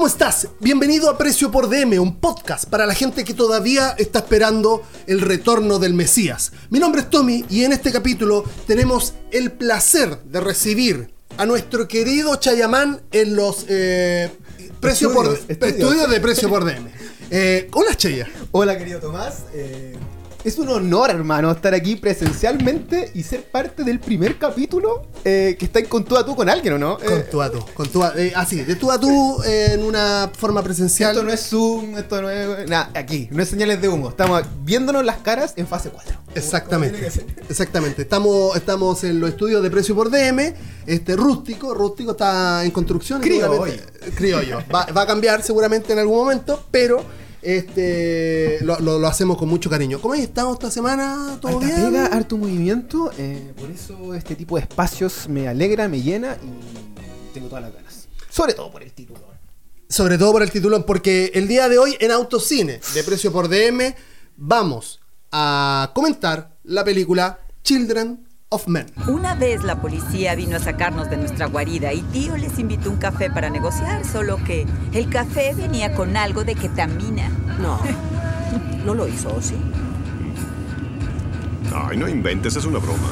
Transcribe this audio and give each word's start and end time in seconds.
¿Cómo 0.00 0.08
estás? 0.08 0.48
Bienvenido 0.60 1.10
a 1.10 1.18
Precio 1.18 1.50
por 1.50 1.68
DM, 1.68 2.00
un 2.00 2.20
podcast 2.20 2.64
para 2.64 2.86
la 2.86 2.94
gente 2.94 3.22
que 3.22 3.34
todavía 3.34 3.94
está 3.98 4.20
esperando 4.20 4.82
el 5.06 5.20
retorno 5.20 5.78
del 5.78 5.92
Mesías. 5.92 6.52
Mi 6.70 6.78
nombre 6.78 7.02
es 7.02 7.10
Tommy 7.10 7.44
y 7.50 7.64
en 7.64 7.74
este 7.74 7.92
capítulo 7.92 8.42
tenemos 8.66 9.12
el 9.30 9.52
placer 9.52 10.22
de 10.22 10.40
recibir 10.40 11.10
a 11.36 11.44
nuestro 11.44 11.86
querido 11.86 12.34
Chayamán 12.36 13.02
en 13.12 13.36
los 13.36 13.66
eh, 13.68 14.30
precio 14.80 15.12
por, 15.12 15.34
Estudios, 15.34 15.74
estudios 15.74 16.08
de 16.08 16.20
Precio 16.20 16.48
por 16.48 16.64
DM. 16.64 16.88
Eh, 17.32 17.68
hola 17.74 17.94
Chaya. 17.94 18.26
Hola 18.52 18.78
querido 18.78 19.00
Tomás, 19.00 19.44
Eh, 19.52 19.96
es 20.42 20.58
un 20.58 20.68
honor 20.70 21.10
hermano 21.10 21.50
estar 21.50 21.74
aquí 21.74 21.96
presencialmente 21.96 23.10
y 23.14 23.22
ser 23.22 23.44
parte 23.44 23.84
del 23.84 24.00
primer 24.00 24.38
capítulo 24.38 25.06
eh, 25.24 25.56
que 25.58 25.66
estáis 25.66 25.86
con 25.88 26.04
tú 26.04 26.16
a 26.16 26.24
tú 26.24 26.34
con 26.34 26.48
alguien, 26.48 26.74
¿o 26.74 26.78
no? 26.78 26.98
Con 26.98 27.18
Eh, 27.18 27.26
tú 27.30 27.42
a 27.42 27.50
tú, 27.50 27.58
con 27.74 27.88
tú 27.88 28.02
a- 28.02 28.14
eh, 28.16 28.32
así, 28.34 28.62
de 28.62 28.74
tú 28.76 28.90
a 28.90 28.98
tú 28.98 29.42
eh, 29.44 29.72
en 29.72 29.82
una 29.84 30.30
forma 30.36 30.62
presencial. 30.62 31.10
esto 31.10 31.22
no 31.24 31.30
es 31.32 31.40
Zoom, 31.48 31.98
esto 31.98 32.22
no 32.22 32.30
es... 32.30 32.68
Nada, 32.68 32.90
aquí, 32.94 33.28
no 33.30 33.42
es 33.42 33.48
señales 33.50 33.82
de 33.82 33.88
humo, 33.88 34.08
estamos 34.08 34.42
viéndonos 34.64 35.04
las 35.04 35.18
caras 35.18 35.52
en 35.56 35.66
fase 35.66 35.90
4. 35.90 36.16
Exactamente, 36.34 37.10
exactamente. 37.48 38.02
Estamos, 38.02 38.56
estamos 38.56 39.04
en 39.04 39.20
los 39.20 39.30
estudios 39.30 39.62
de 39.62 39.70
precio 39.70 39.94
por 39.94 40.10
DM. 40.10 40.54
Este 40.86 41.16
rústico, 41.16 41.74
rústico 41.74 42.12
está 42.12 42.64
en 42.64 42.70
construcción. 42.70 43.20
Criollo. 43.20 43.52
seguramente- 43.66 44.10
Criollo. 44.14 44.58
Va, 44.74 44.86
va 44.86 45.02
a 45.02 45.06
cambiar 45.06 45.42
seguramente 45.42 45.92
en 45.92 45.98
algún 45.98 46.16
momento, 46.16 46.64
pero 46.70 47.02
este 47.42 48.58
lo, 48.62 48.78
lo- 48.80 48.98
lo 48.98 49.06
hacemos 49.08 49.36
con 49.38 49.48
mucho 49.48 49.68
cariño. 49.70 50.00
¿Cómo 50.00 50.14
has 50.14 50.20
estado 50.20 50.52
esta 50.52 50.70
semana? 50.70 51.38
¿Todo 51.40 51.58
Harta 51.58 51.66
bien? 51.66 51.92
pega, 51.92 52.06
harto 52.06 52.36
movimiento, 52.36 53.10
eh, 53.18 53.52
por 53.58 53.70
eso 53.70 54.14
este 54.14 54.34
tipo 54.36 54.56
de 54.56 54.62
espacios 54.62 55.28
me 55.28 55.48
alegra, 55.48 55.88
me 55.88 56.00
llena 56.02 56.36
y 56.42 57.32
tengo 57.34 57.48
todas 57.48 57.64
las 57.64 57.74
ganas. 57.74 58.08
Sobre 58.28 58.54
todo 58.54 58.70
por 58.70 58.82
el 58.82 58.92
título. 58.92 59.20
Sobre 59.88 60.18
todo 60.18 60.32
por 60.32 60.42
el 60.42 60.50
título, 60.50 60.86
porque 60.86 61.32
el 61.34 61.48
día 61.48 61.68
de 61.68 61.78
hoy 61.78 61.96
en 61.98 62.12
Autocine 62.12 62.80
de 62.94 63.04
precio 63.04 63.32
por 63.32 63.48
DM 63.48 63.94
vamos 64.36 65.00
a 65.32 65.90
comentar 65.94 66.56
la 66.64 66.84
película 66.84 67.40
Children 67.64 68.26
of 68.52 68.66
Men. 68.66 68.86
Una 69.06 69.34
vez 69.36 69.62
la 69.62 69.80
policía 69.80 70.34
vino 70.34 70.56
a 70.56 70.58
sacarnos 70.58 71.08
de 71.08 71.16
nuestra 71.16 71.46
guarida 71.46 71.92
y 71.92 72.02
tío 72.02 72.36
les 72.36 72.58
invitó 72.58 72.90
un 72.90 72.96
café 72.96 73.30
para 73.30 73.48
negociar, 73.48 74.04
solo 74.04 74.38
que 74.44 74.66
el 74.92 75.08
café 75.08 75.54
venía 75.54 75.94
con 75.94 76.16
algo 76.16 76.42
de 76.42 76.56
ketamina. 76.56 77.28
No, 77.60 77.78
no 78.84 78.94
lo 78.94 79.06
hizo, 79.06 79.32
¿o 79.32 79.40
sí? 79.40 79.54
Ay, 81.72 81.96
no 81.96 82.08
inventes, 82.08 82.56
es 82.56 82.64
una 82.64 82.80
broma. 82.80 83.08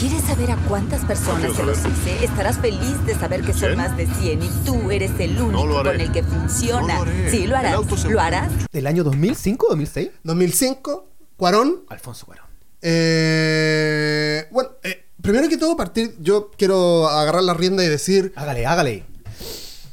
¿Quieres 0.00 0.22
saber 0.24 0.50
a 0.50 0.56
cuántas 0.68 1.04
personas 1.04 1.52
se 1.54 1.62
los 1.62 1.78
hice? 1.78 2.24
Estarás 2.24 2.58
feliz 2.58 3.06
de 3.06 3.14
saber 3.14 3.42
que 3.42 3.52
son 3.52 3.60
¿Cien? 3.70 3.76
más 3.76 3.96
de 3.96 4.06
100 4.06 4.42
y 4.42 4.48
tú 4.64 4.90
eres 4.90 5.12
el 5.20 5.40
único 5.40 5.82
con 5.84 6.00
el 6.00 6.10
que 6.12 6.22
funciona. 6.24 6.80
No 6.98 7.04
lo 7.04 7.10
haré. 7.10 7.30
sí, 7.30 7.38
lo 7.46 7.54
El 7.54 7.54
harás. 7.54 7.74
auto 7.74 7.96
se- 7.96 8.10
¿Lo 8.10 8.20
harás? 8.20 8.50
¿Del 8.72 8.86
año 8.88 9.04
2005 9.04 9.68
2006? 9.70 10.10
2005, 10.24 11.06
Cuarón, 11.36 11.84
Alfonso 11.88 12.26
Cuarón. 12.26 12.45
Eh, 12.82 14.46
bueno, 14.50 14.70
eh, 14.82 15.04
primero 15.22 15.48
que 15.48 15.56
todo, 15.56 15.76
partir, 15.76 16.14
yo 16.20 16.50
quiero 16.56 17.08
agarrar 17.08 17.42
la 17.42 17.54
rienda 17.54 17.84
y 17.84 17.88
decir, 17.88 18.32
Hágale, 18.36 18.66
hágale. 18.66 19.04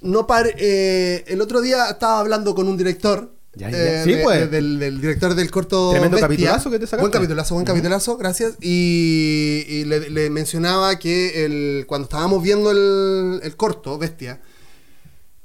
no 0.01 0.27
pare, 0.27 0.53
eh, 0.57 1.23
el 1.27 1.41
otro 1.41 1.61
día 1.61 1.87
estaba 1.89 2.19
hablando 2.19 2.53
con 2.55 2.67
un 2.67 2.77
director. 2.77 3.33
Ya, 3.55 3.69
ya. 3.69 3.77
eh, 4.01 4.03
Sí, 4.03 4.13
de- 4.15 4.23
pues. 4.23 4.39
de- 4.39 4.47
del, 4.47 4.79
del 4.79 4.99
director 4.99 5.35
del 5.35 5.51
corto. 5.51 5.91
Tremendo 5.91 6.15
Bestia. 6.15 6.27
capitulazo 6.27 6.71
que 6.71 6.79
te 6.79 6.85
sacaste. 6.87 7.01
Buen 7.01 7.11
capitulazo, 7.11 7.53
buen 7.53 7.65
capitulazo, 7.67 8.17
gracias. 8.17 8.53
Y, 8.61 9.63
y 9.67 9.85
le, 9.85 10.09
le 10.09 10.29
mencionaba 10.31 10.97
que 10.97 11.45
el, 11.45 11.85
cuando 11.87 12.05
estábamos 12.05 12.41
viendo 12.41 12.71
el, 12.71 13.39
el 13.43 13.55
corto, 13.55 13.97
Bestia, 13.99 14.41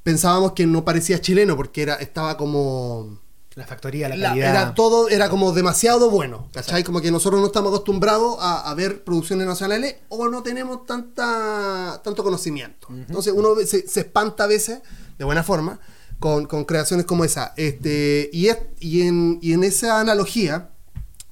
pensábamos 0.02 0.52
que 0.52 0.66
no 0.66 0.84
parecía 0.86 1.20
chileno 1.20 1.54
porque 1.54 1.82
era, 1.82 1.96
estaba 1.96 2.38
como 2.38 3.20
La 3.58 3.66
factoría, 3.66 4.08
la 4.08 4.16
la- 4.16 4.28
calidad. 4.28 4.50
era 4.50 4.74
todo, 4.74 5.08
era 5.08 5.28
como 5.28 5.52
demasiado 5.52 6.10
bueno, 6.10 6.48
¿cachai? 6.52 6.84
Como 6.84 7.00
que 7.00 7.10
nosotros 7.10 7.40
no 7.40 7.46
estamos 7.48 7.70
acostumbrados 7.70 8.36
a, 8.40 8.70
a 8.70 8.74
ver 8.74 9.02
producciones 9.04 9.46
nacionales 9.46 9.96
o 10.08 10.28
no 10.28 10.42
tenemos 10.42 10.86
tanta 10.86 12.00
tanto 12.04 12.22
conocimiento. 12.22 12.88
Entonces 12.90 13.32
uno 13.36 13.54
se 13.66 14.00
espanta 14.00 14.44
a 14.44 14.46
veces, 14.46 14.80
de 15.18 15.24
buena 15.24 15.42
forma, 15.42 15.80
con, 16.20 16.46
con 16.46 16.64
creaciones 16.64 17.04
como 17.04 17.24
esa. 17.24 17.52
Este, 17.56 18.30
y, 18.32 18.46
es- 18.48 18.58
y, 18.80 19.02
en, 19.02 19.38
y 19.42 19.52
en 19.52 19.64
esa 19.64 20.00
analogía, 20.00 20.70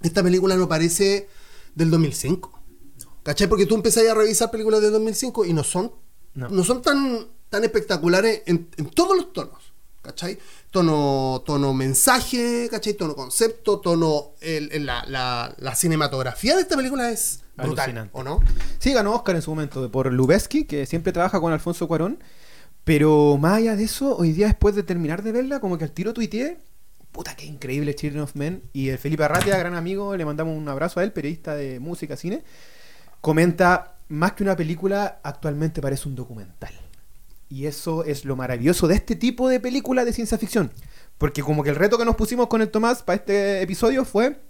esta 0.02 0.22
película 0.22 0.56
no 0.56 0.68
parece 0.68 1.28
del 1.74 1.90
2005. 1.90 2.52
¿Cachai? 3.22 3.48
Porque 3.48 3.66
tú 3.66 3.74
empezás 3.74 4.06
a 4.08 4.14
revisar 4.14 4.50
películas 4.50 4.80
del 4.80 4.92
2005 4.92 5.44
y 5.44 5.52
no 5.52 5.64
son, 5.64 5.92
no. 6.34 6.48
No. 6.48 6.62
son 6.64 6.82
tan, 6.82 7.26
tan 7.50 7.64
espectaculares 7.64 8.42
en, 8.46 8.68
en 8.76 8.86
todos 8.90 9.16
los 9.16 9.32
tonos. 9.32 9.72
¿Cachai? 10.02 10.38
Tono, 10.80 11.42
tono 11.46 11.72
mensaje, 11.72 12.68
¿cachai? 12.70 12.92
Tono 12.92 13.14
concepto, 13.16 13.80
tono. 13.80 14.32
el- 14.42 14.70
el- 14.72 14.84
la, 14.84 15.06
la- 15.06 15.54
la 15.56 15.74
cinematografía 15.74 16.54
de 16.54 16.60
esta 16.60 16.76
película 16.76 17.08
es 17.10 17.40
brutal, 17.56 17.78
Alucinante. 17.84 18.10
¿o 18.12 18.22
no? 18.22 18.40
Sí, 18.78 18.92
ganó 18.92 19.14
Oscar 19.14 19.36
en 19.36 19.40
su 19.40 19.50
momento 19.52 19.90
por 19.90 20.12
Lubeski, 20.12 20.64
que 20.66 20.84
siempre 20.84 21.12
trabaja 21.14 21.40
con 21.40 21.50
Alfonso 21.50 21.88
Cuarón. 21.88 22.18
Pero 22.84 23.38
más 23.38 23.54
allá 23.54 23.74
de 23.74 23.84
eso, 23.84 24.18
hoy 24.18 24.32
día 24.32 24.48
después 24.48 24.74
de 24.74 24.82
terminar 24.82 25.22
de 25.22 25.32
verla, 25.32 25.60
como 25.60 25.78
que 25.78 25.84
al 25.84 25.92
tiro 25.92 26.12
tuiteé, 26.12 26.58
puta 27.10 27.34
que 27.34 27.46
increíble 27.46 27.94
Children 27.94 28.24
of 28.24 28.34
Men. 28.36 28.62
Y 28.74 28.90
el 28.90 28.98
Felipe 28.98 29.24
Arratia, 29.24 29.56
gran 29.56 29.74
amigo, 29.76 30.14
le 30.14 30.26
mandamos 30.26 30.54
un 30.58 30.68
abrazo 30.68 31.00
a 31.00 31.04
él, 31.04 31.10
periodista 31.12 31.54
de 31.54 31.80
música, 31.80 32.18
cine, 32.18 32.44
comenta, 33.22 33.94
más 34.08 34.32
que 34.32 34.42
una 34.42 34.54
película, 34.54 35.20
actualmente 35.22 35.80
parece 35.80 36.06
un 36.06 36.14
documental. 36.16 36.74
Y 37.48 37.66
eso 37.66 38.04
es 38.04 38.24
lo 38.24 38.34
maravilloso 38.36 38.88
de 38.88 38.96
este 38.96 39.14
tipo 39.16 39.48
de 39.48 39.60
película 39.60 40.04
de 40.04 40.12
ciencia 40.12 40.36
ficción. 40.38 40.72
Porque 41.18 41.42
como 41.42 41.62
que 41.62 41.70
el 41.70 41.76
reto 41.76 41.96
que 41.98 42.04
nos 42.04 42.16
pusimos 42.16 42.48
con 42.48 42.60
el 42.60 42.70
Tomás 42.70 43.02
para 43.02 43.16
este 43.16 43.62
episodio 43.62 44.04
fue 44.04 44.40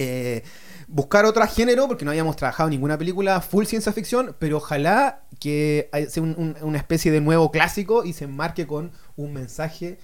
eh, 0.00 0.44
buscar 0.86 1.24
otro 1.24 1.44
género, 1.48 1.88
porque 1.88 2.04
no 2.04 2.12
habíamos 2.12 2.36
trabajado 2.36 2.70
ninguna 2.70 2.96
película 2.96 3.40
full 3.40 3.64
ciencia 3.64 3.92
ficción, 3.92 4.36
pero 4.38 4.58
ojalá 4.58 5.24
que 5.40 5.90
sea 6.08 6.22
un- 6.22 6.36
un- 6.38 6.56
una 6.62 6.78
especie 6.78 7.10
de 7.10 7.20
nuevo 7.20 7.50
clásico 7.50 8.04
y 8.04 8.12
se 8.12 8.24
enmarque 8.24 8.66
con 8.68 8.92
un 9.16 9.32
mensaje 9.32 9.98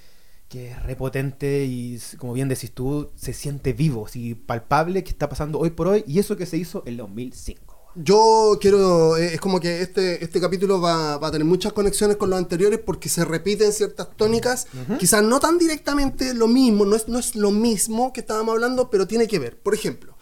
que 0.49 0.73
es 0.73 0.83
repotente 0.83 1.65
y, 1.65 2.01
como 2.19 2.33
bien 2.33 2.49
decís 2.49 2.73
tú, 2.73 3.11
se 3.15 3.33
siente 3.33 3.73
vivo, 3.73 4.07
y 4.15 4.35
palpable 4.35 5.05
que 5.05 5.11
está 5.11 5.29
pasando 5.29 5.59
hoy 5.61 5.71
por 5.71 5.87
hoy, 5.87 6.05
y 6.09 6.19
eso 6.19 6.37
que 6.37 6.47
se 6.47 6.57
hizo 6.57 6.83
en 6.87 6.97
2005. 6.97 7.74
Yo 7.97 8.59
quiero, 8.61 9.17
eh, 9.17 9.35
es 9.35 9.41
como 9.41 9.61
que 9.61 9.81
este, 9.81 10.23
este 10.25 10.41
capítulo 10.41 10.81
va, 10.81 11.17
va 11.19 11.29
a 11.29 11.31
tener 11.31 11.45
muchas 11.47 11.73
conexiones 11.73 12.17
con 12.17 12.29
los 12.29 12.39
anteriores 12.39 12.81
porque 12.85 13.09
se 13.09 13.25
repiten 13.25 13.73
ciertas 13.73 14.09
tónicas, 14.17 14.67
quizás 14.99 15.23
no 15.23 15.39
tan 15.39 15.59
directamente 15.59 16.35
lo 16.35 16.49
mismo, 16.49 16.85
no 16.85 16.97
es, 16.97 17.07
no 17.07 17.21
es 17.21 17.37
lo 17.37 17.53
mismo 17.53 18.13
que 18.13 18.21
estábamos 18.21 18.55
hablando, 18.55 18.91
pero 18.91 19.07
tiene 19.07 19.29
que 19.29 19.39
ver. 19.39 19.57
Por 19.59 19.75
ejemplo, 19.75 20.17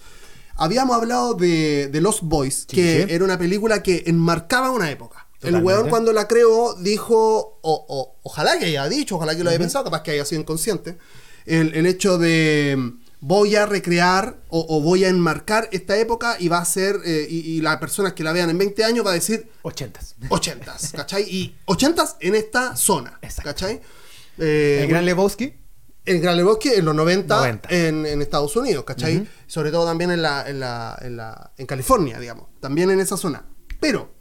habíamos 0.56 0.94
hablado 0.96 1.32
de, 1.32 1.88
de 1.88 2.00
Lost 2.02 2.20
Boys, 2.22 2.66
Sí, 2.68 2.76
que 2.76 3.06
sí. 3.08 3.14
era 3.14 3.24
una 3.24 3.38
película 3.38 3.82
que 3.82 4.02
enmarcaba 4.06 4.70
una 4.70 4.90
época. 4.90 5.28
El 5.40 5.56
weón 5.56 5.88
cuando 5.88 6.12
la 6.12 6.28
creó 6.28 6.74
dijo, 6.74 7.58
o, 7.62 7.86
o- 7.88 8.16
ojalá 8.22 8.58
que 8.58 8.66
haya 8.66 8.86
dicho, 8.88 9.16
ojalá 9.16 9.34
que 9.34 9.42
lo 9.42 9.50
haya 9.50 9.58
pensado, 9.58 9.84
capaz 9.84 10.02
que 10.02 10.10
haya 10.12 10.24
sido 10.24 10.40
inconsciente, 10.42 10.98
el, 11.46 11.74
el 11.74 11.86
hecho 11.86 12.16
de 12.18 12.92
voy 13.24 13.54
a 13.54 13.66
recrear 13.66 14.36
o, 14.48 14.66
o 14.68 14.80
voy 14.80 15.04
a 15.04 15.08
enmarcar 15.08 15.68
esta 15.70 15.96
época 15.96 16.36
y 16.40 16.48
va 16.48 16.58
a 16.58 16.64
ser, 16.64 16.96
eh, 17.04 17.24
y, 17.30 17.38
y 17.52 17.60
las 17.60 17.76
personas 17.78 18.14
que 18.14 18.24
la 18.24 18.32
vean 18.32 18.50
en 18.50 18.58
20 18.58 18.84
años 18.84 19.06
va 19.06 19.12
a 19.12 19.14
decir 19.14 19.48
Ochentas. 19.62 20.16
80s, 20.28 20.90
¿cachai? 20.90 21.22
Y 21.30 21.56
80s 21.66 22.16
en 22.20 22.34
esta 22.34 22.74
zona, 22.76 23.18
Exacto. 23.22 23.48
¿cachai? 23.50 23.80
Eh, 24.38 24.80
el 24.82 24.88
Gran 24.88 25.04
Lebowski. 25.06 25.54
el 26.04 26.20
Gran 26.20 26.36
Lebowski 26.36 26.70
en 26.70 26.84
los 26.84 26.94
90, 26.96 27.36
90. 27.36 27.68
En, 27.70 28.06
en 28.06 28.22
Estados 28.22 28.56
Unidos, 28.56 28.84
¿cachai? 28.84 29.28
Sobre 29.46 29.70
todo 29.70 29.84
también 29.86 30.10
en, 30.10 30.20
la, 30.20 30.48
en, 30.48 30.58
la, 30.58 30.98
en, 31.00 31.16
la- 31.16 31.52
en 31.56 31.66
California, 31.66 32.18
digamos. 32.18 32.48
También 32.60 32.90
en 32.90 32.98
esa 32.98 33.16
zona. 33.16 33.46
Pero, 33.78 34.12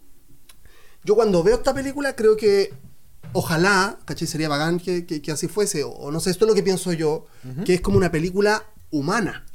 yo 1.03 1.15
cuando 1.15 1.41
veo 1.41 1.55
esta 1.55 1.73
película 1.73 2.15
creo 2.15 2.37
que 2.37 2.71
ojalá, 3.33 3.97
¿cachai? 4.05 4.27
Sería 4.27 4.47
bacán 4.49 4.79
que, 4.79 5.05
que- 5.07 5.21
que 5.23 5.31
así 5.31 5.47
fuese. 5.47 5.83
O, 5.83 5.89
o 5.89 6.11
no 6.11 6.19
sé, 6.19 6.29
esto 6.29 6.45
es 6.45 6.49
lo 6.49 6.55
que 6.55 6.61
pienso 6.63 6.93
yo, 6.93 7.25
que 7.65 7.73
es 7.73 7.81
como 7.81 7.97
una 7.97 8.11
película 8.11 8.63
humana. 8.91 9.45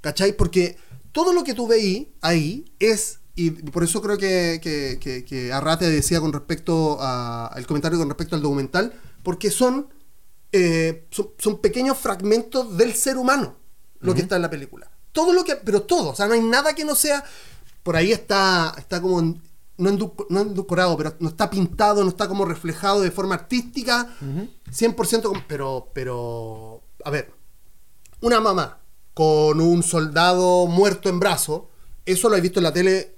¿Cachai? 0.00 0.36
Porque 0.36 0.76
todo 1.12 1.32
lo 1.32 1.44
que 1.44 1.54
tú 1.54 1.66
veí 1.66 2.12
ahí 2.20 2.64
es, 2.78 3.20
y 3.34 3.50
por 3.50 3.82
eso 3.84 4.02
creo 4.02 4.18
que, 4.18 4.60
que, 4.62 4.98
que, 5.00 5.24
que 5.24 5.52
Arrate 5.52 5.88
decía 5.88 6.20
con 6.20 6.32
respecto 6.32 6.98
a- 7.00 7.46
al 7.46 7.66
comentario 7.66 7.98
con 7.98 8.08
respecto 8.08 8.36
al 8.36 8.42
documental, 8.42 8.92
porque 9.22 9.50
son, 9.50 9.88
eh, 10.52 11.06
son, 11.10 11.30
son 11.38 11.58
pequeños 11.58 11.96
fragmentos 11.98 12.76
del 12.76 12.94
ser 12.94 13.16
humano 13.16 13.56
lo 14.00 14.12
que 14.14 14.20
está 14.20 14.36
en 14.36 14.42
la 14.42 14.50
película. 14.50 14.90
Todo 15.12 15.32
lo 15.32 15.44
que, 15.44 15.56
pero 15.56 15.82
todo, 15.82 16.10
o 16.10 16.14
sea, 16.14 16.26
no 16.26 16.34
hay 16.34 16.42
nada 16.42 16.74
que 16.74 16.84
no 16.84 16.94
sea, 16.94 17.24
por 17.82 17.96
ahí 17.96 18.12
está, 18.12 18.74
está 18.76 19.00
como, 19.00 19.20
en- 19.20 19.40
no, 19.78 19.90
no 20.28 20.40
endulcorado, 20.42 20.96
pero 20.98 21.14
no 21.20 21.30
está 21.30 21.48
pintado, 21.48 22.02
no 22.02 22.10
está 22.10 22.28
como 22.28 22.44
reflejado 22.44 23.00
de 23.00 23.10
forma 23.10 23.34
artística, 23.36 24.14
100%, 24.70 25.22
como- 25.22 25.42
pero, 25.48 25.88
pero, 25.94 26.82
a 27.04 27.10
ver, 27.10 27.32
una 28.24 28.40
mamá 28.40 28.78
con 29.12 29.60
un 29.60 29.82
soldado 29.82 30.66
muerto 30.66 31.08
en 31.08 31.20
brazo, 31.20 31.70
eso 32.06 32.28
lo 32.28 32.36
he 32.36 32.40
visto 32.40 32.58
en 32.60 32.64
la 32.64 32.72
tele 32.72 33.14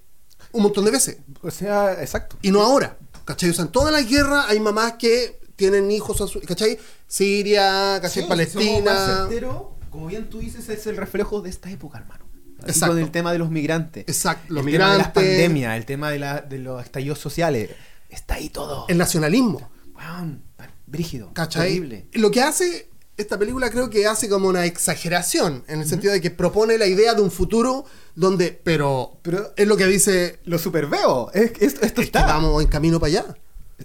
un 0.53 0.63
montón 0.63 0.85
de 0.85 0.91
veces. 0.91 1.19
O 1.43 1.51
sea, 1.51 1.93
exacto. 2.03 2.37
Y 2.43 2.51
no 2.51 2.61
ahora. 2.63 2.99
¿Cachai? 3.25 3.51
O 3.51 3.55
sea, 3.55 3.65
en 3.65 3.73
toda 3.73 3.91
la 3.91 4.03
guerra 4.03 4.47
hay 4.49 4.61
mamás 4.61 4.95
que 4.95 5.41
tienen 5.57 5.91
hijos, 5.91 6.21
a 6.21 6.27
su- 6.27 6.41
¿cachai? 6.43 6.79
Siria, 7.09 7.99
¿cachai? 8.01 8.11
Sí, 8.11 8.29
somos 8.29 8.29
más 8.29 8.37
Palestina. 8.37 9.17
certeros, 9.23 9.63
como 9.91 10.07
bien 10.07 10.29
tú 10.29 10.39
dices, 10.39 10.69
es 10.69 10.87
el 10.87 10.97
reflejo 10.97 11.41
de 11.41 11.51
esta 11.51 11.71
época, 11.71 11.99
hermano. 11.99 12.25
Así 12.61 12.71
Exacto. 12.71 12.95
Con 12.95 13.03
el 13.03 13.11
tema 13.11 13.33
de 13.33 13.39
los 13.39 13.51
migrantes. 13.51 14.05
Exacto, 14.07 14.53
los 14.55 14.65
el 14.67 14.73
tema 14.73 14.93
de 14.93 14.99
las 14.99 15.07
migrantes. 15.09 15.23
pandemias, 15.37 15.77
el 15.77 15.85
tema 15.87 16.11
de, 16.11 16.19
la- 16.19 16.41
de 16.41 16.59
los 16.59 16.83
estallidos 16.85 17.19
sociales. 17.19 17.71
Está 18.09 18.35
ahí 18.35 18.49
todo. 18.51 18.87
El 18.89 18.99
nacionalismo. 18.99 19.71
Weón, 19.97 20.43
brígido. 20.87 21.31
¿Cachai? 21.33 22.07
Lo 22.13 22.31
que 22.31 22.43
hace 22.43 22.89
esta 23.17 23.39
película 23.39 23.71
creo 23.71 23.89
que 23.91 24.07
hace 24.07 24.29
como 24.29 24.49
una 24.49 24.67
exageración, 24.67 25.65
en 25.69 25.81
el 25.81 25.89
sentido 25.89 26.13
de 26.13 26.21
que 26.21 26.31
propone 26.31 26.77
la 26.79 26.87
idea 26.87 27.15
de 27.15 27.23
un 27.23 27.31
futuro 27.31 27.85
donde, 28.15 28.53
pero, 28.53 29.19
Pero- 29.23 29.53
es 29.57 29.67
lo 29.67 29.77
que 29.77 29.87
dice, 29.87 30.39
Lo 30.45 30.59
super 30.59 30.87
veo. 30.87 31.31
Es, 31.33 31.53
es- 31.61 31.75
esto 31.75 31.85
es 31.87 31.93
que 31.93 32.03
está. 32.03 32.27
vamos 32.27 32.63
en 32.63 32.69
camino 32.69 33.01
para 33.01 33.09
allá. 33.09 33.37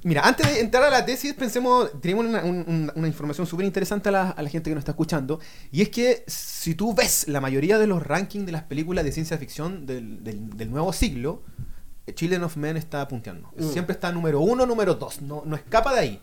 Mira, 0.04 0.22
antes 0.26 0.48
de 0.48 0.62
entrar 0.62 0.84
a 0.84 0.90
la 0.90 1.06
tesis, 1.06 1.34
pensemos, 1.34 1.92
tenemos 2.02 2.26
una, 2.26 2.44
un- 2.44 2.64
un- 2.68 2.92
una 2.96 3.08
información 3.08 3.46
súper 3.46 3.66
interesante 3.66 4.08
a 4.08 4.12
la, 4.14 4.30
a 4.30 4.42
la 4.42 4.50
gente 4.50 4.70
que 4.70 4.74
nos 4.76 4.82
está 4.84 4.92
escuchando. 4.92 5.40
Y 5.72 5.82
es 5.82 5.90
que 5.90 6.24
si 6.28 6.76
tú 6.76 6.94
ves 6.94 7.28
la 7.28 7.42
mayoría 7.42 7.78
de 7.78 7.88
los 7.88 8.02
rankings 8.02 8.46
de 8.46 8.54
las 8.54 8.64
películas 8.64 9.04
de 9.04 9.12
ciencia 9.12 9.38
ficción 9.38 9.86
del, 9.86 10.24
del- 10.24 10.50
del 10.56 10.72
nuevo 10.72 10.94
siglo, 10.94 11.44
Children 12.14 12.44
of 12.44 12.56
Men 12.58 12.78
está 12.78 13.08
punteando. 13.08 13.50
Mm. 13.58 13.70
Siempre 13.72 13.94
está 13.94 14.12
número 14.12 14.40
uno, 14.42 14.66
número 14.66 14.96
dos. 14.96 15.22
No, 15.22 15.44
no 15.46 15.56
escapa 15.56 15.94
de 15.94 16.00
ahí. 16.00 16.22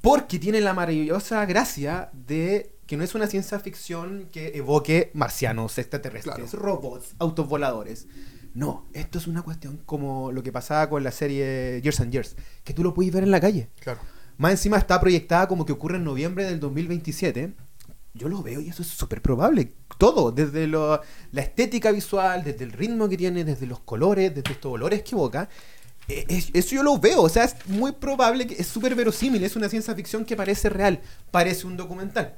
Porque 0.00 0.38
tiene 0.38 0.60
la 0.60 0.74
maravillosa 0.74 1.44
gracia 1.46 2.10
de 2.12 2.72
que 2.86 2.96
no 2.96 3.04
es 3.04 3.14
una 3.14 3.26
ciencia 3.26 3.58
ficción 3.58 4.28
que 4.32 4.56
evoque 4.56 5.10
marcianos, 5.12 5.76
extraterrestres, 5.78 6.50
Claro. 6.50 6.64
robots, 6.64 7.14
autos 7.18 7.48
voladores. 7.48 8.06
No, 8.54 8.86
esto 8.94 9.18
es 9.18 9.26
una 9.26 9.42
cuestión 9.42 9.78
como 9.84 10.32
lo 10.32 10.42
que 10.42 10.52
pasaba 10.52 10.88
con 10.88 11.04
la 11.04 11.10
serie 11.12 11.80
Years 11.82 12.00
and 12.00 12.12
Years, 12.12 12.36
que 12.64 12.72
tú 12.72 12.82
lo 12.82 12.94
puedes 12.94 13.12
ver 13.12 13.24
en 13.24 13.30
la 13.30 13.40
calle. 13.40 13.68
Claro. 13.80 14.00
Más 14.38 14.52
encima 14.52 14.78
está 14.78 15.00
proyectada 15.00 15.48
como 15.48 15.66
que 15.66 15.72
ocurre 15.72 15.96
en 15.96 16.04
noviembre 16.04 16.44
del 16.44 16.60
2027. 16.60 17.52
Yo 18.14 18.28
lo 18.28 18.42
veo 18.42 18.60
y 18.60 18.68
eso 18.68 18.82
es 18.82 18.88
súper 18.88 19.20
probable. 19.20 19.74
Todo, 19.98 20.32
desde 20.32 20.66
lo- 20.66 21.00
la 21.32 21.42
estética 21.42 21.90
visual, 21.92 22.42
desde 22.42 22.64
el 22.64 22.72
ritmo 22.72 23.08
que 23.08 23.16
tiene, 23.16 23.44
desde 23.44 23.66
los 23.66 23.80
colores, 23.80 24.34
desde 24.34 24.52
estos 24.52 24.72
olores 24.72 25.02
que 25.02 25.14
evoca. 25.14 25.48
Eh, 26.08 26.24
es- 26.28 26.48
eso 26.54 26.74
yo 26.74 26.82
lo 26.82 26.98
veo, 26.98 27.22
o 27.22 27.28
sea, 27.28 27.44
es 27.44 27.54
muy 27.66 27.92
probable, 27.92 28.46
que 28.46 28.54
es 28.54 28.66
súper 28.66 28.94
verosímil, 28.94 29.44
es 29.44 29.56
una 29.56 29.68
ciencia 29.68 29.94
ficción 29.94 30.24
que 30.24 30.36
parece 30.36 30.68
real, 30.70 31.00
parece 31.30 31.66
un 31.66 31.76
documental. 31.76 32.34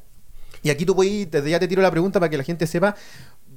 Y 0.62 0.70
aquí 0.70 0.84
tú 0.84 0.94
puedes, 0.96 1.30
desde 1.30 1.50
ya 1.50 1.58
te 1.60 1.68
tiro 1.68 1.80
la 1.80 1.90
pregunta 1.90 2.18
para 2.20 2.28
que 2.28 2.36
la 2.36 2.44
gente 2.44 2.66
sepa 2.66 2.94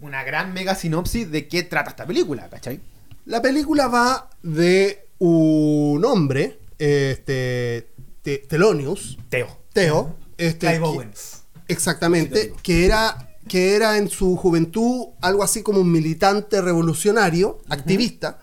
una 0.02 0.24
gran 0.24 0.54
mega 0.54 0.76
sinopsis 0.76 1.30
de 1.32 1.48
qué 1.48 1.64
trata 1.64 1.90
esta 1.90 2.06
película, 2.06 2.48
¿cachai? 2.50 2.80
La 3.26 3.42
película 3.42 3.88
va 3.88 4.30
de 4.44 5.08
un 5.20 6.04
hombre, 6.06 6.60
este, 6.78 7.90
Te- 8.22 8.38
Telonius, 8.40 9.18
Teo. 9.30 9.48
Teo, 9.74 10.16
este, 10.38 10.68
Clive 10.68 10.80
que- 10.80 10.86
Owens. 10.86 11.44
exactamente, 11.68 12.54
que 12.64 12.86
era, 12.86 13.30
que 13.48 13.76
era 13.76 13.98
en 13.98 14.10
su 14.10 14.36
juventud 14.38 15.08
algo 15.22 15.44
así 15.44 15.62
como 15.64 15.80
un 15.82 15.92
militante 15.92 16.62
revolucionario, 16.62 17.60
activista, 17.70 18.40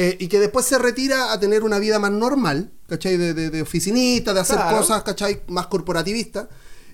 eh, 0.00 0.16
y 0.20 0.28
que 0.28 0.38
después 0.38 0.64
se 0.64 0.78
retira 0.78 1.32
a 1.32 1.40
tener 1.40 1.64
una 1.64 1.78
vida 1.80 1.98
más 1.98 2.12
normal, 2.12 2.70
¿cachai? 2.88 3.16
De, 3.16 3.34
de, 3.34 3.50
de 3.50 3.62
oficinista, 3.62 4.32
de 4.32 4.40
hacer 4.40 4.56
Claro. 4.56 4.78
cosas, 4.78 5.02
¿cachai? 5.02 5.42
Más 5.48 5.66
corporativistas, 5.66 6.46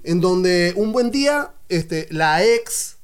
en 0.05 0.21
donde 0.21 0.73
un 0.77 0.93
buen 0.93 1.11
día, 1.11 1.53
este, 1.69 2.09
la 2.11 2.43
ex 2.45 2.97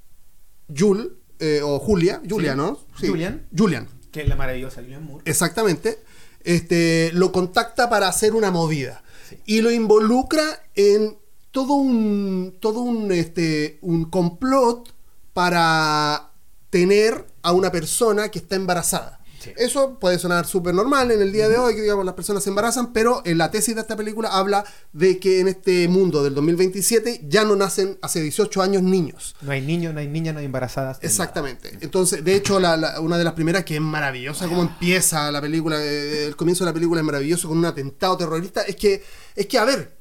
Jul, 0.75 1.19
eh, 1.38 1.61
o 1.62 1.79
Julia, 1.79 2.23
Julia, 2.29 2.52
Sí. 2.52 2.56
¿no? 2.56 2.79
Julian. 2.99 3.47
Julian, 3.56 3.88
Que 4.11 4.23
es 4.23 4.29
la 4.29 4.37
maravillosa 4.37 4.81
Julian 4.82 5.05
Moore. 5.05 5.23
exactamente, 5.26 5.99
este, 6.44 7.11
lo 7.12 7.31
contacta 7.32 7.91
para 7.91 8.08
hacer 8.08 8.35
una 8.35 8.50
movida 8.50 9.02
y 9.44 9.61
lo 9.61 9.70
involucra 9.70 10.43
en 10.75 11.17
todo 11.50 11.75
un, 11.75 12.56
todo 12.61 12.81
un, 12.81 13.12
este, 13.12 13.79
un 13.82 14.05
complot 14.11 14.94
para 15.35 16.31
tener 16.70 17.26
a 17.43 17.52
una 17.52 17.70
persona 17.73 18.31
que 18.31 18.38
está 18.38 18.56
embarazada. 18.56 19.20
Sí. 19.43 19.53
Eso 19.57 19.99
puede 19.99 20.19
sonar 20.19 20.47
súper 20.47 20.75
normal 20.75 21.11
en 21.11 21.23
el 21.23 21.33
día 21.33 21.49
de 21.49 21.57
hoy, 21.57 21.75
que 21.75 21.81
digamos 21.83 22.05
las 22.05 22.15
personas 22.15 22.43
se 22.45 22.51
embarazan, 22.51 22.93
pero 22.93 23.23
en 23.25 23.39
la 23.39 23.51
tesis 23.51 23.75
de 23.75 23.81
esta 23.81 23.97
película 23.97 24.29
habla 24.29 24.65
de 24.93 25.19
que 25.19 25.41
en 25.41 25.49
este 25.49 25.89
mundo 25.89 26.23
del 26.23 26.35
2027 26.35 27.23
ya 27.27 27.45
no 27.45 27.57
nacen 27.57 27.99
hace 28.03 28.21
18 28.21 28.61
años 28.61 28.83
niños. 28.83 29.35
No 29.41 29.53
hay 29.53 29.63
niños, 29.63 29.95
no 29.95 30.01
hay 30.01 30.09
niñas, 30.09 30.35
no 30.35 30.41
hay 30.41 30.47
embarazadas. 30.47 30.99
no 30.99 31.01
hay 31.03 31.07
Exactamente. 31.09 31.79
Entonces, 31.81 32.23
de 32.23 32.35
hecho, 32.35 32.61
la- 32.61 32.77
la- 32.77 33.01
una 33.01 33.17
de 33.17 33.25
las 33.25 33.33
primeras 33.33 33.65
que 33.65 33.77
es 33.77 33.81
maravillosa, 33.81 34.47
cómo 34.47 34.63
empieza 34.63 35.33
la 35.33 35.41
película, 35.41 35.83
eh, 35.83 36.27
el 36.27 36.37
comienzo 36.37 36.65
de 36.65 36.71
la 36.71 36.75
película 36.75 37.01
es 37.01 37.07
maravilloso 37.07 37.49
con 37.49 37.57
un 37.59 37.65
atentado 37.65 38.17
terrorista, 38.19 38.61
es 38.63 38.77
que, 38.77 39.03
es 39.35 39.47
que, 39.47 39.59
a 39.59 39.65
ver. 39.65 39.97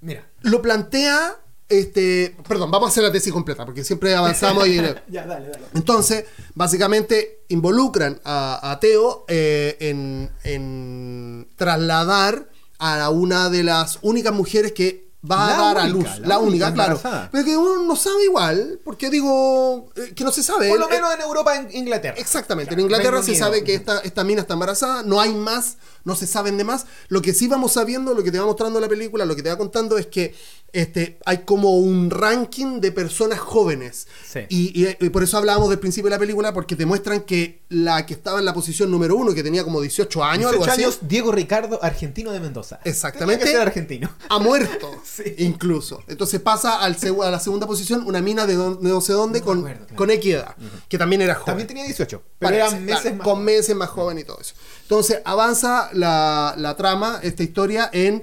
Mira. 0.00 0.28
lo 0.42 0.62
plantea, 0.62 1.36
este, 1.68 2.36
perdón, 2.48 2.70
vamos 2.70 2.88
a 2.88 2.90
hacer 2.92 3.02
la 3.02 3.12
tesis 3.12 3.32
completa, 3.32 3.64
porque 3.64 3.84
siempre 3.84 4.14
avanzamos 4.14 4.66
y... 4.66 4.76
Ya, 5.08 5.26
dale, 5.26 5.48
dale. 5.50 5.64
Entonces, 5.74 6.24
básicamente 6.54 7.44
involucran 7.48 8.20
a, 8.24 8.70
a 8.70 8.80
Teo 8.80 9.24
eh, 9.28 9.76
en, 9.80 10.30
en 10.44 11.48
trasladar 11.56 12.48
a 12.78 13.10
una 13.10 13.50
de 13.50 13.64
las 13.64 13.98
únicas 14.02 14.32
mujeres 14.32 14.72
que 14.72 15.08
va 15.28 15.36
La 15.48 15.54
a 15.70 15.74
dar 15.74 15.78
a 15.78 15.90
única, 15.92 16.10
luz. 16.10 16.20
la 16.20 16.28
La, 16.28 16.38
única 16.38 16.68
única, 16.68 16.74
claro. 17.00 17.28
Pero 17.32 17.44
que 17.44 17.56
uno 17.56 17.82
no 17.82 17.96
sabe 17.96 18.24
igual, 18.24 18.80
porque 18.84 19.10
digo 19.10 19.90
eh, 19.96 20.12
que 20.14 20.22
no 20.22 20.30
se 20.30 20.44
sabe. 20.44 20.68
Por 20.68 20.78
lo 20.78 20.86
Eh, 20.88 20.92
menos 20.92 21.12
en 21.12 21.20
Europa, 21.22 21.56
en 21.56 21.74
Inglaterra. 21.74 22.14
Exactamente, 22.18 22.68
Claro, 22.68 22.80
en 22.80 22.86
Inglaterra 22.86 23.22
se 23.22 23.34
sabe 23.34 23.64
que 23.64 23.74
esta, 23.74 23.98
esta 24.00 24.22
mina 24.22 24.42
está 24.42 24.54
embarazada, 24.54 25.02
no 25.02 25.20
hay 25.20 25.34
más, 25.34 25.76
no 26.04 26.14
se 26.14 26.26
saben 26.26 26.56
de 26.58 26.64
más. 26.64 26.86
Lo 27.08 27.20
que 27.22 27.34
sí 27.34 27.48
vamos 27.48 27.72
sabiendo, 27.72 28.14
lo 28.14 28.22
que 28.22 28.30
te 28.32 28.38
va 28.38 28.46
mostrando 28.46 28.80
la 28.80 28.88
película, 28.88 29.24
lo 29.24 29.34
que 29.36 29.42
te 29.42 29.48
va 29.50 29.56
contando 29.58 29.98
es 29.98 30.06
que 30.06 30.34
este, 30.72 31.18
hay 31.24 31.38
como 31.38 31.78
un 31.78 32.10
ranking 32.10 32.80
de 32.80 32.92
personas 32.92 33.38
jóvenes. 33.38 34.06
Sí. 34.30 34.40
Y, 34.50 34.84
y- 34.84 34.96
y 35.00 35.08
por 35.10 35.22
eso 35.22 35.38
hablábamos 35.38 35.70
del 35.70 35.78
principio 35.78 36.10
de 36.10 36.16
la 36.16 36.18
película, 36.18 36.52
porque 36.52 36.76
te 36.76 36.84
muestran 36.84 37.22
que 37.22 37.62
la 37.70 38.04
que 38.04 38.12
estaba 38.14 38.38
en 38.38 38.44
la 38.44 38.52
posición 38.54 38.90
número 38.90 39.16
uno, 39.16 39.32
que 39.34 39.42
tenía 39.42 39.64
como 39.64 39.80
18 39.80 40.22
años, 40.24 40.50
18 40.50 40.62
algo 40.62 40.64
así, 40.72 40.82
años, 40.84 40.98
Diego 41.02 41.32
Ricardo, 41.32 41.78
argentino 41.82 42.32
de 42.32 42.40
Mendoza. 42.40 42.80
Exactamente. 42.84 43.44
Tenía 43.44 43.52
que 43.52 43.58
ser 43.58 43.66
argentino. 43.68 44.10
ha 44.28 44.38
muerto, 44.38 44.90
Sí. 45.04 45.34
incluso. 45.38 46.02
Entonces 46.06 46.40
pasa 46.40 46.80
al 46.80 46.96
a 47.22 47.30
la 47.30 47.40
segunda 47.40 47.66
posición 47.66 48.02
una 48.06 48.20
mina 48.20 48.46
de, 48.46 48.54
don- 48.54 48.82
de 48.82 48.88
no 48.90 49.00
sé 49.00 49.12
dónde 49.14 49.40
No 49.40 49.46
con, 49.46 49.58
acuerdo, 49.60 49.80
claro. 49.86 49.96
con 49.96 50.10
equidad, 50.10 50.54
que 50.88 50.98
también 50.98 51.22
era 51.22 51.34
joven. 51.34 51.46
También 51.46 51.66
tenía 51.68 51.84
18, 51.84 52.22
pero 52.38 52.50
Parece, 52.50 52.66
eran 52.68 52.84
meses 52.84 53.00
claro, 53.02 53.16
más. 53.16 53.24
con 53.26 53.44
meses 53.44 53.76
más 53.76 53.88
joven 53.88 54.18
y 54.18 54.24
todo 54.24 54.38
eso. 54.40 54.54
Entonces 54.82 55.20
avanza 55.24 55.90
la, 55.98 56.54
la 56.56 56.76
trama, 56.76 57.20
esta 57.22 57.42
historia, 57.42 57.90
en 57.92 58.22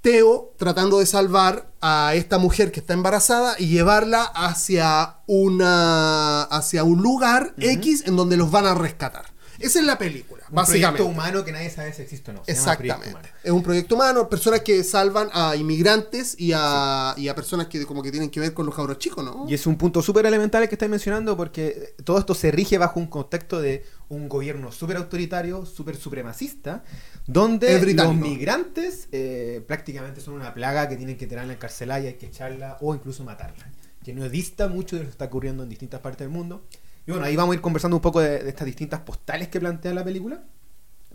Teo 0.00 0.54
tratando 0.56 1.00
de 1.00 1.06
salvar 1.06 1.70
a 1.80 2.12
esta 2.14 2.38
mujer 2.38 2.70
que 2.70 2.80
está 2.80 2.92
embarazada 2.92 3.56
y 3.58 3.66
llevarla 3.66 4.22
hacia 4.22 5.16
una 5.26 6.42
hacia 6.44 6.84
un 6.84 7.02
lugar 7.02 7.54
X 7.58 8.04
en 8.06 8.16
donde 8.16 8.36
los 8.36 8.50
van 8.50 8.66
a 8.66 8.74
rescatar. 8.74 9.26
Esa 9.58 9.80
es 9.80 9.86
la 9.86 9.98
película, 9.98 10.44
Un 10.50 10.54
básicamente. 10.54 10.98
proyecto 11.02 11.06
humano 11.06 11.44
que 11.44 11.50
nadie 11.50 11.68
sabe 11.68 11.92
si 11.92 12.02
existe 12.02 12.30
o 12.30 12.34
no. 12.34 12.44
Se 12.44 12.52
llama 12.54 12.72
Exactamente. 12.74 13.10
Humano. 13.10 13.28
Es 13.42 13.50
un 13.50 13.62
proyecto 13.64 13.94
humano, 13.96 14.28
personas 14.28 14.60
que 14.60 14.84
salvan 14.84 15.30
a 15.32 15.56
inmigrantes 15.56 16.36
y 16.38 16.52
a, 16.54 17.12
y 17.16 17.26
a 17.26 17.34
personas 17.34 17.66
que 17.66 17.84
como 17.84 18.00
que 18.00 18.12
tienen 18.12 18.30
que 18.30 18.38
ver 18.38 18.54
con 18.54 18.66
los 18.66 18.74
cabros 18.76 18.98
chicos, 18.98 19.24
¿no? 19.24 19.46
Y 19.48 19.54
es 19.54 19.66
un 19.66 19.76
punto 19.76 20.00
súper 20.00 20.26
elemental 20.26 20.62
el 20.62 20.68
que 20.68 20.76
estáis 20.76 20.90
mencionando 20.90 21.36
porque 21.36 21.96
todo 22.04 22.20
esto 22.20 22.36
se 22.36 22.52
rige 22.52 22.78
bajo 22.78 23.00
un 23.00 23.08
contexto 23.08 23.60
de 23.60 23.84
un 24.08 24.28
gobierno 24.28 24.72
súper 24.72 24.96
autoritario, 24.96 25.66
súper 25.66 25.96
supremacista, 25.96 26.82
donde 27.26 27.94
los 27.94 28.14
migrantes 28.14 29.08
eh, 29.12 29.62
prácticamente 29.66 30.20
son 30.20 30.34
una 30.34 30.54
plaga 30.54 30.88
que 30.88 30.96
tienen 30.96 31.16
que 31.16 31.26
tenerla 31.26 31.52
encarcelada 31.52 32.00
y 32.00 32.06
hay 32.06 32.14
que 32.14 32.26
echarla 32.26 32.78
o 32.80 32.94
incluso 32.94 33.24
matarla. 33.24 33.70
Que 34.02 34.14
no 34.14 34.28
dista 34.28 34.68
mucho 34.68 34.96
de 34.96 35.02
lo 35.02 35.08
que 35.08 35.12
está 35.12 35.26
ocurriendo 35.26 35.62
en 35.62 35.68
distintas 35.68 36.00
partes 36.00 36.20
del 36.20 36.30
mundo. 36.30 36.64
Y 37.06 37.10
bueno, 37.10 37.26
ahí 37.26 37.36
vamos 37.36 37.52
a 37.52 37.56
ir 37.56 37.60
conversando 37.60 37.96
un 37.96 38.02
poco 38.02 38.20
de, 38.20 38.42
de 38.42 38.48
estas 38.48 38.64
distintas 38.64 39.00
postales 39.00 39.48
que 39.48 39.60
plantea 39.60 39.92
la 39.92 40.04
película. 40.04 40.42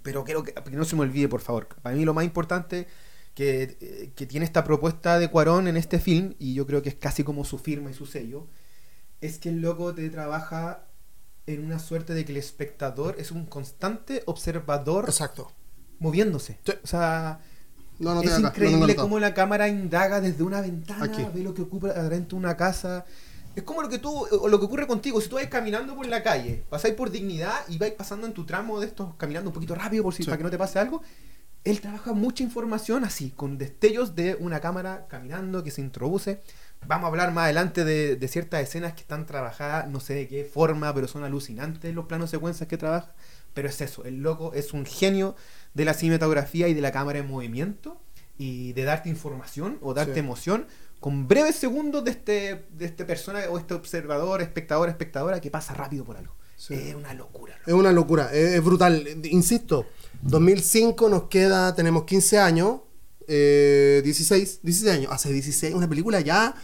Pero 0.03 0.23
quiero 0.23 0.43
que, 0.43 0.53
que 0.53 0.71
no 0.71 0.85
se 0.85 0.95
me 0.95 1.01
olvide, 1.01 1.27
por 1.27 1.41
favor. 1.41 1.67
Para 1.81 1.95
mí 1.95 2.05
lo 2.05 2.13
más 2.13 2.25
importante 2.25 2.88
que, 3.33 3.77
eh, 3.79 4.12
que 4.15 4.25
tiene 4.27 4.45
esta 4.45 4.63
propuesta 4.63 5.17
de 5.17 5.29
Cuarón 5.29 5.67
en 5.67 5.77
este 5.77 6.00
film, 6.00 6.35
y 6.38 6.53
yo 6.53 6.67
creo 6.67 6.83
que 6.83 6.89
es 6.89 6.95
casi 6.95 7.23
como 7.23 7.45
su 7.45 7.57
firma 7.57 7.89
y 7.89 7.93
su 7.93 8.05
sello, 8.05 8.47
es 9.21 9.39
que 9.39 9.50
el 9.50 9.62
loco 9.62 9.95
te 9.95 10.09
trabaja 10.09 10.85
en 11.47 11.65
una 11.65 11.79
suerte 11.79 12.13
de 12.13 12.25
que 12.25 12.31
el 12.31 12.38
espectador 12.38 13.15
es 13.17 13.31
un 13.31 13.45
constante 13.45 14.23
observador 14.25 15.05
Exacto. 15.07 15.51
moviéndose. 16.00 16.59
Sí. 16.65 16.73
O 16.83 16.88
sea, 16.88 17.39
No, 18.00 18.15
no 18.15 18.21
es 18.21 18.39
increíble 18.39 18.95
cómo 18.95 19.19
la 19.19 19.33
cámara 19.33 19.67
indaga 19.67 20.19
desde 20.19 20.43
una 20.43 20.62
ventana, 20.62 21.05
Aquí. 21.05 21.25
ve 21.33 21.41
lo 21.43 21.53
que 21.53 21.62
ocurre 21.62 21.91
adentro 21.91 22.38
de 22.38 22.45
una 22.45 22.57
casa. 22.57 23.05
Es 23.55 23.62
como 23.63 23.83
lo 23.83 23.89
que 23.89 24.00
tú, 24.00 24.09
o 24.31 24.47
lo 24.47 24.59
que 24.59 24.65
ocurre 24.65 24.88
contigo, 24.88 25.21
si 25.21 25.29
tú 25.29 25.35
vas 25.35 25.45
caminando 25.45 25.95
por 25.95 26.07
la 26.07 26.23
calle, 26.23 26.63
pasáis 26.69 26.95
por 26.95 27.12
dignidad 27.12 27.53
y 27.67 27.77
vais 27.77 27.93
pasando 27.93 28.25
en 28.25 28.33
tu 28.33 28.45
tramo 28.45 28.79
de 28.79 28.88
estos, 28.88 29.13
caminando 29.15 29.51
un 29.51 29.53
poquito 29.53 29.75
rápido 29.75 30.03
por 30.03 30.13
si, 30.13 30.23
Sí. 30.23 30.25
para 30.29 30.38
que 30.38 30.43
no 30.43 30.50
te 30.50 30.57
pase 30.57 30.79
algo. 30.79 31.01
Él 31.63 31.79
trabaja 31.79 32.13
mucha 32.13 32.43
información 32.43 33.05
así, 33.05 33.29
con 33.29 33.57
destellos 33.59 34.15
de 34.15 34.35
una 34.39 34.59
cámara 34.59 35.05
caminando 35.07 35.63
que 35.63 35.69
se 35.71 35.81
introduce. 35.81 36.41
Vamos 36.87 37.05
a 37.05 37.07
hablar 37.09 37.31
más 37.33 37.45
adelante 37.45 37.83
de, 37.85 38.15
de 38.15 38.27
ciertas 38.27 38.61
escenas 38.61 38.93
que 38.93 39.01
están 39.01 39.25
trabajadas, 39.25 39.87
no 39.89 39.99
sé 39.99 40.13
de 40.13 40.27
qué 40.27 40.43
forma, 40.45 40.93
pero 40.93 41.07
son 41.07 41.23
alucinantes 41.23 41.93
los 41.93 42.05
planos 42.05 42.29
secuencias 42.29 42.67
que 42.67 42.77
trabaja. 42.77 43.13
Pero 43.53 43.69
es 43.69 43.79
eso, 43.81 44.03
el 44.05 44.21
loco 44.21 44.53
es 44.53 44.73
un 44.73 44.85
genio 44.85 45.35
de 45.73 45.85
la 45.85 45.93
cinematografía 45.93 46.67
y 46.67 46.73
de 46.73 46.81
la 46.81 46.91
cámara 46.91 47.19
en 47.19 47.27
movimiento. 47.27 47.99
y 48.35 48.73
de 48.73 48.83
darte 48.83 49.09
información 49.09 49.77
o 49.83 49.93
darte 49.93 50.13
Sí. 50.13 50.19
emoción 50.19 50.65
con 50.99 51.27
breves 51.27 51.55
segundos 51.55 52.03
de 52.03 52.09
este, 52.11 52.65
de 52.71 52.85
este 52.85 53.05
persona 53.05 53.41
o 53.51 53.59
este 53.59 53.75
observador, 53.75 54.41
espectador, 54.41 54.89
espectadora 54.89 55.39
que 55.39 55.51
pasa 55.51 55.75
rápido 55.75 56.03
por 56.03 56.17
algo. 56.17 56.33
Sí. 56.57 56.73
Es 56.73 56.95
una 56.95 57.13
locura. 57.13 57.53
loco. 57.59 57.69
Es 57.69 57.73
una 57.75 57.91
locura, 57.91 58.29
es, 58.33 58.55
es 58.55 58.63
brutal. 58.63 59.07
Insisto, 59.25 59.85
2005 60.23 61.09
nos 61.09 61.23
queda, 61.29 61.75
tenemos 61.75 62.05
15 62.05 62.39
años, 62.39 62.81
eh, 63.27 64.01
16, 64.03 64.61
16 64.63 64.91
años. 64.91 65.11
Hace 65.11 65.31
16, 65.31 65.75
una 65.75 65.87
película 65.87 66.19
ya, 66.21 66.55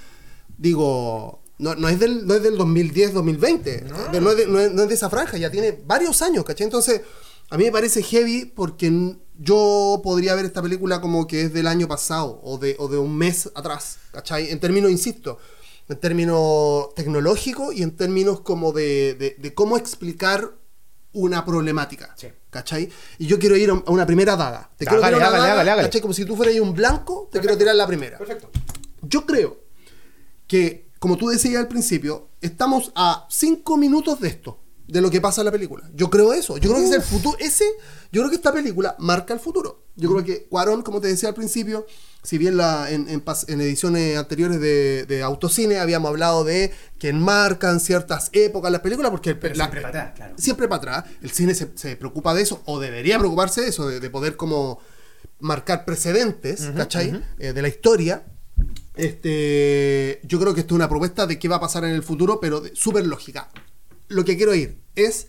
digo, 0.60 1.42
no, 1.58 1.74
no 1.75 1.89
es, 1.89 2.00
del, 2.00 2.28
no 2.28 2.36
es 2.36 2.44
del 2.44 2.58
2010, 2.58 3.13
2020, 3.13 3.86
no, 3.89 4.20
no 4.22 4.32
es 4.32 4.38
de, 4.38 4.46
no 4.48 4.60
es- 4.60 4.88
de 4.89 4.94
esa 4.94 5.10
franja, 5.10 5.38
ya 5.38 5.50
tiene 5.50 5.80
varios 5.86 6.22
años, 6.22 6.44
¿cachai? 6.46 6.66
Entonces, 6.66 7.01
a 7.50 7.58
mí 7.58 7.63
me 7.63 7.72
parece 7.72 8.04
heavy 8.04 8.46
porque 8.46 9.16
yo 9.38 10.01
podría 10.04 10.36
ver 10.36 10.46
esta 10.46 10.62
película 10.62 11.01
como 11.01 11.25
que 11.28 11.44
es 11.44 11.54
del 11.54 11.66
año 11.68 11.88
pasado 11.88 12.39
o 12.44 12.58
de, 12.58 12.75
o 12.78 12.88
de 12.88 12.98
un 12.98 13.18
mes 13.18 13.50
atrás, 13.56 13.98
¿cachai? 14.12 14.51
En 14.51 14.60
términos, 14.60 14.92
insisto, 14.92 15.38
en 15.88 15.98
términos 16.00 16.94
tecnológicos 16.96 17.74
y 17.74 17.82
en 17.84 17.96
términos 17.96 18.42
como 18.42 18.72
de, 18.74 19.16
de- 19.16 19.36
de 19.39 19.54
cómo 19.54 19.78
explicar 19.78 20.51
una 21.13 21.44
problemática. 21.44 22.13
Sí. 22.18 22.28
¿Cachai? 22.51 22.89
Y 23.18 23.25
yo 23.28 23.38
quiero 23.39 23.56
ir 23.56 23.70
a 23.72 23.74
una 23.92 24.06
primera 24.06 24.36
daga. 24.36 24.70
Te 24.78 24.86
quiero 24.86 25.00
Hágale, 25.04 25.18
tirar 25.18 25.18
una 25.18 25.25
hágale, 25.28 25.42
daga, 25.42 25.54
hágale, 25.54 25.72
hágale. 25.72 25.88
¿cachai? 25.88 26.01
Como 26.01 26.13
si 26.13 26.25
tú 26.25 26.36
fueras 26.36 26.56
un 26.60 26.74
blanco, 26.74 27.30
te 27.32 27.39
quiero 27.39 27.58
tirar 27.58 27.75
la 27.75 27.88
primera. 27.88 28.18
Perfecto. 28.18 28.50
Yo 29.01 29.25
creo 29.25 29.58
que, 30.50 30.89
como 31.00 31.15
tú 31.15 31.29
decías 31.29 31.62
al 31.62 31.68
principio, 31.70 32.27
estamos 32.41 32.91
a 32.96 33.25
cinco 33.29 33.77
minutos 33.77 34.20
de 34.20 34.27
esto, 34.29 34.60
de 34.88 35.00
lo 35.00 35.10
que 35.12 35.22
pasa 35.22 35.41
en 35.41 35.46
la 35.46 35.51
película. 35.51 35.89
Yo 35.94 36.10
creo 36.10 36.34
eso. 36.34 36.58
Yo 36.58 36.72
creo 36.72 36.82
que 36.82 36.89
es 36.89 36.96
el 36.96 37.01
futuro. 37.03 37.38
Ese, 37.39 37.63
yo 38.12 38.22
creo 38.22 38.29
que 38.32 38.36
esta 38.38 38.51
película 38.51 38.96
marca 39.00 39.34
el 39.34 39.39
futuro. 39.39 39.86
Yo 39.96 40.10
creo 40.10 40.25
que 40.25 40.46
Cuarón, 40.48 40.82
como 40.82 41.00
te 41.00 41.08
decía 41.08 41.29
al 41.29 41.36
principio, 41.36 41.86
si 42.24 42.38
bien 42.39 42.58
la, 42.58 42.89
en, 42.89 43.08
en 43.08 43.24
en 43.48 43.62
ediciones 43.62 44.18
anteriores 44.18 44.60
de, 44.60 45.06
de 45.06 45.22
Autocine 45.22 45.77
habíamos 45.77 46.10
hablado 46.10 46.44
de 46.44 46.72
que 46.98 47.10
enmarcan 47.10 47.79
ciertas 47.79 48.29
épocas 48.34 48.72
las 48.72 48.82
películas, 48.82 49.12
porque 49.12 49.32
el- 49.32 49.39
la- 49.58 49.65
siempre 49.65 49.82
para 49.82 49.89
atrás, 50.01 50.13
claro. 50.15 50.36
siempre 50.38 50.68
para 50.68 50.77
atrás. 51.00 51.15
El 51.22 51.29
cine 51.32 51.53
se, 51.53 51.70
se 51.75 51.96
preocupa 51.96 52.34
de 52.34 52.41
eso, 52.41 52.62
o 52.65 52.79
debería 52.79 53.20
preocuparse 53.20 53.62
de 53.62 53.68
eso, 53.68 53.88
de, 53.88 54.00
de 54.00 54.10
poder 54.10 54.36
como 54.38 54.79
marcar 55.39 55.86
precedentes, 55.86 56.68
¿cachai? 56.75 57.24
Eh, 57.38 57.53
de 57.53 57.62
la 57.62 57.68
historia. 57.68 58.24
Este, 59.00 60.20
yo 60.24 60.39
creo 60.41 60.53
que 60.53 60.60
esto 60.60 60.74
es 60.74 60.75
una 60.75 60.89
propuesta 60.89 61.25
de 61.25 61.39
qué 61.39 61.48
va 61.48 61.56
a 61.56 61.62
pasar 61.62 61.86
en 61.86 61.91
el 61.91 62.03
futuro, 62.03 62.41
pero 62.41 62.62
súper 62.74 63.08
lógica. 63.08 63.50
Lo 64.10 64.25
que 64.25 64.36
quiero 64.36 64.53
ir 64.53 64.82
es 64.96 65.27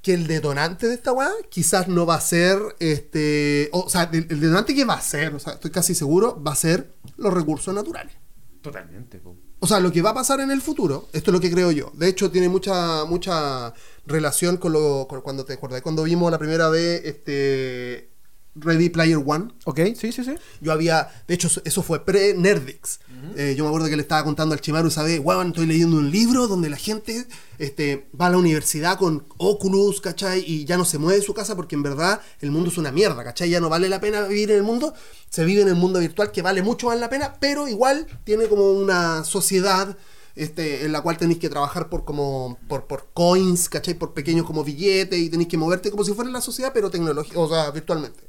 que 0.00 0.14
el 0.14 0.28
detonante 0.28 0.86
de 0.86 0.94
esta 0.94 1.12
weá 1.12 1.32
quizás 1.48 1.88
no 1.88 2.06
va 2.06 2.14
a 2.14 2.20
ser, 2.20 2.58
este, 2.78 3.68
o, 3.72 3.90
sea, 3.90 4.08
el, 4.12 4.28
el 4.30 4.40
detonante 4.40 4.76
que 4.76 4.84
va 4.84 4.94
a 4.94 5.00
ser, 5.00 5.34
o 5.34 5.40
sea, 5.40 5.54
estoy 5.54 5.72
casi 5.72 5.96
seguro, 5.96 6.40
va 6.40 6.52
a 6.52 6.56
ser 6.56 6.94
los 7.16 7.34
recursos 7.34 7.74
naturales. 7.74 8.14
Totalmente. 8.62 9.18
po. 9.18 9.36
O 9.58 9.66
sea, 9.66 9.80
lo 9.80 9.90
que 9.90 10.02
va 10.02 10.10
a 10.10 10.14
pasar 10.14 10.38
en 10.38 10.52
el 10.52 10.62
futuro, 10.62 11.08
esto 11.12 11.30
es 11.30 11.32
lo 11.32 11.40
que 11.40 11.50
creo 11.50 11.72
yo. 11.72 11.90
De 11.94 12.06
hecho, 12.06 12.30
tiene 12.30 12.48
mucha 12.48 13.04
mucha 13.06 13.74
relación 14.06 14.58
con 14.58 14.72
lo 14.72 15.06
con 15.08 15.20
cuando 15.22 15.44
te 15.44 15.54
acordás 15.54 15.82
cuando 15.82 16.04
vimos 16.04 16.30
la 16.30 16.38
primera 16.38 16.68
vez 16.68 17.02
este 17.04 18.15
Ready 18.58 18.88
Player 18.88 19.18
One. 19.24 19.48
Ok, 19.64 19.80
sí, 19.98 20.12
sí, 20.12 20.24
sí. 20.24 20.34
Yo 20.60 20.72
había, 20.72 21.08
de 21.28 21.34
hecho, 21.34 21.48
eso- 21.64 21.82
fue 21.82 22.04
pre-Nerdix. 22.04 23.00
Eh, 23.36 23.54
yo 23.56 23.64
me 23.64 23.68
acuerdo 23.68 23.88
que 23.88 23.96
le 23.96 24.02
estaba 24.02 24.24
contando 24.24 24.54
al 24.54 24.60
Chimaru, 24.60 24.90
¿sabes? 24.90 25.20
Weón, 25.22 25.48
estoy 25.48 25.66
leyendo 25.66 25.96
un 25.96 26.10
libro 26.10 26.46
donde 26.48 26.68
la 26.70 26.76
gente 26.76 27.26
este, 27.58 28.08
va 28.18 28.26
a 28.26 28.30
la 28.30 28.38
universidad 28.38 28.98
con 28.98 29.26
Oculus, 29.38 30.00
¿cachai? 30.00 30.44
Y 30.46 30.64
ya 30.64 30.76
no 30.76 30.84
se 30.84 30.98
mueve 30.98 31.20
de 31.20 31.24
su 31.24 31.32
casa 31.34 31.56
porque 31.56 31.74
en 31.74 31.82
verdad 31.82 32.20
el 32.40 32.50
mundo 32.50 32.70
es 32.70 32.78
una 32.78 32.92
mierda, 32.92 33.24
¿cachai? 33.24 33.48
Ya 33.50 33.60
no 33.60 33.68
vale 33.68 33.88
la 33.88 34.00
pena 34.00 34.22
vivir 34.22 34.50
en 34.50 34.58
el 34.58 34.62
mundo. 34.62 34.94
Se 35.30 35.44
vive 35.44 35.62
en 35.62 35.68
el 35.68 35.74
mundo 35.74 35.98
virtual 36.00 36.30
que 36.32 36.42
vale 36.42 36.62
mucho 36.62 36.88
más 36.88 36.98
la 36.98 37.08
pena, 37.08 37.34
pero 37.40 37.68
igual 37.68 38.06
tiene 38.24 38.46
como 38.46 38.70
una 38.72 39.24
sociedad 39.24 39.96
este, 40.36 40.84
en 40.84 40.92
la 40.92 41.00
cual 41.00 41.16
tenéis 41.16 41.38
que 41.40 41.48
trabajar 41.48 41.88
por 41.88 42.04
como 42.04 42.58
por, 42.68 42.86
por 42.86 43.08
coins, 43.14 43.68
¿cachai? 43.68 43.94
Por 43.94 44.14
pequeños 44.14 44.46
como 44.46 44.62
billetes 44.62 45.18
y 45.18 45.28
tenéis 45.30 45.48
que 45.48 45.56
moverte 45.56 45.90
como 45.90 46.04
si 46.04 46.12
fuera 46.12 46.28
en 46.28 46.34
la 46.34 46.40
sociedad, 46.40 46.70
pero 46.74 46.90
tecnológica, 46.90 47.38
o 47.40 47.48
sea, 47.48 47.70
virtualmente. 47.70 48.20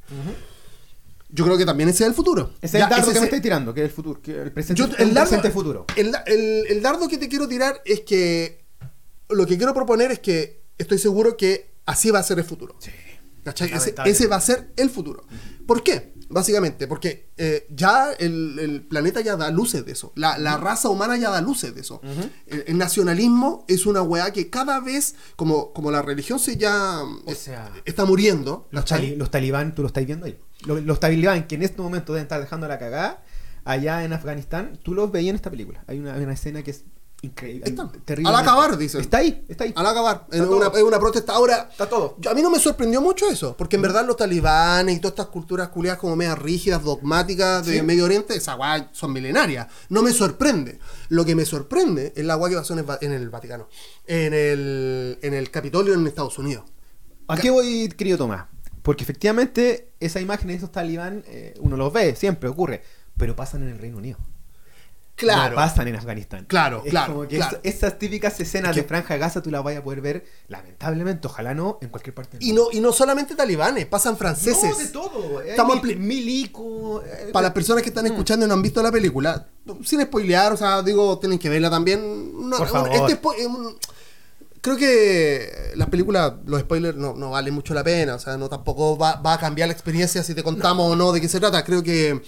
Yo 1.29 1.43
creo 1.43 1.57
que 1.57 1.65
también 1.65 1.89
ese 1.89 2.03
es 2.05 2.07
el 2.09 2.15
futuro. 2.15 2.51
Ese 2.61 2.77
es 2.77 2.81
Ya, 2.81 2.85
el 2.85 2.89
dardo 2.89 3.03
ese 3.03 3.13
que 3.13 3.19
me 3.19 3.19
se- 3.19 3.25
estáis 3.25 3.41
tirando, 3.43 3.73
que 3.73 3.81
es 3.81 3.89
el 3.89 3.93
futuro. 3.93 4.21
Que 4.21 4.41
el 4.41 4.51
presente, 4.53 4.79
yo- 4.81 4.85
el, 4.97 5.13
dardo, 5.13 5.29
presente 5.31 5.51
futuro. 5.51 5.85
el 5.97 6.11
da- 6.13 6.23
el- 6.25 6.65
el 6.69 6.81
dardo 6.81 7.07
que 7.09 7.17
te 7.17 7.27
quiero 7.27 7.47
tirar 7.49 7.81
es 7.83 7.99
que 8.01 8.63
lo 9.29 9.45
que 9.45 9.57
quiero 9.57 9.73
proponer 9.73 10.09
es 10.11 10.19
que 10.19 10.61
estoy 10.77 10.97
seguro 10.99 11.35
que 11.35 11.69
así 11.85 12.11
va 12.11 12.19
a 12.19 12.23
ser 12.23 12.39
el 12.39 12.45
futuro. 12.45 12.75
¿Cachai? 13.43 13.67
Ese, 13.67 13.77
Lamentable. 13.77 14.11
ese 14.11 14.27
va 14.27 14.35
a 14.37 14.41
ser 14.41 14.71
el 14.77 14.89
futuro. 14.89 15.25
¿Por 15.65 15.83
qué? 15.83 16.13
Básicamente, 16.29 16.87
porque 16.87 17.29
eh, 17.37 17.65
ya 17.69 18.11
el, 18.19 18.59
el 18.59 18.81
planeta 18.83 19.21
ya 19.21 19.37
da 19.37 19.49
luces 19.49 19.85
de 19.85 19.93
eso. 19.93 20.11
La, 20.15 20.37
la 20.37 20.57
raza 20.57 20.89
humana 20.89 21.15
ya 21.17 21.29
da 21.29 21.41
luces 21.41 21.73
de 21.73 21.81
eso. 21.81 22.01
el, 22.47 22.65
el 22.67 22.77
nacionalismo 22.77 23.63
es 23.67 23.85
una 23.85 24.01
weá 24.01 24.31
que 24.33 24.49
cada 24.49 24.79
vez, 24.79 25.15
como, 25.35 25.71
como 25.71 25.89
la 25.89 26.01
religión 26.01 26.39
se 26.39 26.57
ya 26.57 27.01
O 27.25 27.33
sea, 27.33 27.71
está 27.85 28.05
muriendo, 28.05 28.67
Los, 28.71 28.85
los 29.17 29.31
talibán, 29.31 29.73
tú 29.73 29.81
lo 29.83 29.87
estáis 29.87 30.07
viendo 30.07 30.25
ahí. 30.25 30.37
Los, 30.65 30.83
los 30.83 30.99
talibán 30.99 31.47
que 31.47 31.55
en 31.55 31.63
este 31.63 31.81
momento 31.81 32.13
deben 32.13 32.23
estar 32.23 32.41
dejando 32.41 32.67
la 32.67 32.77
cagada 32.77 33.23
allá 33.63 34.03
en 34.03 34.13
Afganistán, 34.13 34.79
tú 34.81 34.93
los 34.93 35.11
veías 35.11 35.31
en 35.31 35.35
esta 35.35 35.49
película. 35.51 35.83
Hay 35.87 35.99
una, 35.99 36.13
hay 36.13 36.23
una 36.23 36.33
escena 36.33 36.63
que 36.63 36.71
es 36.71 36.83
increíble. 37.21 37.69
Está. 37.69 37.89
terrible. 38.05 38.29
Al 38.29 38.35
acabar, 38.35 38.77
dicen. 38.77 39.01
Está 39.01 39.17
ahí, 39.17 39.43
está 39.47 39.63
ahí. 39.63 39.73
Al 39.75 39.85
acabar, 39.87 40.27
es 40.31 40.41
una, 40.41 40.99
protesta. 40.99 41.33
Ahora, 41.33 41.67
Está 41.71 41.89
todo. 41.89 42.15
yo- 42.19 42.29
a 42.29 42.33
mí 42.33 42.41
no 42.41 42.49
me 42.49 42.59
sorprendió 42.59 43.01
mucho 43.01 43.27
eso, 43.29 43.55
porque 43.57 43.75
en 43.75 43.81
verdad 43.81 44.05
los 44.05 44.17
talibanes 44.17 44.95
y 44.95 44.99
todas 44.99 45.13
estas 45.13 45.27
culturas 45.27 45.69
culiadas 45.69 45.99
como 45.99 46.15
medias 46.15 46.37
rígidas, 46.37 46.83
dogmáticas 46.83 47.65
de 47.65 47.77
Sí. 47.79 47.81
Medio 47.81 48.05
Oriente, 48.05 48.35
esa 48.35 48.55
weá 48.55 48.89
son 48.93 49.13
milenarias. 49.13 49.67
No 49.89 50.03
me 50.03 50.11
sorprende. 50.13 50.79
Lo 51.09 51.25
que 51.25 51.35
me 51.35 51.45
sorprende 51.45 52.13
es 52.15 52.23
la 52.25 52.37
weá 52.37 52.49
que 52.51 52.57
pasó 52.57 52.73
en 52.73 52.79
el, 52.79 52.85
en 53.01 53.11
el 53.13 53.29
Vaticano, 53.29 53.67
en 54.05 54.33
el, 54.33 55.19
en 55.21 55.33
el 55.33 55.49
Capitolio 55.51 55.93
en 55.93 56.05
Estados 56.05 56.37
Unidos. 56.37 56.65
¿A 57.27 57.35
qué 57.37 57.49
voy, 57.49 57.89
querido 57.89 58.17
Tomás? 58.17 58.45
Porque 58.83 59.03
efectivamente 59.03 59.91
esa 59.99 60.21
imagen 60.21 60.47
de 60.47 60.53
esos 60.53 60.71
talibán, 60.71 61.23
eh, 61.27 61.55
uno 61.59 61.75
los 61.75 61.91
ve, 61.91 62.15
siempre 62.15 62.47
ocurre, 62.47 62.83
pero 63.17 63.35
pasan 63.35 63.63
en 63.63 63.69
el 63.69 63.79
Reino 63.79 63.97
Unido. 63.97 64.17
Claro. 65.17 65.49
No 65.49 65.55
pasan 65.55 65.87
en 65.87 65.95
Afganistán. 65.95 66.45
Claro, 66.45 66.83
Es 66.85 66.91
claro, 66.91 67.13
como 67.15 67.27
que 67.27 67.37
claro. 67.37 67.59
es- 67.63 67.75
esas 67.75 67.97
típicas 67.97 68.39
escenas 68.39 68.69
Es 68.71 68.75
que- 68.75 68.81
de 68.83 68.87
Franja 68.87 69.15
de 69.15 69.19
Gaza 69.19 69.41
tú 69.41 69.49
las 69.49 69.63
vayas 69.63 69.81
a 69.81 69.83
poder 69.83 69.99
ver, 69.99 70.25
lamentablemente, 70.47 71.25
ojalá 71.27 71.53
no, 71.55 71.79
en 71.81 71.89
cualquier 71.89 72.13
parte 72.13 72.37
del 72.37 72.47
Y 72.47 72.53
no, 72.53 72.67
y 72.71 72.79
no 72.79 72.93
solamente 72.93 73.33
talibanes, 73.35 73.85
pasan 73.87 74.15
franceses. 74.15 74.63
No, 74.71 74.77
de 74.77 74.87
todo. 74.89 75.39
Hay 75.39 75.49
Estamos 75.49 75.81
mil- 75.83 75.97
milico. 75.97 77.01
eh, 77.03 77.29
Para 77.33 77.43
las 77.47 77.53
personas 77.53 77.81
que 77.81 77.89
están 77.89 78.03
Mm. 78.05 78.07
escuchando 78.09 78.45
y 78.45 78.47
no 78.47 78.53
han 78.53 78.61
visto 78.61 78.81
la 78.83 78.91
película, 78.91 79.47
sin 79.83 80.01
spoilear, 80.01 80.53
o 80.53 80.57
sea, 80.57 80.81
digo, 80.83 81.17
tienen 81.17 81.39
que 81.39 81.49
verla 81.49 81.69
también. 81.71 82.49
No, 82.49 82.55
Por 82.57 82.67
favor. 82.67 82.89
este 82.93 83.13
eh, 83.13 83.47
creo 84.61 84.77
que 84.77 85.71
las 85.75 85.87
películas, 85.89 86.33
los 86.45 86.61
spoilers 86.61 86.97
no, 86.97 87.13
no 87.15 87.31
valen 87.31 87.53
mucho 87.53 87.73
la 87.73 87.83
pena, 87.83 88.15
o 88.15 88.19
sea, 88.19 88.37
no 88.37 88.49
tampoco 88.49 88.97
va, 88.97 89.15
va 89.15 89.33
a 89.33 89.39
cambiar 89.39 89.67
la 89.69 89.73
experiencia 89.73 90.21
si 90.23 90.35
te 90.35 90.43
contamos 90.43 90.91
o 90.91 90.95
no 90.95 91.11
de 91.11 91.21
qué 91.21 91.27
se 91.29 91.39
trata. 91.39 91.63
Creo 91.63 91.81
que 91.83 92.21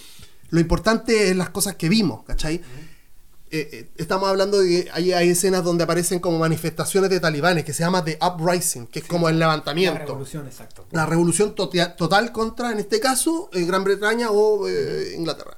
lo 0.50 0.60
importante 0.60 1.30
es 1.30 1.36
las 1.36 1.50
cosas 1.50 1.76
que 1.76 1.90
vimos, 1.90 2.24
¿cachai? 2.24 2.62
Eh, 3.52 3.68
eh, 3.72 3.90
estamos 3.98 4.30
hablando 4.30 4.60
de 4.60 4.70
que 4.70 4.92
hay, 4.92 5.12
hay 5.12 5.30
escenas 5.30 5.64
donde 5.64 5.84
aparecen 5.84 6.20
como 6.20 6.38
manifestaciones 6.38 7.10
de 7.10 7.20
talibanes 7.20 7.66
que 7.66 7.74
se 7.74 7.84
llama 7.84 8.04
The 8.04 8.20
Uprising, 8.22 8.86
que 8.88 9.00
es 9.00 9.06
como 9.06 9.28
el 9.28 9.40
La 9.40 9.48
levantamiento 9.48 10.00
revolución, 10.06 10.46
exacto. 10.46 10.86
la 10.92 11.08
revolución 11.08 11.56
total 11.56 12.32
contra, 12.32 12.72
en 12.72 12.78
este 12.78 13.00
caso, 13.00 13.50
eh, 13.54 13.66
Gran 13.66 13.84
Bretaña 13.84 14.30
o 14.30 14.68
eh, 14.68 15.16
Inglaterra. 15.18 15.58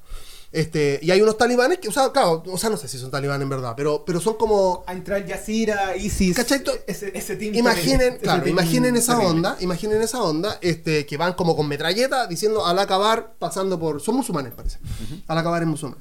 Este, 0.53 0.99
y 1.01 1.11
hay 1.11 1.21
unos 1.21 1.37
talibanes 1.37 1.79
que, 1.79 1.87
o 1.87 1.91
sea, 1.93 2.11
claro, 2.11 2.43
o 2.45 2.57
sea, 2.57 2.69
no 2.69 2.75
sé 2.75 2.89
si 2.89 2.97
son 2.97 3.09
talibanes 3.09 3.43
en 3.43 3.49
verdad, 3.49 3.73
pero, 3.77 4.03
pero 4.05 4.19
son 4.19 4.33
como. 4.35 4.83
A 4.85 4.91
entrar 4.91 5.25
Yazira, 5.25 5.95
ISIS. 5.95 6.35
¿Cachai? 6.35 6.61
Ese, 6.87 7.17
ese 7.17 7.37
team 7.37 7.55
Imaginen, 7.55 8.13
ese 8.15 8.19
claro, 8.19 8.43
team 8.43 8.53
imaginen 8.57 8.97
esa 8.97 9.13
terrible. 9.13 9.31
onda, 9.37 9.57
imaginen 9.61 10.01
esa 10.01 10.21
onda, 10.21 10.57
este, 10.61 11.05
que 11.05 11.15
van 11.15 11.33
como 11.35 11.55
con 11.55 11.69
metralleta 11.69 12.27
diciendo 12.27 12.65
al 12.65 12.77
acabar, 12.79 13.35
pasando 13.39 13.79
por. 13.79 14.01
Son 14.01 14.13
musulmanes, 14.15 14.53
parece. 14.53 14.79
Al 15.27 15.37
acabar 15.37 15.61
es 15.61 15.67
musulmán. 15.69 15.99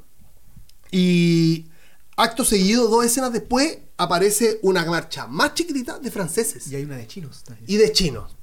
Y 0.90 1.68
acto 2.16 2.44
seguido, 2.44 2.88
dos 2.88 3.04
escenas 3.04 3.32
después, 3.32 3.78
aparece 3.96 4.58
una 4.62 4.84
marcha 4.84 5.26
más 5.28 5.54
chiquitita 5.54 5.98
de 5.98 6.10
franceses 6.10 6.66
Y 6.72 6.76
hay 6.76 6.84
una 6.84 6.96
de 6.96 7.06
chinos 7.06 7.44
también. 7.44 7.64
y 7.70 7.76
de 7.76 7.92
chinos. 7.92 8.36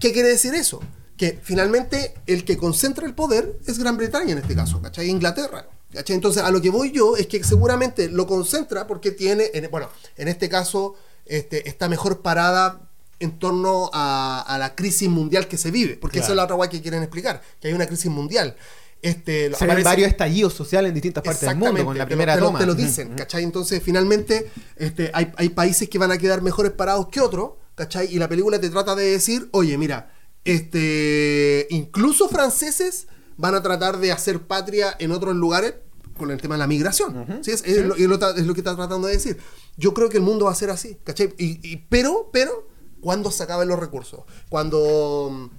¿Qué 0.00 0.12
quiere 0.12 0.28
decir 0.28 0.54
eso? 0.54 0.80
Que 1.16 1.38
finalmente 1.42 2.14
el 2.26 2.44
que 2.44 2.56
concentra 2.56 3.06
el 3.06 3.14
poder 3.14 3.58
es 3.66 3.78
Gran 3.78 3.96
Bretaña 3.96 4.32
en 4.32 4.38
este 4.38 4.54
caso, 4.54 4.80
¿cachai? 4.82 5.08
Inglaterra. 5.08 5.66
¿cachai? 5.92 6.14
Entonces, 6.14 6.42
a 6.42 6.50
lo 6.50 6.60
que 6.60 6.68
voy 6.70 6.90
yo 6.92 7.16
es 7.16 7.26
que 7.26 7.42
seguramente 7.42 8.08
lo 8.10 8.26
concentra 8.26 8.86
porque 8.86 9.12
tiene, 9.12 9.50
en- 9.54 9.70
bueno, 9.70 9.88
en 10.16 10.28
este 10.28 10.48
caso, 10.48 10.94
este, 11.24 11.68
está 11.68 11.88
mejor 11.88 12.20
parada 12.20 12.80
en 13.18 13.38
torno 13.38 13.88
a, 13.94 14.42
a 14.46 14.58
la 14.58 14.74
crisis 14.74 15.08
mundial 15.08 15.48
que 15.48 15.56
se 15.56 15.70
vive, 15.70 15.96
porque 15.96 16.18
esa 16.18 16.26
Claro. 16.26 16.34
es 16.34 16.36
la 16.36 16.44
otra 16.44 16.56
guay 16.56 16.68
que 16.68 16.82
quieren 16.82 17.02
explicar, 17.02 17.40
que 17.60 17.68
hay 17.68 17.74
una 17.74 17.86
crisis 17.86 18.10
mundial. 18.10 18.54
Este, 19.00 19.54
Se 19.54 19.64
aparece- 19.64 19.84
varios 19.84 20.08
estallidos 20.08 20.52
sociales 20.52 20.88
en 20.90 20.94
distintas 20.94 21.22
partes 21.24 21.48
del 21.48 21.56
mundo 21.56 21.82
con 21.84 21.96
la 21.96 22.04
primera 22.06 22.34
te 22.34 22.40
lo, 22.40 22.46
toma. 22.48 22.58
te 22.58 22.66
lo 22.66 22.74
dicen. 22.74 23.14
¿cachai? 23.14 23.42
Entonces, 23.44 23.80
finalmente, 23.82 24.50
este, 24.76 25.10
hay, 25.14 25.32
hay 25.36 25.48
países 25.48 25.88
que 25.88 25.96
van 25.98 26.12
a 26.12 26.18
quedar 26.18 26.42
mejores 26.42 26.72
parados 26.72 27.08
que 27.08 27.20
otros, 27.22 27.52
¿cachai? 27.74 28.12
Y 28.14 28.18
la 28.18 28.28
película 28.28 28.60
te 28.60 28.68
trata 28.68 28.94
de 28.94 29.04
decir, 29.12 29.48
oye, 29.52 29.78
mira, 29.78 30.12
este, 30.46 31.66
incluso 31.70 32.28
franceses 32.28 33.06
van 33.36 33.54
a 33.54 33.62
tratar 33.62 33.98
de 33.98 34.12
hacer 34.12 34.46
patria 34.46 34.94
en 34.98 35.10
otros 35.12 35.34
lugares 35.36 35.74
con 36.16 36.30
el 36.30 36.40
tema 36.40 36.54
de 36.54 36.60
la 36.60 36.66
migración. 36.66 37.26
¿sí? 37.42 37.50
Es, 37.50 37.62
es 37.64 37.84
lo, 37.84 37.94
es 37.94 38.06
lo 38.08 38.18
ta- 38.18 38.34
es 38.36 38.46
lo 38.46 38.54
que 38.54 38.60
está 38.60 38.74
tratando 38.74 39.06
de 39.06 39.14
decir. 39.14 39.36
Yo 39.76 39.92
creo 39.92 40.08
que 40.08 40.16
el 40.16 40.22
mundo 40.22 40.46
va 40.46 40.52
a 40.52 40.54
ser 40.54 40.70
así, 40.70 40.96
¿cachai? 41.04 41.34
Y, 41.38 41.60
y- 41.72 41.76
pero, 41.90 42.30
pero, 42.32 42.66
cuando 43.02 43.30
se 43.30 43.42
acaben 43.42 43.68
los 43.68 43.78
recursos, 43.78 44.20
cuando, 44.48 45.50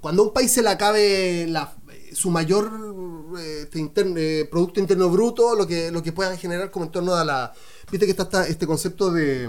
cuando 0.00 0.22
a 0.22 0.26
un 0.26 0.32
país 0.32 0.52
se 0.52 0.62
le 0.62 0.68
acabe 0.68 1.46
la- 1.48 1.74
su 2.12 2.30
mayor 2.30 2.70
eh, 3.38 3.68
este, 3.72 3.90
eh, 4.16 4.44
Producto 4.50 4.80
Interno 4.80 5.10
Bruto, 5.10 5.54
lo 5.56 5.66
que, 5.66 5.90
lo 5.90 6.02
que 6.02 6.12
pueda 6.12 6.36
generar 6.36 6.70
como 6.70 6.86
en 6.86 6.92
torno 6.92 7.14
a 7.14 7.24
la... 7.24 7.52
Viste 7.90 8.06
que 8.06 8.12
está, 8.12 8.22
esta- 8.22 8.46
este 8.46 8.66
concepto 8.66 9.10
de 9.10 9.48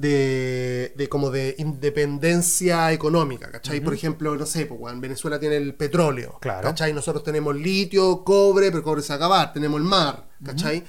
de, 0.00 0.92
de 0.96 1.08
como 1.08 1.30
de 1.30 1.54
independencia 1.58 2.92
económica, 2.92 3.50
¿cachai? 3.50 3.80
Por 3.80 3.94
ejemplo, 3.94 4.34
no 4.36 4.46
sé, 4.46 4.66
pues, 4.66 4.80
weón, 4.80 5.00
Venezuela 5.00 5.38
tiene 5.40 5.56
el 5.56 5.74
petróleo, 5.74 6.38
Claro. 6.40 6.68
¿cachai? 6.68 6.92
Nosotros 6.92 7.24
tenemos 7.24 7.56
litio, 7.56 8.22
cobre, 8.24 8.70
pero 8.70 8.82
cobre 8.82 9.02
se 9.02 9.08
va 9.08 9.14
a 9.14 9.16
acabar, 9.16 9.52
tenemos 9.52 9.78
el 9.80 9.86
mar, 9.86 10.26
¿cachai? 10.44 10.84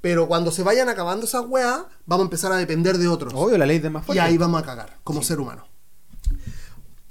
Pero 0.00 0.26
cuando 0.26 0.50
se 0.50 0.62
vayan 0.62 0.88
acabando 0.88 1.26
esas 1.26 1.44
weas, 1.46 1.82
vamos 2.06 2.24
a 2.24 2.26
empezar 2.26 2.52
a 2.52 2.56
depender 2.56 2.98
de 2.98 3.08
otros. 3.08 3.32
Obvio, 3.34 3.56
la 3.56 3.66
ley 3.66 3.78
de 3.78 3.88
más 3.90 4.02
y 4.02 4.06
fuerte. 4.06 4.20
ahí 4.20 4.36
vamos 4.36 4.62
a 4.62 4.66
cagar, 4.66 4.98
como 5.04 5.22
ser 5.22 5.38
humano. 5.40 5.66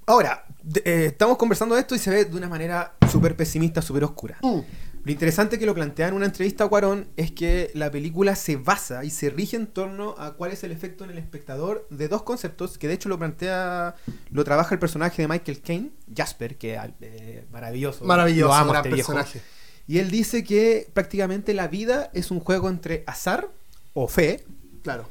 Ahora, 0.06 0.44
de- 0.62 0.82
eh, 0.86 1.06
estamos 1.08 1.38
conversando 1.38 1.76
de 1.76 1.82
esto 1.82 1.96
y 1.96 2.00
se 2.00 2.10
ve 2.10 2.26
de 2.26 2.36
una 2.36 2.50
manera 2.50 2.96
súper 3.12 3.36
pesimista, 3.36 3.82
súper 3.82 4.04
oscura. 4.04 4.38
Mm. 4.42 4.60
Lo 5.04 5.12
interesante 5.12 5.58
que 5.58 5.66
lo 5.66 5.74
plantea 5.74 6.10
en 6.10 6.14
una 6.14 6.28
entrevista 6.28 6.66
a 6.66 6.68
Cuarón 6.68 7.08
es 7.18 7.32
que 7.32 7.72
la 7.74 7.90
película 7.90 8.36
se 8.36 8.58
basa 8.58 9.04
y 9.04 9.10
se 9.10 9.32
rige 9.32 9.58
en 9.58 9.66
torno 9.66 10.14
a 10.20 10.34
cuál 10.34 10.52
es 10.52 10.64
el 10.64 10.72
efecto 10.72 11.04
en 11.04 11.10
el 11.10 11.18
espectador 11.18 11.88
de 11.90 12.08
dos 12.08 12.22
conceptos 12.22 12.78
que 12.78 12.88
de 12.88 12.94
hecho 12.94 13.10
lo 13.10 13.18
plantea, 13.18 13.96
lo 14.30 14.44
trabaja 14.44 14.76
el 14.76 14.80
personaje 14.80 15.24
de 15.24 15.28
Michael 15.28 15.62
Caine, 15.62 15.92
Jasper, 16.16 16.56
que 16.58 16.80
eh, 17.02 17.46
maravilloso. 17.52 18.06
Maravilloso, 18.06 18.50
lo 18.50 18.54
amo 18.54 18.72
gran 18.74 18.86
este 18.86 18.94
viejo. 18.94 19.14
personaje. 19.14 19.42
Y 19.88 19.98
él 19.98 20.12
dice 20.12 20.44
que 20.44 20.88
prácticamente 20.94 21.56
la 21.56 21.68
vida 21.68 22.12
es 22.14 22.30
un 22.30 22.40
juego 22.40 22.70
entre 22.70 23.04
azar 23.08 23.50
o 23.94 24.08
fe. 24.08 24.46
Claro. 24.84 25.10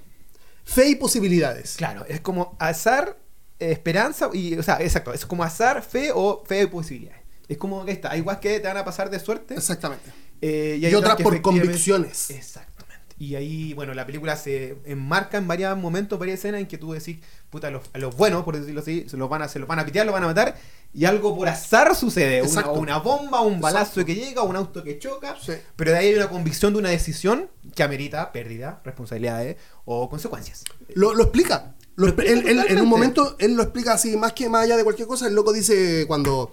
Fe 0.65 0.91
y 0.91 0.95
posibilidades. 0.95 1.75
Claro, 1.77 2.05
es 2.07 2.21
como 2.21 2.57
azar, 2.61 3.19
esperanza 3.59 4.31
y, 4.33 4.57
o 4.57 4.63
sea, 4.63 4.81
exacto, 4.81 5.13
es 5.13 5.27
como 5.27 5.43
azar, 5.43 5.83
fe 5.83 6.13
o 6.15 6.45
fe 6.47 6.63
y 6.63 6.67
posibilidades. 6.67 7.20
Es 7.51 7.59
como 7.59 7.85
que 7.85 7.93
está, 7.93 8.13
hay 8.13 8.21
igual 8.21 8.41
que 8.41 8.61
te 8.61 8.67
van 8.69 8.77
a 8.77 8.85
pasar 8.85 9.11
de 9.11 9.19
suerte. 9.21 9.55
Exactamente. 9.55 10.11
eh, 10.41 10.79
Y, 10.81 10.95
otras 10.95 11.17
por 11.21 11.39
convicciones. 11.43 12.31
Exactamente. 12.31 12.81
Y 13.19 13.35
ahí, 13.35 13.75
bueno, 13.75 13.93
la 13.93 14.07
película 14.07 14.35
se 14.37 14.79
enmarca 14.87 15.37
en 15.37 15.47
varios 15.47 15.77
momentos, 15.77 16.19
varias 16.19 16.39
escenas 16.39 16.61
en 16.63 16.67
que 16.67 16.79
tú 16.79 16.93
decís, 16.93 17.19
puta, 17.51 17.71
los, 17.71 17.83
a 17.93 17.99
los 17.99 18.17
buenos, 18.17 18.45
por 18.45 18.57
decirlo 18.59 18.81
así, 18.81 19.05
se 19.11 19.19
los 19.19 19.29
van 19.29 19.43
a, 19.43 19.49
se 19.49 19.59
los 19.59 19.69
van 19.69 19.79
a 19.79 19.85
pitear, 19.85 20.07
los 20.07 20.15
van 20.15 20.23
a 20.25 20.29
matar, 20.29 20.57
y 20.95 21.05
algo 21.05 21.37
por 21.37 21.47
azar 21.49 21.95
sucede. 21.95 22.41
Una, 22.43 22.71
una 22.71 22.99
bomba, 22.99 23.43
un 23.43 23.61
balazo 23.61 24.01
Exacto. 24.01 24.07
que 24.07 24.15
llega, 24.15 24.43
un 24.43 24.57
auto 24.57 24.83
que 24.83 24.99
choca, 24.99 25.37
Sí. 25.45 25.53
pero 25.77 25.91
de 25.91 25.99
ahí 25.99 26.07
hay 26.09 26.15
una 26.15 26.31
convicción 26.31 26.73
de 26.73 26.79
una 26.79 26.89
decisión 26.89 27.51
que 27.75 27.83
amerita 27.83 28.33
pérdida, 28.33 28.81
responsabilidades 28.85 29.57
o 29.85 30.09
consecuencias. 30.09 30.65
Lo, 30.95 31.13
lo 31.15 31.25
explica. 31.25 31.75
Lo 31.97 32.07
Lo 32.07 32.13
expli- 32.15 32.25
explica 32.31 32.51
él- 32.53 32.59
él- 32.61 32.67
en 32.71 32.81
un 32.81 32.89
momento 32.89 33.37
él 33.39 33.53
lo 33.55 33.63
explica 33.65 33.93
así, 33.93 34.17
más 34.17 34.33
que 34.33 34.49
más 34.49 34.63
allá 34.65 34.79
de 34.79 34.85
cualquier 34.85 35.07
cosa. 35.07 35.27
El 35.27 35.35
loco 35.35 35.53
dice 35.53 36.07
cuando 36.07 36.53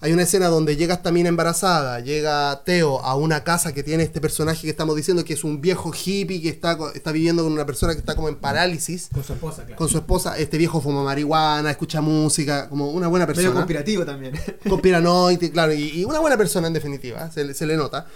hay 0.00 0.12
una 0.12 0.22
escena 0.22 0.48
donde 0.48 0.76
llega 0.76 0.94
esta 0.94 1.10
mina 1.10 1.28
embarazada, 1.28 2.00
llega 2.00 2.62
Teo 2.64 3.00
a 3.00 3.16
una 3.16 3.44
casa 3.44 3.72
que 3.72 3.82
tiene 3.82 4.02
este 4.02 4.20
personaje 4.20 4.62
que 4.62 4.70
estamos 4.70 4.94
diciendo 4.94 5.24
que 5.24 5.32
es 5.34 5.42
un 5.44 5.60
viejo 5.60 5.90
hippie 5.92 6.42
que 6.42 6.48
está, 6.50 6.76
está 6.94 7.12
viviendo 7.12 7.42
con 7.42 7.52
una 7.52 7.64
persona 7.64 7.94
que 7.94 8.00
está 8.00 8.14
como 8.14 8.28
en 8.28 8.36
parálisis. 8.36 9.08
Con 9.12 9.24
su 9.24 9.32
esposa, 9.32 9.62
claro. 9.64 9.76
Con 9.78 9.88
su 9.88 9.96
esposa, 9.98 10.36
este 10.38 10.58
viejo 10.58 10.80
fuma 10.80 11.02
marihuana, 11.02 11.70
escucha 11.70 12.00
música, 12.00 12.68
como 12.68 12.90
una 12.90 13.08
buena 13.08 13.24
Medio 13.26 13.36
persona. 13.36 13.54
conspirativo 13.54 14.04
también. 14.04 14.34
conspiranoide, 14.68 15.50
claro, 15.50 15.72
y, 15.72 16.00
y 16.00 16.04
una 16.04 16.18
buena 16.20 16.36
persona 16.36 16.66
en 16.66 16.72
definitiva, 16.74 17.30
se, 17.30 17.44
le- 17.44 17.54
se 17.54 17.66
le 17.66 17.76
nota. 17.76 18.06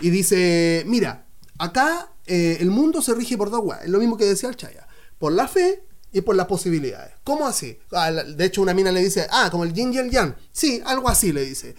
Y 0.00 0.10
dice, 0.10 0.84
mira, 0.86 1.24
acá 1.58 2.12
eh, 2.26 2.58
el 2.60 2.70
mundo 2.70 3.00
se 3.02 3.14
rige 3.14 3.36
por 3.38 3.50
dos 3.50 3.60
weas, 3.64 3.82
es 3.84 3.90
lo 3.90 3.98
mismo 3.98 4.16
que 4.16 4.24
decía 4.26 4.48
el 4.48 4.56
Chaya, 4.56 4.86
por 5.18 5.32
la 5.32 5.48
fe 5.48 5.82
y 6.12 6.20
por 6.22 6.34
las 6.36 6.46
posibilidades. 6.46 7.14
¿Cómo 7.24 7.46
así? 7.46 7.78
Ah, 7.92 8.10
de 8.10 8.44
hecho, 8.44 8.62
una 8.62 8.74
mina 8.74 8.90
le 8.92 9.00
dice, 9.02 9.26
ah, 9.30 9.48
como 9.50 9.64
el 9.64 9.72
yin 9.72 9.92
y 9.92 9.98
el 9.98 10.10
yang. 10.10 10.34
Sí, 10.52 10.82
algo 10.84 11.08
así 11.08 11.32
le 11.32 11.44
dice. 11.44 11.74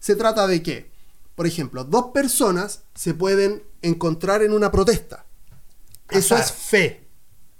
Se 0.00 0.16
trata 0.16 0.46
de 0.46 0.62
que, 0.62 0.90
por 1.34 1.46
ejemplo, 1.46 1.84
dos 1.84 2.06
personas 2.12 2.82
se 2.94 3.14
pueden 3.14 3.62
encontrar 3.82 4.42
en 4.42 4.52
una 4.52 4.70
protesta. 4.72 5.24
Eso 6.10 6.36
es 6.36 6.50
fe. 6.52 7.06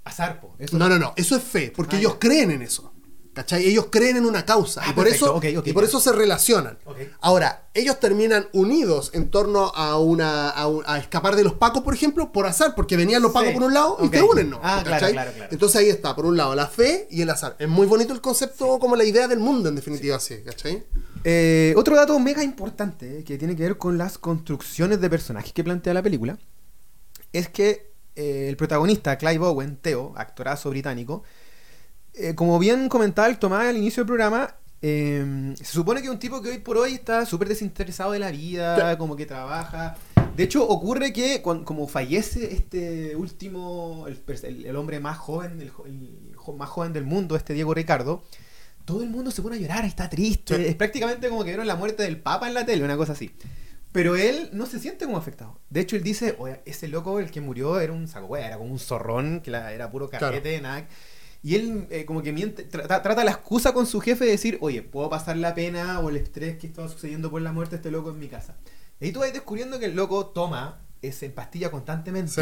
Azar, 0.03 0.41
po. 0.41 0.55
Eso- 0.59 0.77
No, 0.77 0.89
no, 0.89 0.97
no, 0.97 1.13
eso 1.15 1.35
es 1.35 1.43
fe, 1.43 1.71
porque 1.75 1.95
Ah, 1.97 1.99
ellos 1.99 2.13
ya. 2.13 2.19
creen 2.19 2.51
en 2.51 2.61
eso. 2.63 2.91
¿Cachai? 3.39 3.65
Ellos 3.65 3.85
creen 3.89 4.17
en 4.17 4.25
una 4.25 4.43
causa. 4.43 4.81
Ah, 4.83 4.87
y 4.89 4.93
por, 4.93 5.05
perfecto, 5.05 5.39
eso, 5.41 5.61
y 5.65 5.71
por 5.71 5.85
eso 5.85 6.01
se 6.01 6.11
relacionan. 6.11 6.77
Ahora, 7.21 7.69
ellos 7.73 7.97
terminan 7.97 8.49
unidos 8.51 9.11
en 9.13 9.31
torno 9.31 9.71
a 9.75 9.97
una 9.97 10.49
a, 10.49 10.67
un- 10.67 10.83
a 10.85 10.97
escapar 10.97 11.37
de 11.37 11.45
los 11.45 11.53
pacos, 11.53 11.81
por 11.83 11.93
ejemplo, 11.93 12.33
por 12.33 12.45
azar, 12.45 12.75
porque 12.75 12.97
venían 12.97 13.21
los 13.21 13.31
pacos 13.31 13.47
Sí, 13.49 13.53
por 13.53 13.63
un 13.63 13.73
lado 13.73 13.97
y 14.03 14.09
te 14.09 14.21
unen, 14.21 14.49
¿no? 14.49 14.59
Ah, 14.61 14.81
claro, 14.85 15.07
claro, 15.11 15.31
claro. 15.33 15.49
Entonces 15.53 15.79
ahí 15.79 15.87
está, 15.89 16.13
por 16.17 16.25
un 16.25 16.35
lado, 16.35 16.53
la 16.53 16.67
fe 16.67 17.07
y 17.09 17.21
el 17.21 17.29
azar. 17.29 17.55
Es 17.59 17.69
muy 17.69 17.87
bonito 17.87 18.11
el 18.11 18.19
concepto, 18.19 18.77
como 18.77 18.97
la 18.97 19.05
idea 19.05 19.29
del 19.29 19.39
mundo, 19.39 19.69
en 19.69 19.75
definitiva, 19.75 20.19
sí, 20.19 20.41
¿cachai? 20.45 20.83
Eh, 21.23 21.73
otro 21.77 21.95
dato 21.95 22.19
mega 22.19 22.43
importante 22.43 23.19
eh, 23.19 23.23
que 23.23 23.37
tiene 23.37 23.55
que 23.55 23.63
ver 23.63 23.77
con 23.77 23.97
las 23.97 24.17
construcciones 24.17 24.99
de 24.99 25.09
personajes 25.09 25.53
que 25.53 25.63
plantea 25.63 25.93
la 25.93 26.03
película 26.03 26.37
es 27.31 27.47
que 27.47 27.93
eh, 28.17 28.47
el 28.49 28.57
protagonista, 28.57 29.17
Clive 29.17 29.45
Owen, 29.45 29.77
Theo, 29.77 30.11
actorazo 30.17 30.69
británico, 30.71 31.23
eh, 32.19 32.35
como 32.35 32.59
bien 32.59 32.89
comentaba 32.89 33.27
el 33.27 33.39
Tomás 33.39 33.65
al 33.67 33.77
inicio 33.77 34.01
del 34.03 34.07
programa, 34.07 34.55
eh, 34.81 35.53
se 35.57 35.65
supone 35.65 36.01
que 36.01 36.09
un 36.09 36.19
tipo 36.19 36.41
que 36.41 36.49
hoy 36.49 36.57
por 36.59 36.77
hoy 36.77 36.93
está 36.93 37.25
súper 37.25 37.47
desinteresado 37.49 38.11
de 38.11 38.19
la 38.19 38.31
vida, 38.31 38.97
como 38.97 39.15
que 39.15 39.25
trabaja. 39.25 39.95
De 40.35 40.43
hecho, 40.43 40.65
ocurre 40.67 41.11
que 41.11 41.41
como 41.41 41.87
fallece 41.87 42.53
este 42.53 43.15
último, 43.15 44.05
el, 44.07 44.21
el- 44.43 44.65
el 44.65 44.75
hombre 44.75 44.99
más 45.01 45.17
joven, 45.17 45.59
el, 45.61 45.71
más 46.57 46.69
joven 46.69 46.93
del 46.93 47.03
mundo, 47.05 47.35
este 47.35 47.53
Diego 47.53 47.73
Ricardo, 47.73 48.23
todo 48.85 49.03
el 49.03 49.09
mundo 49.09 49.31
se 49.31 49.41
pone 49.41 49.57
a 49.57 49.59
llorar, 49.59 49.85
está 49.85 50.09
triste. 50.09 50.55
Sí. 50.55 50.65
Es 50.65 50.75
prácticamente 50.75 51.27
como 51.29 51.41
que 51.43 51.49
vieron 51.49 51.67
la 51.67 51.75
muerte 51.75 52.03
del 52.03 52.17
Papa 52.21 52.47
en 52.47 52.53
la 52.53 52.65
tele, 52.65 52.83
una 52.83 52.95
cosa 52.97 53.11
así. 53.13 53.31
Pero 53.91 54.15
él 54.15 54.49
no 54.53 54.65
se 54.65 54.79
siente 54.79 55.05
como 55.05 55.17
afectado. 55.17 55.59
De 55.69 55.81
hecho, 55.81 55.95
él 55.95 56.03
dice, 56.03 56.35
oye, 56.39 56.61
ese 56.65 56.87
loco, 56.87 57.19
el 57.19 57.31
que 57.31 57.41
murió, 57.41 57.79
era 57.79 57.91
un 57.91 58.07
saco 58.07 58.37
era 58.37 58.57
como 58.57 58.71
un 58.71 58.79
zorrón, 58.79 59.41
que 59.41 59.51
la- 59.51 59.73
era 59.73 59.91
puro 59.91 60.09
carrete, 60.09 60.61
nada. 60.61 60.87
Y 61.41 61.55
él 61.55 61.87
eh, 61.89 62.03
como 62.05 62.21
que 62.21 62.33
miente, 62.33 62.63
trata, 62.63 63.01
trata 63.01 63.23
la 63.23 63.31
excusa 63.31 63.73
con 63.73 63.85
su 63.87 64.01
jefe 64.01 64.25
de 64.25 64.31
decir, 64.31 64.57
oye, 64.61 64.81
puedo 64.81 65.09
pasar 65.09 65.37
la 65.37 65.55
pena 65.55 65.99
o 66.01 66.09
el 66.09 66.17
estrés 66.17 66.57
que 66.57 66.67
estaba 66.67 66.89
sucediendo 66.89 67.31
por 67.31 67.41
la 67.41 67.51
muerte 67.53 67.71
de 67.71 67.75
este 67.77 67.91
loco 67.91 68.09
en 68.09 68.19
mi 68.19 68.27
casa. 68.27 68.55
Y 68.99 69.05
ahí 69.05 69.11
tú 69.13 69.19
vas 69.19 69.31
descubriendo 69.31 69.79
que 69.79 69.85
el 69.85 69.95
loco 69.95 70.25
toma, 70.27 70.79
es 71.01 71.23
en 71.23 71.31
pastilla 71.31 71.71
constantemente. 71.71 72.31
Sí. 72.33 72.41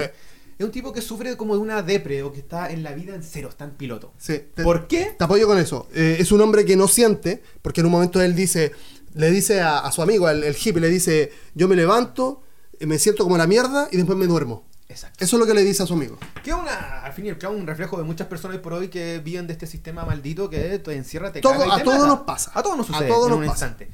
Es 0.58 0.66
un 0.66 0.72
tipo 0.72 0.92
que 0.92 1.02
sufre 1.04 1.38
como 1.38 1.54
de 1.54 1.60
una 1.62 1.84
depre 1.84 2.24
o 2.24 2.32
que 2.34 2.40
está 2.40 2.72
en 2.72 2.82
la 2.82 2.94
vida 2.94 3.14
en 3.14 3.22
cero, 3.22 3.50
está 3.50 3.66
en 3.66 3.72
piloto. 3.72 4.14
Sí. 4.18 4.42
Te- 4.56 4.64
¿Por 4.64 4.88
qué? 4.88 5.14
Te 5.16 5.24
apoyo 5.24 5.46
con 5.46 5.60
eso. 5.60 5.88
Eh, 5.94 6.18
es 6.20 6.32
un 6.32 6.42
hombre 6.42 6.66
que 6.66 6.76
no 6.76 6.88
siente, 6.88 7.44
porque 7.62 7.82
en 7.82 7.86
un 7.86 7.92
momento 7.92 8.20
él 8.20 8.36
dice, 8.36 8.72
le 9.14 9.30
dice 9.30 9.62
a, 9.62 9.78
a 9.78 9.92
su 9.92 10.02
amigo, 10.02 10.28
el, 10.28 10.44
el 10.44 10.56
hippie, 10.56 10.82
le 10.82 10.90
dice, 10.90 11.32
yo 11.54 11.68
me 11.68 11.76
levanto, 11.76 12.42
eh, 12.80 12.88
me 12.88 12.98
siento 12.98 13.24
como 13.24 13.38
la 13.38 13.46
mierda 13.46 13.88
y 13.92 13.98
después 13.98 14.18
me 14.18 14.26
duermo. 14.26 14.66
Exacto. 14.90 15.24
Eso 15.24 15.36
es 15.36 15.40
lo 15.40 15.46
que 15.46 15.54
le 15.54 15.64
dice 15.64 15.84
a 15.84 15.86
su 15.86 15.94
amigo. 15.94 16.18
Que 16.44 16.54
una, 16.54 17.02
al 17.04 17.12
fin 17.14 17.26
y 17.26 17.30
al 17.30 17.38
cabo, 17.38 17.56
un 17.56 17.68
reflejo 17.68 17.98
de 17.98 18.04
muchas 18.04 18.28
personas 18.28 18.56
hoy 18.58 18.64
por 18.64 18.74
hoy 18.74 18.88
que 18.88 19.20
viven 19.20 19.46
de 19.48 19.54
este 19.54 19.68
sistema 19.68 20.06
maldito 20.06 20.50
que 20.50 20.80
te 20.80 20.94
encierra, 20.96 21.32
te 21.32 21.42
Todo- 21.42 21.54
caga 21.60 21.78
y 21.78 21.82
a 21.82 21.84
todos 21.84 22.08
nos 22.08 22.20
pasa. 22.22 22.52
A 22.54 22.64
todos 22.64 22.78
nos 22.78 22.90
A 22.90 22.94
sucede 22.94 23.08
todos 23.10 23.26
en 23.26 23.30
nos 23.32 23.40
un 23.40 23.46
pasa. 23.48 23.66
instante. 23.68 23.92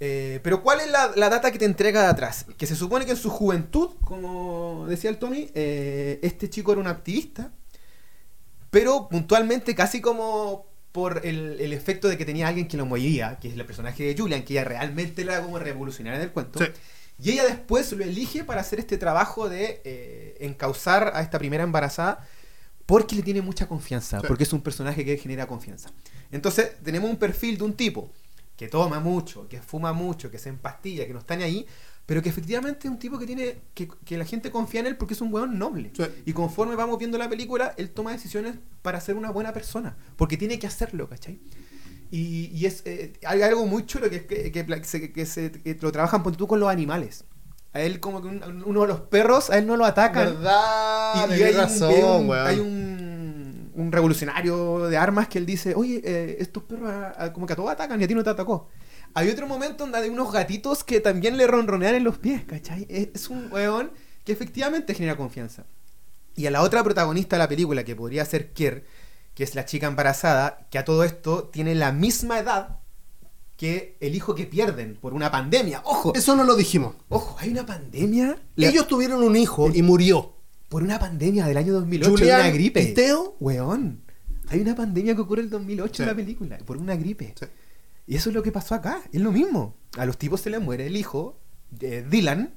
Eh, 0.00 0.40
pero 0.42 0.60
¿cuál 0.62 0.80
es 0.80 0.90
la, 0.90 1.12
la 1.14 1.30
data 1.30 1.52
que 1.52 1.58
te 1.58 1.64
entrega 1.66 2.02
de 2.02 2.08
atrás? 2.08 2.46
Que 2.58 2.66
se 2.66 2.74
supone 2.74 3.04
que 3.04 3.12
en 3.12 3.16
su 3.16 3.30
juventud, 3.30 3.90
como 4.04 4.86
decía 4.88 5.08
el 5.08 5.18
Tommy, 5.18 5.50
eh, 5.54 6.18
este 6.22 6.50
chico 6.50 6.72
era 6.72 6.80
un 6.80 6.88
activista, 6.88 7.52
pero 8.70 9.08
puntualmente 9.08 9.74
casi 9.74 10.00
como 10.00 10.66
por 10.92 11.24
el, 11.24 11.60
el 11.60 11.72
efecto 11.72 12.08
de 12.08 12.16
que 12.18 12.24
tenía 12.24 12.48
alguien 12.48 12.68
que 12.68 12.76
lo 12.76 12.86
movía, 12.86 13.38
que 13.40 13.48
es 13.48 13.54
el 13.54 13.64
personaje 13.66 14.02
de 14.04 14.16
Julian, 14.20 14.42
que 14.44 14.54
ella 14.54 14.64
realmente 14.64 15.22
era 15.22 15.40
como 15.42 15.58
revolucionaria 15.58 16.18
del 16.20 16.30
cuento. 16.32 16.58
Sí. 16.58 16.66
Y 17.18 17.30
ella 17.32 17.44
después 17.44 17.90
lo 17.92 18.04
elige 18.04 18.44
para 18.44 18.60
hacer 18.60 18.80
este 18.80 18.98
trabajo 18.98 19.48
de 19.48 19.80
eh, 19.84 20.36
encauzar 20.40 21.12
a 21.14 21.22
esta 21.22 21.38
primera 21.38 21.62
embarazada 21.62 22.26
porque 22.86 23.16
le 23.16 23.22
tiene 23.22 23.40
mucha 23.40 23.66
confianza, 23.68 24.20
Sí. 24.20 24.26
porque 24.26 24.42
es 24.44 24.52
un 24.52 24.60
personaje 24.60 25.04
que 25.04 25.16
genera 25.16 25.46
confianza. 25.46 25.90
Entonces 26.32 26.72
tenemos 26.82 27.08
un 27.08 27.16
perfil 27.16 27.56
de 27.56 27.64
un 27.64 27.74
tipo 27.74 28.10
que 28.56 28.68
toma 28.68 29.00
mucho, 29.00 29.48
que 29.48 29.60
fuma 29.62 29.92
mucho, 29.92 30.30
que 30.30 30.38
se 30.38 30.48
empastilla, 30.48 31.06
que 31.06 31.12
no 31.12 31.18
está 31.20 31.34
ni 31.36 31.44
ahí, 31.44 31.66
pero 32.06 32.20
que 32.22 32.28
efectivamente 32.28 32.86
es 32.86 32.92
un 32.92 32.98
tipo 32.98 33.18
que 33.18 33.26
tiene 33.26 33.62
que, 33.72 33.88
que 34.04 34.18
la 34.18 34.24
gente 34.26 34.50
confía 34.50 34.80
en 34.80 34.86
él 34.88 34.96
porque 34.96 35.14
es 35.14 35.20
un 35.22 35.32
weón 35.32 35.58
noble. 35.58 35.90
Sí. 35.96 36.04
Y 36.26 36.32
conforme 36.34 36.76
vamos 36.76 36.98
viendo 36.98 37.16
la 37.16 37.28
película, 37.28 37.74
él 37.78 37.90
toma 37.90 38.12
decisiones 38.12 38.56
para 38.82 39.00
ser 39.00 39.16
una 39.16 39.30
buena 39.30 39.52
persona, 39.54 39.96
porque 40.16 40.36
tiene 40.36 40.58
que 40.58 40.66
hacerlo, 40.66 41.08
¿cachai? 41.08 41.40
Y, 42.16 42.46
y 42.54 42.66
es 42.66 42.82
eh, 42.84 43.12
hay 43.26 43.42
algo 43.42 43.66
muy 43.66 43.86
chulo 43.86 44.08
que, 44.08 44.24
que, 44.26 44.52
que, 44.52 44.84
se- 44.84 45.12
que 45.12 45.26
se- 45.26 45.50
lo 45.80 45.90
trabajan 45.90 46.22
tú 46.36 46.46
con 46.46 46.60
los 46.60 46.68
animales. 46.68 47.24
A 47.72 47.80
él 47.80 47.98
como 47.98 48.22
que 48.22 48.28
un- 48.28 48.62
uno 48.64 48.82
de 48.82 48.86
los 48.86 49.00
perros, 49.00 49.50
a 49.50 49.58
él 49.58 49.66
no 49.66 49.76
lo 49.76 49.84
atacan. 49.84 50.26
¿Verdad? 50.26 51.28
Y, 51.28 51.40
y 51.40 51.42
hay, 51.42 51.54
un, 51.54 51.60
hay 51.88 52.02
un- 52.20 52.28
hay 52.46 52.58
un- 52.60 53.70
un 53.74 53.90
revolucionario 53.90 54.88
de 54.88 54.96
armas 54.96 55.26
que 55.26 55.38
él 55.38 55.46
dice, 55.46 55.74
oye, 55.74 56.00
eh, 56.04 56.36
estos 56.38 56.62
perros 56.62 56.88
ah, 56.92 57.32
como 57.32 57.46
que 57.48 57.54
a 57.54 57.56
todos 57.56 57.70
atacan 57.70 58.00
y 58.00 58.04
a 58.04 58.06
ti 58.06 58.14
no 58.14 58.22
te 58.22 58.30
atacó. 58.30 58.68
Hay 59.14 59.28
otro 59.28 59.48
momento 59.48 59.82
donde 59.82 59.98
hay 59.98 60.08
unos 60.08 60.32
gatitos 60.32 60.84
que 60.84 61.00
también 61.00 61.36
le 61.36 61.48
ronronean 61.48 61.96
en 61.96 62.04
los 62.04 62.18
pies, 62.18 62.44
¿cachai? 62.44 62.86
Es, 62.88 63.08
es 63.12 63.28
un 63.28 63.50
weón 63.52 63.90
que 64.24 64.30
efectivamente 64.32 64.94
genera 64.94 65.16
confianza. 65.16 65.64
Y 66.36 66.46
a 66.46 66.52
la 66.52 66.62
otra 66.62 66.82
protagonista 66.84 67.34
de 67.36 67.38
la 67.42 67.48
película, 67.48 67.82
que 67.84 67.96
podría 67.96 68.24
ser 68.24 68.52
Kier, 68.52 68.84
que 69.34 69.44
es 69.44 69.54
la 69.54 69.64
chica 69.64 69.86
embarazada, 69.86 70.66
que 70.70 70.78
a 70.78 70.84
todo 70.84 71.04
esto 71.04 71.44
tiene 71.52 71.74
la 71.74 71.92
misma 71.92 72.38
edad 72.38 72.78
que 73.56 73.96
el 74.00 74.14
hijo 74.14 74.34
que 74.34 74.46
pierden 74.46 74.96
por 75.00 75.14
una 75.14 75.30
pandemia. 75.30 75.80
¡Ojo! 75.84 76.12
Eso 76.14 76.34
no 76.36 76.44
lo 76.44 76.56
dijimos. 76.56 76.96
¡Ojo! 77.08 77.36
Hay 77.38 77.50
una 77.50 77.64
pandemia. 77.64 78.36
La- 78.56 78.68
Ellos 78.68 78.88
tuvieron 78.88 79.22
un 79.22 79.36
hijo 79.36 79.70
y 79.72 79.82
murió. 79.82 80.32
Por 80.68 80.82
una 80.82 80.98
pandemia 80.98 81.46
del 81.46 81.56
año 81.56 81.72
2008, 81.74 82.10
Julián 82.10 82.40
una 82.40 82.50
gripe. 82.50 82.94
Weón. 83.38 84.02
Hay 84.48 84.60
una 84.60 84.74
pandemia 84.74 85.14
que 85.14 85.20
ocurre 85.20 85.40
en 85.40 85.46
el 85.46 85.50
2008 85.50 86.02
en 86.02 86.08
la 86.08 86.14
película, 86.16 86.58
por 86.58 86.76
una 86.76 86.96
gripe. 86.96 87.32
Sí. 87.38 87.46
Y 88.06 88.16
eso 88.16 88.28
es 88.30 88.34
lo 88.34 88.42
que 88.42 88.50
pasó 88.52 88.74
acá, 88.74 89.00
es 89.12 89.20
lo 89.20 89.30
mismo. 89.32 89.76
A 89.96 90.04
los 90.04 90.18
tipos 90.18 90.40
se 90.40 90.50
les 90.50 90.60
muere 90.60 90.86
el 90.86 90.96
hijo, 90.96 91.38
eh, 91.80 92.04
Dylan, 92.08 92.54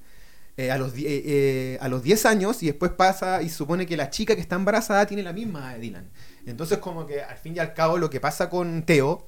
eh, 0.60 0.72
a, 0.72 0.78
los, 0.80 0.94
eh, 0.96 1.04
eh, 1.06 1.78
a 1.82 1.88
los 1.88 2.02
10 2.02 2.26
años 2.26 2.64
y 2.64 2.66
después 2.66 2.92
pasa 2.92 3.44
y 3.44 3.50
supone 3.50 3.86
que 3.86 3.96
la 3.96 4.10
chica 4.10 4.34
que 4.34 4.42
está 4.42 4.56
embarazada 4.56 5.06
tiene 5.06 5.22
la 5.22 5.32
misma 5.32 5.74
de 5.74 5.80
Dylan. 5.80 6.10
Entonces 6.48 6.80
como 6.80 7.06
que 7.06 7.22
al 7.22 7.38
fin 7.38 7.56
y 7.56 7.60
al 7.60 7.76
cabo 7.76 8.00
lo 8.00 8.10
que 8.10 8.20
pasa 8.20 8.50
con 8.50 8.82
Theo 8.82 9.28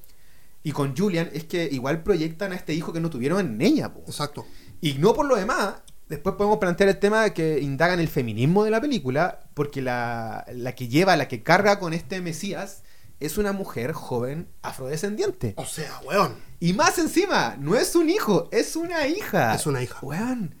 y 0.64 0.72
con 0.72 0.96
Julian 0.96 1.30
es 1.32 1.44
que 1.44 1.68
igual 1.70 2.02
proyectan 2.02 2.50
a 2.50 2.56
este 2.56 2.74
hijo 2.74 2.92
que 2.92 2.98
no 2.98 3.10
tuvieron 3.10 3.38
en 3.38 3.60
ella. 3.60 3.94
po. 3.94 4.02
Exacto. 4.06 4.44
Y 4.80 4.94
no 4.94 5.14
por 5.14 5.24
lo 5.24 5.36
demás, 5.36 5.76
después 6.08 6.34
podemos 6.34 6.58
plantear 6.58 6.88
el 6.88 6.98
tema 6.98 7.22
de 7.22 7.32
que 7.32 7.60
indagan 7.60 8.00
el 8.00 8.08
feminismo 8.08 8.64
de 8.64 8.72
la 8.72 8.80
película, 8.80 9.38
porque 9.54 9.82
la, 9.82 10.44
la 10.52 10.74
que 10.74 10.88
lleva, 10.88 11.16
la 11.16 11.28
que 11.28 11.44
carga 11.44 11.78
con 11.78 11.92
este 11.92 12.20
Mesías, 12.20 12.82
es 13.20 13.38
una 13.38 13.52
mujer 13.52 13.92
joven 13.92 14.48
afrodescendiente. 14.62 15.54
O 15.56 15.64
sea, 15.66 16.00
weón. 16.04 16.34
Y 16.58 16.72
más 16.72 16.98
encima, 16.98 17.56
no 17.60 17.76
es 17.76 17.94
un 17.94 18.10
hijo, 18.10 18.48
es 18.50 18.74
una 18.74 19.06
hija. 19.06 19.54
Es 19.54 19.66
una 19.66 19.82
hija. 19.82 19.98
Weón. 20.02 20.59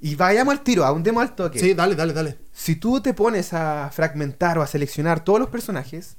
Y 0.00 0.14
vayamos 0.14 0.52
al 0.52 0.62
tiro, 0.62 0.84
ahondemos 0.84 1.22
al 1.22 1.34
toque. 1.34 1.58
Sí, 1.58 1.74
dale, 1.74 1.94
dale, 1.94 2.12
dale. 2.12 2.38
Si 2.52 2.76
tú 2.76 3.00
te 3.00 3.12
pones 3.12 3.52
a 3.52 3.90
fragmentar 3.92 4.58
o 4.58 4.62
a 4.62 4.66
seleccionar 4.66 5.22
todos 5.22 5.38
los 5.38 5.50
personajes, 5.50 6.16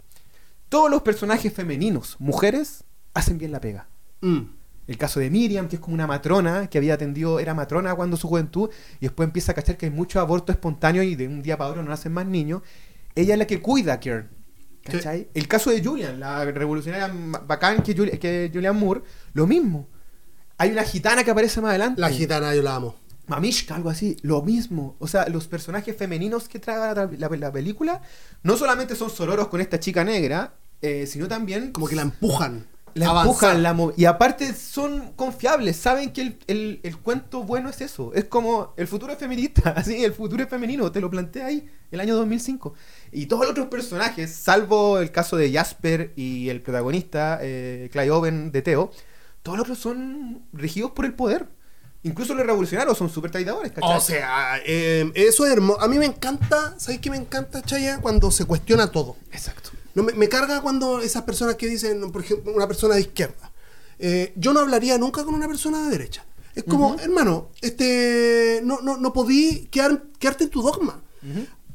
todos 0.70 0.90
los 0.90 1.02
personajes 1.02 1.52
femeninos, 1.52 2.16
mujeres, 2.20 2.84
hacen 3.14 3.38
bien 3.38 3.52
la 3.52 3.60
pega. 3.60 3.88
Mm. 4.22 4.42
El 4.88 4.98
caso 4.98 5.20
de 5.20 5.30
Miriam, 5.30 5.68
que 5.68 5.78
es 5.78 5.82
como 5.82 5.94
una 5.94 6.06
matrona, 6.06 6.68
que 6.68 6.78
había 6.78 6.94
atendido, 6.94 7.40
era 7.40 7.54
matrona 7.54 7.96
cuando 7.96 8.18
su 8.18 8.28
juventud, 8.28 8.70
y 9.00 9.06
después 9.06 9.26
empieza 9.26 9.52
a 9.52 9.56
cachar 9.56 9.78
que 9.78 9.88
hay 9.88 9.92
mucho 9.92 10.20
aborto 10.20 10.52
espontáneo 10.52 11.02
y 11.02 11.16
de 11.16 11.28
un 11.28 11.42
día 11.42 11.58
para 11.58 11.70
otro 11.70 11.82
no 11.82 11.90
nacen 11.90 12.12
más 12.12 12.26
niños. 12.26 12.62
Ella 13.16 13.34
es 13.34 13.40
la 13.40 13.48
que 13.48 13.62
cuida 13.62 13.94
a 13.94 14.00
Kieran. 14.00 14.30
¿Cachai? 14.84 15.30
El 15.34 15.48
caso 15.48 15.70
de 15.70 15.84
Julian, 15.84 16.20
la 16.20 16.44
revolucionaria 16.46 17.12
bacán 17.46 17.84
que, 17.84 17.94
que 17.94 18.52
Julian 18.54 18.78
Moore, 18.78 19.02
lo 19.34 19.46
mismo. 19.46 19.88
Hay 20.58 20.72
una 20.72 20.84
gitana 20.84 21.24
que 21.24 21.32
aparece 21.32 21.62
más 21.62 21.70
adelante. 21.70 22.02
La 22.02 22.10
gitana 22.10 22.54
yo 22.56 22.62
la 22.62 22.76
amo. 22.76 22.96
Mamishka, 23.32 23.76
algo 23.76 23.90
así, 23.90 24.18
lo 24.24 24.42
mismo. 24.42 24.96
O 25.00 25.08
sea, 25.08 25.28
los 25.30 25.48
personajes 25.48 25.96
femeninos 25.96 26.48
que 26.50 26.60
trae 26.60 26.78
la, 26.96 27.10
la- 27.18 27.30
la 27.38 27.52
película 27.52 28.02
no 28.44 28.58
solamente 28.58 28.96
son 28.96 29.10
sororos 29.10 29.48
con 29.48 29.62
esta 29.62 29.80
chica 29.80 30.04
negra, 30.04 30.54
eh, 30.82 31.08
sino 31.08 31.28
también 31.28 31.72
Como 31.72 31.88
que 31.88 31.96
la 31.96 32.02
empujan. 32.04 32.68
la 32.94 33.06
avanzar. 33.10 33.56
empujan, 33.56 33.64
la 33.64 33.94
y 33.96 34.04
aparte 34.06 34.54
son 34.54 35.14
confiables, 35.16 35.78
saben 35.78 36.12
que 36.12 36.22
el, 36.24 36.40
el- 36.48 36.80
el 36.84 36.98
cuento 36.98 37.44
bueno 37.44 37.70
es 37.70 37.80
eso, 37.80 38.12
es 38.14 38.26
como 38.26 38.74
el 38.76 38.86
futuro 38.88 39.14
es 39.14 39.20
feminista, 39.20 39.70
así, 39.78 40.04
el 40.04 40.12
futuro 40.14 40.44
es 40.44 40.50
femenino, 40.50 40.92
te 40.92 41.00
lo 41.00 41.10
plantea 41.10 41.46
ahí, 41.46 41.66
el 41.92 42.00
año 42.02 42.16
2005. 42.18 42.74
Y 43.14 43.28
todos 43.28 43.44
los 43.44 43.52
otros 43.52 43.68
personajes, 43.68 44.30
salvo 44.32 45.00
el 45.00 45.10
caso 45.12 45.38
de 45.38 45.54
Jasper 45.54 46.12
y 46.18 46.50
el 46.50 46.62
protagonista, 46.62 47.40
eh, 47.42 47.88
Clay 47.94 48.10
Owen 48.10 48.52
de 48.52 48.62
Teo, 48.62 48.92
todos 49.42 49.58
los 49.58 49.64
otros 49.66 49.80
son 49.80 50.42
regidos 50.52 50.92
por 50.92 51.06
el 51.06 51.14
poder. 51.14 51.48
Incluso 52.04 52.34
los 52.34 52.46
revolucionarios 52.46 52.98
son 52.98 53.10
súper 53.10 53.30
traidores, 53.32 53.72
¿cachai? 53.74 53.98
O 53.98 54.02
sea, 54.02 54.60
eh, 54.66 55.12
eso 55.14 55.46
es 55.46 55.52
hermoso. 55.52 55.80
A 55.82 55.88
mí 55.88 56.00
me 56.00 56.06
encanta, 56.08 56.74
¿sabes 56.80 57.00
qué 57.00 57.10
me 57.12 57.18
encanta, 57.18 57.62
Chaya? 57.62 58.00
Cuando 58.02 58.32
se 58.32 58.46
cuestiona 58.46 58.92
todo. 58.92 59.18
Exacto. 59.32 59.70
No, 59.94 60.04
me, 60.04 60.14
me 60.14 60.28
carga 60.30 60.62
cuando 60.62 61.00
esas 61.00 61.24
personas 61.24 61.56
que 61.56 61.68
dicen, 61.68 62.12
por 62.12 62.24
ejemplo, 62.24 62.54
una 62.54 62.68
persona 62.68 62.96
de 62.96 63.02
izquierda. 63.02 63.52
eh, 64.00 64.34
yo 64.36 64.52
no 64.54 64.62
hablaría 64.62 64.98
nunca 64.98 65.24
con 65.24 65.36
una 65.36 65.48
persona 65.48 65.84
de 65.84 65.90
derecha. 65.92 66.26
Es 66.56 66.64
como, 66.66 66.96
hermano, 67.00 67.50
este, 67.62 68.62
no, 68.64 68.82
no, 68.82 68.98
no 68.98 69.14
podí 69.14 69.68
quedar, 69.68 70.04
quedarte 70.20 70.46
en 70.46 70.50
tu 70.50 70.62
dogma. 70.62 71.02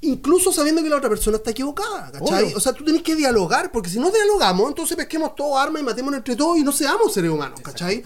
Incluso 0.03 0.53
sabiendo 0.53 0.83
que 0.83 0.91
la 0.91 0.97
otra 0.97 1.09
persona 1.09 1.39
está 1.39 1.53
equivocada, 1.53 2.12
¿cachai? 2.12 2.45
Obvio. 2.45 2.57
O 2.57 2.61
sea, 2.61 2.73
tú 2.75 2.85
tenés 2.85 3.03
que 3.03 3.15
dialogar, 3.17 3.73
porque 3.73 3.89
si 3.89 3.99
no 3.99 4.11
dialogamos, 4.11 4.69
entonces 4.69 4.97
pesquemos 4.97 5.35
todo 5.35 5.57
armas 5.59 5.81
y 5.81 5.85
matémonos 5.85 6.19
entre 6.19 6.37
todos 6.37 6.59
y 6.59 6.62
no 6.62 6.73
seamos 6.73 7.15
seres 7.15 7.31
humanos, 7.31 7.61
¿cachai? 7.62 8.05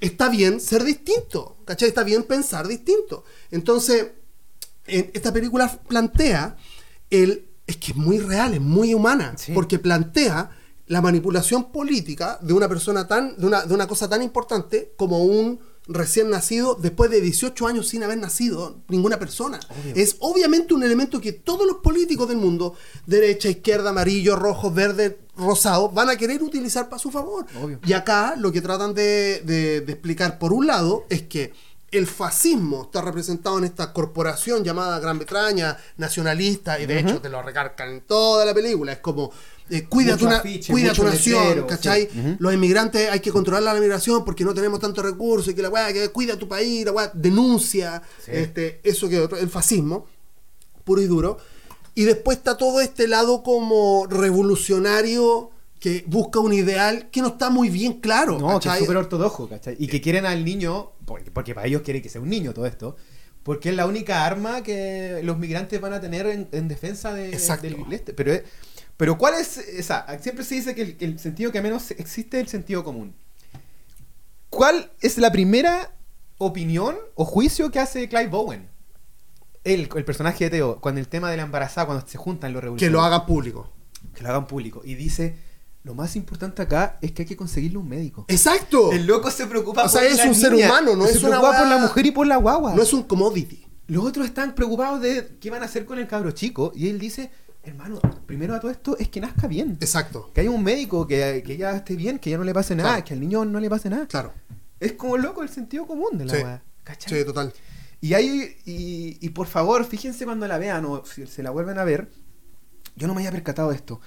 Está 0.00 0.28
bien 0.28 0.60
ser 0.60 0.84
distinto, 0.84 1.56
¿cachai? 1.64 1.88
Está 1.88 2.04
bien 2.04 2.22
pensar 2.24 2.68
distinto. 2.68 3.24
Entonces, 3.50 4.08
en- 4.86 5.10
esta 5.14 5.32
película 5.32 5.68
plantea 5.88 6.56
el 7.10 7.44
es 7.66 7.76
que 7.76 7.92
es 7.92 7.96
muy 7.96 8.18
real, 8.18 8.54
es 8.54 8.60
muy 8.62 8.94
humana, 8.94 9.34
Sí. 9.36 9.52
porque 9.52 9.78
plantea 9.78 10.50
la 10.86 11.02
manipulación 11.02 11.70
política 11.70 12.38
de 12.40 12.54
una 12.54 12.66
persona 12.68 13.06
tan 13.06 13.36
de 13.36 13.46
una, 13.46 13.64
de 13.66 13.74
una 13.74 13.86
cosa 13.86 14.08
tan 14.08 14.22
importante 14.22 14.94
como 14.96 15.22
un 15.24 15.60
recién 15.86 16.30
nacido 16.30 16.74
después 16.80 17.10
de 17.10 17.20
18 17.20 17.66
años 17.66 17.88
sin 17.88 18.02
haber 18.04 18.16
nacido 18.18 18.82
ninguna 18.88 19.18
persona. 19.18 19.58
Es 19.94 20.16
obviamente 20.20 20.72
un 20.74 20.82
elemento 20.82 21.20
que 21.20 21.32
todos 21.32 21.66
los 21.66 21.78
políticos 21.78 22.28
del 22.28 22.36
mundo, 22.38 22.74
derecha, 23.06 23.48
izquierda, 23.50 23.90
amarillo, 23.90 24.36
rojo, 24.36 24.70
verde, 24.70 25.18
rosado, 25.38 25.88
van 25.90 26.10
a 26.10 26.16
querer 26.16 26.42
utilizar 26.42 26.88
para 26.88 26.98
su 26.98 27.10
favor. 27.10 27.46
Obvio. 27.62 27.78
Y 27.86 27.92
acá 27.94 28.34
lo 28.36 28.52
que 28.52 28.60
tratan 28.60 28.92
de, 28.94 29.40
de- 29.44 29.80
de 29.80 29.92
explicar 29.92 30.38
por 30.38 30.52
un 30.52 30.66
lado 30.66 31.04
es 31.08 31.22
que 31.22 31.52
el 31.90 32.06
fascismo 32.06 32.82
está 32.82 33.00
representado 33.00 33.56
en 33.56 33.64
esta 33.64 33.94
corporación 33.94 34.62
llamada 34.62 34.98
Gran 35.00 35.16
Bretaña, 35.16 35.78
nacionalista, 35.96 36.78
y 36.78 36.84
de 36.84 36.98
hecho 37.00 37.18
te 37.22 37.30
lo 37.30 37.40
recargan 37.40 37.88
en 37.88 38.00
toda 38.02 38.44
la 38.44 38.52
película. 38.52 38.92
Es 38.92 38.98
como, 38.98 39.30
eh, 39.70 39.84
cuida, 39.88 40.14
tu, 40.18 40.26
nación, 40.26 40.82
letrero, 40.82 41.66
¿cachai? 41.66 42.10
sí. 42.12 42.36
Los 42.40 42.52
inmigrantes 42.52 43.08
hay 43.10 43.20
que 43.20 43.32
controlar 43.32 43.62
la 43.62 43.72
migración 43.80 44.22
porque 44.22 44.44
no 44.44 44.52
tenemos 44.52 44.80
tantos 44.80 45.02
recursos 45.02 45.50
y 45.50 45.54
que 45.54 45.62
la 45.62 45.70
weá, 45.70 45.90
que 45.90 46.10
cuida 46.10 46.36
tu 46.36 46.46
país, 46.46 46.84
la 46.84 46.92
weá, 46.92 47.10
denuncia, 47.14 48.02
Sí. 48.22 48.32
este, 48.34 48.80
eso 48.84 49.08
que 49.08 49.24
el 49.40 49.48
fascismo, 49.48 50.06
puro 50.84 51.00
y 51.00 51.06
duro. 51.06 51.38
Y 51.98 52.04
después 52.04 52.38
está 52.38 52.56
todo 52.56 52.80
este 52.80 53.08
lado 53.08 53.42
como 53.42 54.06
revolucionario 54.06 55.50
que 55.80 56.04
busca 56.06 56.38
un 56.38 56.52
ideal 56.52 57.10
que 57.10 57.20
no 57.20 57.26
está 57.26 57.50
muy 57.50 57.70
bien 57.70 57.94
claro. 57.94 58.38
No, 58.38 58.60
que 58.60 58.68
es 58.68 58.78
súper 58.78 58.98
ortodoxo, 58.98 59.48
¿cachai? 59.48 59.74
Y 59.80 59.88
que 59.88 60.00
quieren 60.00 60.24
al 60.24 60.44
niño, 60.44 60.92
porque, 61.04 61.32
porque 61.32 61.56
para 61.56 61.66
ellos 61.66 61.82
quieren 61.82 62.00
que 62.00 62.08
sea 62.08 62.20
un 62.20 62.30
niño 62.30 62.54
todo 62.54 62.66
esto, 62.66 62.94
porque 63.42 63.70
es 63.70 63.74
la 63.74 63.84
única 63.84 64.24
arma 64.24 64.62
que 64.62 65.22
los 65.24 65.38
migrantes 65.38 65.80
van 65.80 65.92
a 65.92 66.00
tener 66.00 66.26
en, 66.26 66.48
en 66.52 66.68
defensa 66.68 67.12
de, 67.12 67.30
del 67.30 67.76
este. 67.90 68.14
Pero, 68.14 68.44
pero 68.96 69.18
¿cuál 69.18 69.34
es 69.34 69.58
esa? 69.58 70.06
Siempre 70.20 70.44
se 70.44 70.54
dice 70.54 70.76
que 70.76 70.82
el, 70.82 70.96
que 70.96 71.04
el 71.04 71.18
sentido 71.18 71.50
que 71.50 71.60
menos 71.62 71.90
existe 71.90 72.36
es 72.36 72.44
el 72.44 72.48
sentido 72.48 72.84
común. 72.84 73.12
¿Cuál 74.50 74.92
es 75.00 75.18
la 75.18 75.32
primera 75.32 75.96
opinión 76.36 76.96
o 77.16 77.24
juicio 77.24 77.72
que 77.72 77.80
hace 77.80 78.08
Clive 78.08 78.28
Bowen? 78.28 78.68
Él, 79.74 79.88
el 79.94 80.04
personaje 80.04 80.44
de 80.44 80.50
Teo, 80.50 80.80
cuando 80.80 81.00
el 81.00 81.08
tema 81.08 81.30
de 81.30 81.36
la 81.36 81.42
embarazada, 81.44 81.86
cuando 81.86 82.06
se 82.06 82.18
juntan 82.18 82.52
los 82.52 82.60
que 82.60 82.64
revolucionarios 82.64 82.92
lo 83.00 83.04
hagan 83.04 83.26
público. 83.26 83.70
que 84.14 84.22
lo 84.22 84.28
hagan 84.30 84.46
público. 84.46 84.82
Y 84.84 84.94
dice, 84.94 85.36
lo 85.84 85.94
más 85.94 86.16
importante 86.16 86.62
acá 86.62 86.98
es 87.00 87.12
que 87.12 87.22
hay 87.22 87.28
que 87.28 87.36
conseguirle 87.36 87.78
un 87.78 87.88
médico. 87.88 88.24
Exacto. 88.28 88.92
El 88.92 89.06
loco 89.06 89.30
se 89.30 89.46
preocupa 89.46 89.84
O 89.84 89.88
sea, 89.88 90.00
por 90.02 90.10
es 90.10 90.18
la 90.18 90.24
un 90.26 90.34
ser 90.34 90.54
humano, 90.54 90.96
no 90.96 91.06
se 91.06 91.12
es 91.12 91.22
una 91.22 91.38
preocupa 91.38 91.58
por 91.58 91.68
la 91.68 91.78
mujer 91.78 92.06
y 92.06 92.10
por 92.10 92.26
la 92.26 92.36
guagua. 92.36 92.74
No 92.74 92.82
es 92.82 92.92
un 92.92 93.02
commodity. 93.04 93.64
Los 93.86 94.04
otros 94.04 94.26
están 94.26 94.54
preocupados 94.54 95.00
de 95.00 95.38
qué 95.40 95.50
van 95.50 95.62
a 95.62 95.66
hacer 95.66 95.84
con 95.86 95.98
el 95.98 96.06
cabro 96.06 96.30
chico. 96.32 96.72
Y 96.74 96.88
él 96.88 96.98
dice, 96.98 97.30
hermano, 97.62 98.00
primero 98.26 98.54
a 98.54 98.60
todo 98.60 98.70
esto 98.70 98.96
es 98.98 99.08
que 99.08 99.20
nazca 99.20 99.46
bien. 99.46 99.78
Exacto. 99.80 100.30
Que 100.34 100.42
haya 100.42 100.50
un 100.50 100.62
médico, 100.62 101.06
que, 101.06 101.42
que 101.44 101.54
ella 101.54 101.74
esté 101.76 101.96
bien, 101.96 102.18
que 102.18 102.28
ya 102.30 102.36
no 102.36 102.44
le 102.44 102.52
pase 102.52 102.74
nada, 102.76 102.90
Claro. 102.90 103.04
que 103.04 103.14
al 103.14 103.20
niño 103.20 103.44
no 103.46 103.60
le 103.60 103.70
pase 103.70 103.88
nada. 103.88 104.06
Claro. 104.06 104.32
Es 104.78 104.92
como 104.92 105.16
loco 105.16 105.42
el 105.42 105.48
sentido 105.48 105.86
común 105.86 106.18
de 106.18 106.26
la 106.26 106.60
Sí. 106.98 107.06
Sí, 107.06 107.24
total. 107.24 107.52
Y 108.00 108.14
hay, 108.14 108.56
y, 108.64 109.18
y 109.20 109.28
por 109.30 109.46
favor, 109.46 109.84
fíjense 109.84 110.24
cuando 110.24 110.46
la 110.46 110.58
vean 110.58 110.84
o 110.84 111.04
si 111.04 111.26
se 111.26 111.42
la 111.42 111.50
vuelven 111.50 111.78
a 111.78 111.84
ver, 111.84 112.08
yo 112.96 113.06
no 113.08 113.14
me 113.14 113.20
había 113.22 113.32
percatado 113.32 113.70
de 113.70 113.76
esto. 113.76 114.00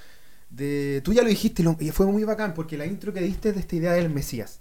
De, 0.49 1.01
tú 1.03 1.13
ya 1.13 1.23
lo 1.23 1.29
dijiste 1.29 1.63
lo- 1.63 1.77
y 1.79 1.91
fue 1.91 2.05
muy 2.05 2.23
bacán 2.23 2.53
porque 2.53 2.77
la 2.77 2.85
intro 2.85 3.13
que 3.13 3.21
diste 3.21 3.53
de 3.53 3.59
esta 3.59 3.75
idea 3.75 3.93
del 3.93 4.09
Mesías. 4.09 4.59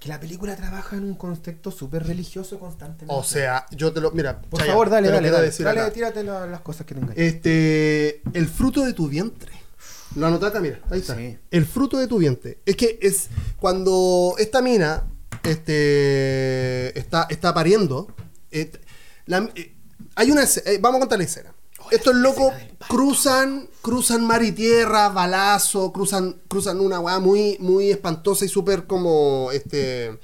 Que 0.00 0.08
la 0.08 0.20
película 0.20 0.54
trabaja 0.54 0.96
en 0.96 1.02
un 1.02 1.14
contexto 1.16 1.72
súper 1.72 2.06
religioso 2.06 2.60
constantemente. 2.60 3.12
O 3.12 3.24
sea, 3.24 3.66
yo 3.72 3.92
te 3.92 4.00
lo. 4.00 4.12
Mira, 4.12 4.40
por 4.40 4.60
Chaya, 4.60 4.70
favor, 4.72 4.90
dale, 4.90 5.08
dale, 5.08 5.28
dale. 5.28 5.46
decir 5.46 5.64
Dale, 5.66 5.90
tírate 5.90 6.22
la- 6.22 6.46
las 6.46 6.60
cosas 6.60 6.86
que 6.86 6.94
tengas. 6.94 7.16
Este. 7.16 8.22
El 8.32 8.46
fruto 8.46 8.84
de 8.84 8.92
tu 8.92 9.08
vientre. 9.08 9.50
Lo 10.14 10.26
anoté 10.28 10.46
acá, 10.46 10.60
mira. 10.60 10.78
Ahí 10.88 11.00
está. 11.00 11.16
Sí. 11.16 11.36
El 11.50 11.66
fruto 11.66 11.98
de 11.98 12.06
tu 12.06 12.18
vientre. 12.18 12.58
Es 12.64 12.76
que 12.76 12.96
es. 13.02 13.28
Cuando 13.58 14.36
esta 14.38 14.62
mina. 14.62 15.02
Este. 15.42 16.96
Está, 16.98 17.26
está 17.30 17.52
pariendo. 17.54 18.08
Eh, 18.50 18.70
la- 19.26 19.50
eh, 19.54 19.74
hay 20.14 20.30
una. 20.30 20.44
eh, 20.44 20.78
vamos 20.80 20.96
a 20.98 21.00
contar 21.00 21.18
la 21.18 21.24
escena. 21.24 21.54
estos 21.90 22.14
locos 22.14 22.52
cruzan, 22.88 23.68
cruzan 23.82 24.24
mar 24.24 24.42
y 24.42 24.52
tierra, 24.52 25.08
balazo, 25.08 25.92
cruzan, 25.92 26.40
cruzan 26.48 26.80
una 26.80 27.00
weá 27.00 27.18
muy, 27.18 27.56
muy 27.60 27.90
espantosa 27.90 28.44
y 28.44 28.48
súper 28.48 28.86
como 28.86 29.50
este 29.52 30.18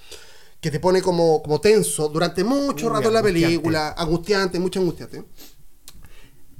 que 0.61 0.71
te 0.71 0.81
pone 0.81 1.01
como, 1.03 1.43
como 1.43 1.61
tenso 1.61 2.09
durante 2.09 2.43
mucho 2.45 2.87
Muy 2.87 2.95
rato 2.97 3.09
en 3.09 3.15
la 3.15 3.23
película, 3.23 3.95
angustiante, 3.99 4.59
mucho 4.59 4.81
angustiante. 4.81 5.25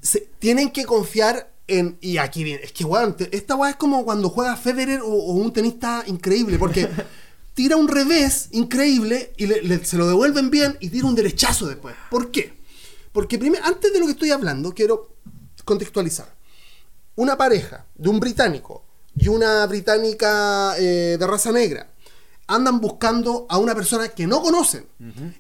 Se- 0.01 0.29
tienen 0.39 0.71
que 0.71 0.85
confiar 0.85 1.53
en. 1.67 1.97
Y 2.01 2.19
aquí 2.19 2.45
viene. 2.45 2.63
Es 2.65 2.73
que, 2.73 2.85
weón, 2.85 3.17
esta 3.33 3.57
weá 3.57 3.71
es 3.71 3.77
como 3.77 4.05
cuando 4.05 4.29
juega 4.29 4.57
Federer 4.57 5.01
o, 5.01 5.07
o 5.09 5.33
un 5.33 5.53
tenista 5.53 6.05
increíble, 6.07 6.59
porque 6.59 6.89
tira 7.55 7.77
un 7.77 7.89
revés 7.89 8.49
increíble 8.53 9.33
y 9.37 9.47
le- 9.47 9.63
le- 9.63 9.85
se 9.85 9.97
lo 9.97 10.07
devuelven 10.07 10.51
bien 10.51 10.77
y 10.81 10.91
tira 10.91 11.07
un 11.07 11.15
derechazo 11.15 11.67
después. 11.67 11.95
¿Por 12.11 12.31
qué? 12.31 12.53
Porque 13.13 13.39
primero, 13.39 13.65
antes 13.65 13.93
de 13.93 13.99
lo 14.01 14.07
que 14.07 14.13
estoy 14.13 14.31
hablando, 14.33 14.75
quiero 14.75 15.15
contextualizar. 15.65 16.35
Una 17.17 17.37
pareja 17.37 17.87
de 17.95 18.09
un 18.09 18.19
británico 18.21 18.85
y 19.17 19.29
una 19.29 19.65
británica 19.67 20.75
eh, 20.79 21.17
de 21.19 21.27
raza 21.27 21.53
negra 21.53 21.91
andan 22.47 22.81
buscando 22.81 23.47
a 23.49 23.59
una 23.59 23.75
persona 23.75 24.09
que 24.09 24.27
no 24.27 24.43
conocen. 24.43 24.87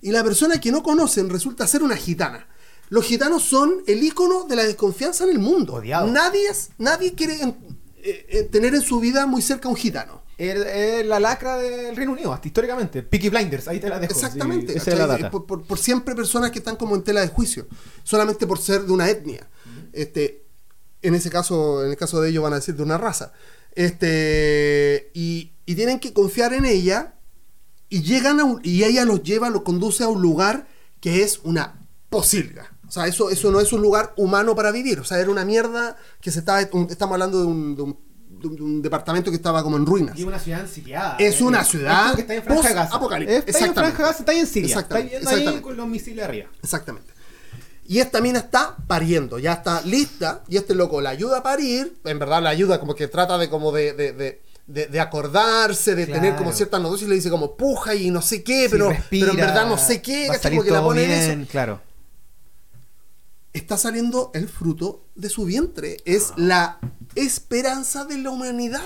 Y 0.01 0.11
la 0.13 0.23
persona 0.25 0.61
que 0.61 0.71
no 0.71 0.83
conocen 0.83 1.29
resulta 1.29 1.67
ser 1.67 1.83
una 1.83 1.97
gitana. 1.97 2.47
Los 2.91 3.05
gitanos 3.05 3.43
son 3.43 3.83
el 3.87 4.03
icono 4.05 4.45
de 4.45 4.57
la 4.57 4.63
desconfianza 4.65 5.25
en 5.25 5.31
el 5.31 5.39
mundo. 5.39 5.75
Odiado. 5.75 6.07
Nadie, 6.07 6.47
es- 6.49 6.71
nadie 6.79 7.13
quiere 7.15 7.35
eh, 7.43 7.57
eh, 8.29 8.43
tener 8.45 8.75
en 8.75 8.83
su 8.83 9.01
vida 9.01 9.27
muy 9.27 9.43
cerca 9.43 9.69
a 9.69 9.71
un 9.73 9.77
gitano. 9.77 10.23
Es, 10.37 11.07
la 11.07 11.21
lacra 11.21 11.57
del 11.59 11.95
Reino 11.95 12.13
Unido, 12.13 12.33
hasta 12.33 12.49
históricamente. 12.49 13.03
Peaky 13.03 13.29
Blinders, 13.29 13.69
ahí 13.69 13.79
te 13.81 13.89
la 13.89 13.99
dejo. 14.01 14.13
Exactamente. 14.13 14.73
sí, 14.73 14.79
esa 14.79 14.91
es 14.93 14.99
la 14.99 15.07
data. 15.07 15.31
Por, 15.31 15.47
por- 15.47 15.63
por 15.65 15.79
siempre 15.79 16.15
personas 16.15 16.51
que 16.51 16.59
están 16.59 16.77
como 16.77 16.95
en 16.97 17.03
tela 17.05 17.21
de 17.21 17.29
juicio, 17.29 17.67
solamente 18.03 18.47
por 18.47 18.59
ser 18.59 18.83
de 18.83 18.93
una 18.93 19.09
etnia. 19.09 19.49
Este, 19.93 20.45
en 21.03 21.15
ese 21.15 21.31
caso, 21.31 21.85
en 21.85 21.91
el 21.91 21.97
caso 21.97 22.21
de 22.21 22.31
ellos 22.31 22.43
van 22.43 22.53
a 22.53 22.57
decir 22.57 22.75
de 22.75 22.83
una 22.83 22.99
raza. 22.99 23.33
Este, 23.77 25.11
y, 25.15 25.53
y 25.67 25.75
tienen 25.75 26.01
que 26.01 26.13
confiar 26.13 26.53
en 26.53 26.65
ella 26.65 27.15
y 27.89 28.03
llegan 28.03 28.41
a 28.41 28.45
un- 28.45 28.61
y 28.65 28.83
ella 28.85 29.05
los 29.05 29.23
lleva, 29.23 29.51
los 29.51 29.63
conduce 29.63 30.03
a 30.05 30.09
un 30.09 30.21
lugar 30.23 30.67
que 31.01 31.23
es 31.23 31.41
una 31.45 31.81
posilga. 32.11 32.73
O 32.89 32.91
sea, 32.91 33.07
eso, 33.07 33.31
eso 33.31 33.51
no 33.51 33.61
es 33.61 33.73
un 33.73 33.83
lugar 33.83 34.13
humano 34.17 34.55
para 34.55 34.71
vivir. 34.73 35.01
O 35.01 35.05
sea, 35.05 35.19
era 35.21 35.31
una 35.31 35.45
mierda 35.45 35.97
que 36.21 36.31
se 36.31 36.41
estaba. 36.41 36.61
un- 36.73 36.89
estamos 36.91 37.15
hablando 37.15 37.41
de 37.41 37.47
un, 37.47 37.77
de 37.77 37.83
un- 37.83 37.93
de 37.93 38.14
un- 38.49 38.57
de 38.57 38.63
un 38.63 38.83
departamento 38.83 39.31
que 39.31 39.37
estaba 39.37 39.63
como 39.63 39.77
en 39.77 39.87
ruinas. 39.87 40.17
Y 40.17 40.21
es 40.23 40.27
una 40.27 40.39
ciudad 40.39 40.61
ensiriada. 40.61 41.17
Es 41.19 41.41
una 41.41 41.61
Es 41.63 41.69
ciudad 41.69 42.15
que 42.15 42.21
está 42.23 42.35
en 42.35 42.43
Franja 42.43 42.69
Gaza. 42.73 42.83
post-apocalipsis. 42.91 43.45
Está 43.47 43.67
en. 43.67 43.75
Franja 43.75 44.03
Gaza, 44.03 44.19
está 44.21 44.33
ahí 44.33 44.39
en 44.39 44.47
Siria. 44.47 44.67
Está 44.79 44.99
Exactamente, 44.99 45.49
ahí 45.51 45.61
con 45.61 45.77
los 45.77 45.87
misiles 45.89 46.25
arriba. 46.25 46.49
Exactamente. 46.63 47.13
Y 47.87 47.99
esta 47.99 48.21
mina 48.23 48.39
está 48.39 48.77
pariendo, 48.87 49.39
ya 49.39 49.53
está 49.53 49.83
lista, 49.83 50.43
y 50.49 50.57
este 50.57 50.75
loco 50.75 51.01
la 51.03 51.11
ayuda 51.11 51.39
a 51.39 51.43
parir, 51.43 51.99
en 52.05 52.19
verdad 52.19 52.43
la 52.43 52.49
ayuda 52.51 52.81
como 52.81 52.95
que 52.95 53.09
trata 53.09 53.37
de 53.37 53.51
como 53.51 53.73
de, 53.73 53.93
de, 53.93 54.13
de- 54.13 54.43
de- 54.67 54.87
de 54.87 55.01
acordarse, 55.01 55.95
de 55.95 56.07
Claro. 56.07 56.23
tener 56.23 56.37
como 56.39 56.53
ciertas 56.55 56.81
noticias, 56.81 57.07
y 57.07 57.11
le 57.11 57.17
dice 57.17 57.29
como 57.29 57.55
puja 57.57 57.95
y 57.95 58.09
no 58.11 58.23
sé 58.23 58.43
qué, 58.43 58.63
Sí, 58.65 58.69
pero, 58.71 58.89
respira, 58.89 59.27
pero 59.27 59.33
en 59.33 59.47
verdad 59.47 59.67
no 59.69 59.77
sé 59.77 60.01
qué, 60.01 60.29
va 60.29 60.35
a 60.35 60.37
¿cachai? 60.37 60.43
salir 60.43 60.59
Como 60.61 60.65
que 60.65 60.71
la 60.71 60.79
todo 60.79 60.89
pone 60.89 61.03
en 61.05 61.09
bien, 61.11 61.41
eso. 61.43 61.51
Claro. 61.51 61.81
Está 63.55 63.79
saliendo 63.79 64.31
el 64.35 64.49
fruto 64.49 65.07
de 65.15 65.31
su 65.31 65.45
vientre, 65.47 65.97
es 66.05 66.33
la 66.37 66.79
esperanza 67.15 68.05
de 68.05 68.19
la 68.19 68.31
humanidad. 68.31 68.83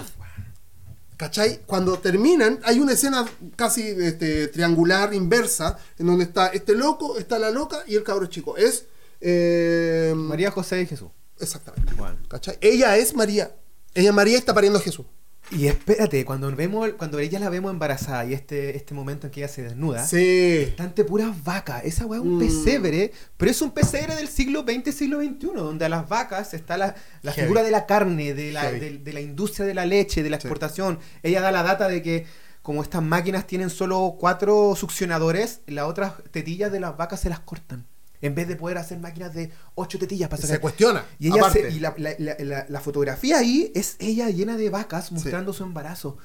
¿Cachai? 1.17 1.63
Cuando 1.67 1.99
terminan, 1.99 2.61
hay 2.65 2.79
una 2.79 2.93
escena 2.93 3.27
casi 3.57 3.83
este, 3.83 4.47
triangular, 4.49 5.13
inversa, 5.15 5.77
en 5.99 6.07
donde 6.07 6.25
está 6.25 6.49
este 6.49 6.75
loco, 6.77 7.19
está 7.19 7.41
la 7.41 7.51
loca 7.51 7.83
y 7.89 7.97
el 7.97 8.05
cabro 8.05 8.27
chico. 8.27 8.57
Es. 8.57 8.85
eh, 9.21 10.13
María 10.15 10.53
José 10.53 10.83
y 10.83 10.87
Jesús. 10.87 11.09
Exactamente. 11.41 11.95
Bueno. 11.95 12.19
¿Cachai? 12.29 12.57
Ella 12.61 12.97
es 12.99 13.15
María. 13.15 13.57
Ella 13.95 14.13
María 14.13 14.39
está 14.39 14.55
pariendo 14.55 14.79
a 14.79 14.83
Jesús. 14.83 15.07
Y 15.51 15.67
espérate, 15.67 16.25
cuando 16.27 16.55
vemos, 16.55 16.91
cuando 16.99 17.19
ella 17.19 17.39
la 17.39 17.49
vemos 17.49 17.73
embarazada 17.73 18.25
y 18.27 18.35
este, 18.35 18.77
este 18.77 18.93
momento 18.93 19.27
en 19.27 19.31
que 19.33 19.41
ella 19.41 19.49
se 19.49 19.63
desnuda, 19.63 20.07
Sí. 20.07 20.59
están 20.69 20.89
ante 20.89 21.05
puras 21.05 21.43
vacas. 21.43 21.85
Esa 21.85 22.05
weá 22.05 22.21
es 22.21 22.25
un 22.27 22.37
Mm. 22.37 22.41
pesebre, 22.41 23.13
pero 23.39 23.51
es 23.51 23.63
un 23.63 23.71
pesebre 23.71 24.15
del 24.15 24.29
siglo 24.29 24.63
XX, 24.69 24.93
siglo 24.95 25.19
XXI, 25.23 25.53
donde 25.55 25.87
a 25.87 25.89
las 25.89 26.07
vacas 26.07 26.53
está 26.53 26.77
la, 26.77 26.95
la 27.23 27.33
figura 27.33 27.63
de 27.63 27.71
la 27.71 27.87
carne, 27.87 28.35
de 28.35 28.53
la, 28.53 28.71
de, 28.71 28.99
de 28.99 29.13
la 29.15 29.21
industria 29.21 29.65
de 29.67 29.73
la 29.75 29.87
leche, 29.87 30.23
de 30.23 30.29
la 30.31 30.37
Sí. 30.39 30.47
exportación. 30.47 30.99
Ella 31.23 31.41
da 31.41 31.51
la 31.51 31.63
data 31.63 31.89
de 31.89 32.03
que 32.03 32.27
como 32.61 32.83
estas 32.83 33.03
máquinas 33.03 33.47
tienen 33.47 33.71
solo 33.71 34.17
cuatro 34.21 34.77
succionadores, 34.77 35.61
las 35.67 35.87
otras 35.87 36.13
tetillas 36.31 36.71
de 36.71 36.81
las 36.81 36.95
vacas 36.99 37.21
se 37.21 37.31
las 37.31 37.41
cortan. 37.41 37.87
En 38.21 38.35
vez 38.35 38.49
de 38.49 38.57
poder 38.57 38.79
hacer 38.79 38.99
máquinas 38.99 39.33
de 39.35 39.51
ocho 39.77 39.99
tetillas 39.99 40.29
para 40.29 40.41
Se 40.43 40.49
sacar. 40.49 40.61
cuestiona. 40.61 41.05
Y, 41.19 41.29
ella 41.29 41.51
se- 41.51 41.71
y 41.71 41.79
la, 41.79 41.95
la- 41.99 42.15
la- 42.19 42.37
la- 42.41 42.67
la 42.69 42.81
fotografía 42.81 43.39
ahí 43.39 43.71
es 43.75 43.97
ella 44.01 44.29
llena 44.31 44.57
de 44.57 44.71
vacas 44.71 45.13
mostrando 45.13 45.53
su 45.53 45.63
embarazo. 45.63 46.19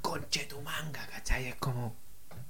Conche 0.00 0.44
tu 0.46 0.60
manga, 0.62 1.06
¿cachai? 1.12 1.48
Es 1.48 1.54
como. 1.56 1.94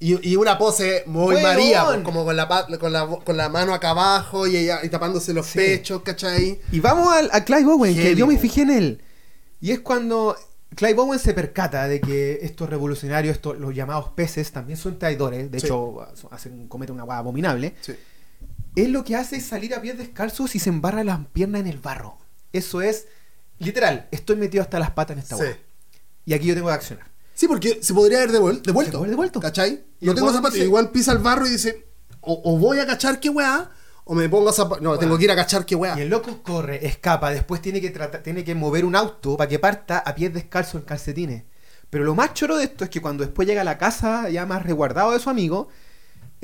Y, 0.01 0.31
y 0.31 0.37
una 0.37 0.59
pose 0.59 1.03
muy. 1.07 1.41
María, 1.43 1.85
pues, 1.87 2.01
como 2.01 2.25
con 2.25 2.37
la, 2.37 2.49
con, 2.81 2.93
la, 2.93 3.07
con 3.07 3.37
la 3.37 3.49
mano 3.49 3.75
acá 3.75 3.91
abajo 3.91 4.47
y, 4.47 4.57
ella, 4.57 4.81
y 4.83 4.89
tapándose 4.89 5.33
los 5.33 5.47
Sí. 5.47 5.59
pechos, 5.59 6.03
¿cachai? 6.03 6.61
Y 6.73 6.81
vamos 6.81 7.13
al- 7.13 7.31
a, 7.33 7.45
Clive 7.45 7.71
Owen, 7.73 7.95
que 7.95 8.15
yo 8.15 8.27
me 8.27 8.37
fijé 8.39 8.63
en 8.63 8.71
él. 8.71 9.03
Y 9.61 9.71
es 9.73 9.81
cuando 9.81 10.37
Clive 10.75 10.99
Owen 11.01 11.19
se 11.19 11.33
percata 11.35 11.87
de 11.87 12.01
que 12.01 12.41
estos 12.43 12.69
revolucionarios, 12.69 13.37
estos, 13.37 13.59
los 13.59 13.75
llamados 13.75 14.11
peces, 14.11 14.51
también 14.53 14.77
son 14.77 14.99
traidores. 14.99 15.51
De 15.51 15.61
Sí. 15.61 15.67
hecho, 15.67 16.07
hacen, 16.31 16.67
cometen 16.69 16.95
una 16.95 17.05
hueá 17.05 17.19
abominable. 17.19 17.75
Sí. 17.81 17.95
Él 18.77 18.93
lo 18.93 19.05
que 19.05 19.17
hace 19.17 19.37
es 19.37 19.47
salir 19.47 19.75
a 19.75 19.81
pies 19.81 19.97
descalzos 19.99 20.55
y 20.55 20.59
se 20.59 20.69
embarra 20.71 21.05
las 21.05 21.19
piernas 21.33 21.61
en 21.61 21.67
el 21.69 21.79
barro. 21.79 22.19
Eso 22.53 22.83
es, 22.83 23.07
literal, 23.59 24.09
estoy 24.11 24.37
metido 24.37 24.63
hasta 24.63 24.79
las 24.79 24.91
patas 24.91 25.17
en 25.17 25.23
esta 25.23 25.37
Sí. 25.37 25.43
hueá. 25.43 25.59
Y 26.27 26.35
aquí 26.35 26.47
yo 26.47 26.55
tengo 26.55 26.69
que 26.69 26.75
accionar. 26.75 27.07
Sí, 27.35 27.49
porque 27.49 27.81
se 27.83 27.93
podría 27.95 28.19
haber 28.19 28.31
devuel- 28.31 28.63
devuelto. 28.63 28.65
Se 28.65 28.73
puede 28.93 28.97
haber 28.99 29.11
devuelto. 29.11 29.41
¿Cachai? 29.41 29.85
Y 30.01 30.07
No 30.07 30.15
tengo 30.15 30.29
zapatos. 30.33 30.55
dice- 30.55 30.67
Igual 30.67 30.91
pisa 30.91 31.13
el 31.13 31.19
barro 31.19 31.47
y 31.47 31.51
dice, 31.51 31.87
o, 32.21 32.41
o 32.45 32.59
voy 32.59 32.79
a 32.79 32.87
cachar 32.87 33.21
qué 33.21 33.29
weá, 33.29 33.71
o 34.05 34.15
me 34.15 34.29
pongo 34.29 34.53
zapatos. 34.53 34.83
No, 34.83 34.99
tengo 34.99 35.19
que 35.19 35.25
ir 35.25 35.31
a 35.31 35.37
cachar 35.37 35.67
qué 35.67 35.75
weá. 35.75 35.99
Y 35.99 36.03
el 36.03 36.09
loco 36.11 36.43
corre, 36.43 36.87
escapa, 36.87 37.31
después 37.31 37.61
tiene 37.61 37.81
que 37.81 37.91
tratar, 37.91 38.23
tiene 38.23 38.45
que 38.45 38.55
mover 38.55 38.85
un 38.85 38.95
auto 38.97 39.37
para 39.37 39.49
que 39.49 39.59
parta 39.59 39.99
a 39.99 40.15
pies 40.15 40.33
descalzos 40.33 40.77
en 40.77 40.83
calcetines. 40.83 41.45
Pero 41.91 42.05
lo 42.05 42.15
más 42.15 42.35
choro 42.35 42.57
de 42.57 42.65
esto 42.65 42.85
es 42.85 42.91
que 42.91 43.01
cuando 43.03 43.25
después 43.25 43.47
llega 43.47 43.61
a 43.61 43.65
la 43.65 43.79
casa 43.79 44.29
ya 44.31 44.47
más 44.47 44.63
resguardado 44.63 45.13
de 45.13 45.21
su 45.21 45.29
amigo, 45.31 45.69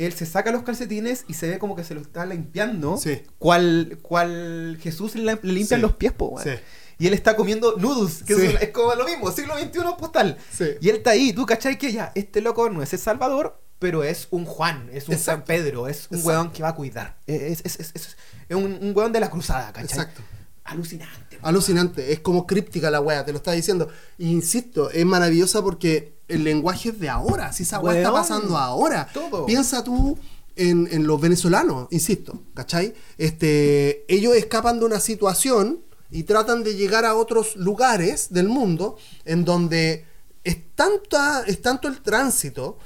él 0.07 0.13
se 0.13 0.27
saca 0.27 0.51
los 0.53 0.63
calcetines 0.63 1.25
y 1.29 1.35
se 1.35 1.49
ve 1.49 1.59
como 1.59 1.77
que 1.77 1.85
se 1.85 1.95
lo 1.95 2.01
está 2.01 2.27
limpiando. 2.27 2.97
Sí. 2.97 3.23
Cual, 3.39 3.99
cual 4.03 4.79
Jesús 4.81 5.15
le, 5.15 5.39
le 5.43 5.53
limpian 5.53 5.79
Sí. 5.81 5.83
los 5.83 5.95
pies, 5.95 6.13
po. 6.13 6.39
Sí. 6.43 6.51
Y 6.99 7.07
él 7.07 7.15
está 7.15 7.35
comiendo 7.37 7.77
noodles, 7.79 8.23
que 8.25 8.35
es, 8.35 8.61
es 8.63 8.69
como 8.71 8.95
lo 8.95 9.05
mismo, 9.07 9.31
siglo 9.33 9.55
XXI 9.59 9.81
postal. 9.99 10.37
Sí. 10.53 10.67
Y 10.81 10.91
él 10.91 10.97
está 10.97 11.11
ahí, 11.11 11.33
tú 11.33 11.47
cachai 11.47 11.79
que 11.79 11.93
ya, 11.93 12.13
este 12.15 12.41
loco 12.43 12.69
no 12.69 12.83
es 12.83 12.93
el 12.93 12.99
Salvador, 12.99 13.59
pero 13.79 14.05
es 14.05 14.29
un 14.31 14.45
Juan, 14.45 14.91
es 14.93 15.09
un 15.09 15.15
San 15.17 15.39
Exacto. 15.41 15.45
Pedro, 15.47 15.89
es 15.89 16.09
un 16.11 16.19
Exacto. 16.19 16.27
weón 16.29 16.51
que 16.53 16.63
va 16.63 16.69
a 16.69 16.75
cuidar. 16.75 17.17
Es, 17.27 17.63
es, 17.65 17.77
es, 17.81 17.91
es- 17.95 18.17
es 18.51 18.57
un, 18.57 18.65
un 18.83 18.93
weón 18.95 19.13
de 19.13 19.21
la 19.21 19.31
cruzada, 19.31 19.73
¿cachai? 19.73 19.85
Exacto. 19.99 20.21
Alucinante. 20.65 21.39
Alucinante, 21.43 22.13
es 22.13 22.21
como 22.21 22.47
críptica 22.47 22.91
la 22.91 23.01
wea, 23.01 23.25
te 23.25 23.33
lo 23.33 23.39
está 23.39 23.53
diciendo. 23.53 23.89
E 24.19 24.25
insisto, 24.27 24.91
es 24.91 25.05
maravillosa 25.07 25.63
porque 25.63 26.20
el 26.31 26.45
lenguaje 26.45 26.91
es 26.91 27.01
de 27.01 27.09
ahora, 27.09 27.53
si 27.53 27.63
esa 27.65 27.79
wea 27.81 27.99
está 27.99 28.13
pasando 28.13 28.57
ahora. 28.57 29.09
todo. 29.13 29.47
Piensa 29.47 29.83
tú 29.85 30.19
en, 30.57 30.89
en 30.91 31.07
los 31.07 31.21
venezolanos, 31.21 31.89
insisto, 31.91 32.43
¿cachai? 32.55 32.95
Este, 33.19 34.05
ellos 34.13 34.35
escapan 34.37 34.79
de 34.79 34.85
una 34.87 35.01
situación 35.01 35.81
y 36.11 36.25
tratan 36.25 36.65
de 36.65 36.75
llegar 36.75 37.05
a 37.05 37.15
otros 37.15 37.55
lugares 37.57 38.29
del 38.33 38.49
mundo 38.49 38.97
en 39.25 39.45
donde 39.45 40.07
es, 40.45 40.57
tanta, 40.75 41.45
es 41.47 41.63
tanto 41.63 41.87
el 41.89 42.01
tránsito 42.03 42.79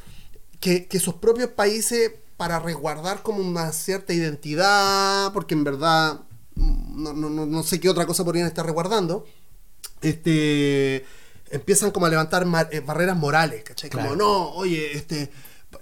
que, 0.60 0.86
que 0.86 0.98
sus 1.00 1.14
propios 1.14 1.50
países, 1.50 2.12
para 2.36 2.58
resguardar 2.58 3.22
como 3.22 3.38
una 3.38 3.70
cierta 3.72 4.12
identidad, 4.12 5.32
porque 5.32 5.54
en 5.54 5.62
verdad 5.62 6.20
no, 6.56 7.12
no- 7.12 7.30
no- 7.30 7.46
no 7.46 7.62
sé 7.62 7.78
qué 7.78 7.88
otra 7.88 8.06
cosa 8.06 8.24
podrían 8.24 8.46
estar 8.48 8.66
resguardando, 8.66 9.24
este 10.00 11.04
empiezan 11.54 11.90
como 11.90 12.06
a 12.06 12.10
levantar 12.10 12.46
eh, 12.70 12.80
barreras 12.80 13.16
morales, 13.16 13.62
¿cachai? 13.64 13.90
Como, 13.90 14.02
Claro. 14.02 14.16
no, 14.16 14.48
oye, 14.50 14.92
este, 14.96 15.30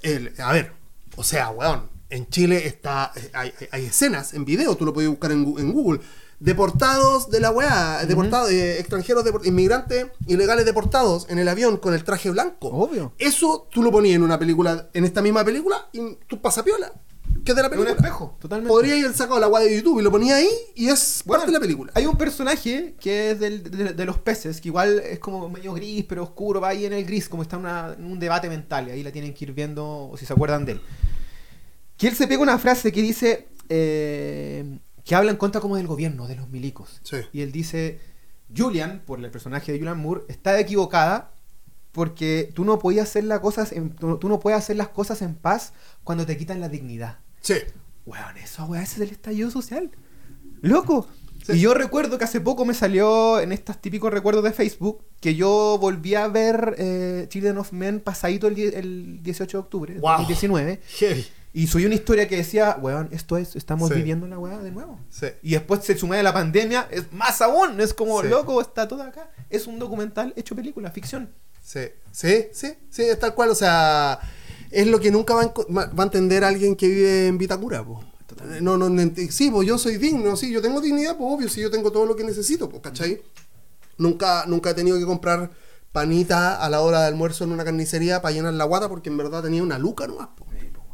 el- 0.03 0.33
a 0.39 0.53
ver, 0.53 0.73
o 1.17 1.25
sea, 1.25 1.51
weón, 1.51 1.91
en 2.11 2.29
Chile 2.29 2.67
está, 2.67 3.11
eh, 3.17 3.31
hay, 3.71 3.85
escenas 3.87 4.35
en 4.35 4.45
video, 4.45 4.77
tú 4.77 4.85
lo 4.85 4.93
puedes 4.93 5.09
buscar 5.11 5.33
en, 5.33 5.73
Google, 5.73 6.01
deportados 6.41 7.31
de 7.31 7.41
la 7.41 7.51
weá, 7.51 8.05
deportados, 8.05 8.51
eh, 8.51 8.79
extranjeros, 8.81 9.25
depor- 9.25 9.47
inmigrantes 9.47 10.07
ilegales 10.27 10.65
deportados 10.67 11.27
en 11.31 11.39
el 11.39 11.49
avión 11.49 11.77
con 11.77 11.95
el 11.95 12.05
traje 12.05 12.31
blanco. 12.31 12.69
Obvio. 12.69 13.13
Eso 13.19 13.69
tú 13.71 13.83
lo 13.83 13.91
ponías 13.93 14.17
en 14.17 14.23
una 14.23 14.39
película, 14.39 14.89
en 14.93 15.05
esta 15.05 15.23
misma 15.23 15.45
película, 15.45 15.89
y 15.93 16.17
tú 16.27 16.41
pasas 16.43 16.65
piola, 16.65 16.93
que 17.45 17.53
es 17.53 17.57
de 17.57 17.63
la 17.63 17.69
Es 17.69 17.73
un 17.73 17.79
película. 17.85 17.91
espejo, 17.93 18.37
totalmente. 18.41 18.69
Podría 18.69 18.97
ir 18.97 19.13
sacado 19.15 19.41
la 19.41 19.49
weá 19.49 19.65
de 19.65 19.77
YouTube 19.77 19.99
y 20.01 20.03
lo 20.03 20.11
ponía 20.11 20.37
ahí 20.37 20.49
y 20.77 20.89
es 20.89 21.23
Bueno, 21.25 21.41
parte 21.41 21.51
de 21.53 21.57
la 21.59 21.61
película. 21.61 21.93
Hay 21.95 22.07
un 22.07 22.17
personaje 22.17 22.95
que 23.01 23.33
es 23.33 23.41
del- 23.41 23.63
de, 23.71 23.93
de 23.95 24.05
los 24.05 24.19
peces, 24.19 24.61
que 24.61 24.69
igual 24.69 25.01
es 25.01 25.19
como 25.19 25.49
medio 25.49 25.73
gris, 25.75 26.05
pero 26.09 26.23
oscuro, 26.23 26.61
va 26.61 26.69
ahí 26.69 26.85
en 26.87 26.93
el 26.93 27.05
gris, 27.05 27.29
como 27.29 27.43
está 27.43 27.57
en, 27.57 27.63
una- 27.63 27.95
en 27.99 28.05
un 28.05 28.19
debate 28.19 28.49
mental, 28.49 28.89
y 28.89 28.91
ahí 28.93 29.03
la 29.03 29.11
tienen 29.11 29.35
que 29.35 29.45
ir 29.45 29.53
viendo, 29.53 30.09
o 30.11 30.17
si 30.17 30.25
se 30.27 30.33
acuerdan 30.33 30.65
de 30.65 30.73
él. 30.73 30.81
Que 31.97 32.09
él 32.09 32.15
se 32.15 32.27
pega 32.29 32.43
una 32.43 32.59
frase 32.59 32.93
que 32.93 33.03
dice 33.03 33.49
eh, 33.69 34.79
que 35.05 35.15
habla 35.15 35.31
en 35.31 35.37
contra 35.37 35.61
como 35.61 35.77
del 35.77 35.87
gobierno, 35.87 36.27
de 36.29 36.37
los 36.37 36.49
milicos. 36.49 37.01
Sí. 37.03 37.17
Y 37.33 37.41
él 37.43 37.51
dice, 37.53 37.99
Julian, 38.57 39.03
por 39.07 39.19
el 39.19 39.31
personaje 39.31 39.73
de 39.73 39.79
Julian 39.79 39.99
Moore, 39.99 40.23
está 40.29 40.59
equivocada 40.61 41.33
porque 41.93 42.51
tú 42.55 42.65
no 42.65 42.79
podías 42.79 43.09
hacer 43.09 43.25
las 43.25 43.41
cosas 43.41 43.73
en- 43.73 43.91
tú, 43.95 44.19
tú 44.19 44.29
no 44.29 44.41
puedes 44.41 44.59
hacer 44.59 44.77
las 44.77 44.89
cosas 44.89 45.23
en 45.23 45.35
paz 45.35 45.73
cuando 46.05 46.25
te 46.27 46.37
quitan 46.37 46.61
la 46.61 46.69
dignidad. 46.69 47.19
Sí. 47.41 47.55
Weón, 48.07 48.37
eso, 48.39 48.65
weón, 48.65 48.83
ese 48.83 48.97
es 48.97 49.01
el 49.03 49.11
estallido 49.11 49.51
social. 49.51 49.91
Loco. 50.61 51.07
Sí. 51.47 51.55
Y 51.55 51.61
yo 51.61 51.75
recuerdo 51.75 52.19
que 52.19 52.25
hace 52.25 52.41
poco 52.41 52.65
me 52.65 52.73
salió 52.73 53.41
en 53.41 53.51
estos 53.51 53.81
típicos 53.81 54.13
recuerdos 54.13 54.45
de 54.45 54.53
Facebook 54.53 55.05
que 55.21 55.35
yo 55.35 55.77
volví 55.81 56.15
a 56.15 56.29
ver 56.29 56.77
eh, 56.79 57.27
Children 57.29 57.59
of 57.59 57.73
Men 57.73 58.01
pasadito 58.01 58.47
el, 58.47 58.59
el 58.59 59.23
18 59.23 59.57
de 59.57 59.61
octubre, 59.61 59.95
Wow. 59.99 60.19
2019. 60.19 60.81
Heavy. 60.99 61.27
Y 61.55 61.67
subí 61.67 61.85
una 61.85 61.97
historia 61.97 62.29
que 62.29 62.37
decía, 62.37 62.79
weón, 62.81 63.09
esto 63.13 63.37
es, 63.37 63.57
estamos 63.57 63.89
Sí. 63.91 63.97
viviendo 63.97 64.27
la 64.29 64.39
weá 64.39 64.59
de 64.59 64.71
nuevo. 64.71 64.99
Sí. 65.11 65.27
Y 65.43 65.51
después 65.51 65.85
se 65.85 65.99
suma 65.99 66.17
de 66.17 66.23
la 66.23 66.33
pandemia, 66.33 66.89
es 66.91 67.13
más 67.13 67.43
aún, 67.43 67.79
es 67.81 67.93
como, 67.93 68.23
loco, 68.23 68.61
está 68.61 68.87
todo 68.89 69.03
acá. 69.03 69.29
Es 69.51 69.67
un 69.67 69.79
documental 69.81 70.33
hecho 70.37 70.55
película, 70.57 70.91
ficción. 70.93 71.29
Sí, 71.63 71.81
sí, 72.11 72.47
sí, 72.53 72.75
sí, 72.91 73.03
es 73.03 73.19
tal 73.19 73.35
cual, 73.35 73.51
o 73.51 73.55
sea, 73.55 74.19
es 74.71 74.87
lo 74.87 75.01
que 75.01 75.11
nunca 75.11 75.35
va 75.35 75.43
a, 75.43 76.03
entender 76.03 76.45
alguien 76.45 76.75
que 76.77 76.89
vive 76.89 77.27
en 77.29 77.39
Vitacura, 77.39 77.85
po. 77.85 78.03
No, 78.61 78.77
no, 78.77 78.89
no 78.89 79.03
ent- 79.03 79.31
sí, 79.31 79.51
pues 79.51 79.69
yo 79.69 79.79
soy 79.79 79.97
digno, 79.99 80.37
sí, 80.37 80.51
yo 80.51 80.61
tengo 80.61 80.81
dignidad, 80.81 81.17
pues 81.17 81.31
obvio, 81.33 81.49
sí, 81.49 81.61
yo 81.61 81.71
tengo 81.71 81.93
todo 81.93 82.07
lo 82.07 82.17
que 82.17 82.25
necesito, 82.25 82.69
pues, 82.69 82.83
¿cachai? 82.83 83.23
Nunca, 83.99 84.45
nunca 84.47 84.71
he 84.71 84.75
tenido 84.75 84.99
que 84.99 85.05
comprar 85.05 85.51
panita 85.93 86.57
a 86.57 86.69
la 86.71 86.81
hora 86.81 87.03
de 87.03 87.07
almuerzo 87.09 87.45
en 87.45 87.53
una 87.53 87.65
carnicería 87.65 88.23
para 88.23 88.35
llenar 88.35 88.55
la 88.55 88.65
guata 88.65 88.89
porque 88.89 89.11
en 89.11 89.19
verdad 89.19 89.43
tenía 89.43 89.63
una 89.63 89.79
luca 89.79 90.07
nomás, 90.07 90.29
po. 90.37 90.47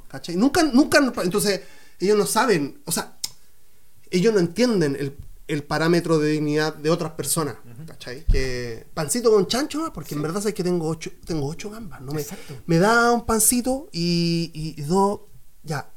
¿cachai? 0.09 0.37
Nunca, 0.37 0.62
nunca, 0.64 0.98
entonces, 1.22 1.62
ellos 2.00 2.18
no 2.18 2.26
saben, 2.26 2.83
o 2.85 2.92
sea, 2.92 3.16
ellos 4.11 4.35
no 4.35 4.40
entienden 4.40 4.96
el, 4.98 5.16
el 5.48 5.64
parámetro 5.64 6.18
de 6.18 6.30
dignidad 6.30 6.74
de 6.74 6.90
otras 6.90 7.12
personas, 7.12 7.56
¿cachai? 7.87 8.24
Que 8.26 8.87
pancito 8.94 9.30
con 9.32 9.46
chancho, 9.46 9.78
¿no? 9.78 9.92
porque 9.92 10.14
en 10.14 10.22
verdad 10.22 10.40
sé 10.42 10.54
que 10.54 10.62
tengo 10.62 10.87
ocho, 10.88 11.11
tengo 11.24 11.46
ocho 11.46 11.70
gambas, 11.70 12.00
¿no? 12.02 12.12
Me, 12.12 12.20
Exacto. 12.20 12.54
me 12.66 12.78
da 12.78 13.11
un 13.12 13.24
pancito 13.26 13.88
y, 13.92 14.50
y- 14.54 14.80
y 14.80 14.84
dos, 14.84 15.20
ya, 15.62 15.90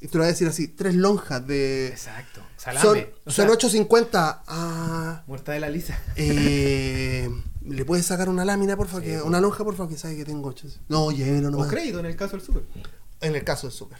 y 0.00 0.06
te 0.08 0.14
lo 0.16 0.20
voy 0.22 0.28
a 0.28 0.32
decir 0.32 0.48
así, 0.48 0.68
tres 0.68 0.94
lonjas 0.94 1.46
de... 1.46 1.88
Exacto. 1.88 2.40
Son, 2.56 2.74
Salame. 2.74 3.12
O 3.24 3.30
son 3.30 3.46
sea, 3.58 3.70
8.50 3.70 4.42
a... 4.46 5.24
Muerta 5.26 5.52
de 5.52 5.60
la 5.60 5.68
lisa. 5.68 6.00
Eh, 6.16 7.28
¿Le 7.64 7.84
puedes 7.84 8.06
sacar 8.06 8.28
una 8.28 8.44
lámina, 8.44 8.76
por 8.76 8.86
favor? 8.86 9.02
que- 9.02 9.20
una 9.20 9.40
lonja, 9.40 9.64
por 9.64 9.74
favor, 9.76 9.92
que 9.92 9.98
sabe 9.98 10.16
que 10.16 10.24
tengo 10.24 10.48
ocho. 10.48 10.66
No, 10.88 11.10
hielo 11.10 11.48
O 11.48 11.50
nomás. 11.50 11.68
crédito 11.68 11.98
en 12.00 12.06
el 12.06 12.16
caso 12.16 12.36
del 12.36 12.46
super. 12.46 12.62
En 13.20 13.34
el 13.34 13.44
caso 13.44 13.66
del 13.66 13.76
súper. 13.76 13.98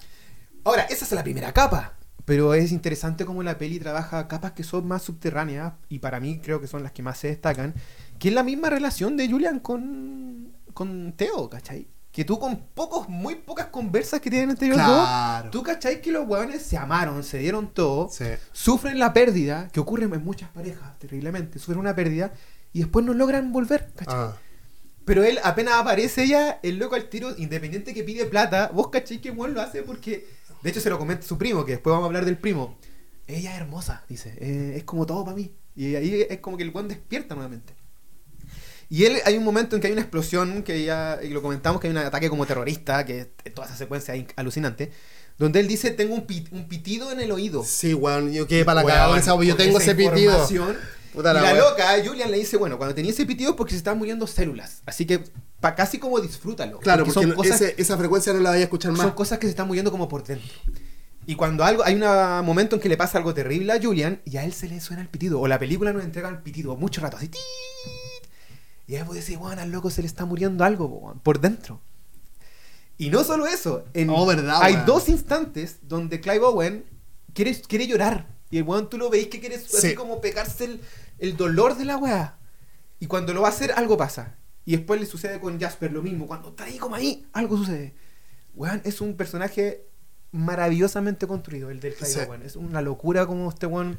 Ahora, 0.65 0.83
esa 0.85 1.05
es 1.05 1.13
la 1.13 1.23
primera 1.25 1.53
capa. 1.53 1.98
Pero 2.29 2.53
es 2.53 2.73
interesante 2.73 3.25
cómo 3.25 3.43
la 3.43 3.57
peli 3.57 3.79
trabaja 3.81 4.29
capas 4.29 4.53
que 4.53 4.63
son 4.63 4.87
más 4.87 5.03
subterráneas 5.03 5.73
y 5.89 5.99
para 5.99 6.21
mí 6.21 6.41
creo 6.41 6.61
que 6.61 6.67
son 6.67 6.83
las 6.83 6.93
que 6.93 7.03
más 7.03 7.17
se 7.19 7.29
destacan, 7.29 7.73
que 8.19 8.29
es 8.29 8.35
la 8.35 8.43
misma 8.43 8.69
relación 8.69 9.17
de 9.17 9.29
Julian 9.31 9.61
con, 9.61 10.53
con 10.75 11.15
Teo, 11.15 11.49
¿cachai? 11.49 11.89
Que 12.13 12.27
tú 12.27 12.39
con 12.39 12.59
pocos, 12.75 13.09
muy 13.09 13.37
pocas 13.37 13.69
conversas 13.69 14.21
que 14.21 14.29
tienen 14.29 14.51
entre 14.51 14.67
ellos 14.67 14.77
Claro. 14.77 15.45
dos, 15.45 15.51
tú 15.53 15.63
cachai 15.63 16.03
que 16.03 16.13
los 16.13 16.29
hueones 16.29 16.61
se 16.61 16.77
amaron, 16.77 17.25
se 17.25 17.39
dieron 17.39 17.73
todo, 17.73 18.11
Sí. 18.11 18.27
sufren 18.53 18.99
la 18.99 19.15
pérdida, 19.15 19.69
que 19.73 19.81
ocurre 19.81 20.05
en 20.05 20.23
muchas 20.23 20.51
parejas, 20.51 20.99
terriblemente, 20.99 21.59
sufren 21.59 21.79
una 21.79 21.95
pérdida 21.97 22.33
y 22.75 22.81
después 22.81 23.07
no 23.07 23.15
logran 23.15 23.53
volver, 23.53 23.91
¿cachai? 23.97 24.15
Ah. 24.15 24.37
Pero 25.07 25.25
él 25.25 25.39
apenas 25.43 25.75
aparece 25.77 26.25
ella, 26.25 26.59
el 26.63 26.77
loco 26.79 26.95
al 26.95 27.09
tiro, 27.09 27.35
independiente 27.39 27.95
que 27.95 28.05
pide 28.05 28.27
plata, 28.27 28.71
vos 28.75 28.89
cachai 28.91 29.23
que 29.23 29.31
Juan 29.31 29.55
lo 29.55 29.63
hace 29.63 29.83
porque, 29.83 30.27
de 30.63 30.71
hecho 30.71 30.81
se 30.81 30.91
lo 30.91 30.99
comenta 30.99 31.27
su 31.27 31.39
primo, 31.39 31.65
que 31.65 31.73
después 31.73 31.93
vamos 31.93 32.05
a 32.05 32.07
hablar 32.07 32.25
del 32.25 32.37
primo. 32.39 32.77
Ella 33.27 33.55
es 33.55 33.61
hermosa, 33.61 34.05
dice, 34.09 34.35
eh, 34.41 34.75
es 34.77 34.85
como 34.85 35.05
todo 35.07 35.25
para 35.25 35.37
mí. 35.37 35.53
Y 35.77 35.95
ahí 35.95 36.27
es 36.29 36.39
como 36.39 36.57
que 36.57 36.63
el 36.65 36.71
Juan 36.73 36.89
despierta 36.89 37.35
nuevamente. 37.35 37.75
Y 38.91 39.05
él, 39.05 39.19
hay 39.27 39.37
un 39.37 39.45
momento 39.45 39.77
en 39.77 39.83
que 39.83 39.89
hay 39.89 39.93
una 39.93 40.01
explosión, 40.03 40.63
que 40.63 40.83
ya 40.83 41.19
y 41.23 41.29
lo 41.29 41.43
comentamos, 41.43 41.81
que 41.81 41.89
hay 41.89 41.91
un 41.91 41.99
ataque 41.99 42.31
como 42.31 42.47
terrorista, 42.47 43.05
que 43.05 43.31
es 43.45 43.55
toda 43.55 43.67
esa 43.67 43.77
secuencia 43.77 44.15
es 44.15 44.25
alucinante, 44.37 44.91
donde 45.37 45.61
él 45.61 45.69
dice, 45.69 45.91
tengo 45.91 46.15
un, 46.15 46.27
pit- 46.27 46.49
un 46.53 46.67
pitido 46.69 47.13
en 47.13 47.21
el 47.21 47.31
oído. 47.31 47.63
Sí, 47.65 47.93
weón, 47.93 48.33
yo 48.33 48.47
quedé 48.49 48.65
para 48.65 48.83
la 48.83 48.89
cagada 48.89 49.21
yo 49.45 49.57
tengo 49.57 49.79
ese 49.79 49.95
pitido. 49.95 50.49
Puta 51.13 51.31
y 51.31 51.35
la 51.35 51.43
la 51.43 51.53
wea. 51.53 51.55
loca, 51.71 51.97
Julian 52.05 52.31
le 52.31 52.39
dice, 52.39 52.57
bueno, 52.57 52.79
cuando 52.79 52.95
tenía 52.95 53.11
ese 53.11 53.27
pitido 53.27 53.51
es 53.51 53.57
porque 53.57 53.73
se 53.73 53.79
están 53.79 53.99
muriendo 53.99 54.27
células. 54.27 54.83
Así 54.87 55.05
que 55.07 55.23
pa, 55.61 55.75
casi 55.75 55.99
como 55.99 56.21
disfrútalo. 56.21 56.79
Claro, 56.81 57.05
porque, 57.05 57.21
son 57.21 57.29
no- 57.31 57.35
cosas, 57.37 57.61
ese- 57.61 57.75
esa 57.81 57.97
frecuencia 57.99 58.33
no 58.33 58.41
la 58.41 58.51
vaya 58.51 58.61
a 58.63 58.65
escuchar 58.65 58.93
más. 58.93 59.01
son 59.03 59.11
cosas 59.13 59.39
que 59.39 59.47
se 59.47 59.51
están 59.51 59.67
muriendo 59.67 59.91
como 59.91 60.09
por 60.09 60.25
dentro. 60.25 60.49
Y 61.27 61.35
cuando 61.35 61.63
algo, 61.65 61.85
hay 61.85 61.95
un 61.95 62.47
momento 62.47 62.77
en 62.77 62.81
que 62.83 62.89
le 62.89 62.97
pasa 62.97 63.19
algo 63.19 63.35
terrible 63.35 63.73
a 63.73 63.81
Julian 63.83 64.23
y 64.25 64.39
a 64.39 64.45
él 64.45 64.53
se 64.55 64.67
le 64.67 64.81
suena 64.81 65.03
el 65.03 65.09
pitido. 65.09 65.39
O 65.41 65.47
la 65.47 65.59
película 65.59 65.93
nos 65.93 66.03
entrega 66.05 66.29
el 66.31 66.39
pitido 66.39 66.75
mucho 66.77 67.01
rato, 67.03 67.19
así. 67.19 67.31
Y 68.87 68.97
ahí 68.97 69.03
vos 69.03 69.15
decís, 69.15 69.39
bueno, 69.39 69.61
al 69.61 69.71
loco 69.71 69.91
se 69.91 70.01
le 70.01 70.07
está 70.09 70.25
muriendo 70.25 70.65
algo 70.65 71.15
por 71.23 71.41
dentro. 71.41 71.81
Y 72.97 73.11
no 73.11 73.23
solo 73.25 73.47
eso, 73.47 73.85
en- 73.95 74.09
Oh, 74.11 74.25
verdad, 74.27 74.61
hay 74.63 74.75
weón. 74.75 74.87
dos 74.87 75.09
instantes 75.11 75.77
donde 75.83 76.21
Clive 76.21 76.41
Owen 76.45 76.85
quiere, 77.35 77.55
quiere 77.61 77.87
llorar. 77.87 78.27
Y 78.51 78.57
el 78.57 78.63
weón 78.65 78.89
tú 78.89 78.97
lo 78.97 79.11
veis 79.11 79.29
que 79.29 79.39
quiere 79.41 79.57
así 79.57 79.67
Sí. 79.91 79.95
como 79.95 80.21
pegarse 80.23 80.65
el, 80.65 80.81
el 81.19 81.37
dolor 81.37 81.77
de 81.77 81.85
la 81.85 81.99
weá. 81.99 82.39
Y 83.01 83.07
cuando 83.07 83.35
lo 83.35 83.43
va 83.43 83.49
a 83.49 83.51
hacer, 83.51 83.73
algo 83.77 83.99
pasa. 83.99 84.35
Y 84.69 84.73
después 84.77 85.01
le 85.01 85.07
sucede 85.07 85.41
con 85.41 85.59
Jasper 85.59 85.91
lo 85.91 86.03
mismo. 86.03 86.27
Cuando 86.27 86.51
está 86.51 86.65
ahí 86.65 86.77
como 86.77 86.95
ahí, 86.95 87.27
algo 87.33 87.57
sucede. 87.57 87.95
Weón, 88.55 88.83
es 88.85 89.01
un 89.01 89.17
personaje 89.17 89.87
maravillosamente 90.31 91.27
construido, 91.27 91.71
el 91.71 91.81
del 91.81 91.95
Clive 91.95 92.13
Sí. 92.13 92.21
Es 92.45 92.55
una 92.55 92.83
locura 92.83 93.25
como 93.25 93.49
este 93.49 93.65
weón 93.65 93.99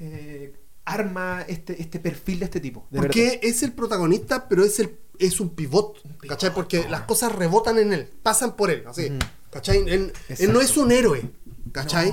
eh, 0.00 0.52
arma 0.84 1.44
este, 1.46 1.80
este 1.80 2.00
perfil 2.00 2.40
de 2.40 2.46
este 2.46 2.58
tipo. 2.58 2.88
de 2.90 2.98
Porque 2.98 3.22
verdad. 3.22 3.38
es 3.42 3.62
el 3.62 3.72
protagonista, 3.72 4.48
pero 4.48 4.64
es 4.64 4.80
el 4.80 4.98
es 5.20 5.38
un 5.38 5.50
pivot, 5.50 6.02
pivot, 6.02 6.26
¿cachai? 6.26 6.52
Porque 6.52 6.88
las 6.88 7.02
cosas 7.02 7.30
rebotan 7.30 7.78
en 7.78 7.92
él, 7.92 8.10
pasan 8.24 8.56
por 8.56 8.72
él, 8.72 8.82
así. 8.88 9.12
¿cachai? 9.52 9.88
Él, 9.88 10.12
no 10.48 10.60
es 10.60 10.76
un 10.76 10.90
héroe, 10.90 11.22
¿cachai? 11.70 12.12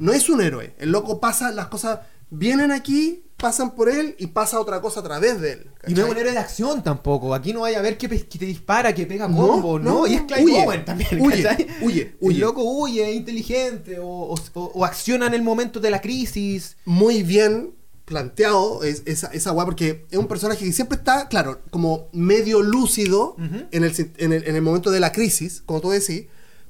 No 0.00 0.12
es 0.12 0.28
un 0.28 0.40
héroe. 0.40 0.74
El 0.78 0.90
loco 0.90 1.20
pasa, 1.20 1.52
las 1.52 1.68
cosas 1.68 2.00
vienen 2.28 2.72
aquí, 2.72 3.22
pasan 3.36 3.74
por 3.74 3.88
él 3.90 4.14
y 4.18 4.28
pasa 4.28 4.58
otra 4.60 4.80
cosa 4.80 5.00
a 5.00 5.02
través 5.02 5.40
de 5.40 5.52
él. 5.52 5.70
Y 5.86 5.92
no 5.94 6.04
es 6.06 6.10
un 6.10 6.16
héroe 6.16 6.32
de 6.32 6.38
acción 6.38 6.82
tampoco. 6.82 7.34
Aquí 7.34 7.52
no 7.52 7.60
vaya 7.60 7.78
a 7.78 7.82
ver 7.82 7.98
que, 7.98 8.08
te 8.08 8.46
dispara, 8.46 8.94
que 8.94 9.06
pega 9.06 9.26
combo, 9.26 9.78
¿no? 9.78 9.90
no, 10.00 10.06
Y 10.06 10.14
es 10.14 10.22
Clive 10.22 10.42
huye, 10.44 10.64
Owen 10.66 10.84
también. 10.84 11.20
huye, 11.20 11.42
¿cachai? 11.42 11.66
huye, 11.82 12.16
huye. 12.20 12.34
El 12.36 12.40
loco 12.40 12.62
huye, 12.62 13.10
es 13.10 13.14
inteligente, 13.16 13.98
o, 13.98 14.06
o- 14.06 14.34
o- 14.54 14.72
o 14.74 14.84
acciona 14.84 15.26
en 15.26 15.34
el 15.34 15.42
momento 15.42 15.80
de 15.80 15.90
la 15.90 16.00
crisis. 16.00 16.76
muy 16.86 17.22
bien 17.22 17.74
planteado 18.06 18.84
es, 18.84 19.02
esa, 19.04 19.26
esa 19.32 19.50
weá, 19.52 19.64
porque 19.64 20.06
es 20.10 20.16
un 20.18 20.28
personaje 20.28 20.64
que 20.64 20.72
siempre 20.72 20.96
está, 20.96 21.26
claro, 21.28 21.60
como 21.70 22.06
medio 22.12 22.62
lúcido 22.62 23.34
en, 23.72 23.82
el, 23.84 23.92
en, 24.18 24.32
el, 24.32 24.44
en 24.48 24.54
el 24.54 24.62
momento 24.62 24.90
de 24.92 25.00
la 25.00 25.10
crisis, 25.12 25.62
como 25.66 25.80
tú 25.80 25.90
decís, 25.90 26.26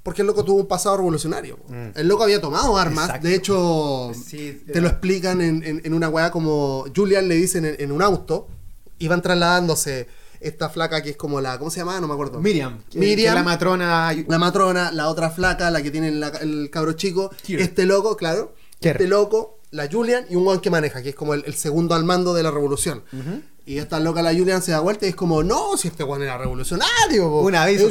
porque 0.07 0.23
el 0.23 0.29
loco 0.29 0.45
tuvo 0.45 0.61
un 0.61 0.66
pasado 0.69 0.97
revolucionario. 0.99 1.59
Mm. 1.69 1.99
El 1.99 2.07
loco 2.07 2.23
había 2.23 2.40
tomado 2.40 2.79
armas, 2.79 3.07
Exacto. 3.07 3.27
de 3.27 3.35
hecho, 3.35 4.12
Sí, 4.14 4.62
te 4.73 4.81
lo 4.81 4.87
explican 4.87 5.40
en, 5.40 5.64
en- 5.64 5.83
en 5.85 5.92
una 5.95 6.09
weá 6.09 6.31
como 6.31 6.85
Julian 6.95 7.27
le 7.27 7.35
dicen 7.35 7.64
en, 7.64 7.75
en 7.81 7.90
un 7.90 8.01
auto, 8.03 8.47
iban 9.01 9.21
trasladándose 9.21 10.07
esta 10.40 10.69
flaca 10.69 11.03
que 11.03 11.11
es 11.11 11.16
como 11.16 11.40
la, 11.40 11.59
¿cómo 11.59 11.71
se 11.73 11.81
llama? 11.81 11.99
No 12.01 12.07
me 12.07 12.14
acuerdo. 12.14 12.40
Miriam, 12.40 12.79
Miriam. 12.95 13.16
que 13.16 13.25
es 13.27 13.35
la 13.35 13.42
matrona. 13.42 14.12
La 14.29 14.38
matrona, 14.38 14.92
la 14.92 15.09
otra 15.09 15.31
flaca, 15.31 15.71
la 15.73 15.83
que 15.83 15.90
tiene 15.90 16.12
la- 16.12 16.29
el 16.29 16.71
cabro 16.71 16.92
chico, 16.92 17.31
Kier. 17.42 17.61
este 17.61 17.85
loco, 17.85 18.16
claro, 18.16 18.55
Kier. 18.81 18.95
este 18.97 19.09
loco, 19.09 19.59
la 19.73 19.88
Julian 19.90 20.25
y 20.31 20.37
un 20.37 20.45
guan 20.45 20.61
que 20.61 20.71
maneja, 20.71 21.03
que 21.03 21.09
es 21.09 21.14
como 21.16 21.35
el, 21.35 21.42
el 21.47 21.55
segundo 21.55 21.97
al 21.97 22.05
mando 22.05 22.33
de 22.33 22.45
la 22.45 22.53
revolución. 22.53 23.03
Y 23.68 23.79
esta 23.79 23.98
loca, 23.98 24.22
la 24.22 24.33
Julian, 24.33 24.62
se 24.62 24.70
da 24.70 24.79
vuelta 24.79 25.07
y 25.07 25.09
es 25.09 25.16
como, 25.16 25.42
no, 25.42 25.76
si 25.76 25.88
este 25.88 26.05
guan 26.05 26.22
era 26.22 26.38
revolucionario. 26.38 27.29
po". 27.29 27.40
Una 27.40 27.64
vez 27.64 27.83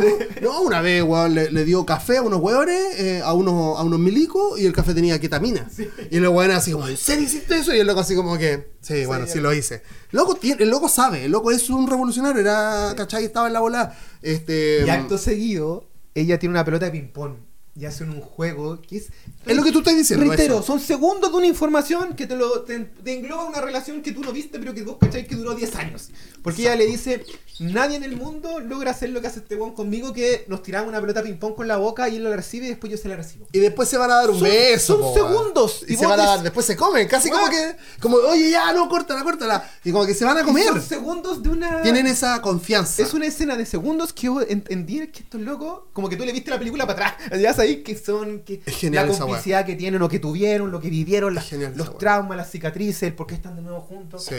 sí. 0.00 0.06
No, 0.42 0.60
una 0.62 0.80
vez, 0.80 1.02
weón, 1.02 1.34
le, 1.34 1.50
le 1.50 1.64
dio 1.64 1.84
café 1.84 2.18
a 2.18 2.22
unos 2.22 2.40
hueones, 2.40 2.80
eh, 3.00 3.20
a, 3.24 3.32
unos, 3.32 3.76
a 3.76 3.82
unos 3.82 3.98
milicos 3.98 4.60
y 4.60 4.64
el 4.64 4.72
café 4.72 4.94
tenía 4.94 5.18
ketamina. 5.20 5.68
Y 6.08 6.18
el 6.18 6.28
weón 6.28 6.52
así 6.52 6.70
como, 6.70 6.86
¿en 6.86 6.96
serio 6.96 7.24
hiciste 7.24 7.56
eso? 7.56 7.74
Y 7.74 7.80
el 7.80 7.86
loco 7.88 7.98
así 7.98 8.14
como 8.14 8.38
que, 8.38 8.74
sí, 8.80 9.06
bueno, 9.06 9.26
sí 9.26 9.40
lo 9.40 9.52
hice. 9.52 9.82
Loco 10.12 10.36
tiene, 10.36 10.62
el 10.62 10.70
loco 10.70 10.88
sabe, 10.88 11.24
el 11.24 11.32
loco 11.32 11.50
es 11.50 11.68
un 11.68 11.88
revolucionario, 11.88 12.40
era, 12.40 12.94
¿cachai? 12.96 13.24
Estaba 13.24 13.48
en 13.48 13.54
la 13.54 13.60
bola. 13.60 13.98
Este, 14.22 14.84
Y 14.86 14.88
acto 14.88 15.18
seguido, 15.18 15.90
ella 16.14 16.38
tiene 16.38 16.52
una 16.52 16.64
pelota 16.64 16.86
de 16.86 16.92
ping-pong. 16.92 17.34
Y 17.78 17.86
hacen 17.86 18.10
un 18.10 18.20
juego 18.20 18.80
que 18.82 18.96
es. 18.96 19.06
Es 19.46 19.56
lo 19.56 19.62
que 19.62 19.70
tú 19.70 19.78
estás 19.78 19.96
diciendo, 19.96 20.26
Reitero, 20.26 20.56
eso. 20.56 20.62
son 20.66 20.80
segundos 20.80 21.30
de 21.30 21.36
una 21.38 21.46
información 21.46 22.14
que 22.16 22.26
te, 22.26 22.34
lo, 22.34 22.62
te, 22.62 22.78
te 22.80 23.14
engloba 23.14 23.44
una 23.44 23.60
relación 23.60 24.02
que 24.02 24.10
tú 24.12 24.20
no 24.20 24.32
viste, 24.32 24.58
pero 24.58 24.74
que 24.74 24.82
vos 24.82 24.96
cacháis 25.00 25.28
que 25.28 25.36
duró 25.36 25.54
10 25.54 25.74
años. 25.76 26.08
Porque 26.42 26.62
ella 26.62 26.74
le 26.74 26.86
dice: 26.86 27.24
Nadie 27.60 27.96
en 27.96 28.02
el 28.02 28.16
mundo 28.16 28.58
logra 28.60 28.90
hacer 28.90 29.10
lo 29.10 29.20
que 29.20 29.28
hace 29.28 29.38
este 29.40 29.54
weón 29.54 29.74
conmigo, 29.74 30.12
que 30.12 30.44
nos 30.48 30.62
tiramos 30.62 30.88
una 30.88 31.00
pelota 31.00 31.22
ping-pong 31.22 31.54
con 31.54 31.68
la 31.68 31.76
boca 31.76 32.08
y 32.08 32.16
él 32.16 32.24
la 32.24 32.34
recibe 32.34 32.66
y 32.66 32.70
después 32.70 32.90
yo 32.90 32.96
se 32.98 33.08
la 33.08 33.14
recibo. 33.16 33.46
Y 33.52 33.58
después 33.60 33.88
se 33.88 33.96
van 33.96 34.10
a 34.10 34.14
dar 34.16 34.30
un 34.30 34.40
Son- 34.40 34.48
beso. 34.48 34.94
son 34.94 35.00
po, 35.02 35.14
segundos. 35.14 35.84
Y, 35.88 35.92
Y 35.94 35.96
se 35.96 36.06
van 36.06 36.18
a 36.20 36.24
dar, 36.24 36.42
después 36.42 36.66
se 36.66 36.76
comen, 36.76 37.06
casi 37.06 37.30
como 37.30 37.48
que, 37.48 37.76
como, 38.00 38.16
oye, 38.16 38.50
ya, 38.50 38.72
no, 38.72 38.88
córtala, 38.88 39.22
córtala. 39.22 39.70
Y 39.84 39.92
como 39.92 40.04
que 40.04 40.14
se 40.14 40.24
van 40.24 40.36
a 40.36 40.40
Y 40.42 40.44
comer. 40.44 40.66
Son 40.66 40.82
segundos 40.82 41.42
de 41.42 41.48
una. 41.50 41.80
Tienen 41.82 42.06
esa 42.08 42.42
confianza. 42.42 43.02
Es 43.02 43.14
una 43.14 43.26
escena 43.26 43.56
de 43.56 43.64
segundos 43.66 44.12
que 44.12 44.22
yo 44.26 44.40
entendí 44.40 45.06
que 45.08 45.20
estos 45.20 45.40
locos, 45.40 45.82
como 45.92 46.08
que 46.08 46.16
tú 46.16 46.24
le 46.24 46.32
viste 46.32 46.50
la 46.50 46.58
película 46.58 46.84
para 46.86 47.08
atrás. 47.08 47.30
Ya 47.40 47.54
sabías 47.54 47.67
¿cachai? 47.68 47.82
Que 47.82 47.96
son 47.96 48.40
que 48.40 48.60
Es 48.66 48.76
genial 48.76 49.08
la 49.08 49.18
complicidad 49.18 49.64
que 49.66 49.74
tienen 49.76 50.02
o 50.02 50.08
que 50.08 50.18
tuvieron, 50.18 50.70
lo 50.70 50.80
que 50.80 50.90
vivieron, 50.90 51.34
las- 51.34 51.50
los 51.52 51.98
traumas, 51.98 52.36
las 52.36 52.50
cicatrices, 52.50 53.02
el 53.04 53.14
por 53.14 53.26
qué 53.26 53.34
están 53.34 53.56
de 53.56 53.62
nuevo 53.62 53.80
juntos. 53.80 54.24
Sí. 54.24 54.36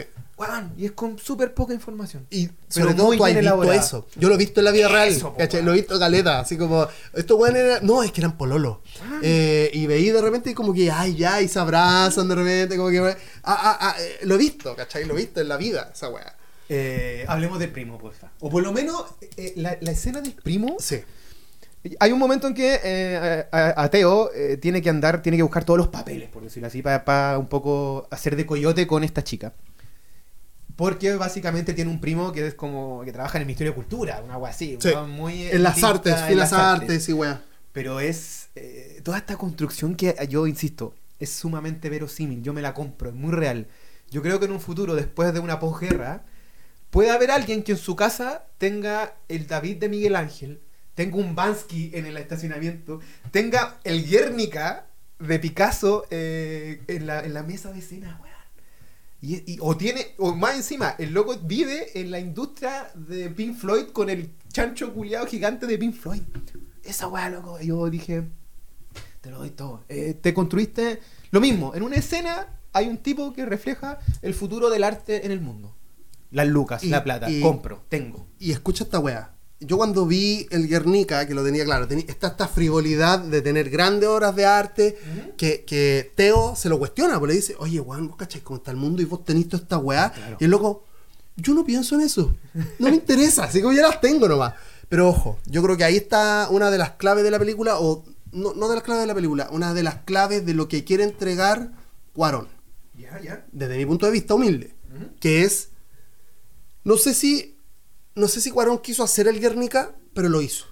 Y 0.78 0.86
es 0.86 0.94
con 0.94 1.20
súper 1.20 1.54
poca 1.54 1.74
información. 1.74 2.26
Y 2.30 2.48
Pero 2.48 2.58
sobre 2.70 2.94
todo 2.94 3.08
tú 3.12 3.24
has 3.26 3.30
visto 3.32 3.40
elaborada. 3.40 3.76
eso. 3.76 4.08
Yo 4.16 4.30
lo 4.30 4.36
he 4.36 4.38
visto 4.38 4.62
en 4.62 4.66
la 4.66 4.72
vida 4.72 4.88
real. 4.88 5.14
Lo 5.64 5.74
he 5.74 5.76
visto 5.76 6.00
caleta. 6.00 6.40
Así 6.40 6.56
como, 6.58 6.88
estos 7.14 7.38
weones 7.38 7.62
eran. 7.62 7.86
No, 7.86 8.04
es 8.04 8.12
que 8.14 8.22
eran 8.22 8.38
pololo. 8.38 8.82
Ah. 9.04 9.20
Eh, 9.22 9.70
y 9.74 9.86
veí 9.86 10.10
de 10.12 10.22
repente 10.22 10.56
como 10.56 10.74
que, 10.74 10.90
ay, 10.90 11.16
ya, 11.18 11.42
y 11.42 11.50
se 11.50 11.60
abrazan 11.60 12.30
de 12.30 12.36
repente. 12.36 12.78
Como 12.78 12.90
que. 12.90 13.00
Ah, 13.00 13.16
ah, 13.44 13.78
ah, 13.82 13.96
eh, 14.00 14.20
lo 14.24 14.36
he 14.36 14.38
visto, 14.38 14.74
¿cachai? 14.78 15.04
Lo 15.04 15.14
he 15.16 15.18
visto 15.18 15.42
en 15.42 15.50
la 15.50 15.58
vida, 15.58 15.92
esa 15.94 16.08
weá. 16.10 16.34
Eh, 16.70 17.26
hablemos 17.28 17.60
del 17.60 17.72
primo, 17.72 17.98
porfa. 17.98 18.32
O 18.40 18.50
por 18.50 18.64
lo 18.64 18.72
menos 18.72 19.04
eh, 19.36 19.54
la, 19.58 19.78
la 19.82 19.92
escena 19.92 20.22
del 20.22 20.34
primo. 20.34 20.78
Sí. 20.80 21.02
Hay 22.00 22.12
un 22.12 22.20
momento 22.20 22.48
en 22.48 22.54
que 22.54 22.80
eh, 22.84 23.46
a, 23.52 23.58
a- 23.58 23.84
a 23.84 23.90
Teo 23.90 24.32
eh, 24.34 24.58
tiene 24.58 24.82
que 24.82 24.90
andar, 24.90 25.22
tiene 25.22 25.38
que 25.38 25.44
buscar 25.44 25.64
todos 25.64 25.78
los 25.78 25.88
papeles, 25.88 26.30
por 26.30 26.44
decirlo 26.44 26.68
así, 26.68 26.82
para 26.82 27.38
un 27.38 27.48
poco 27.48 28.08
hacer 28.12 28.36
de 28.36 28.46
coyote 28.46 28.86
con 28.86 29.04
esta 29.04 29.24
chica. 29.24 29.54
Porque 30.76 31.14
básicamente 31.16 31.74
tiene 31.74 31.92
un 31.92 32.00
primo 32.00 32.32
que 32.32 32.48
es 32.48 32.54
como 32.54 33.02
que 33.04 33.12
trabaja 33.12 33.38
en 33.38 33.42
el 33.42 33.48
Ministerio 33.48 33.72
de 33.72 33.76
Cultura, 33.76 34.22
una 34.24 34.36
agua 34.36 34.50
así, 34.50 34.78
Sí. 34.82 34.90
muy 35.08 35.44
En 35.48 35.64
las 35.64 35.84
artes, 35.84 36.16
en 36.28 36.38
las 36.38 36.54
artes 36.54 37.08
y 37.10 37.14
weá. 37.14 37.42
Pero 37.74 38.00
es 38.00 38.50
eh, 38.56 39.02
toda 39.04 39.18
esta 39.18 39.36
construcción 39.38 39.96
que 39.96 40.16
yo 40.30 40.48
insisto, 40.48 40.96
es 41.20 41.30
sumamente 41.32 41.90
verosímil, 41.90 42.42
yo 42.42 42.54
me 42.54 42.62
la 42.62 42.74
compro, 42.74 43.10
es 43.10 43.16
muy 43.16 43.32
real. 43.34 43.68
Yo 44.10 44.22
creo 44.22 44.40
que 44.40 44.46
en 44.46 44.52
un 44.54 44.60
futuro, 44.62 44.96
después 44.96 45.34
de 45.34 45.40
una 45.40 45.60
posguerra, 45.60 46.24
puede 46.90 47.12
haber 47.12 47.32
alguien 47.32 47.62
que 47.64 47.74
en 47.74 47.78
su 47.78 47.96
casa 47.96 48.46
tenga 48.58 49.14
el 49.28 49.48
David 49.48 49.78
de 49.78 49.90
Miguel 49.90 50.16
Ángel, 50.16 50.62
tenga 51.00 51.16
un 51.16 51.34
Bansky 51.34 51.91
en 51.93 52.06
el 52.08 52.18
estacionamiento, 52.18 53.00
tenga 53.32 53.80
el 53.86 54.06
Guernica 54.06 54.88
de 55.18 55.39
Picasso 55.39 56.06
eh, 56.10 56.82
en, 56.88 57.08
la, 57.08 57.24
en 57.24 57.34
la 57.34 57.41
mesa 57.43 57.72
de 57.72 57.80
escena, 57.80 58.20
weón. 58.22 58.36
Y, 59.22 59.54
y- 59.54 59.58
o 59.62 59.78
tiene, 59.78 60.08
o 60.18 60.36
más 60.36 60.56
encima, 60.58 60.95
el 60.97 61.12
loco 61.14 61.38
vive 61.41 61.97
en 62.02 62.12
la 62.12 62.20
industria 62.20 62.91
de 62.95 63.30
Pink 63.30 63.56
Floyd 63.56 63.88
con 63.93 64.10
el 64.10 64.32
chancho 64.52 64.93
culiado 64.93 65.26
gigante 65.26 65.68
de 65.68 65.78
Pink 65.78 65.95
Floyd. 65.95 66.22
Esa 66.84 67.08
weá, 67.08 67.30
loco. 67.30 67.58
Yo 67.62 67.89
dije, 67.89 68.24
te 69.22 69.30
lo 69.32 69.38
doy 69.39 69.52
todo. 69.52 69.86
Eh, 69.88 70.18
te 70.22 70.34
construiste 70.34 71.00
lo 71.32 71.39
mismo. 71.39 71.76
En 71.76 71.84
una 71.84 71.95
escena 71.95 72.47
hay 72.74 72.89
un 72.89 72.97
tipo 72.97 73.32
que 73.32 73.45
refleja 73.45 74.00
el 74.22 74.34
futuro 74.34 74.70
del 74.70 74.84
arte 74.84 75.26
en 75.26 75.32
el 75.32 75.39
mundo. 75.39 75.74
Las 76.32 76.47
lucas, 76.47 76.84
Y- 76.84 76.89
la 76.89 77.06
plata, 77.06 77.30
y- 77.32 77.39
compro, 77.41 77.86
tengo. 77.88 78.28
Y 78.38 78.52
escucha 78.52 78.84
esta 78.84 79.00
weá. 79.00 79.34
Yo 79.62 79.76
cuando 79.76 80.05
vi 80.05 80.47
el 80.51 80.68
Guernica, 80.70 81.28
que 81.28 81.34
lo 81.34 81.43
tenía 81.43 81.66
claro, 81.66 81.86
tenía, 81.88 82.05
está 82.07 82.28
esta 82.28 82.47
frivolidad 82.47 83.20
de 83.20 83.41
tener 83.41 83.70
grandes 83.70 84.07
obras 84.07 84.34
de 84.36 84.45
arte, 84.45 84.97
que, 85.38 85.66
que 85.66 86.12
Teo 86.16 86.55
se 86.55 86.70
lo 86.70 86.80
cuestiona, 86.80 87.20
porque 87.20 87.34
le 87.34 87.39
dice, 87.41 87.55
oye, 87.60 87.80
weón, 87.82 88.07
vos 88.07 88.16
cachai 88.16 88.41
cómo 88.41 88.57
está 88.57 88.72
el 88.72 88.78
mundo 88.78 89.01
y 89.01 89.05
vos 89.05 89.26
tenés 89.26 89.49
toda 89.49 89.62
esta 89.64 89.78
weá. 89.78 90.12
Claro. 90.12 90.38
Y 90.39 90.45
el 90.45 90.51
loco, 90.51 90.86
yo 91.36 91.53
no 91.53 91.66
pienso 91.66 91.95
en 91.95 92.01
eso. 92.01 92.34
No 92.80 92.89
me 92.89 92.95
interesa, 92.95 93.43
así 93.45 93.62
como 93.62 93.74
ya 93.74 93.82
las 93.82 93.99
tengo 93.99 94.30
nomás. 94.30 94.53
Pero 94.88 95.10
ojo, 95.10 95.38
yo 95.45 95.62
creo 95.62 95.76
que 95.76 95.84
ahí 95.84 95.97
está 95.97 96.47
una 96.49 96.72
de 96.72 96.78
las 96.78 96.91
claves 96.91 97.24
de 97.26 97.32
la 97.32 97.38
película, 97.38 97.80
o 97.80 98.05
no, 98.32 98.53
no 98.53 98.70
de 98.70 98.76
las 98.76 98.84
claves 98.84 99.03
de 99.03 99.07
la 99.07 99.16
película, 99.16 99.49
una 99.51 99.74
de 99.74 99.84
las 99.84 99.95
claves 100.05 100.45
de 100.45 100.53
lo 100.53 100.68
que 100.70 100.84
quiere 100.86 101.03
entregar 101.03 101.72
Cuarón 102.14 102.47
Ya, 102.97 103.20
ya. 103.22 103.45
desde 103.51 103.78
mi 103.78 103.86
punto 103.86 104.05
de 104.05 104.12
vista 104.14 104.34
humilde, 104.36 104.74
que 105.20 105.43
es, 105.43 105.70
no 106.84 106.97
sé 106.97 107.14
si, 107.14 107.57
no 108.16 108.28
sé 108.28 108.41
si 108.41 108.51
Cuarón 108.51 108.80
quiso 108.80 109.03
hacer 109.03 109.28
el 109.28 109.39
Guernica, 109.39 109.95
pero 110.14 110.30
lo 110.30 110.41
hizo 110.41 110.66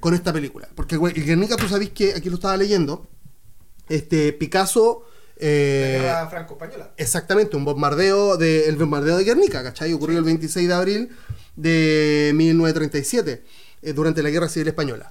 con 0.00 0.12
esta 0.14 0.32
película, 0.32 0.68
porque 0.74 0.96
el 0.96 1.24
Guernica, 1.24 1.56
tú 1.56 1.66
sabes 1.68 1.90
que 1.90 2.14
aquí 2.14 2.28
lo 2.28 2.34
estaba 2.36 2.56
leyendo, 2.56 3.08
este 3.88 4.32
Picasso, 4.34 5.04
eh, 5.36 6.12
franco-española. 6.30 6.92
exactamente, 6.96 7.56
un 7.56 7.64
bombardeo 7.64 8.36
de, 8.36 8.68
el 8.68 8.76
bombardeo 8.76 9.16
de 9.16 9.24
Guernica, 9.24 9.62
¿cachai? 9.62 9.92
Ocurrió 9.92 10.18
el 10.18 10.24
26 10.24 10.68
de 10.68 10.74
abril 10.74 11.10
de 11.56 12.32
1937, 12.34 13.44
eh, 13.82 13.92
durante 13.92 14.22
la 14.22 14.30
Guerra 14.30 14.48
Civil 14.48 14.68
Española. 14.68 15.10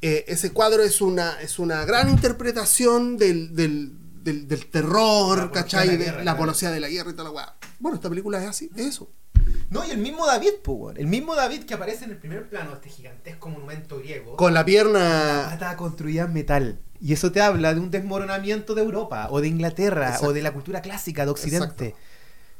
Eh, 0.00 0.24
ese 0.26 0.50
cuadro 0.52 0.82
es 0.82 1.00
una, 1.00 1.40
es 1.40 1.58
una 1.60 1.84
gran 1.84 2.08
interpretación 2.10 3.16
del, 3.18 3.54
del, 3.54 3.92
del- 4.24 4.48
del 4.48 4.66
terror, 4.66 5.38
La 5.38 5.50
¿cachai? 5.52 5.86
de 5.88 5.92
la 5.94 5.98
De 5.98 6.04
guerra, 6.04 6.24
la 6.24 6.36
claro. 6.36 6.52
de 6.74 6.80
la 6.80 6.88
guerra 6.88 7.10
y 7.10 7.14
toda 7.14 7.30
la. 7.30 7.56
Bueno, 7.78 7.94
esta 7.96 8.08
película 8.08 8.42
es 8.42 8.48
así, 8.48 8.70
es 8.76 8.86
eso. 8.86 9.10
No, 9.70 9.86
y 9.86 9.90
el 9.90 9.98
mismo 9.98 10.26
David, 10.26 10.54
pues. 10.62 10.96
El 10.98 11.06
mismo 11.06 11.34
David 11.34 11.64
que 11.64 11.74
aparece 11.74 12.04
en 12.04 12.10
el 12.10 12.18
primer 12.18 12.48
plano, 12.48 12.72
este 12.74 12.88
gigantesco 12.88 13.48
monumento 13.48 13.98
griego. 13.98 14.36
Con 14.36 14.54
la 14.54 14.64
pierna... 14.64 15.46
pata 15.50 15.76
construida 15.76 16.24
en 16.24 16.32
metal. 16.32 16.78
Y 17.00 17.12
eso 17.12 17.32
te 17.32 17.40
habla 17.40 17.74
de 17.74 17.80
un 17.80 17.90
desmoronamiento 17.90 18.74
de 18.74 18.82
Europa, 18.82 19.28
o 19.30 19.40
de 19.40 19.48
Inglaterra, 19.48 20.06
Exacto. 20.06 20.28
o 20.28 20.32
de 20.32 20.42
la 20.42 20.52
cultura 20.52 20.82
clásica 20.82 21.24
de 21.24 21.30
Occidente. 21.32 21.86
Exacto. 21.86 22.06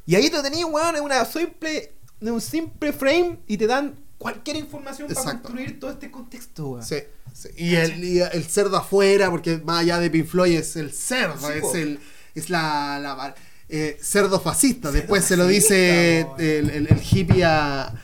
Y 0.06 0.16
ahí 0.16 0.30
te 0.30 0.42
tenías, 0.42 0.68
weón, 0.68 0.96
en 0.96 1.02
una 1.02 1.24
simple, 1.24 1.92
en 2.20 2.30
un 2.30 2.40
simple 2.40 2.92
frame 2.92 3.38
y 3.46 3.56
te 3.56 3.66
dan 3.66 3.94
cualquier 4.18 4.56
información 4.56 5.08
para 5.12 5.40
construir 5.40 5.78
todo 5.78 5.90
este 5.92 6.10
contexto, 6.10 6.70
weón. 6.70 6.84
Sí, 6.84 6.96
sí. 7.32 7.48
Y, 7.56 7.74
el, 7.76 8.02
y 8.02 8.20
el 8.20 8.46
afuera, 8.74 9.30
porque 9.30 9.58
más 9.58 9.80
allá 9.80 9.98
de 9.98 10.10
Pink 10.10 10.26
Floyd 10.26 10.56
es 10.56 10.76
el 10.76 10.92
cerdo, 10.92 11.38
Sí, 11.38 11.58
es 11.62 11.74
el 11.74 12.00
es 12.34 12.50
la, 12.50 12.98
la- 12.98 13.34
eh, 13.68 13.98
cerdo 14.00 14.40
fascista. 14.40 14.88
Cerdo 14.88 14.98
Después 15.00 15.24
se 15.24 15.36
lo 15.36 15.44
fascista, 15.44 15.74
dice 15.74 16.20
el, 16.38 16.70
el- 16.70 16.86
el 16.88 17.00
hippie 17.10 17.44
a... 17.44 17.94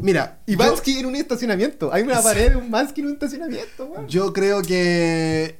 Mira, 0.00 0.40
Y 0.46 0.52
yo- 0.52 0.58
Bansky 0.58 0.98
en 1.00 1.06
un 1.06 1.16
estacionamiento. 1.16 1.92
Hay 1.92 2.02
una 2.02 2.22
pared 2.22 2.50
de 2.50 2.56
un 2.56 2.70
Bansky 2.70 3.00
en 3.00 3.06
un 3.08 3.12
estacionamiento. 3.14 4.06
Yo 4.06 4.32
creo 4.32 4.62
que. 4.62 5.58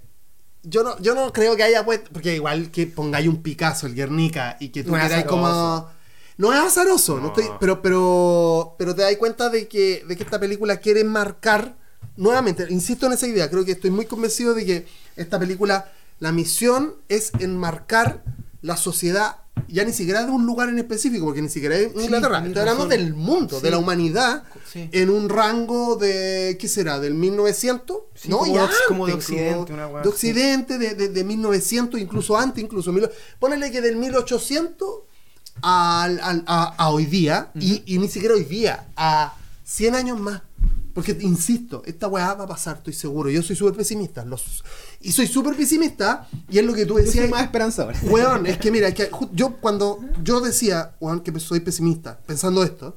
Yo 0.63 0.85
no, 0.85 0.97
yo 1.01 1.15
no 1.17 1.33
creo 1.33 1.57
que 1.57 1.65
haya 1.65 1.85
puesto. 1.85 2.09
Porque 2.13 2.37
igual 2.37 2.71
que 2.71 2.87
pongáis 2.87 3.27
un 3.27 3.43
Picasso, 3.43 3.89
el 3.89 3.95
Guernica, 3.97 4.57
y 4.61 4.69
que 4.69 4.85
tú 4.85 4.93
No 4.93 5.03
queráis 5.03 5.25
como. 5.25 5.89
No 6.37 6.53
es 6.53 6.61
azaroso, 6.61 7.17
no. 7.17 7.23
No. 7.23 7.27
estoy, 7.29 7.47
pero, 7.59 7.83
pero, 7.83 8.77
pero 8.79 8.95
te 8.95 9.03
das 9.03 9.17
cuenta 9.17 9.51
de 9.51 9.67
que, 9.67 10.05
de 10.07 10.17
que 10.17 10.23
esta 10.23 10.39
película 10.39 10.77
quiere 10.77 11.03
marcar. 11.03 11.75
Nuevamente, 12.17 12.65
insisto 12.71 13.07
en 13.07 13.15
esa 13.15 13.27
idea. 13.27 13.51
Creo 13.51 13.65
que 13.65 13.73
estoy 13.73 13.91
muy 13.91 14.07
convencido 14.07 14.55
de 14.55 14.65
que 14.65 14.87
esta 15.17 15.39
película, 15.41 15.91
la 16.21 16.31
misión 16.31 16.95
es 17.09 17.33
enmarcar 17.41 18.23
la 18.63 18.77
sociedad, 18.77 19.39
ya 19.67 19.85
ni 19.85 19.93
siquiera 19.93 20.25
de 20.25 20.31
un 20.31 20.47
lugar 20.47 20.69
en 20.69 20.79
específico, 20.79 21.25
porque 21.25 21.43
ni 21.43 21.49
siquiera 21.49 21.77
es 21.77 21.93
Sí, 21.97 22.05
Inglaterra. 22.05 22.39
hablando 22.39 22.65
razón. 22.65 22.89
del 22.89 23.15
mundo, 23.15 23.57
de 23.61 23.67
Sí. 23.69 23.71
la 23.71 23.79
humanidad, 23.79 24.43
Sí. 24.73 24.89
en 24.93 25.11
un 25.11 25.29
rango 25.29 25.97
de. 25.97 26.57
¿Qué 26.61 26.69
será? 26.69 26.99
¿Del 27.01 27.15
1900? 27.15 27.99
Sí, 28.15 28.29
no, 28.29 28.39
como 28.39 28.55
ya 28.55 28.71
como 28.89 29.07
de 29.07 29.13
Occidente, 29.15 29.73
una 29.73 29.87
de. 29.89 30.09
Occidente, 30.09 30.79
de, 30.79 30.95
de, 30.95 31.09
de 31.09 31.25
1900, 31.25 32.01
incluso 32.01 32.37
antes, 32.37 32.63
incluso. 32.63 32.93
mil- 32.93 33.09
Ponele 33.39 33.71
que 33.71 33.81
del 33.81 33.97
1800 33.97 34.89
al, 35.63 36.21
al- 36.21 36.45
a, 36.47 36.75
a 36.77 36.91
hoy 36.91 37.07
día, 37.07 37.51
y, 37.55 37.83
y 37.87 37.99
ni 37.99 38.09
siquiera 38.09 38.35
hoy 38.35 38.45
día, 38.45 38.87
a 38.97 39.35
100 39.65 39.95
años 39.95 40.19
más. 40.21 40.43
Porque, 40.99 41.17
insisto, 41.21 41.81
esta 41.87 42.09
weá 42.09 42.35
va 42.35 42.43
a 42.43 42.49
pasar, 42.49 42.79
estoy 42.79 42.93
seguro. 42.93 43.31
Yo 43.31 43.41
soy 43.41 43.55
súper 43.55 43.75
pesimista. 43.75 44.25
Los, 44.25 44.65
y 45.01 45.13
soy 45.13 45.29
súper 45.29 45.55
pesimista, 45.55 46.29
y 46.51 46.59
es 46.59 46.65
lo 46.65 46.75
que 46.75 46.87
tú 46.87 46.95
Yo 46.95 47.05
decías. 47.05 47.27
soy 47.27 47.31
más 47.31 47.45
esperanzador. 47.45 47.95
Weón, 48.03 48.47
es 48.47 48.59
que 48.59 48.73
mira, 48.73 48.89
es 48.89 48.95
que 48.97 49.09
yo 49.33 49.59
cuando 49.61 50.01
yo 50.25 50.41
decía, 50.41 50.97
weón, 50.99 51.21
que 51.21 51.39
soy 51.39 51.61
pesimista, 51.61 52.19
pensando 52.27 52.65
esto, 52.65 52.97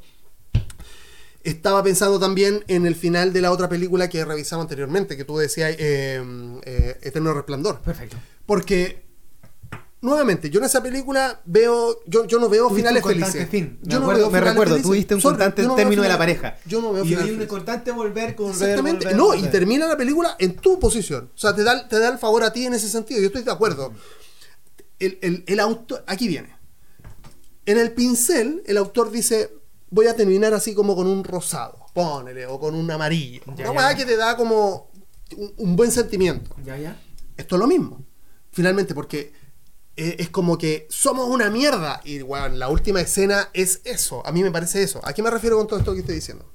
estaba 1.43 1.83
pensando 1.83 2.19
también 2.19 2.63
en 2.67 2.87
el 2.87 2.95
final 2.95 3.33
de 3.33 3.41
la 3.41 3.51
otra 3.51 3.69
película 3.69 4.09
que 4.09 4.25
revisamos 4.25 4.63
anteriormente, 4.63 5.15
que 5.15 5.23
tú 5.23 5.37
decías, 5.37 5.75
eh, 5.77 6.23
eh, 6.63 6.97
Eterno 7.03 7.35
Resplandor. 7.35 7.81
Perfecto. 7.81 8.17
Porque, 8.47 9.05
nuevamente, 10.01 10.49
yo 10.49 10.59
en 10.59 10.65
esa 10.65 10.81
película 10.83 11.41
veo, 11.45 11.99
yo, 12.07 12.25
yo 12.25 12.39
no 12.39 12.49
veo 12.49 12.69
finales 12.69 13.03
un 13.03 13.09
felices. 13.11 13.47
fin. 13.49 13.79
Me, 13.83 13.91
Yo 13.93 13.99
no 13.99 14.05
acuerdo, 14.05 14.21
veo 14.23 14.31
me 14.31 14.41
recuerdo, 14.41 14.73
felices. 14.73 14.89
tuviste 14.89 15.15
un 15.15 15.21
Sorry, 15.21 15.33
constante 15.37 15.63
no 15.63 15.75
término 15.75 16.01
de 16.01 16.09
la 16.09 16.17
pareja. 16.17 16.57
Yo 16.65 16.81
no 16.81 16.91
veo 16.93 17.05
Y 17.05 17.13
hay 17.15 17.31
un 17.31 17.45
constante 17.45 17.91
volver 17.91 18.35
con 18.35 18.49
Exactamente. 18.49 19.05
volver, 19.05 19.15
no, 19.17 19.25
volver. 19.27 19.45
y 19.45 19.47
termina 19.49 19.87
la 19.87 19.97
película 19.97 20.35
en 20.39 20.55
tu 20.55 20.79
posición. 20.79 21.29
O 21.33 21.37
sea, 21.37 21.55
te 21.55 21.63
da, 21.63 21.87
te 21.87 21.99
da 21.99 22.09
el 22.09 22.17
favor 22.17 22.43
a 22.43 22.51
ti 22.51 22.65
en 22.65 22.73
ese 22.73 22.89
sentido. 22.89 23.19
Yo 23.21 23.27
estoy 23.27 23.43
de 23.43 23.51
acuerdo. 23.51 23.93
El, 24.99 25.17
el, 25.21 25.43
el 25.47 25.59
autor. 25.59 26.03
Aquí 26.07 26.27
viene. 26.27 26.55
En 27.65 27.77
el 27.77 27.91
pincel, 27.91 28.63
el 28.65 28.77
autor 28.77 29.11
dice: 29.11 29.51
Voy 29.89 30.07
a 30.07 30.15
terminar 30.15 30.53
así 30.53 30.73
como 30.73 30.95
con 30.95 31.07
un 31.07 31.23
rosado. 31.23 31.77
Pónele, 31.93 32.45
o 32.47 32.59
con 32.59 32.73
un 32.75 32.89
amarillo. 32.89 33.41
Ya, 33.55 33.69
Una 33.69 33.91
ya. 33.91 33.97
que 33.97 34.05
te 34.05 34.15
da 34.15 34.35
como 34.37 34.89
un, 35.37 35.53
un 35.57 35.75
buen 35.75 35.91
sentimiento. 35.91 36.55
Ya, 36.65 36.77
ya. 36.77 36.99
Esto 37.37 37.55
es 37.55 37.59
lo 37.59 37.67
mismo. 37.67 38.03
Finalmente, 38.51 38.93
porque 38.95 39.33
eh, 39.97 40.15
es 40.19 40.29
como 40.29 40.57
que 40.57 40.87
somos 40.89 41.27
una 41.27 41.49
mierda. 41.49 42.01
Y 42.03 42.21
weón, 42.21 42.59
la 42.59 42.69
última 42.69 43.01
escena 43.01 43.49
es 43.53 43.81
eso. 43.83 44.25
A 44.25 44.31
mí 44.31 44.41
me 44.43 44.51
parece 44.51 44.81
eso. 44.83 44.99
¿A 45.03 45.13
qué 45.13 45.21
me 45.23 45.29
refiero 45.29 45.57
con 45.57 45.67
todo 45.67 45.79
esto 45.79 45.93
que 45.93 45.99
estoy 45.99 46.15
diciendo? 46.15 46.45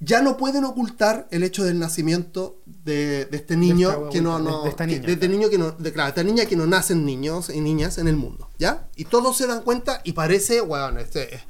Ya 0.00 0.20
no 0.20 0.36
pueden 0.36 0.64
ocultar 0.64 1.28
el 1.30 1.44
hecho 1.44 1.64
del 1.64 1.78
nacimiento 1.78 2.60
de, 2.66 3.24
de 3.24 3.36
este 3.38 3.56
niño 3.56 3.90
esta 3.90 4.08
que 4.10 4.20
no, 4.20 4.38
no 4.38 4.64
de- 4.64 4.68
esta 4.70 4.86
que- 4.86 5.00
de 5.00 5.12
este 5.12 5.28
niño 5.28 5.48
que 5.48 5.56
no, 5.56 5.70
de, 5.70 5.92
claro, 5.92 6.10
esta 6.10 6.22
niña 6.22 6.44
que 6.44 6.56
no 6.56 6.66
nacen 6.66 7.06
niños 7.06 7.48
y 7.48 7.60
niñas 7.60 7.96
en 7.96 8.08
el 8.08 8.16
mundo, 8.16 8.50
¿ya? 8.58 8.88
Y 8.96 9.04
todos 9.06 9.36
se 9.38 9.46
dan 9.46 9.62
cuenta 9.62 10.02
y 10.04 10.12
parece, 10.12 10.60
weón, 10.60 10.98
este 10.98 11.40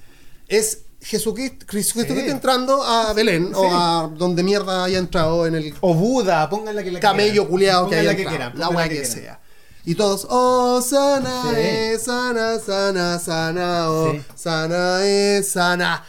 es 0.46 0.82
Jesucristo, 1.00 1.66
Jesucristo 1.68 2.14
Sí. 2.14 2.20
entrando 2.30 2.82
a 2.84 3.12
Belén 3.12 3.50
o 3.54 3.64
a 3.74 4.08
donde 4.16 4.42
mierda 4.44 4.84
haya 4.84 4.98
entrado 4.98 5.46
en 5.46 5.56
el 5.56 5.74
O 5.80 5.92
Buda, 5.94 6.48
pónganla 6.48 6.84
que 6.84 6.92
la 6.92 7.00
camello 7.00 7.48
culiado 7.48 7.88
que 7.88 7.96
haya 7.96 8.14
que 8.14 8.22
entrado, 8.22 8.36
quieran, 8.52 8.58
la 8.58 8.68
weá 8.68 8.84
que, 8.88 8.94
quieran. 9.00 9.10
sea. 9.10 9.40
Y 9.86 9.96
todos, 9.96 10.26
oh, 10.30 10.80
sana 10.80 11.42
sí. 11.50 11.60
es, 11.60 12.04
sana, 12.04 12.58
sana, 12.58 13.18
sana, 13.18 13.90
oh, 13.90 14.12
sí. 14.12 14.22
sana 14.34 15.04
es, 15.04 15.48
sana. 15.48 16.02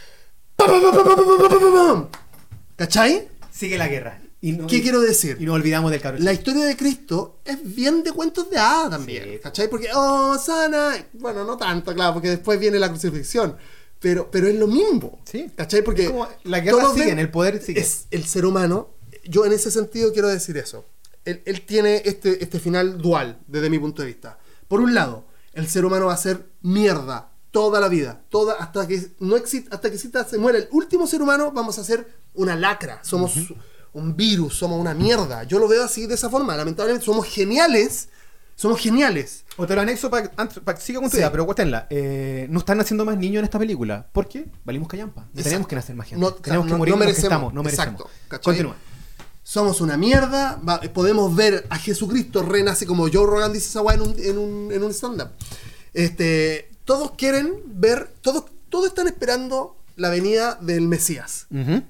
¿Cachai? 2.78 3.28
Sigue 3.52 3.78
la 3.78 3.90
guerra. 3.90 4.22
Y 4.40 4.54
no, 4.54 4.68
¿Qué 4.68 4.78
y, 4.78 4.82
quiero 4.82 5.02
decir? 5.02 5.36
Y 5.42 5.46
nos 5.46 5.56
olvidamos 5.56 5.92
del 5.92 6.00
cabrón. 6.00 6.24
La 6.24 6.32
historia 6.32 6.64
de 6.64 6.78
Cristo 6.78 7.42
es 7.44 7.58
bien 7.76 8.02
de 8.02 8.14
cuentos 8.14 8.50
de 8.50 8.58
hadas 8.58 8.92
también, 8.92 9.26
sí. 9.26 9.40
¿cachai? 9.44 9.70
Porque, 9.70 9.90
oh, 9.94 10.38
sana. 10.38 10.96
Bueno, 11.12 11.44
no 11.44 11.58
tanto, 11.58 11.94
claro, 11.94 12.14
porque 12.14 12.30
después 12.30 12.58
viene 12.58 12.80
la 12.80 12.88
crucifixión. 12.88 13.58
Pero, 14.00 14.32
pero 14.32 14.48
es 14.48 14.56
lo 14.56 14.68
mismo, 14.68 15.20
sí. 15.26 15.52
¿cachai? 15.54 15.82
Porque 15.82 16.14
la 16.46 16.62
guerra 16.62 16.94
sigue, 16.94 17.08
ven, 17.08 17.20
el 17.20 17.30
poder 17.30 17.62
sigue. 17.62 17.82
Es 17.82 18.06
el 18.12 18.24
ser 18.24 18.46
humano. 18.46 18.92
Yo 19.26 19.46
en 19.46 19.52
ese 19.52 19.70
sentido 19.70 20.14
quiero 20.14 20.30
decir 20.30 20.56
eso 20.56 20.86
él, 21.26 21.42
él 21.46 21.62
tiene 21.66 22.02
este, 22.06 22.44
este 22.44 22.60
final 22.60 22.98
dual, 23.00 23.40
desde 23.48 23.70
mi 23.70 23.80
punto 23.80 24.02
de 24.02 24.08
vista. 24.10 24.38
Por 24.68 24.80
un 24.82 24.94
lado, 24.96 25.26
el 25.54 25.68
ser 25.68 25.86
humano 25.86 26.08
va 26.08 26.14
a 26.14 26.18
ser 26.18 26.48
mierda 26.62 27.30
toda 27.52 27.80
la 27.80 27.88
vida, 27.88 28.22
toda 28.30 28.56
hasta 28.56 28.88
que 28.88 29.02
no 29.20 29.38
exista, 29.38 29.76
hasta 29.76 29.90
que 29.90 29.96
exista, 29.96 30.24
se 30.26 30.38
muera 30.38 30.58
el 30.58 30.68
último 30.72 31.08
ser 31.08 31.22
humano, 31.22 31.52
vamos 31.52 31.80
a 31.80 31.84
ser 31.84 32.06
una 32.34 32.56
lacra, 32.56 33.00
somos 33.04 33.34
un 33.94 34.16
virus, 34.18 34.56
somos 34.58 34.80
una 34.80 34.94
mierda. 34.94 35.44
Yo 35.44 35.58
lo 35.60 35.68
veo 35.70 35.84
así 35.86 36.06
de 36.06 36.16
esa 36.16 36.30
forma, 36.30 36.56
lamentablemente 36.58 37.06
somos 37.06 37.26
geniales, 37.28 38.10
somos 38.56 38.80
geniales. 38.82 39.46
O 39.56 39.66
te 39.66 39.74
lo 39.76 39.82
anexo 39.82 40.10
para 40.10 40.30
siga 40.80 41.00
con 41.00 41.10
tu 41.10 41.16
Sí. 41.16 41.18
idea, 41.20 41.32
pero 41.32 41.46
cuéntenla. 41.46 41.88
Eh, 41.90 42.48
no 42.50 42.60
están 42.60 42.78
naciendo 42.78 43.06
más 43.06 43.18
niños 43.18 43.40
en 43.40 43.46
esta 43.46 43.58
película. 43.60 44.06
¿Por 44.12 44.28
qué? 44.28 44.48
Valimos 44.66 44.90
callampa. 44.90 45.28
No 45.34 45.44
tenemos 45.44 45.68
que 45.68 45.76
nacer 45.76 45.96
más 45.96 46.08
gente. 46.08 46.20
No, 46.22 46.34
tenemos 46.34 46.66
no- 46.66 46.68
que 46.68 46.72
no 46.74 46.78
morir 46.78 46.92
los 46.94 47.00
que 47.00 47.06
merecemos. 47.06 47.24
estamos. 47.32 47.54
No 47.54 47.64
merecemos. 47.64 48.02
Exacto. 48.02 48.42
Continúa. 48.44 48.76
Somos 49.48 49.80
una 49.80 49.96
mierda. 49.96 50.60
va- 50.68 50.82
podemos 50.82 51.36
ver 51.36 51.68
a 51.70 51.78
Jesucristo 51.78 52.42
renace 52.42 52.88
como 52.88 53.04
Joe 53.04 53.28
Rogan 53.28 53.54
dice 53.54 53.68
esa 53.70 53.82
weá 53.84 53.94
en 53.96 54.02
un, 54.02 54.16
en 54.18 54.38
un, 54.40 54.72
en 54.72 54.84
un 54.84 54.92
stand-up. 54.92 55.30
Este, 55.94 56.70
todos 56.84 57.12
quieren 57.12 57.54
ver, 57.68 58.12
todos, 58.22 58.46
todos 58.70 58.88
están 58.88 59.08
esperando 59.08 59.78
la 59.98 60.10
venida 60.10 60.56
del 60.62 60.88
Mesías. 60.88 61.46
Ujú. 61.52 61.84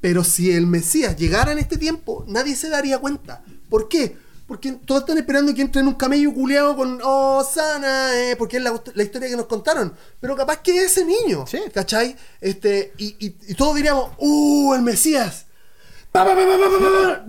Pero 0.00 0.22
si 0.24 0.52
el 0.52 0.66
Mesías 0.66 1.16
llegara 1.16 1.50
en 1.52 1.58
este 1.58 1.76
tiempo, 1.76 2.24
nadie 2.28 2.54
se 2.54 2.68
daría 2.70 2.98
cuenta. 2.98 3.42
¿Por 3.68 3.88
qué? 3.88 4.16
Porque 4.46 4.72
todos 4.72 5.02
están 5.02 5.18
esperando 5.18 5.52
que 5.54 5.62
entre 5.62 5.80
en 5.80 5.88
un 5.88 5.94
camello 5.94 6.32
culeado 6.32 6.74
con 6.76 7.00
Oh, 7.02 7.44
sana, 7.44 8.10
eh", 8.18 8.36
porque 8.36 8.56
es 8.58 8.62
la, 8.62 8.80
la 8.94 9.02
historia 9.02 9.28
que 9.28 9.36
nos 9.36 9.46
contaron. 9.46 9.92
Pero 10.20 10.34
capaz 10.36 10.58
que 10.62 10.76
es 10.84 10.92
ese 10.92 11.04
niño. 11.04 11.44
Sí. 11.46 11.58
¿Cachai? 11.74 12.16
Este, 12.40 12.92
y, 12.98 13.14
y- 13.26 13.36
y 13.48 13.54
todos 13.54 13.74
diríamos, 13.76 14.12
¡Uh, 14.18 14.74
el 14.74 14.82
Mesías! 14.82 15.46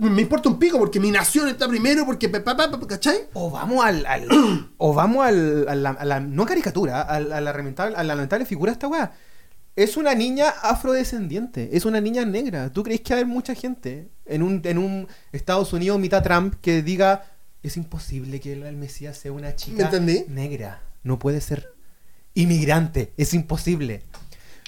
Me 0.00 0.22
importa 0.22 0.48
un 0.48 0.58
pico 0.58 0.78
porque 0.78 0.98
mi 0.98 1.10
nación 1.10 1.48
está 1.48 1.68
primero, 1.68 2.04
porque. 2.04 2.30
¿Cachai? 2.88 3.16
O 3.34 3.50
vamos 3.50 3.84
al. 3.84 4.04
al- 4.06 4.28
o 4.76 4.92
vamos 4.94 5.24
al, 5.24 5.68
a, 5.68 5.74
la, 5.74 5.90
a 5.90 6.04
la- 6.04 6.20
No 6.20 6.44
caricatura, 6.46 7.00
a, 7.02 7.20
la- 7.20 7.36
a 7.36 7.40
la 7.40 7.52
lamentable, 7.52 7.94
a 7.96 8.02
la 8.02 8.14
lamentable 8.14 8.44
figura 8.44 8.70
de 8.70 8.74
esta 8.74 8.88
weá. 8.88 9.12
Es 9.76 9.96
una 9.96 10.14
niña 10.14 10.50
afrodescendiente, 10.62 11.70
es 11.76 11.84
una 11.86 12.00
niña 12.00 12.24
negra. 12.26 12.70
¿Tú 12.70 12.82
crees 12.82 13.00
que 13.00 13.14
hay 13.14 13.24
mucha 13.24 13.54
gente 13.54 14.10
en 14.26 14.42
un, 14.42 14.60
en 14.64 14.76
un 14.78 15.08
Estados 15.32 15.72
Unidos 15.72 15.98
mitad 15.98 16.22
Trump 16.22 16.54
que 16.60 16.82
diga 16.82 17.24
es 17.62 17.76
imposible 17.76 18.40
que 18.40 18.52
el 18.52 18.76
Mesías 18.76 19.16
sea 19.16 19.32
una 19.32 19.54
chica 19.56 19.84
negra? 20.28 20.82
No 21.04 21.18
puede 21.18 21.40
ser 21.40 21.72
inmigrante, 22.34 23.12
es 23.16 23.32
imposible. 23.34 24.02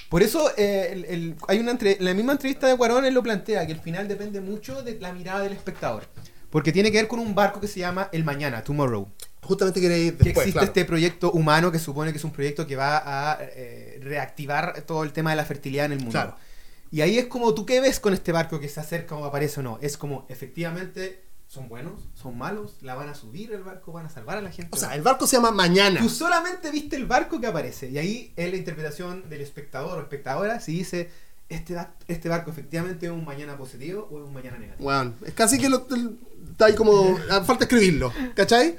Por 0.09 0.21
eso 0.23 0.49
eh, 0.57 0.89
el- 0.91 1.05
el- 1.05 1.35
hay 1.47 1.59
una 1.59 1.71
entre- 1.71 1.97
en 1.97 2.05
la 2.05 2.13
misma 2.13 2.33
entrevista 2.33 2.67
de 2.67 2.77
Cuarón 2.77 3.05
él 3.05 3.13
lo 3.13 3.23
plantea 3.23 3.65
que 3.65 3.73
el 3.73 3.79
final 3.79 4.07
depende 4.07 4.39
mucho 4.41 4.81
de 4.83 4.99
la 4.99 5.11
mirada 5.13 5.41
del 5.41 5.53
espectador. 5.53 6.03
Porque 6.49 6.71
tiene 6.71 6.91
que 6.91 6.97
ver 6.97 7.07
con 7.07 7.19
un 7.19 7.35
barco 7.35 7.59
que 7.59 7.67
se 7.67 7.79
llama 7.81 8.07
El 8.13 8.23
Mañana, 8.23 8.63
Tomorrow. 8.63 9.09
Justamente 9.41 9.81
quería 9.81 9.97
ir 9.97 10.17
Que 10.17 10.23
después. 10.25 10.37
existe 10.45 10.51
claro. 10.53 10.65
este 10.67 10.85
proyecto 10.85 11.31
humano 11.31 11.71
que 11.71 11.79
supone 11.79 12.11
que 12.11 12.17
es 12.17 12.23
un 12.23 12.31
proyecto 12.31 12.65
que 12.65 12.75
va 12.75 13.31
a 13.33 13.37
eh, 13.41 13.99
reactivar 14.01 14.81
todo 14.83 15.03
el 15.03 15.11
tema 15.11 15.31
de 15.31 15.35
la 15.35 15.45
fertilidad 15.45 15.85
en 15.87 15.91
el 15.93 15.97
mundo. 15.99 16.11
Claro. 16.13 16.35
Y 16.91 17.01
ahí 17.01 17.17
es 17.17 17.25
como 17.25 17.53
tú 17.53 17.65
qué 17.65 17.81
ves 17.81 17.99
con 17.99 18.13
este 18.13 18.31
barco 18.31 18.59
que 18.59 18.69
se 18.69 18.79
acerca 18.79 19.15
o 19.15 19.25
aparece 19.25 19.59
o 19.59 19.63
no. 19.63 19.79
Es 19.81 19.97
como 19.97 20.25
efectivamente 20.29 21.24
son 21.55 21.69
buenos, 21.69 22.09
son 22.13 22.37
malos, 22.37 22.75
la 22.81 22.95
van 22.95 23.07
a 23.07 23.15
subir 23.15 23.53
el 23.53 23.63
barco, 23.63 23.93
van 23.93 24.05
a 24.05 24.09
salvar 24.09 24.37
a 24.37 24.41
la 24.41 24.51
gente. 24.51 24.71
O 24.73 24.77
sea, 24.77 24.93
el 24.93 25.01
barco 25.01 25.25
se 25.25 25.37
llama 25.37 25.51
Mañana. 25.51 26.01
Tú 26.01 26.09
solamente 26.09 26.69
viste 26.69 26.97
el 26.97 27.05
barco 27.05 27.39
que 27.39 27.47
aparece. 27.47 27.89
Y 27.89 27.97
ahí 27.97 28.33
es 28.35 28.51
la 28.51 28.57
interpretación 28.57 29.29
del 29.29 29.39
espectador 29.39 29.97
o 29.97 30.01
espectadora 30.01 30.59
si 30.59 30.73
dice, 30.73 31.09
este, 31.49 31.77
este 32.07 32.29
barco 32.29 32.49
efectivamente 32.49 33.05
es 33.05 33.11
un 33.11 33.23
mañana 33.23 33.57
positivo 33.57 34.07
o 34.11 34.19
es 34.19 34.25
un 34.25 34.33
mañana 34.33 34.57
negativo. 34.57 34.83
Bueno, 34.83 35.13
es 35.25 35.33
casi 35.33 35.57
que 35.57 35.69
lo, 35.69 35.87
está 36.51 36.65
ahí 36.65 36.75
como. 36.75 37.17
ah, 37.29 37.43
Falta 37.43 37.65
escribirlo, 37.65 38.11
¿cachai? 38.33 38.77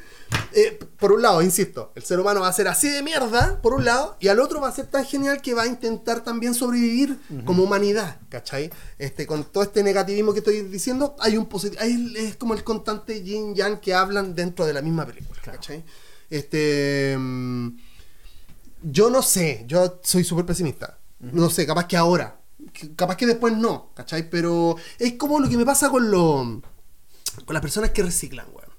Eh, 0.52 0.78
por 0.98 1.12
un 1.12 1.22
lado, 1.22 1.40
insisto, 1.42 1.92
el 1.94 2.02
ser 2.02 2.18
humano 2.18 2.40
va 2.40 2.48
a 2.48 2.52
ser 2.52 2.66
así 2.66 2.88
de 2.88 3.02
mierda, 3.02 3.60
por 3.62 3.74
un 3.74 3.84
lado, 3.84 4.16
y 4.18 4.26
al 4.26 4.40
otro 4.40 4.60
va 4.60 4.68
a 4.68 4.72
ser 4.72 4.86
tan 4.86 5.04
genial 5.04 5.40
que 5.40 5.54
va 5.54 5.62
a 5.62 5.66
intentar 5.66 6.24
también 6.24 6.54
sobrevivir 6.54 7.16
como 7.44 7.62
humanidad, 7.62 8.18
¿cachai? 8.28 8.70
Este, 8.98 9.26
con 9.26 9.44
todo 9.44 9.62
este 9.62 9.84
negativismo 9.84 10.32
que 10.32 10.40
estoy 10.40 10.62
diciendo, 10.62 11.14
hay 11.20 11.36
un 11.36 11.46
positivo. 11.46 11.80
Es 11.82 12.36
como 12.36 12.54
el 12.54 12.64
constante 12.64 13.22
yin 13.22 13.54
yang 13.54 13.78
que 13.78 13.94
hablan 13.94 14.34
dentro 14.34 14.66
de 14.66 14.72
la 14.72 14.82
misma 14.82 15.06
película, 15.06 15.40
¿cachai? 15.44 15.84
Este. 16.30 17.14
mm, 17.16 17.68
yo 18.82 19.10
no 19.10 19.22
sé, 19.22 19.64
yo 19.68 20.00
soy 20.02 20.24
súper 20.24 20.44
pesimista. 20.44 20.98
No 21.20 21.48
sé, 21.50 21.66
capaz 21.66 21.86
que 21.86 21.96
ahora. 21.96 22.40
Capaz 22.96 23.16
que 23.16 23.26
después 23.26 23.56
no, 23.56 23.90
¿cachai? 23.94 24.28
Pero 24.30 24.76
es 24.98 25.14
como 25.14 25.40
lo 25.40 25.48
que 25.48 25.56
me 25.56 25.64
pasa 25.64 25.88
con 25.90 26.10
lo, 26.10 26.62
con 27.44 27.54
las 27.54 27.60
personas 27.62 27.90
que 27.90 28.02
reciclan, 28.02 28.46
weón. 28.52 28.70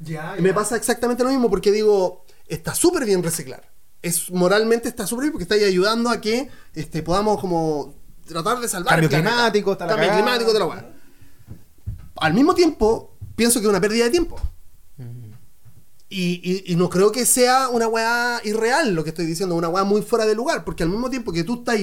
Ya, 0.00 0.36
Y 0.38 0.42
Me 0.42 0.54
pasa 0.54 0.76
exactamente 0.76 1.24
lo 1.24 1.30
mismo 1.30 1.50
porque 1.50 1.72
digo, 1.72 2.24
está 2.46 2.74
súper 2.74 3.04
bien 3.04 3.22
reciclar. 3.22 3.68
Es, 4.00 4.30
moralmente 4.30 4.88
está 4.88 5.06
súper 5.06 5.24
bien 5.24 5.32
porque 5.32 5.42
está 5.42 5.56
ahí 5.56 5.64
ayudando 5.64 6.08
a 6.10 6.20
que 6.20 6.48
este, 6.74 7.02
podamos 7.02 7.40
como 7.40 7.94
tratar 8.26 8.60
de 8.60 8.68
salvar 8.68 8.94
Cambio 9.00 9.08
el 9.08 9.24
climático, 9.24 9.72
está 9.72 9.86
la 9.86 9.92
Cambio 9.92 10.08
cagada. 10.10 10.22
climático, 10.38 10.52
de 10.52 10.58
la. 10.60 10.92
Al 12.20 12.34
mismo 12.34 12.54
tiempo, 12.54 13.16
pienso 13.34 13.58
que 13.60 13.66
es 13.66 13.70
una 13.70 13.80
pérdida 13.80 14.04
de 14.04 14.10
tiempo. 14.10 14.40
Y, 16.10 16.40
y- 16.42 16.72
y 16.72 16.76
no 16.76 16.88
creo 16.88 17.12
que 17.12 17.26
sea 17.26 17.68
una 17.68 17.86
weá 17.86 18.40
irreal 18.44 18.94
lo 18.94 19.04
que 19.04 19.10
estoy 19.10 19.26
diciendo, 19.26 19.54
una 19.56 19.68
weá 19.68 19.84
muy 19.84 20.00
fuera 20.00 20.24
de 20.24 20.34
lugar, 20.34 20.64
porque 20.64 20.82
al 20.82 20.88
mismo 20.88 21.10
tiempo 21.10 21.32
que 21.32 21.44
tú 21.44 21.56
estás 21.58 21.76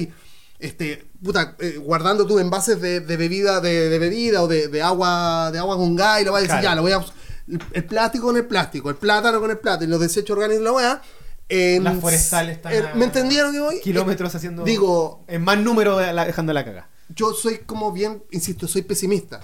este, 0.58 1.06
puta, 1.22 1.56
eh, 1.58 1.76
guardando 1.78 2.26
tus 2.26 2.40
envases 2.40 2.80
de, 2.80 3.00
de 3.00 3.16
bebida, 3.16 3.60
de, 3.60 3.88
de 3.88 3.98
bebida 3.98 4.42
o 4.42 4.48
de, 4.48 4.68
de 4.68 4.82
agua, 4.82 5.50
de 5.52 5.58
agua 5.58 5.76
con 5.76 5.94
gas 5.96 6.20
y 6.22 6.24
lo 6.24 6.32
vas 6.32 6.40
a 6.40 6.42
decir, 6.42 6.60
Claro. 6.60 6.64
ya, 6.64 6.74
lo 6.76 6.82
voy 6.82 6.92
a. 6.92 7.04
El, 7.48 7.62
el 7.72 7.84
plástico 7.84 8.26
con 8.26 8.36
el 8.36 8.46
plástico, 8.46 8.90
el 8.90 8.96
plátano 8.96 9.40
con 9.40 9.50
el 9.50 9.58
plátano 9.58 9.88
los 9.90 10.00
desechos 10.00 10.36
orgánicos 10.36 10.64
la 10.64 10.72
weá. 10.72 11.02
en- 11.48 11.84
Las 11.84 12.00
forestales 12.00 12.56
están 12.56 12.72
en- 12.72 12.86
a- 12.86 12.94
¿Me 12.94 13.04
entendieron 13.04 13.52
que 13.52 13.60
voy? 13.60 13.80
kilómetros 13.80 14.34
haciendo. 14.34 14.64
Digo, 14.64 15.24
En 15.28 15.42
más 15.44 15.58
número 15.58 15.96
de 15.98 16.12
la- 16.12 16.24
dejando 16.24 16.52
la 16.52 16.64
caga. 16.64 16.88
yo 17.14 17.32
soy 17.34 17.58
como 17.58 17.92
bien, 17.92 18.22
insisto, 18.32 18.66
soy 18.66 18.82
pesimista. 18.82 19.40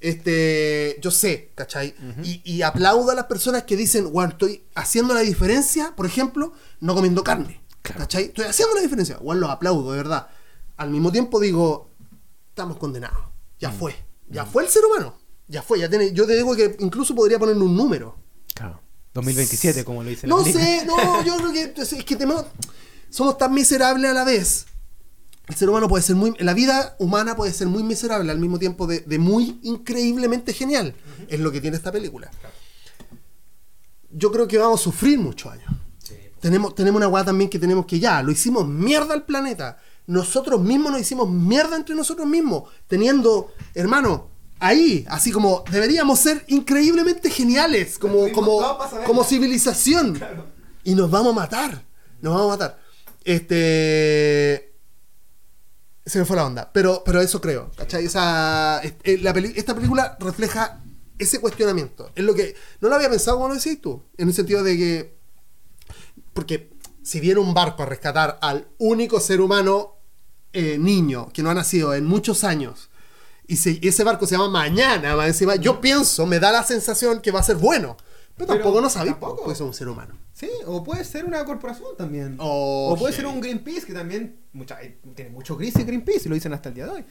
Este, 0.00 0.96
yo 1.02 1.10
sé, 1.10 1.50
¿cachai? 1.54 1.94
y, 2.22 2.40
y 2.44 2.62
aplaudo 2.62 3.10
a 3.10 3.14
las 3.14 3.26
personas 3.26 3.64
que 3.64 3.76
dicen, 3.76 4.10
bueno, 4.12 4.30
estoy 4.30 4.64
haciendo 4.74 5.12
la 5.12 5.20
diferencia, 5.20 5.92
por 5.96 6.06
ejemplo, 6.06 6.52
no 6.80 6.94
comiendo 6.94 7.22
carne. 7.22 7.60
¿Cachai? 7.82 8.24
Estoy 8.24 8.44
haciendo 8.46 8.74
la 8.74 8.80
diferencia. 8.82 9.18
Bueno, 9.18 9.42
los 9.42 9.50
aplaudo, 9.50 9.90
de 9.90 9.96
verdad. 9.98 10.28
Al 10.80 10.88
mismo 10.88 11.12
tiempo 11.12 11.38
digo, 11.38 11.90
estamos 12.48 12.78
condenados. 12.78 13.18
Ya 13.58 13.70
fue. 13.70 13.94
Ya 14.30 14.46
fue 14.46 14.62
el 14.64 14.70
ser 14.70 14.82
humano. 14.86 15.14
Ya 15.46 15.60
fue. 15.60 15.78
Ya 15.78 15.90
tiene, 15.90 16.14
yo 16.14 16.26
te 16.26 16.34
digo 16.34 16.56
que 16.56 16.74
incluso 16.78 17.14
podría 17.14 17.38
ponerle 17.38 17.62
un 17.62 17.76
número. 17.76 18.16
Claro. 18.54 18.80
2027, 19.12 19.84
como 19.84 20.02
lo 20.02 20.08
dice 20.08 20.26
No 20.26 20.42
sé, 20.42 20.84
no, 20.86 21.22
yo 21.22 21.36
creo 21.36 21.52
que 21.52 21.74
es 21.82 22.04
que 22.04 22.16
tenemos- 22.16 22.46
somos 23.10 23.36
tan 23.36 23.52
miserables 23.52 24.10
a 24.10 24.14
la 24.14 24.24
vez. 24.24 24.64
El 25.48 25.54
ser 25.54 25.68
humano 25.68 25.86
puede 25.86 26.02
ser 26.02 26.16
muy. 26.16 26.32
La 26.38 26.54
vida 26.54 26.96
humana 26.98 27.36
puede 27.36 27.52
ser 27.52 27.66
muy 27.66 27.82
miserable 27.82 28.32
al 28.32 28.38
mismo 28.38 28.58
tiempo 28.58 28.86
de, 28.86 29.00
de 29.00 29.18
muy 29.18 29.60
increíblemente 29.62 30.54
genial. 30.54 30.94
Es 31.28 31.40
lo 31.40 31.52
que 31.52 31.60
tiene 31.60 31.76
esta 31.76 31.92
película. 31.92 32.30
Yo 34.10 34.32
creo 34.32 34.48
que 34.48 34.56
vamos 34.56 34.80
a 34.80 34.84
sufrir 34.84 35.18
muchos 35.18 35.52
años. 35.52 35.70
Tenemos, 36.40 36.74
tenemos 36.74 36.96
una 36.96 37.08
weá 37.08 37.22
también 37.22 37.50
que 37.50 37.58
tenemos 37.58 37.84
que 37.84 38.00
ya, 38.00 38.22
lo 38.22 38.32
hicimos 38.32 38.66
mierda 38.66 39.12
al 39.12 39.26
planeta. 39.26 39.78
Nosotros 40.10 40.60
mismos 40.60 40.90
nos 40.92 41.00
hicimos 41.02 41.30
mierda 41.30 41.76
entre 41.76 41.94
nosotros 41.94 42.26
mismos. 42.26 42.64
Teniendo, 42.88 43.52
hermano, 43.74 44.28
ahí, 44.58 45.04
así 45.08 45.30
como 45.30 45.62
deberíamos 45.70 46.18
ser 46.18 46.44
increíblemente 46.48 47.30
geniales 47.30 47.96
como, 47.98 48.30
como, 48.32 48.60
como 49.06 49.22
civilización. 49.24 50.20
Y 50.82 50.94
nos 50.96 51.10
vamos 51.10 51.32
a 51.32 51.36
matar. 51.36 51.84
Nos 52.20 52.34
vamos 52.34 52.46
a 52.48 52.56
matar. 52.58 52.80
Este. 53.24 54.74
Se 56.04 56.18
me 56.18 56.24
fue 56.24 56.36
la 56.36 56.46
onda. 56.46 56.70
Pero, 56.72 57.02
pero 57.04 57.20
eso 57.20 57.40
creo. 57.40 57.70
¿Cachai? 57.76 58.04
Esa, 58.06 58.80
es- 58.82 58.94
eh, 59.04 59.18
la 59.18 59.32
peli- 59.32 59.52
esta 59.54 59.74
película 59.74 60.16
refleja 60.18 60.80
ese 61.18 61.38
cuestionamiento. 61.40 62.10
Es 62.16 62.24
lo 62.24 62.34
que. 62.34 62.56
No 62.80 62.88
lo 62.88 62.96
había 62.96 63.10
pensado 63.10 63.36
como 63.36 63.48
lo 63.48 63.54
decís 63.54 63.80
tú. 63.80 64.02
En 64.16 64.26
el 64.28 64.34
sentido 64.34 64.64
de 64.64 64.76
que. 64.76 65.18
Porque 66.34 66.72
si 67.02 67.20
viene 67.20 67.38
un 67.38 67.54
barco 67.54 67.82
a 67.82 67.86
rescatar 67.86 68.38
al 68.42 68.66
único 68.78 69.20
ser 69.20 69.40
humano 69.40 69.96
eh, 70.52 70.76
niño 70.78 71.28
que 71.32 71.42
no 71.42 71.50
ha 71.50 71.54
nacido 71.54 71.94
en 71.94 72.04
muchos 72.06 72.44
años 72.44 72.90
y 73.46 73.56
se- 73.56 73.78
ese 73.82 74.04
barco 74.04 74.26
se 74.26 74.36
llama 74.36 74.48
Mañana, 74.48 75.16
más 75.16 75.26
encima, 75.28 75.56
yo 75.56 75.80
pienso, 75.80 76.26
me 76.26 76.38
da 76.38 76.52
la 76.52 76.62
sensación 76.62 77.20
que 77.20 77.30
va 77.30 77.40
a 77.40 77.42
ser 77.42 77.56
bueno. 77.56 77.96
Pero, 78.36 78.46
Pero 78.46 78.60
tampoco 78.60 78.80
no 78.80 78.88
sabéis, 78.88 79.12
tampoco. 79.12 79.36
porque 79.36 79.52
es 79.52 79.60
un 79.60 79.74
ser 79.74 79.88
humano. 79.88 80.14
Sí, 80.32 80.48
o 80.66 80.82
puede 80.82 81.04
ser 81.04 81.24
una 81.26 81.44
corporación 81.44 81.88
también. 81.98 82.36
Oh, 82.38 82.92
o 82.94 82.96
puede 82.96 83.12
ser 83.12 83.26
un 83.26 83.38
Greenpeace 83.40 83.84
que 83.86 83.92
también 83.92 84.40
mucha, 84.52 84.76
hay- 84.76 84.98
tiene 85.14 85.30
mucho 85.30 85.56
crisis 85.58 85.84
Greenpeace 85.84 86.22
y 86.24 86.28
lo 86.30 86.34
dicen 86.36 86.52
hasta 86.54 86.70
el 86.70 86.74
día 86.76 86.84
de 86.86 86.90
hoy. 86.90 87.04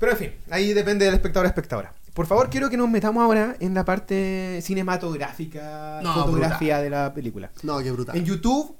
Pero 0.00 0.12
en 0.12 0.18
fin, 0.18 0.34
ahí 0.50 0.72
depende 0.72 1.04
del 1.04 1.14
espectador 1.14 1.46
a 1.46 1.48
espectadora. 1.50 1.94
Por 2.14 2.26
favor, 2.26 2.50
quiero 2.50 2.68
que 2.70 2.76
nos 2.76 2.88
metamos 2.88 3.22
ahora 3.22 3.56
en 3.60 3.74
la 3.74 3.84
parte 3.84 4.60
cinematográfica, 4.62 6.00
No, 6.02 6.14
fotografía 6.14 6.80
de 6.80 6.90
la 6.90 7.14
película. 7.14 7.50
No, 7.62 7.78
qué 7.78 7.90
brutal. 7.92 8.16
En 8.16 8.24
YouTube, 8.24 8.76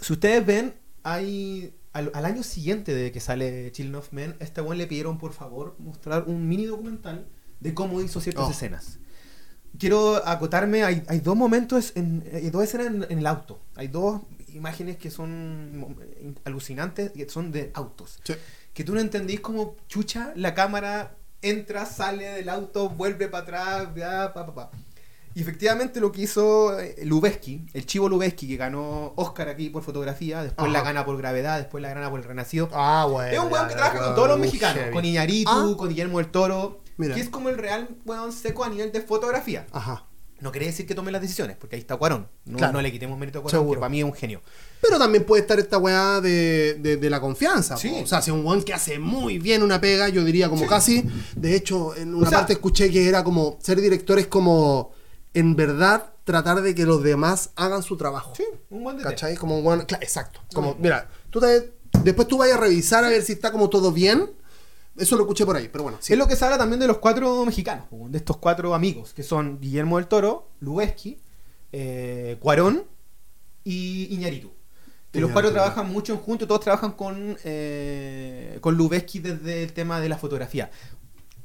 si 0.00 0.12
ustedes 0.12 0.44
ven, 0.44 0.74
hay 1.02 1.72
al, 1.96 2.10
al 2.14 2.24
año 2.24 2.42
siguiente 2.42 2.94
de 2.94 3.10
que 3.12 3.20
sale 3.20 3.70
Children 3.72 3.94
of 3.96 4.12
Men, 4.12 4.36
a 4.40 4.44
este 4.44 4.60
buen 4.60 4.78
le 4.78 4.86
pidieron 4.86 5.18
por 5.18 5.32
favor 5.32 5.74
mostrar 5.78 6.24
un 6.26 6.48
mini 6.48 6.66
documental 6.66 7.26
de 7.60 7.74
cómo 7.74 8.00
hizo 8.00 8.20
ciertas 8.20 8.46
Oh. 8.46 8.50
escenas. 8.50 8.98
Quiero 9.78 10.26
acotarme, 10.26 10.84
hay, 10.84 11.02
hay 11.08 11.20
dos 11.20 11.36
momentos, 11.36 11.92
en, 11.96 12.24
hay 12.32 12.48
dos 12.50 12.62
escenas 12.64 12.86
en, 12.86 13.06
en 13.10 13.18
el 13.18 13.26
auto. 13.26 13.60
Hay 13.74 13.88
dos 13.88 14.22
imágenes 14.54 14.96
que 14.96 15.10
son 15.10 15.96
alucinantes 16.44 17.12
y 17.14 17.24
son 17.28 17.52
de 17.52 17.70
autos. 17.74 18.18
Sí. 18.24 18.34
Que 18.72 18.84
tú 18.84 18.94
no 18.94 19.00
entendís 19.00 19.40
cómo 19.40 19.76
chucha 19.88 20.32
la 20.34 20.54
cámara 20.54 21.16
entra, 21.42 21.84
sale 21.84 22.24
del 22.24 22.48
auto, 22.48 22.88
vuelve 22.88 23.28
para 23.28 23.42
atrás, 23.42 23.88
ya, 23.94 24.32
pa, 24.32 24.46
pa, 24.46 24.54
pa. 24.54 24.70
Y 25.36 25.42
efectivamente 25.42 26.00
lo 26.00 26.10
que 26.12 26.22
hizo 26.22 26.80
eh, 26.80 26.96
Lubeski, 27.04 27.66
el 27.74 27.84
chivo 27.84 28.08
Lubeski, 28.08 28.48
que 28.48 28.56
ganó 28.56 29.12
Oscar 29.16 29.48
aquí 29.50 29.68
por 29.68 29.82
fotografía, 29.82 30.42
después 30.42 30.64
Ajá. 30.68 30.72
la 30.78 30.82
gana 30.82 31.04
por 31.04 31.16
gravedad, 31.18 31.58
después 31.58 31.82
la 31.82 31.92
gana 31.92 32.08
por 32.08 32.20
el 32.20 32.24
renacido. 32.26 32.70
Ah, 32.72 33.06
bueno. 33.10 33.30
es 33.32 33.38
un 33.38 33.52
weón 33.52 33.68
que 33.68 33.74
trabaja 33.74 33.98
con 34.02 34.14
todos 34.14 34.28
los 34.28 34.38
muy 34.38 34.46
mexicanos, 34.48 34.78
heavy. 34.78 34.92
con 34.94 35.04
Iñaritu, 35.04 35.50
Ah. 35.52 35.74
con 35.76 35.88
Guillermo 35.90 36.18
del 36.18 36.30
Toro, 36.30 36.80
Mira. 36.96 37.14
que 37.14 37.20
es 37.20 37.28
como 37.28 37.50
el 37.50 37.58
real 37.58 37.86
weón 38.06 38.32
seco 38.32 38.64
a 38.64 38.70
nivel 38.70 38.90
de 38.92 39.02
fotografía. 39.02 39.66
Ajá. 39.72 40.06
No 40.40 40.52
quiere 40.52 40.66
decir 40.66 40.86
que 40.86 40.94
tome 40.94 41.12
las 41.12 41.20
decisiones, 41.20 41.56
porque 41.58 41.76
ahí 41.76 41.80
está 41.80 41.96
Cuarón. 41.96 42.28
No, 42.46 42.56
Claro. 42.56 42.72
no 42.74 42.80
le 42.82 42.90
quitemos 42.90 43.18
mérito 43.18 43.38
a 43.38 43.42
Cuarón, 43.42 43.60
Seguro. 43.60 43.78
que 43.78 43.80
para 43.80 43.90
mí 43.90 43.98
es 44.00 44.04
un 44.06 44.12
genio. 44.14 44.40
Pero 44.80 44.98
también 44.98 45.24
puede 45.24 45.42
estar 45.42 45.58
esta 45.58 45.76
weá 45.76 46.20
de, 46.22 46.74
de- 46.80 46.96
de 46.96 47.10
la 47.10 47.20
confianza. 47.20 47.76
Sí. 47.76 47.88
po. 47.90 48.02
O 48.02 48.06
sea, 48.06 48.22
si 48.22 48.30
un 48.30 48.44
weón 48.44 48.62
que 48.62 48.72
hace 48.72 48.98
muy 48.98 49.38
bien 49.38 49.62
una 49.62 49.80
pega, 49.82 50.08
yo 50.08 50.24
diría 50.24 50.48
como 50.48 50.66
casi. 50.66 51.04
De 51.36 51.54
hecho, 51.56 51.94
en 51.94 52.14
una 52.14 52.26
O 52.26 52.30
sea- 52.30 52.38
parte 52.38 52.54
escuché 52.54 52.90
que 52.90 53.06
era 53.06 53.22
como 53.22 53.58
ser 53.62 53.80
director 53.82 54.18
es 54.18 54.26
como 54.28 54.92
en 55.38 55.54
verdad 55.56 56.12
tratar 56.24 56.60
de 56.62 56.74
que 56.74 56.84
los 56.84 57.02
demás 57.02 57.50
hagan 57.56 57.82
su 57.82 57.96
trabajo. 57.96 58.32
Sí, 58.36 58.44
un 58.70 58.82
buen 58.82 58.96
DT. 58.96 59.04
¿Cachai? 59.04 59.36
Como 59.36 59.58
un 59.58 59.64
weón. 59.66 59.80
cla- 59.86 59.98
exacto. 60.02 60.40
Como, 60.52 60.74
mira, 60.80 61.08
tú 61.30 61.40
te- 61.40 61.72
después 62.02 62.26
tú 62.26 62.38
vayas 62.38 62.56
a 62.56 62.60
revisar 62.60 63.04
a 63.04 63.08
ver 63.10 63.22
si 63.22 63.32
está 63.34 63.52
como 63.52 63.68
todo 63.70 63.92
bien. 63.92 64.30
Eso 64.96 65.14
lo 65.16 65.22
escuché 65.24 65.44
por 65.44 65.56
ahí, 65.56 65.68
pero 65.70 65.84
bueno, 65.84 65.98
sí. 66.00 66.14
Es 66.14 66.18
lo 66.18 66.26
que 66.26 66.36
se 66.36 66.44
habla 66.44 66.56
también 66.58 66.80
de 66.80 66.86
los 66.86 66.98
cuatro 66.98 67.44
mexicanos, 67.44 67.86
po, 67.88 68.08
de 68.08 68.16
estos 68.18 68.38
cuatro 68.38 68.74
amigos, 68.74 69.12
que 69.12 69.22
son 69.22 69.60
Guillermo 69.60 69.98
del 69.98 70.06
Toro, 70.08 70.48
Lubeski, 70.60 71.20
eh, 71.70 72.38
Cuarón 72.40 72.84
y 73.62 74.12
Iñaritu. 74.14 74.50
Y 75.12 75.20
los 75.20 75.30
cuatro 75.30 75.50
trabajan 75.52 75.90
mucho 75.90 76.16
juntos, 76.18 76.46
todos 76.48 76.60
trabajan 76.62 76.92
con, 76.92 77.36
eh, 77.44 78.58
con 78.60 78.74
Lubeski 78.74 79.18
desde 79.18 79.62
el 79.62 79.72
tema 79.72 80.00
de 80.00 80.08
la 80.10 80.18
fotografía. 80.18 80.70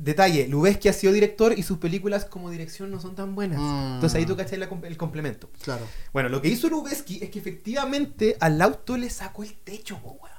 Detalle, 0.03 0.47
Lubeski 0.47 0.89
ha 0.89 0.93
sido 0.93 1.13
director 1.13 1.53
y 1.57 1.61
sus 1.61 1.77
películas 1.77 2.25
como 2.25 2.49
dirección 2.49 2.89
no 2.89 2.99
son 2.99 3.13
tan 3.13 3.35
buenas. 3.35 3.59
Mm. 3.59 3.93
Entonces 3.95 4.15
ahí 4.17 4.25
tú 4.25 4.35
com- 4.67 4.83
el 4.85 4.97
complemento. 4.97 5.49
Claro. 5.63 5.85
Bueno, 6.11 6.29
lo 6.29 6.41
que 6.41 6.47
hizo 6.47 6.69
Lubeski 6.69 7.19
es 7.23 7.29
que 7.29 7.37
efectivamente 7.37 8.35
al 8.39 8.59
auto 8.61 8.97
le 8.97 9.11
sacó 9.11 9.43
el 9.43 9.53
techo, 9.53 9.99
po, 9.99 10.17
weón. 10.21 10.31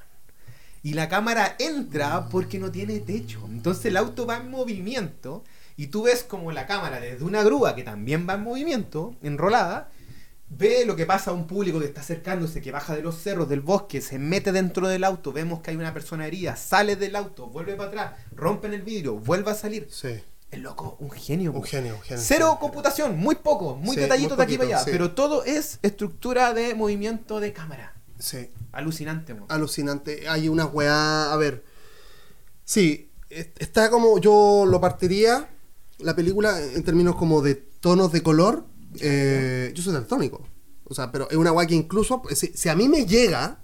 Y 0.82 0.94
la 0.94 1.08
cámara 1.08 1.54
entra 1.60 2.28
porque 2.28 2.58
no 2.58 2.72
tiene 2.72 2.98
techo. 2.98 3.46
Entonces 3.48 3.84
el 3.86 3.96
auto 3.96 4.26
va 4.26 4.38
en 4.38 4.50
movimiento 4.50 5.44
y 5.76 5.86
tú 5.86 6.02
ves 6.02 6.24
como 6.24 6.50
la 6.50 6.66
cámara 6.66 6.98
desde 6.98 7.24
una 7.24 7.44
grúa 7.44 7.76
que 7.76 7.84
también 7.84 8.26
va 8.28 8.34
en 8.34 8.42
movimiento, 8.42 9.14
enrolada, 9.22 9.90
ve 10.56 10.84
lo 10.84 10.94
que 10.96 11.06
pasa 11.06 11.30
a 11.30 11.34
un 11.34 11.46
público 11.46 11.78
que 11.80 11.86
está 11.86 12.00
acercándose, 12.02 12.60
que 12.60 12.70
baja 12.72 12.94
de 12.94 13.02
los 13.02 13.16
cerros, 13.16 13.48
del 13.48 13.60
bosque, 13.60 14.00
se 14.00 14.18
mete 14.18 14.52
dentro 14.52 14.88
del 14.88 15.04
auto, 15.04 15.32
vemos 15.32 15.60
que 15.60 15.70
hay 15.70 15.76
una 15.76 15.92
persona 15.94 16.26
herida, 16.26 16.56
sale 16.56 16.96
del 16.96 17.16
auto, 17.16 17.46
vuelve 17.48 17.74
para 17.74 17.88
atrás, 17.88 18.12
rompen 18.34 18.72
el 18.74 18.82
vidrio, 18.82 19.14
vuelve 19.16 19.50
a 19.50 19.54
salir. 19.54 19.88
Sí. 19.90 20.20
El 20.50 20.60
loco, 20.60 20.96
un 21.00 21.10
genio. 21.10 21.52
Un 21.52 21.62
genio, 21.64 21.94
un 21.94 22.02
genio. 22.02 22.22
Cero 22.22 22.46
genio. 22.48 22.58
computación, 22.60 23.16
muy 23.18 23.36
poco, 23.36 23.74
muy 23.76 23.94
Sí, 23.96 24.02
detallito 24.02 24.30
muy 24.30 24.36
de 24.36 24.42
aquí 24.42 24.58
para 24.58 24.68
allá, 24.68 24.78
sí. 24.84 24.90
pero 24.92 25.12
todo 25.12 25.44
es 25.44 25.78
estructura 25.82 26.52
de 26.52 26.74
movimiento 26.74 27.40
de 27.40 27.54
cámara. 27.54 27.94
Sí. 28.18 28.50
Alucinante, 28.72 29.34
alucinante. 29.48 30.28
Hay 30.28 30.48
una 30.48 30.66
weá. 30.66 31.32
A 31.32 31.36
ver. 31.36 31.64
Sí, 32.64 33.10
es- 33.30 33.48
está 33.58 33.90
como. 33.90 34.18
Yo 34.18 34.64
lo 34.66 34.80
partiría. 34.80 35.48
La 35.98 36.14
película 36.14 36.60
en 36.60 36.82
términos 36.84 37.16
como 37.16 37.40
de 37.42 37.54
tonos 37.54 38.12
de 38.12 38.22
color. 38.22 38.64
Eh, 39.00 39.72
yo 39.74 39.82
soy 39.82 39.92
daltónico. 39.92 40.46
O 40.84 40.94
sea, 40.94 41.10
pero 41.10 41.28
es 41.30 41.36
una 41.36 41.52
weá 41.52 41.66
que 41.66 41.74
incluso. 41.74 42.22
Si, 42.34 42.52
si 42.54 42.68
a 42.68 42.74
mí 42.76 42.88
me 42.88 43.06
llega. 43.06 43.58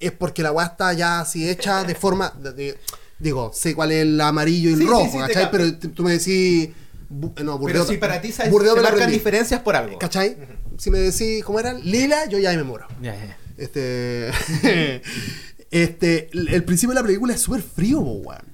Es 0.00 0.10
porque 0.12 0.42
la 0.42 0.52
weá 0.52 0.66
está 0.66 0.92
ya 0.92 1.20
así 1.20 1.48
hecha 1.48 1.84
de 1.84 1.94
forma. 1.94 2.30
de- 2.42 2.52
de- 2.52 2.78
digo, 3.18 3.52
sé 3.54 3.74
cuál 3.74 3.92
es 3.92 4.02
el 4.02 4.20
amarillo 4.20 4.70
y 4.70 4.72
el 4.74 4.78
Sí, 4.80 4.86
rojo, 4.86 5.08
sí, 5.12 5.18
¿cachai? 5.18 5.50
Pero 5.50 5.78
tú 5.78 6.02
me 6.02 6.12
decís. 6.12 6.70
bu- 7.10 7.32
No, 7.42 7.58
Pero 7.64 7.84
Burdeos- 7.84 7.88
si 7.88 7.96
para 7.96 8.20
ti 8.20 8.32
se, 8.32 8.44
se 8.50 8.80
marcan 8.82 9.10
diferencias 9.10 9.60
por 9.62 9.76
algo. 9.76 9.98
¿Cachai? 9.98 10.36
Si 10.76 10.90
me 10.90 10.98
decís 10.98 11.44
cómo 11.44 11.60
era 11.60 11.72
lila, 11.74 12.26
yo 12.28 12.38
ya 12.38 12.52
me 12.52 12.64
muero. 12.64 12.86
Ya, 13.00 13.14
ya. 13.14 13.38
Este. 13.56 14.30
este. 15.70 16.28
El 16.32 16.64
principio 16.64 16.90
de 16.94 17.00
la 17.00 17.06
película 17.06 17.34
es 17.34 17.40
súper 17.40 17.62
frío, 17.62 18.00
weón. 18.00 18.53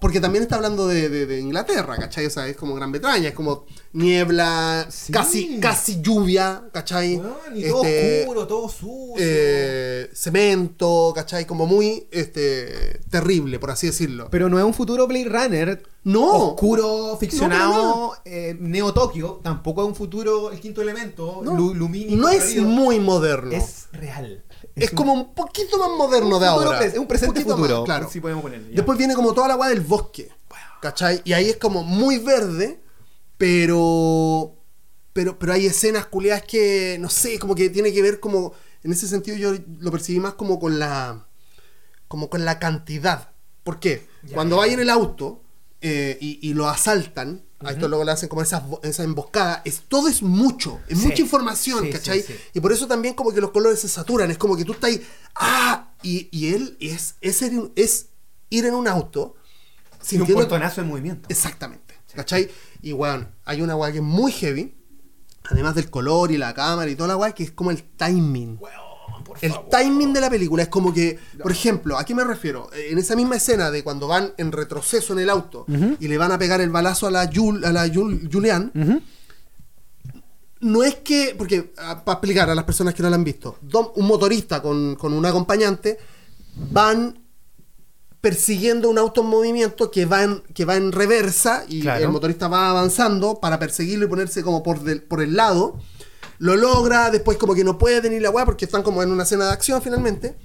Porque 0.00 0.20
también 0.20 0.42
está 0.42 0.56
hablando 0.56 0.86
de, 0.86 1.08
de- 1.08 1.26
de 1.26 1.40
Inglaterra, 1.40 1.96
¿cachai? 1.96 2.26
O 2.26 2.30
sea, 2.30 2.46
es 2.46 2.56
como 2.56 2.74
Gran 2.74 2.92
Bretaña, 2.92 3.28
es 3.28 3.34
como 3.34 3.64
niebla, 3.92 4.86
Sí. 4.90 5.12
casi, 5.12 5.58
casi 5.60 6.00
lluvia, 6.00 6.62
¿cachai? 6.72 7.16
Weón, 7.16 7.34
y 7.54 7.68
todo 7.68 7.84
Este, 7.84 8.20
oscuro, 8.22 8.46
todo 8.46 8.68
sucio. 8.68 9.14
eh, 9.18 10.10
cemento, 10.14 11.12
¿cachai? 11.14 11.46
Como 11.46 11.66
muy 11.66 12.06
este, 12.10 13.00
terrible, 13.10 13.58
por 13.58 13.70
así 13.70 13.88
decirlo. 13.88 14.28
Pero 14.30 14.48
no 14.48 14.58
es 14.58 14.64
un 14.64 14.74
futuro 14.74 15.06
Blade 15.06 15.24
Runner 15.28 15.82
No. 16.04 16.50
oscuro, 16.50 17.16
ficcionado, 17.18 17.82
No, 17.82 18.12
eh, 18.24 18.56
Neo 18.58 18.92
Tokio. 18.94 19.40
Tampoco 19.42 19.82
es 19.82 19.88
un 19.88 19.94
futuro 19.94 20.50
El 20.52 20.60
Quinto 20.60 20.80
Elemento, 20.80 21.40
no, 21.44 21.74
lumínico, 21.74 22.16
no 22.16 22.28
es 22.28 22.56
muy 22.56 22.98
moderno. 23.00 23.52
Es, 23.52 23.86
Es 24.80 24.90
como 24.90 25.12
un 25.12 25.34
poquito 25.34 25.78
más 25.78 25.90
moderno 25.90 26.36
un 26.36 26.42
de 26.42 26.48
ahora. 26.48 26.84
es 26.84 26.96
un 26.96 27.06
presente 27.06 27.42
futuro. 27.42 27.78
más, 27.78 27.84
claro. 27.84 28.08
Si 28.10 28.20
podemos 28.20 28.42
ponerlo. 28.42 28.68
ya. 28.68 28.76
Después 28.76 28.98
viene 28.98 29.14
como 29.14 29.32
toda 29.34 29.48
la 29.48 29.54
agua 29.54 29.68
del 29.68 29.80
bosque. 29.80 30.30
¿Cachai? 30.80 31.20
Y 31.24 31.32
ahí 31.32 31.48
es 31.48 31.56
como 31.56 31.82
muy 31.82 32.18
verde, 32.18 32.80
pero. 33.36 34.54
Pero, 35.12 35.38
pero 35.38 35.52
hay 35.52 35.66
escenas 35.66 36.06
culiadas 36.06 36.42
que, 36.42 36.96
no 37.00 37.08
sé, 37.08 37.38
como 37.38 37.54
que 37.54 37.70
tiene 37.70 37.92
que 37.92 38.02
ver 38.02 38.20
como. 38.20 38.52
En 38.84 38.92
ese 38.92 39.08
sentido 39.08 39.36
yo 39.36 39.52
lo 39.80 39.90
percibí 39.90 40.20
más 40.20 40.34
como 40.34 40.60
con 40.60 40.78
la. 40.78 41.26
como 42.06 42.30
con 42.30 42.44
la 42.44 42.58
cantidad. 42.58 43.30
¿Por 43.64 43.80
qué? 43.80 44.06
Ya. 44.22 44.34
Cuando 44.34 44.58
va 44.58 44.66
en 44.68 44.80
el 44.80 44.90
auto 44.90 45.42
eh, 45.80 46.16
y, 46.20 46.38
y 46.48 46.54
lo 46.54 46.68
asaltan, 46.68 47.42
a 47.60 47.72
esto 47.72 47.88
luego 47.88 48.04
le 48.04 48.12
hacen 48.12 48.28
como 48.28 48.42
esas, 48.42 48.62
esa 48.82 49.02
emboscada, 49.02 49.62
es, 49.64 49.82
todo 49.88 50.08
es 50.08 50.22
mucho, 50.22 50.80
es 50.88 50.98
Sí. 50.98 51.06
mucha 51.08 51.22
información, 51.22 51.84
Sí, 51.84 51.90
¿cachai? 51.90 52.22
sí. 52.22 52.34
Y 52.54 52.60
por 52.60 52.72
eso 52.72 52.86
también 52.86 53.14
como 53.14 53.32
que 53.32 53.40
los 53.40 53.50
colores 53.50 53.80
se 53.80 53.88
saturan, 53.88 54.30
es 54.30 54.38
como 54.38 54.56
que 54.56 54.64
tú 54.64 54.72
estás 54.72 54.90
ahí, 54.90 55.06
¡ah! 55.34 55.92
Y, 56.02 56.28
y 56.30 56.54
él 56.54 56.76
es, 56.80 57.16
es, 57.20 57.42
ir 57.42 57.72
es 57.74 58.06
ir 58.50 58.64
en 58.66 58.74
un 58.74 58.86
auto 58.86 59.34
Sin 60.00 60.22
un 60.22 60.28
portonazo 60.28 60.80
en 60.82 60.88
movimiento. 60.88 61.26
Exactamente, 61.28 61.94
¿cachai? 62.14 62.48
Y 62.80 62.92
weón, 62.92 63.34
hay 63.44 63.60
una 63.62 63.74
weá 63.74 63.90
que 63.90 63.98
es 63.98 64.04
muy 64.04 64.30
heavy, 64.30 64.76
además 65.50 65.74
del 65.74 65.90
color 65.90 66.30
y 66.30 66.36
la 66.38 66.54
cámara 66.54 66.88
y 66.90 66.94
toda 66.94 67.08
la 67.08 67.16
weá, 67.16 67.32
que 67.32 67.42
es 67.42 67.50
como 67.50 67.72
el 67.72 67.82
timing. 67.82 68.58
El 69.40 69.52
favor. 69.52 69.68
timing 69.70 70.12
de 70.12 70.20
la 70.20 70.30
película 70.30 70.62
es 70.64 70.68
como 70.68 70.92
que, 70.92 71.18
por 71.42 71.50
ejemplo, 71.52 71.98
¿a 71.98 72.04
qué 72.04 72.14
me 72.14 72.24
refiero? 72.24 72.70
Eh, 72.72 72.88
En 72.90 72.98
esa 72.98 73.14
misma 73.16 73.36
escena 73.36 73.70
de 73.70 73.82
cuando 73.84 74.06
van 74.08 74.32
en 74.38 74.52
retroceso 74.52 75.12
en 75.12 75.18
el 75.20 75.30
auto 75.30 75.66
y 76.00 76.08
le 76.08 76.18
van 76.18 76.32
a 76.32 76.38
pegar 76.38 76.60
el 76.60 76.70
balazo 76.70 77.06
a 77.06 77.10
la, 77.10 77.30
Jul, 77.32 77.64
a 77.64 77.72
la 77.72 77.86
Jul- 77.86 78.28
Julian, 78.32 78.72
no 80.60 80.82
es 80.82 80.96
que, 80.96 81.34
porque 81.38 81.62
para 81.62 82.00
explicar 82.12 82.50
a 82.50 82.54
las 82.54 82.64
personas 82.64 82.92
que 82.94 83.02
no 83.02 83.10
la 83.10 83.16
han 83.16 83.24
visto, 83.24 83.58
un 83.94 84.06
motorista 84.06 84.60
con, 84.60 84.96
con 84.96 85.12
un 85.12 85.24
acompañante 85.24 85.98
van 86.72 87.20
persiguiendo 88.20 88.90
un 88.90 88.98
auto 88.98 89.20
en 89.20 89.28
movimiento 89.28 89.92
que 89.92 90.04
va 90.04 90.24
en, 90.24 90.40
que 90.52 90.64
va 90.64 90.74
en 90.74 90.90
reversa 90.90 91.64
y 91.68 91.80
Claro. 91.82 92.04
el 92.04 92.10
motorista 92.10 92.48
va 92.48 92.70
avanzando 92.70 93.38
para 93.38 93.60
perseguirlo 93.60 94.06
y 94.06 94.08
ponerse 94.08 94.42
como 94.42 94.64
por, 94.64 94.80
del- 94.80 95.02
por 95.02 95.22
el 95.22 95.36
lado. 95.36 95.78
Lo 96.38 96.56
logra, 96.56 97.10
después 97.10 97.36
como 97.38 97.54
que 97.54 97.64
no 97.64 97.78
puede 97.78 98.00
venir 98.00 98.22
la 98.22 98.30
weá 98.30 98.44
porque 98.44 98.64
están 98.64 98.82
como 98.82 99.02
en 99.02 99.10
una 99.10 99.24
escena 99.24 99.46
de 99.46 99.52
acción 99.52 99.82
finalmente. 99.82 100.36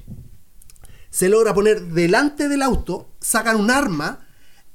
Se 1.09 1.29
logra 1.29 1.53
poner 1.53 1.81
delante 1.81 2.49
del 2.49 2.61
auto, 2.63 3.11
sacan 3.19 3.57
un 3.57 3.69
arma, 3.69 4.25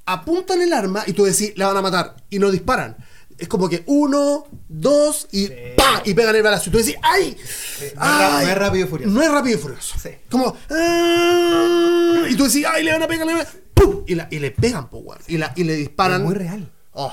apuntan 0.07 0.63
el 0.63 0.73
arma 0.73 1.03
y 1.07 1.13
tú 1.13 1.25
decís, 1.25 1.53
la 1.57 1.67
van 1.69 1.77
a 1.79 1.83
matar. 1.83 2.17
Y 2.31 2.39
no 2.39 2.51
disparan. 2.51 2.97
Es 3.37 3.47
como 3.49 3.69
que 3.69 3.83
uno, 3.87 4.47
dos 4.69 5.29
y 5.33 5.49
¡pa! 5.77 6.03
Y 6.05 6.15
pegan 6.15 6.35
el 6.37 6.43
balazo. 6.43 6.71
Y 6.71 6.73
tú 6.73 6.79
decís, 6.79 6.97
¡ay! 7.03 7.37
no 7.81 7.85
es 7.87 7.95
ra- 7.97 8.39
¡Ay! 8.39 8.47
no 8.47 8.53
es 8.53 8.59
Rápido 8.59 8.87
y 8.87 8.89
Furioso. 8.89 9.15
No 9.15 9.23
es 9.23 9.31
rápido 9.31 9.59
y 9.59 9.61
furioso. 9.61 9.99
Sí. 9.99 10.11
Como. 10.31 10.57
"Ah", 10.71 12.27
Y 12.29 12.37
tú 12.37 12.45
decís, 12.45 12.65
ay, 12.69 12.85
le 12.85 12.93
van 12.93 13.03
a 13.03 13.07
pegar, 13.09 13.27
le 13.27 13.35
van 13.35 13.43
a... 13.47 13.49
¡Pum! 13.75 14.03
Y, 14.07 14.15
la- 14.17 14.27
y 14.31 14.39
le 14.41 14.51
pegan, 14.51 14.89
weón. 14.91 15.19
Y, 15.29 15.37
la- 15.39 15.53
y 15.57 15.65
le 15.65 15.75
disparan. 15.77 16.21
Es 16.23 16.27
muy 16.27 16.35
real. 16.35 16.73
Oh, 16.93 17.13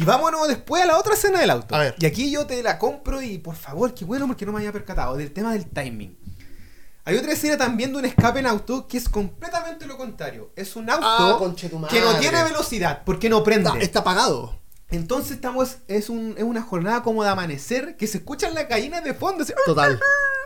Y 0.00 0.04
vámonos 0.04 0.46
después 0.46 0.82
a 0.82 0.86
la 0.86 0.96
otra 0.96 1.14
escena 1.14 1.40
del 1.40 1.50
auto. 1.50 1.74
A 1.74 1.78
ver. 1.80 1.94
Y 1.98 2.06
aquí 2.06 2.30
yo 2.30 2.46
te 2.46 2.62
la 2.62 2.78
compro 2.78 3.20
y 3.20 3.38
por 3.38 3.56
favor, 3.56 3.92
qué 3.94 4.04
bueno 4.04 4.28
porque 4.28 4.46
no 4.46 4.52
me 4.52 4.58
había 4.58 4.70
percatado 4.72 5.16
del 5.16 5.32
tema 5.32 5.52
del 5.52 5.66
timing. 5.66 6.16
Hay 7.04 7.16
otra 7.16 7.32
escena 7.32 7.56
también 7.56 7.90
de 7.92 7.98
un 7.98 8.04
escape 8.04 8.38
en 8.38 8.46
auto 8.46 8.86
que 8.86 8.96
es 8.98 9.08
completamente 9.08 9.86
lo 9.86 9.96
contrario. 9.96 10.52
Es 10.54 10.76
un 10.76 10.88
auto 10.88 11.04
Ah, 11.04 11.38
que 11.90 12.00
no 12.00 12.16
tiene 12.18 12.44
velocidad 12.44 13.02
porque 13.04 13.28
no 13.28 13.42
prende. 13.42 13.70
está, 13.70 13.80
está 13.82 13.98
apagado. 14.00 14.56
Entonces 14.90 15.32
estamos, 15.32 15.78
es, 15.88 16.08
un, 16.10 16.34
es 16.38 16.44
una 16.44 16.62
jornada 16.62 17.02
como 17.02 17.24
de 17.24 17.30
amanecer 17.30 17.96
que 17.96 18.06
se 18.06 18.18
escuchan 18.18 18.54
las 18.54 18.68
gallinas 18.68 19.02
de 19.02 19.14
fondo. 19.14 19.42
así, 19.42 19.52
Total. 19.66 19.98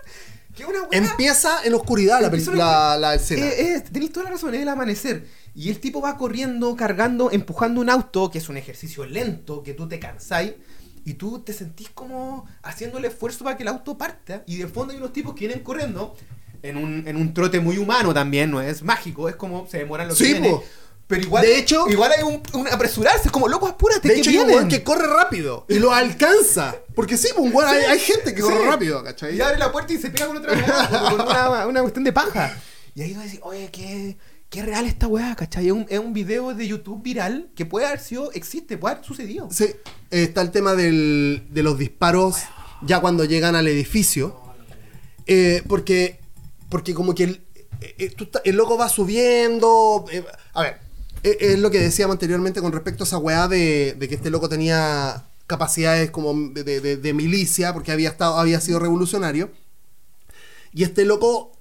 que 0.55 0.65
una 0.65 0.81
weá- 0.81 0.89
Empieza 0.93 1.63
en 1.65 1.75
oscuridad 1.75 2.21
la, 2.21 2.27
Empieza 2.29 2.53
la, 2.53 2.97
la 2.97 3.15
escena. 3.17 3.45
Eh, 3.47 3.75
eh, 3.77 3.81
tenéis 3.93 4.13
toda 4.13 4.25
la 4.25 4.31
razón, 4.31 4.55
es 4.55 4.63
el 4.63 4.69
amanecer. 4.69 5.27
Y 5.55 5.69
el 5.71 5.81
tipo 5.81 6.01
va 6.01 6.17
corriendo, 6.17 6.75
cargando, 6.77 7.31
empujando 7.31 7.81
un 7.81 7.91
auto, 7.91 8.31
que 8.31 8.39
es 8.39 8.49
un 8.49 8.57
ejercicio 8.57 9.05
lento, 9.05 9.63
que 9.63 9.75
tú 9.75 9.87
te 9.89 9.99
cansáis. 9.99 10.53
Y 11.05 11.15
tú 11.15 11.41
te 11.41 11.53
sentís 11.53 11.91
como 11.91 12.47
haciendo 12.63 12.99
el 12.99 13.05
esfuerzo 13.05 13.45
para 13.45 13.57
que 13.57 13.65
el 13.65 13.69
auto 13.69 13.99
parta. 13.99 14.45
Y 14.47 14.57
de 14.59 14.69
fondo 14.69 14.93
hay 14.93 14.99
unos 14.99 15.13
tipos 15.13 15.35
que 15.35 15.47
vienen 15.47 15.65
corriendo 15.65 16.15
en 16.63 16.77
un, 16.77 17.07
en 17.09 17.17
un 17.17 17.35
trote 17.35 17.59
muy 17.61 17.77
humano 17.79 18.15
también, 18.15 18.51
no 18.51 18.61
es 18.61 18.83
mágico, 18.83 19.29
es 19.29 19.35
como 19.35 19.67
se 19.67 19.79
demoran 19.79 20.07
los 20.09 20.17
Sí. 20.17 20.41
Pero 21.09 21.25
igual, 21.25 21.45
De 21.45 21.59
hecho- 21.59 21.87
igual 21.89 22.13
hay 22.17 22.23
un, 22.23 22.41
un 22.55 22.69
apresurarse, 22.69 23.25
es 23.27 23.33
como 23.33 23.49
loco, 23.49 23.67
apúrate, 23.67 24.09
de 24.09 24.15
que 24.15 24.21
hecho, 24.21 24.31
hay 24.31 24.37
un 24.39 24.69
que 24.69 24.83
corre 24.83 25.07
rápido 25.09 25.67
y 25.69 25.79
lo 25.81 25.93
alcanza. 25.93 26.77
Porque 26.95 27.17
sí, 27.19 27.29
un 27.37 27.53
hay, 27.65 27.83
hay 27.85 27.99
gente 27.99 28.35
que 28.35 28.41
corre 28.41 28.65
rápido, 28.65 29.03
¿cachai? 29.03 29.37
Y 29.37 29.41
abre 29.41 29.59
la 29.59 29.71
puerta 29.73 29.93
y 29.93 29.99
se 29.99 30.09
pega 30.11 30.29
con 30.29 30.37
otra 30.39 30.55
como 30.55 31.17
con 31.19 31.27
una, 31.29 31.67
una 31.67 31.81
cuestión 31.83 32.05
de 32.05 32.13
paja. 32.13 32.57
Y 32.95 33.03
ahí 33.03 33.13
vas 33.13 33.23
a 33.23 33.25
decir, 33.25 33.41
oye, 33.43 33.69
qué, 33.73 34.17
qué 34.53 34.63
real 34.63 34.87
esta 34.87 35.09
weá, 35.09 35.35
¿cachai? 35.35 35.67
Es 35.67 35.73
un, 35.73 35.87
es 35.89 35.99
un 35.99 36.13
video 36.13 36.55
de 36.55 36.69
YouTube 36.69 37.03
viral 37.03 37.49
que 37.57 37.67
puede 37.67 37.87
haber 37.87 37.99
sido, 38.01 38.31
existe, 38.33 38.77
puede 38.79 38.95
haber 38.97 39.05
sucedido. 39.07 39.49
Sí, 39.51 39.65
eh, 39.65 39.79
está 40.25 40.43
el 40.43 40.51
tema 40.53 40.75
del- 40.75 41.43
de 41.51 41.63
los 41.65 41.79
disparos 41.79 42.37
ya 42.83 43.01
cuando 43.01 43.25
llegan 43.25 43.57
al 43.57 43.67
edificio. 43.67 44.39
Eh, 45.27 45.63
porque, 45.69 46.21
porque 46.69 46.93
como 46.95 47.15
que 47.15 47.25
el, 47.25 47.41
eh, 47.81 48.15
el 48.45 48.57
loco 48.57 48.77
va 48.77 48.89
subiendo. 48.89 50.05
a 50.53 50.63
ver, 50.63 50.79
es 51.23 51.59
lo 51.59 51.71
que 51.71 51.79
decíamos 51.81 52.15
anteriormente 52.15 52.61
con 52.61 52.73
respecto 52.73 53.05
a 53.05 53.07
esa 53.07 53.17
weá 53.19 53.49
de, 53.49 53.97
que 53.99 54.15
este 54.15 54.29
loco 54.31 54.49
tenía 54.51 55.25
capacidades 55.47 56.11
como 56.11 56.35
de- 56.51 56.63
de- 56.81 56.97
de 56.99 57.13
milicia 57.15 57.73
porque 57.73 57.91
había, 57.93 58.11
estado, 58.11 58.37
había 58.39 58.61
sido 58.61 58.79
revolucionario. 58.81 59.51
Y 60.75 60.83
este 60.83 61.05
loco 61.07 61.53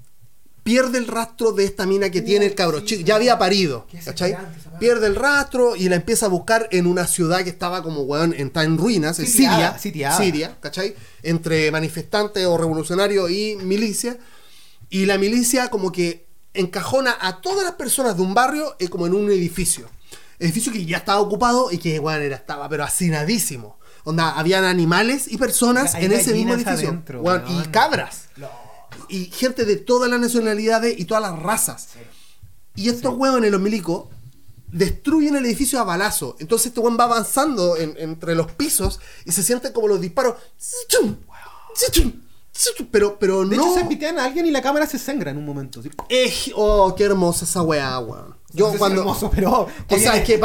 pierde 0.64 0.98
el 1.00 1.08
rastro 1.08 1.52
de 1.52 1.66
esta 1.66 1.86
mina 1.86 2.10
que 2.10 2.22
tiene 2.22 2.46
el 2.46 2.56
cabro 2.56 2.82
chico. 2.82 3.04
Ya 3.04 3.16
había 3.16 3.38
parido. 3.38 3.88
¿cachai? 4.06 4.38
Pierde 4.80 5.08
el 5.08 5.16
rastro 5.16 5.76
y 5.76 5.90
la 5.90 5.96
empieza 5.96 6.28
a 6.28 6.30
buscar 6.30 6.68
en 6.72 6.86
una 6.86 7.08
ciudad 7.08 7.44
que 7.44 7.50
estaba 7.50 7.82
como, 7.84 8.02
weón, 8.02 8.34
está 8.34 8.64
en 8.64 8.78
ruinas, 8.78 9.20
en 9.20 9.28
Siria. 9.28 9.78
sitiada. 9.78 10.18
Siria, 10.18 10.58
¿cachai? 10.60 10.96
Entre 11.24 11.72
manifestantes 11.72 12.46
o 12.46 12.58
revolucionarios 12.58 13.30
y 13.32 13.58
milicia. 13.62 14.18
Y 14.90 15.06
la 15.06 15.18
milicia 15.18 15.70
como 15.70 15.92
que 15.92 16.28
encajona 16.54 17.16
a 17.20 17.42
todas 17.42 17.64
las 17.64 17.74
personas 17.76 18.16
de 18.18 18.22
un 18.24 18.34
barrio 18.34 18.76
eh, 18.80 18.90
como 18.90 19.08
en 19.08 19.14
un 19.14 19.32
edificio. 19.32 19.90
Edificio 20.38 20.72
que 20.72 20.86
ya 20.86 20.98
estaba 20.98 21.20
ocupado 21.22 21.72
y 21.72 21.78
que, 21.78 22.00
weón, 22.00 22.22
era, 22.22 22.36
estaba 22.36 22.68
pero 22.70 22.84
hacinadísimo. 22.84 23.80
Onda, 24.04 24.32
habían 24.32 24.64
animales 24.64 25.32
y 25.32 25.38
personas 25.38 25.94
Hay 25.94 26.06
en 26.06 26.14
ese 26.14 26.34
mismo 26.34 26.56
edificio. 26.56 26.90
adentro, 26.90 27.22
weón, 27.22 27.44
weón. 27.46 27.62
y 27.62 27.68
cabras. 27.68 28.26
Y 29.12 29.26
gente 29.26 29.66
de 29.66 29.76
todas 29.76 30.10
las 30.10 30.20
nacionalidades 30.20 31.00
y 31.00 31.06
todas 31.06 31.22
las 31.22 31.38
razas. 31.40 31.90
Y 32.76 32.90
estos 32.90 33.14
huevones, 33.16 33.52
los 33.52 33.60
milicos, 33.62 34.06
destruyen 34.72 35.36
el 35.36 35.46
edificio 35.46 35.80
a 35.80 35.84
balazo. 35.84 36.38
Entonces 36.40 36.68
este 36.68 36.80
hueón 36.80 36.98
va 36.98 37.04
avanzando 37.04 37.76
en- 37.78 37.96
entre 37.98 38.36
los 38.36 38.52
pisos 38.54 39.00
y 39.26 39.32
se 39.34 39.44
sienten 39.44 39.74
como 39.74 39.88
los 39.90 40.00
disparos. 40.00 40.36
Pero, 42.92 43.18
pero 43.18 43.46
De 43.46 43.56
no. 43.58 43.64
hecho, 43.64 43.80
se 43.80 43.86
pitean 43.86 44.20
a 44.20 44.26
alguien 44.26 44.46
y 44.46 44.52
la 44.52 44.62
cámara 44.62 44.86
se 44.86 45.00
sangra 45.00 45.32
en 45.32 45.38
un 45.38 45.46
momento. 45.46 45.82
¿sí? 45.82 45.90
Oh, 46.56 46.94
qué 46.96 47.06
hermosa 47.06 47.46
esa 47.46 47.62
weá, 47.64 47.98
weón. 48.00 48.36
Yo 48.54 48.66
No 48.66 48.72
sé 48.72 48.74
si 48.74 48.80
cuando. 48.80 49.02
hermoso, 49.02 49.32
pero 49.34 49.68
O 49.90 49.98
sea, 49.98 50.18
es 50.18 50.24
que 50.26 50.34
mí, 50.34 50.40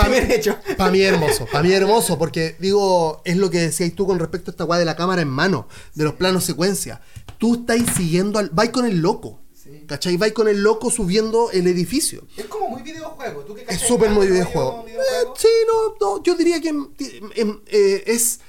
para 0.77 0.91
mí 0.91 1.01
hermoso, 1.03 1.47
para 1.51 1.63
mí 1.65 1.73
hermoso, 1.73 2.17
porque 2.19 2.57
digo, 2.61 3.21
es 3.25 3.37
lo 3.37 3.51
que 3.51 3.59
decías 3.61 3.93
tú 3.95 4.07
con 4.07 4.19
respecto 4.19 4.51
a 4.51 4.53
esta 4.53 4.65
weá 4.65 4.79
de 4.79 4.85
la 4.85 4.95
cámara 4.97 5.21
en 5.23 5.29
mano, 5.29 5.67
de 5.95 6.05
los 6.05 6.15
planos 6.15 6.45
secuencia. 6.45 7.01
Tú 7.39 7.55
estás 7.55 7.79
siguiendo 7.97 8.39
al. 8.39 8.51
Vais 8.51 8.71
con 8.71 8.85
el 8.87 8.99
loco. 9.01 9.41
Sí. 9.53 9.85
¿Cachai? 9.87 10.17
Vais 10.17 10.33
con 10.33 10.47
el 10.49 10.63
loco 10.63 10.91
subiendo 10.91 11.51
el 11.51 11.67
edificio. 11.67 12.27
Es 12.37 12.47
como 12.47 12.69
muy 12.69 12.83
videojuego. 12.83 13.41
¿Tú 13.43 13.55
qué 13.55 13.65
Es 13.69 13.81
súper 13.81 14.11
muy 14.11 14.27
de 14.27 14.33
videojuego. 14.33 14.85
Eh, 14.89 14.95
sí, 15.37 15.49
no, 15.67 15.95
no, 16.17 16.23
yo 16.23 16.35
diría 16.37 16.61
que 16.61 16.69
em, 16.69 16.89
em, 17.35 17.61
eh, 17.67 18.05
es 18.07 18.41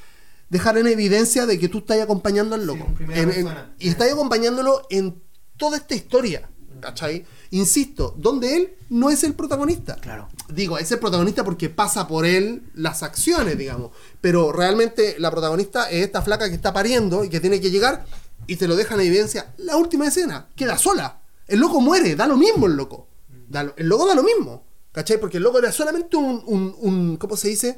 dejar 0.50 0.78
en 0.78 0.88
evidencia 0.88 1.46
de 1.46 1.58
que 1.60 1.68
tú 1.70 1.80
estás 1.80 2.00
acompañando 2.00 2.56
al 2.56 2.66
loco. 2.68 2.86
En- 3.10 3.48
y 3.80 3.90
estás 3.90 4.12
acompañándolo 4.12 4.84
en 4.90 5.22
toda 5.58 5.78
esta 5.78 5.96
historia. 5.96 6.50
¿Cachai? 6.80 7.26
Insisto, 7.50 8.14
donde 8.18 8.56
él 8.56 8.76
no 8.90 9.10
es 9.10 9.24
el 9.24 9.34
protagonista. 9.34 9.96
Claro. 9.96 10.30
Digo, 10.54 10.78
es 10.78 10.92
el 10.92 11.00
protagonista 11.00 11.44
porque 11.44 11.70
pasa 11.70 12.08
por 12.08 12.24
él 12.28 12.62
las 12.76 13.02
acciones, 13.02 13.58
digamos. 13.58 13.90
Pero 14.22 14.52
realmente 14.52 15.16
la 15.18 15.32
protagonista 15.32 15.90
es 15.90 16.06
esta 16.06 16.22
flaca 16.22 16.48
que 16.48 16.54
está 16.56 16.72
pariendo 16.74 17.24
y 17.24 17.30
que 17.30 17.40
tiene 17.40 17.60
que 17.60 17.72
llegar 17.72 18.06
y 18.46 18.56
te 18.58 18.68
lo 18.68 18.76
dejan 18.76 19.00
en 19.02 19.08
evidencia. 19.08 19.54
La 19.58 19.78
última 19.78 20.08
escena, 20.08 20.50
queda 20.56 20.78
sola. 20.78 21.22
El 21.48 21.60
loco 21.60 21.82
muere, 21.82 22.16
da 22.16 22.28
lo 22.28 22.38
mismo 22.38 22.68
el 22.68 22.74
loco. 22.74 23.08
Da 23.48 23.64
lo- 23.64 23.74
el 23.78 23.88
loco 23.88 24.06
da 24.08 24.14
lo 24.16 24.24
mismo. 24.24 24.66
¿Cachai? 24.92 25.20
Porque 25.20 25.38
el 25.38 25.44
loco 25.44 25.60
era 25.60 25.72
solamente 25.72 26.18
un, 26.18 26.42
un, 26.46 26.76
un- 26.80 27.18
¿cómo 27.18 27.38
se 27.38 27.50
dice? 27.50 27.78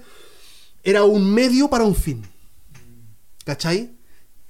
Era 0.83 1.03
un 1.03 1.31
medio 1.33 1.69
para 1.69 1.83
un 1.83 1.95
fin. 1.95 2.25
¿Cachai? 3.45 3.95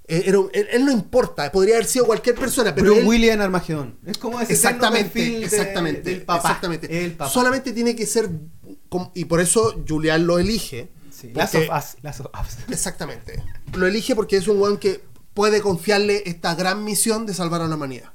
Eh, 0.07 0.23
era 0.25 0.39
él, 0.53 0.67
él 0.71 0.85
no 0.85 0.91
importa, 0.91 1.51
podría 1.51 1.75
haber 1.75 1.85
sido 1.87 2.05
cualquier 2.05 2.35
persona, 2.35 2.73
pero 2.73 2.93
él- 2.95 3.05
William 3.05 3.39
Armagedón. 3.41 3.99
Es 4.05 4.17
como 4.17 4.39
ese 4.41 4.53
Exactamente, 4.53 5.09
perfil 5.11 5.39
de- 5.41 5.45
exactamente, 5.45 6.01
del 6.01 6.21
papá. 6.23 6.49
exactamente. 6.49 7.05
El 7.05 7.11
papá. 7.13 7.29
Solamente 7.31 7.71
tiene 7.73 7.95
que 7.95 8.05
ser 8.05 8.29
y 9.13 9.25
por 9.25 9.39
eso 9.39 9.83
Julián 9.87 10.25
lo 10.25 10.39
elige. 10.39 10.89
Sí, 11.11 11.27
porque- 11.27 11.39
Last 11.39 11.55
of 11.55 11.61
Us. 11.97 12.03
Last 12.03 12.19
of 12.21 12.27
Us. 12.33 12.57
Exactamente. 12.73 13.43
Lo 13.73 13.85
elige 13.85 14.15
porque 14.15 14.37
es 14.37 14.47
un 14.47 14.59
weón 14.59 14.77
que 14.77 15.03
puede 15.33 15.61
confiarle 15.61 16.23
esta 16.25 16.55
gran 16.55 16.83
misión 16.83 17.25
de 17.25 17.33
salvar 17.33 17.61
a 17.61 17.67
la 17.67 17.75
humanidad. 17.75 18.11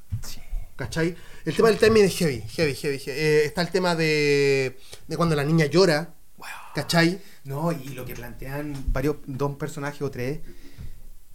¿Cachai? 0.77 1.15
El 1.45 1.55
tema 1.55 1.69
del 1.69 1.79
timing 1.79 2.05
es 2.05 2.17
heavy, 2.17 2.41
heavy, 2.49 2.75
heavy. 2.75 2.99
heavy. 2.99 3.19
Eh, 3.21 3.45
está 3.45 3.61
el 3.63 3.71
tema 3.71 3.95
de, 3.95 4.77
de 5.07 5.17
cuando 5.17 5.37
la 5.37 5.45
niña 5.45 5.67
llora. 5.67 6.15
¿Cachai? 6.75 7.21
No, 7.45 7.71
y 7.71 7.91
lo 7.91 8.05
que 8.05 8.15
plantean 8.15 8.75
varios, 8.89 9.17
dos 9.27 9.55
personajes 9.57 10.03
o 10.03 10.11
tres, 10.11 10.41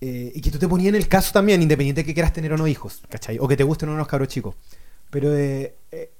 eh, 0.02 0.32
y 0.36 0.42
que 0.42 0.52
tú 0.52 0.60
te 0.60 0.68
ponías 0.68 0.90
en 0.90 0.96
el 0.96 1.08
caso 1.08 1.32
también, 1.32 1.62
independiente 1.62 2.02
de 2.02 2.06
que 2.06 2.14
quieras 2.14 2.34
tener 2.34 2.52
o 2.52 2.58
no 2.58 2.68
hijos, 2.68 3.02
¿cachai? 3.10 3.38
O 3.40 3.48
que 3.48 3.56
te 3.56 3.64
gusten 3.64 3.88
o 3.88 3.94
no 3.94 3.98
los 4.00 4.08
cabros 4.08 4.28
chicos. 4.28 4.56
Pero, 5.10 5.34
eh, 5.34 5.76
eh, 5.92 6.12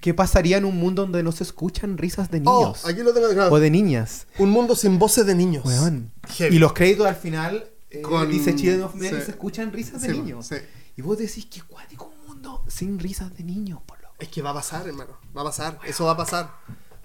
¿qué 0.00 0.14
pasaría 0.14 0.56
en 0.56 0.64
un 0.64 0.76
mundo 0.78 1.02
donde 1.02 1.22
no 1.22 1.30
se 1.32 1.42
escuchan 1.44 1.98
risas 1.98 2.30
de 2.30 2.40
Oh, 2.46 2.60
niños? 2.62 2.86
aquí 2.86 3.02
lo 3.02 3.12
tengo 3.12 3.28
claro. 3.28 3.52
o 3.52 3.58
de 3.60 3.70
niñas. 3.70 4.26
Un 4.38 4.48
mundo 4.50 4.74
sin 4.74 4.98
voces 4.98 5.26
de 5.26 5.34
niños. 5.34 5.64
Weón. 5.66 6.10
Y 6.38 6.58
los 6.58 6.72
créditos 6.72 7.06
al 7.06 7.16
final 7.16 7.68
eh, 7.98 8.02
Con- 8.02 8.30
dice 8.30 8.54
Children 8.54 8.82
of 8.82 8.94
Men 8.94 9.10
sí. 9.14 9.18
y 9.20 9.24
se 9.24 9.30
escuchan 9.32 9.72
risas 9.72 10.02
de 10.02 10.08
Sí, 10.12 10.18
niños. 10.18 10.46
sí. 10.46 10.56
Y 10.96 11.02
vos 11.02 11.18
decís 11.18 11.46
que 11.46 11.60
cuático 11.62 12.06
un 12.20 12.26
mundo 12.28 12.64
sin 12.68 12.98
risas 12.98 13.36
de 13.36 13.44
niños, 13.44 13.80
por 13.84 14.00
loco. 14.00 14.14
Es 14.18 14.28
que 14.28 14.40
va 14.42 14.50
a 14.50 14.54
pasar, 14.54 14.86
hermano. 14.86 15.16
Va 15.36 15.42
a 15.42 15.44
pasar. 15.44 15.78
Eso 15.84 16.04
va 16.06 16.12
a 16.12 16.16
pasar. 16.16 16.50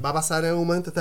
Va 0.04 0.10
a 0.10 0.14
pasar 0.14 0.46
en 0.46 0.56
un 0.56 0.66
momento. 0.66 0.92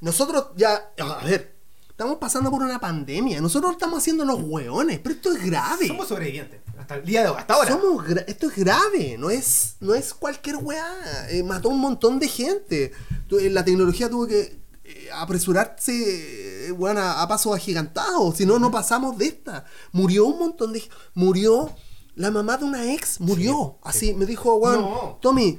Nosotros 0.00 0.48
ya. 0.56 0.92
A 0.98 1.24
ver. 1.24 1.54
Estamos 1.88 2.18
pasando 2.18 2.50
por 2.50 2.60
una 2.60 2.80
pandemia. 2.80 3.40
Nosotros 3.40 3.70
estamos 3.72 4.00
haciendo 4.00 4.24
los 4.24 4.40
hueones. 4.42 4.98
Pero 4.98 5.14
esto 5.14 5.32
es 5.32 5.44
grave. 5.46 5.86
Somos 5.86 6.08
sobrevivientes. 6.08 6.60
Hasta 6.76 6.96
el 6.96 7.04
día 7.06 7.22
de 7.22 7.28
hoy, 7.28 7.36
hasta 7.38 7.54
ahora. 7.54 7.70
Somos 7.70 8.04
esto 8.26 8.48
es 8.50 8.56
grave, 8.56 9.16
no 9.16 9.30
es, 9.30 9.76
no 9.80 9.94
es 9.94 10.12
cualquier 10.12 10.56
weá. 10.56 10.86
Eh, 11.30 11.42
mató 11.44 11.68
un 11.68 11.78
montón 11.80 12.18
de 12.18 12.28
gente. 12.28 12.92
Eh, 13.40 13.48
La 13.50 13.64
tecnología 13.64 14.10
tuvo 14.10 14.26
que 14.26 14.58
eh, 14.84 15.08
apresurarse 15.14 16.68
eh, 16.68 16.72
weón, 16.72 16.98
a, 16.98 17.22
a 17.22 17.28
pasos 17.28 17.54
agigantados. 17.54 18.36
Si 18.36 18.46
no, 18.46 18.58
no 18.58 18.70
pasamos 18.70 19.16
de 19.18 19.26
esta. 19.26 19.64
Murió 19.92 20.26
un 20.26 20.38
montón 20.38 20.72
de 20.72 20.82
Murió 21.14 21.70
la 22.16 22.30
mamá 22.30 22.56
de 22.56 22.64
una 22.64 22.92
ex. 22.92 23.20
Murió. 23.20 23.78
Así 23.82 24.14
me 24.14 24.26
dijo, 24.26 24.54
weón, 24.56 24.80
No. 24.82 25.18
Tommy, 25.20 25.58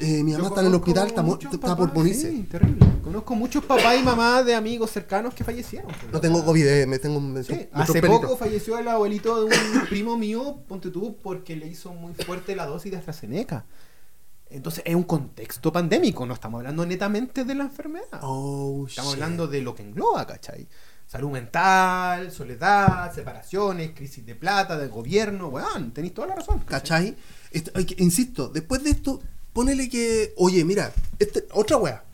eh, 0.00 0.22
mi 0.24 0.32
Yo 0.32 0.38
mamá 0.38 0.48
está 0.48 0.60
en 0.62 0.66
el 0.68 0.74
hospital, 0.74 1.06
está, 1.08 1.22
papás, 1.24 1.76
por 1.76 1.94
morirse. 1.94 2.30
Sí, 2.30 2.42
terrible. 2.50 2.86
Conozco 3.04 3.34
muchos 3.34 3.64
papás 3.64 3.96
y 4.00 4.02
mamás 4.02 4.44
de 4.46 4.54
amigos 4.54 4.90
cercanos 4.90 5.34
que 5.34 5.44
fallecieron. 5.44 5.88
pues, 5.92 6.12
No 6.12 6.20
tengo 6.20 6.44
COVID, 6.44 6.66
eh, 6.66 6.86
me 6.86 6.98
tengo 6.98 7.20
me- 7.20 7.42
Sí, 7.44 7.52
me 7.72 7.82
hace 7.82 8.00
poco 8.02 8.36
falleció 8.36 8.78
el 8.78 8.88
abuelito 8.88 9.36
de 9.44 9.44
un 9.44 9.86
primo 9.88 10.16
mío, 10.16 10.58
ponte 10.66 10.90
tú, 10.90 11.16
porque 11.22 11.54
le 11.56 11.66
hizo 11.68 11.92
muy 11.92 12.14
fuerte 12.14 12.56
la 12.56 12.66
dosis 12.66 12.90
de 12.90 12.98
AstraZeneca. 12.98 13.66
Entonces 14.52 14.82
es 14.86 14.94
un 14.94 15.04
contexto 15.04 15.72
pandémico, 15.72 16.26
no 16.26 16.34
estamos 16.34 16.58
hablando 16.58 16.84
netamente 16.86 17.44
de 17.44 17.54
la 17.54 17.64
enfermedad. 17.64 18.20
Oh, 18.22 18.84
Estamos 18.88 19.14
shit. 19.14 19.22
hablando 19.22 19.46
de 19.48 19.62
lo 19.62 19.74
que 19.74 19.82
engloba, 19.82 20.26
¿cachai? 20.26 20.68
Salud 21.06 21.30
mental, 21.30 22.30
soledad, 22.30 23.12
separaciones, 23.14 23.92
crisis 23.94 24.24
de 24.24 24.34
plata, 24.34 24.78
del 24.78 24.88
gobierno, 24.90 25.48
weón, 25.48 25.92
tenéis 25.92 26.14
toda 26.14 26.28
la 26.28 26.36
razón. 26.36 26.60
¿Cachai? 26.60 27.16
Esto- 27.50 27.72
insisto, 27.98 28.48
después 28.48 28.82
de 28.82 28.90
esto, 28.90 29.20
ponele 29.52 29.88
que, 29.88 30.32
oye, 30.36 30.64
mira, 30.64 30.92
este, 31.18 31.46
otra 31.52 31.76
weá. 31.76 32.04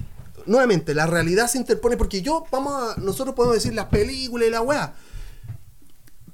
Nuevamente, 0.46 0.94
la 0.94 1.06
realidad 1.06 1.46
se 1.48 1.58
interpone 1.58 1.96
porque 1.96 2.22
yo, 2.22 2.44
vamos 2.50 2.96
a, 2.96 3.00
nosotros 3.00 3.34
podemos 3.36 3.56
decir 3.56 3.74
las 3.74 3.86
películas 3.86 4.48
y 4.48 4.50
la 4.50 4.62
weá. 4.62 4.94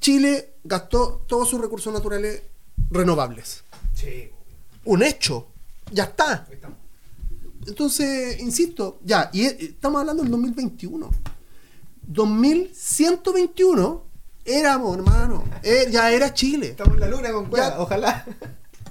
Chile 0.01 0.55
gastó 0.65 1.25
todos 1.27 1.49
sus 1.49 1.61
recursos 1.61 1.93
naturales 1.93 2.43
renovables. 2.91 3.65
Sí. 3.95 4.31
Un 4.85 5.03
hecho. 5.03 5.49
Ya 5.95 6.05
está. 6.05 6.47
Entonces, 7.67 8.41
insisto, 8.41 8.99
ya, 9.05 9.31
y 9.33 9.45
estamos 9.45 10.01
hablando 10.01 10.23
del 10.23 10.31
2021. 10.33 11.11
2121 12.07 14.05
éramos, 14.45 14.97
hermano. 14.97 15.45
eh, 15.63 15.87
ya 15.91 16.11
era 16.13 16.35
Chile. 16.35 16.69
Estamos 16.69 16.95
en 16.95 17.01
la 17.01 17.09
luna 17.09 17.33
con 17.33 17.47
cueva, 17.47 17.81
ojalá. 17.81 18.27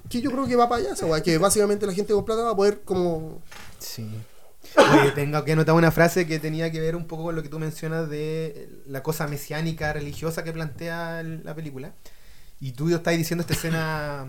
Que 0.09 0.21
yo 0.21 0.31
creo 0.31 0.47
que 0.47 0.55
va 0.55 0.69
para 0.69 0.81
allá 0.81 0.93
esa 0.93 1.21
que 1.21 1.37
básicamente 1.37 1.85
la 1.85 1.93
gente 1.93 2.13
con 2.13 2.23
plata 2.25 2.43
va 2.43 2.51
a 2.51 2.55
poder 2.55 2.81
como. 2.83 3.41
Sí. 3.79 4.09
Oye, 4.77 5.11
tengo 5.11 5.43
que 5.43 5.51
anotar 5.51 5.75
una 5.75 5.91
frase 5.91 6.25
que 6.25 6.39
tenía 6.39 6.71
que 6.71 6.79
ver 6.79 6.95
un 6.95 7.05
poco 7.05 7.23
con 7.23 7.35
lo 7.35 7.43
que 7.43 7.49
tú 7.49 7.59
mencionas 7.59 8.09
de 8.09 8.69
la 8.87 9.03
cosa 9.03 9.27
mesiánica 9.27 9.91
religiosa 9.93 10.43
que 10.43 10.53
plantea 10.53 11.21
la 11.21 11.53
película. 11.53 11.93
Y 12.59 12.71
tú 12.71 12.89
estás 12.89 13.17
diciendo 13.17 13.41
esta 13.41 13.53
escena 13.53 14.27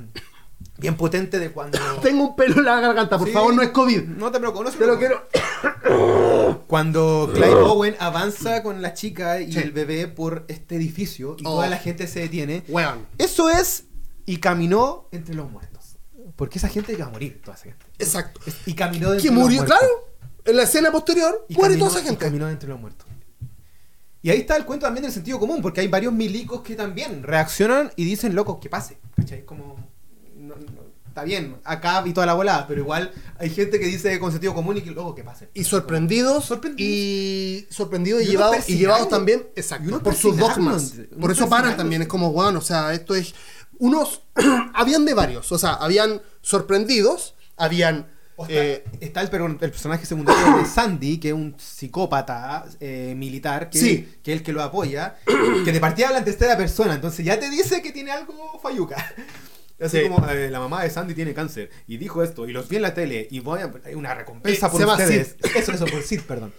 bien 0.78 0.96
potente 0.96 1.38
de 1.38 1.50
cuando. 1.52 1.78
Tengo 2.02 2.28
un 2.28 2.36
pelo 2.36 2.58
en 2.58 2.64
la 2.64 2.80
garganta, 2.80 3.18
por 3.18 3.28
Sí. 3.28 3.32
favor, 3.34 3.54
no 3.54 3.62
es 3.62 3.70
COVID. 3.70 4.02
No 4.02 4.30
te 4.32 4.38
preocupes, 4.40 4.64
no 4.66 4.70
se 4.72 4.76
preocupe. 4.78 5.06
quiero. 5.06 6.64
Cuando 6.66 7.30
Clive 7.32 7.54
Owen 7.62 7.96
avanza 7.98 8.62
con 8.62 8.82
la 8.82 8.94
chica 8.94 9.40
y 9.40 9.52
Sí. 9.52 9.58
el 9.58 9.72
bebé 9.72 10.08
por 10.08 10.44
este 10.48 10.76
edificio 10.76 11.36
y 11.38 11.42
Oh. 11.46 11.54
toda 11.54 11.68
la 11.68 11.76
gente 11.78 12.06
se 12.06 12.20
detiene. 12.20 12.64
Eso 13.18 13.50
es. 13.50 13.84
Y 14.26 14.38
caminó 14.38 15.08
entre 15.12 15.34
los 15.34 15.50
muertos. 15.50 15.96
Porque 16.36 16.58
esa 16.58 16.68
gente 16.68 16.92
iba 16.92 17.06
a 17.06 17.10
morir, 17.10 17.40
toda 17.44 17.56
esa 17.56 17.64
gente. 17.64 17.86
Exacto. 17.98 18.40
Y 18.66 18.74
caminó 18.74 19.08
entre 19.12 19.22
Que 19.28 19.28
los 19.34 19.38
murió, 19.42 19.58
muertos. 19.58 19.78
claro. 19.78 19.92
En 20.46 20.56
la 20.56 20.62
escena 20.64 20.90
posterior, 20.90 21.46
Y 21.48 21.54
muere 21.54 21.74
caminó- 21.74 21.86
toda 21.86 21.98
esa 21.98 22.00
y 22.06 22.08
gente. 22.08 22.24
caminó 22.24 22.48
entre 22.48 22.68
los 22.68 22.80
muertos. 22.80 23.06
Y 24.22 24.30
ahí 24.30 24.40
está 24.40 24.56
el 24.56 24.64
cuento 24.64 24.86
también 24.86 25.02
del 25.04 25.12
sentido 25.12 25.38
común, 25.38 25.60
porque 25.62 25.80
hay 25.82 25.88
varios 25.88 26.12
milicos 26.12 26.62
que 26.62 26.74
también 26.74 27.22
reaccionan 27.22 27.92
y 27.96 28.04
dicen, 28.04 28.34
loco, 28.34 28.58
que 28.58 28.68
pase. 28.70 28.98
¿Cachai? 29.16 29.44
Como. 29.44 29.76
No- 30.56 30.70
no- 30.72 30.84
está 31.08 31.22
bien, 31.22 31.56
acá 31.62 32.02
y 32.04 32.12
toda 32.12 32.26
la 32.26 32.34
volada, 32.34 32.66
pero 32.66 32.80
igual 32.80 33.12
hay 33.38 33.48
gente 33.50 33.78
que 33.78 33.86
dice 33.86 34.18
con 34.18 34.32
sentido 34.32 34.52
común 34.52 34.78
y 34.78 34.82
que, 34.82 34.90
loco, 34.90 35.14
que 35.14 35.22
pase. 35.22 35.48
Y 35.54 35.62
sorprendidos, 35.62 36.44
Sorprendidos. 36.46 36.90
y 36.90 37.66
sorprendidos 37.70 38.22
y, 38.22 38.24
Y 38.24 38.28
llevados 38.30 38.68
y 38.68 38.76
llevados 38.78 39.08
también 39.08 39.46
exacto 39.54 40.00
por 40.02 40.14
sus 40.16 40.36
dogmas 40.36 40.94
por 41.20 41.30
eso 41.30 41.48
paran 41.48 41.76
también 41.76 42.02
es 42.02 42.08
como 42.08 42.32
bueno 42.32 42.58
o 42.58 42.62
sea 42.62 42.92
esto 42.92 43.14
es 43.14 43.32
unos 43.78 44.22
habían 44.74 45.04
de 45.04 45.14
varios 45.14 45.52
o 45.52 45.58
sea 45.58 45.74
habían 45.74 46.20
sorprendidos 46.42 47.34
habían 47.56 48.08
O 48.36 48.46
sea, 48.46 48.60
eh, 48.64 48.84
está 49.00 49.20
el, 49.20 49.28
per- 49.30 49.42
el 49.42 49.56
personaje 49.70 50.04
secundario 50.06 50.56
de 50.58 50.64
Sandy, 50.74 51.18
que 51.18 51.28
es 51.28 51.34
un 51.34 51.54
psicópata 51.56 52.64
eh, 52.80 53.14
militar, 53.16 53.70
que, 53.70 53.78
Sí. 53.78 54.14
que 54.24 54.32
es 54.32 54.38
el 54.38 54.44
que 54.44 54.52
lo 54.52 54.60
apoya, 54.62 55.16
que 55.64 55.70
de 55.70 55.78
partida 55.78 56.06
habla 56.08 56.18
en 56.18 56.24
tercera 56.24 56.56
persona, 56.56 56.94
entonces 56.94 57.24
ya 57.24 57.38
te 57.38 57.48
dice 57.48 57.80
que 57.80 57.92
tiene 57.92 58.10
algo 58.10 58.58
falluca. 58.60 58.96
Así 59.80 59.98
Sí. 59.98 60.08
como 60.08 60.24
eh, 60.28 60.50
la 60.50 60.60
mamá 60.60 60.84
de 60.84 60.90
Sandy 60.90 61.14
tiene 61.14 61.34
cáncer 61.34 61.68
y 61.88 61.96
dijo 61.96 62.22
esto 62.22 62.48
y 62.48 62.52
los 62.52 62.68
vi 62.68 62.76
en 62.76 62.82
la 62.82 62.94
tele 62.94 63.26
y 63.30 63.40
voy 63.40 63.60
a 63.60 63.72
hay 63.84 63.94
una 63.94 64.14
recompensa 64.14 64.66
Eh, 64.66 64.70
por 64.70 64.80
se 64.80 64.86
llama 64.86 65.02
ustedes. 65.02 65.36
Eso, 65.56 65.72
eso, 65.72 65.84
por 65.86 66.02
Sid, 66.02 66.20
perdón. 66.22 66.52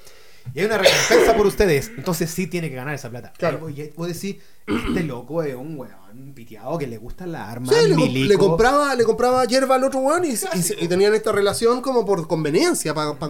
Y 0.53 0.59
hay 0.59 0.66
una 0.66 0.78
recompensa 0.78 1.36
por 1.36 1.47
ustedes, 1.47 1.91
entonces 1.97 2.30
sí 2.30 2.45
tiene 2.45 2.70
que 2.70 2.76
ganar 2.76 2.93
esa 2.93 3.09
plata. 3.09 3.34
Claro. 3.38 3.68
Y 3.70 3.89
vos 3.95 4.07
decís, 4.09 4.36
este 4.68 5.01
loco 5.03 5.41
es 5.41 5.55
un 5.55 5.76
weón 5.80 6.34
piteado 6.36 6.78
que 6.78 6.86
le 6.88 6.97
gusta 6.97 7.26
la 7.26 7.49
arma, 7.49 7.72
sí, 7.74 7.88
le, 7.89 8.28
le 8.28 8.38
compraba 8.38 8.93
le 8.95 9.03
compraba 9.05 9.45
hierba 9.45 9.76
al 9.76 9.86
otro 9.86 10.01
weón 10.01 10.24
y, 10.26 10.30
y 10.34 10.84
y 10.84 10.88
tenían 10.88 11.16
esta 11.16 11.32
relación 11.32 11.82
como 11.82 12.05
por 12.05 12.28
conveniencia 12.28 12.93
pa- 12.93 13.18
pa 13.18 13.28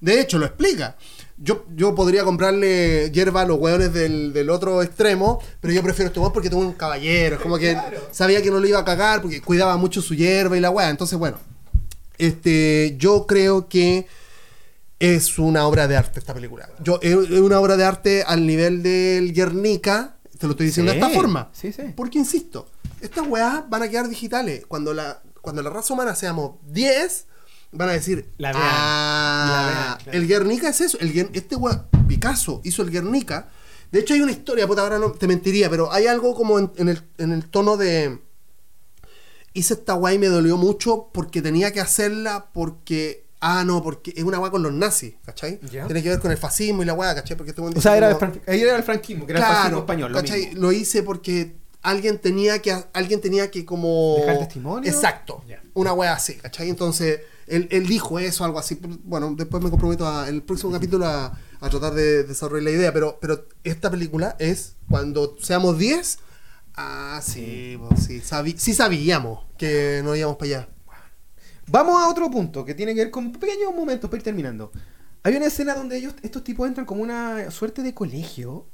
de 0.00 0.20
hecho 0.20 0.38
lo 0.38 0.46
explica 0.46 0.96
yo, 1.36 1.64
yo 1.74 1.94
podría 1.94 2.24
comprarle 2.24 3.10
hierba 3.10 3.42
a 3.42 3.44
los 3.46 3.58
weones 3.58 3.92
del, 3.92 4.32
del 4.32 4.50
otro 4.50 4.82
extremo, 4.82 5.40
pero 5.60 5.74
yo 5.74 5.82
prefiero 5.82 6.08
este 6.08 6.20
porque 6.32 6.48
tengo 6.50 6.62
un 6.62 6.72
caballero. 6.74 7.36
Es 7.36 7.42
como 7.42 7.58
que 7.58 7.72
Claro. 7.72 8.08
sabía 8.12 8.40
que 8.42 8.50
no 8.50 8.60
lo 8.60 8.66
iba 8.66 8.78
a 8.78 8.84
cagar 8.84 9.20
porque 9.22 9.40
cuidaba 9.40 9.76
mucho 9.76 10.00
su 10.00 10.14
hierba 10.14 10.56
y 10.56 10.60
la 10.60 10.70
weá. 10.70 10.90
Entonces, 10.90 11.18
bueno, 11.18 11.38
este, 12.18 12.94
yo 12.98 13.26
creo 13.26 13.68
que 13.68 14.06
es 15.00 15.38
una 15.38 15.66
obra 15.66 15.88
de 15.88 15.96
arte 15.96 16.18
esta 16.20 16.34
película. 16.34 16.68
Yo, 16.82 16.98
es 17.02 17.12
es 17.12 17.40
una 17.40 17.60
obra 17.60 17.76
de 17.76 17.84
arte 17.84 18.22
al 18.26 18.46
nivel 18.46 18.82
del 18.82 19.32
Guernica, 19.32 20.16
te 20.38 20.46
lo 20.46 20.52
estoy 20.52 20.66
diciendo 20.66 20.92
Sí, 20.92 20.98
de 20.98 21.04
esta 21.04 21.14
forma. 21.18 21.50
sí, 21.52 21.72
sí. 21.72 21.82
Porque 21.96 22.18
insisto, 22.18 22.68
estas 23.00 23.26
weas 23.26 23.68
van 23.68 23.82
a 23.82 23.88
quedar 23.88 24.08
digitales. 24.08 24.64
Cuando 24.66 24.94
la, 24.94 25.20
cuando 25.42 25.62
la 25.62 25.70
raza 25.70 25.92
humana 25.94 26.14
seamos 26.14 26.52
10, 26.70 27.26
van 27.74 27.88
a 27.90 27.92
decir, 27.92 28.30
La 28.38 28.52
vean, 28.52 28.62
ah, 28.64 29.46
la 29.48 29.66
vean, 29.66 29.98
claro. 30.04 30.18
el 30.18 30.26
Guernica 30.28 30.68
es 30.68 30.80
eso. 30.80 30.98
El, 31.00 31.30
este 31.32 31.56
wea, 31.56 31.86
Picasso 32.08 32.60
hizo 32.64 32.82
el 32.82 32.90
Guernica. 32.90 33.48
De 33.92 34.00
hecho, 34.00 34.14
hay 34.14 34.20
una 34.22 34.32
historia, 34.32 34.66
puta, 34.66 34.82
ahora 34.82 34.98
no 34.98 35.12
te 35.12 35.28
mentiría, 35.28 35.70
pero 35.70 35.92
hay 35.92 36.06
algo 36.06 36.34
como 36.34 36.58
en, 36.58 36.72
en 36.76 36.88
el, 36.88 37.02
en 37.18 37.32
el 37.32 37.48
tono 37.48 37.76
de. 37.76 38.18
Hice 39.52 39.74
esta 39.74 39.94
weá 39.94 40.14
y 40.14 40.18
me 40.18 40.26
dolió 40.26 40.56
mucho 40.56 41.10
porque 41.12 41.40
tenía 41.42 41.72
que 41.72 41.80
hacerla 41.80 42.46
porque. 42.52 43.24
Ah, 43.40 43.62
no, 43.64 43.82
porque 43.82 44.12
es 44.16 44.24
una 44.24 44.40
weá 44.40 44.50
con 44.50 44.62
los 44.62 44.72
nazis, 44.72 45.14
¿cachai? 45.24 45.60
Ya. 45.70 45.86
Tiene 45.86 46.02
que 46.02 46.08
ver 46.08 46.18
con 46.18 46.30
el 46.30 46.38
fascismo 46.38 46.82
y 46.82 46.86
la 46.86 46.94
weá, 46.94 47.14
¿cachai? 47.14 47.36
Porque 47.36 47.50
este 47.50 47.60
weón 47.60 47.76
O 47.76 47.80
sea, 47.80 47.96
era 47.96 48.08
el, 48.10 48.16
como- 48.18 48.32
fran- 48.32 48.40
ahí 48.46 48.60
era 48.62 48.74
el 48.76 48.82
franquismo, 48.82 49.26
que 49.26 49.32
era 49.32 49.40
el 49.46 49.54
fascismo 49.54 49.78
español. 49.80 50.12
Lo 50.12 50.18
¿cachai? 50.18 50.46
mismo. 50.46 50.60
Lo 50.62 50.72
hice 50.72 51.02
porque 51.02 51.54
alguien 51.84 52.18
tenía 52.18 52.60
que 52.60 52.72
alguien 52.92 53.20
tenía 53.20 53.50
que 53.50 53.64
como 53.64 54.16
¿Dejar 54.18 54.38
testimonio? 54.38 54.90
exacto 54.90 55.44
una 55.74 55.92
wea 55.92 56.14
así 56.14 56.34
¿cachai? 56.34 56.68
entonces 56.68 57.20
él, 57.46 57.68
él 57.70 57.86
dijo 57.86 58.18
eso 58.18 58.44
algo 58.44 58.58
así 58.58 58.78
bueno 59.04 59.32
después 59.36 59.62
me 59.62 59.70
comprometo 59.70 60.06
a, 60.08 60.28
en 60.28 60.34
el 60.36 60.42
próximo 60.42 60.72
capítulo 60.72 61.06
a, 61.06 61.38
a 61.60 61.70
tratar 61.70 61.94
de 61.94 62.24
desarrollar 62.24 62.64
la 62.64 62.70
idea 62.70 62.92
pero 62.92 63.18
pero 63.20 63.46
esta 63.62 63.90
película 63.90 64.34
es 64.38 64.76
cuando 64.88 65.36
seamos 65.40 65.78
10 65.78 66.18
ah 66.76 67.20
sí 67.22 67.78
pues, 67.78 68.04
sí, 68.04 68.20
sabi- 68.20 68.56
sí 68.58 68.74
sabíamos 68.74 69.44
que 69.58 70.00
no 70.04 70.16
íbamos 70.16 70.36
para 70.36 70.46
allá 70.50 70.68
Vamos 71.66 72.02
a 72.02 72.08
otro 72.10 72.30
punto 72.30 72.62
que 72.64 72.74
tiene 72.74 72.94
que 72.94 73.00
ver 73.00 73.10
con 73.10 73.32
pequeños 73.32 73.74
momentos 73.74 74.10
para 74.10 74.18
ir 74.18 74.22
terminando. 74.22 74.70
Hay 75.22 75.34
una 75.34 75.46
escena 75.46 75.74
donde 75.74 75.96
ellos, 75.96 76.12
estos 76.22 76.44
tipos 76.44 76.68
entran 76.68 76.84
como 76.84 77.02
una 77.02 77.50
suerte 77.50 77.82
de 77.82 77.94
colegio 77.94 78.66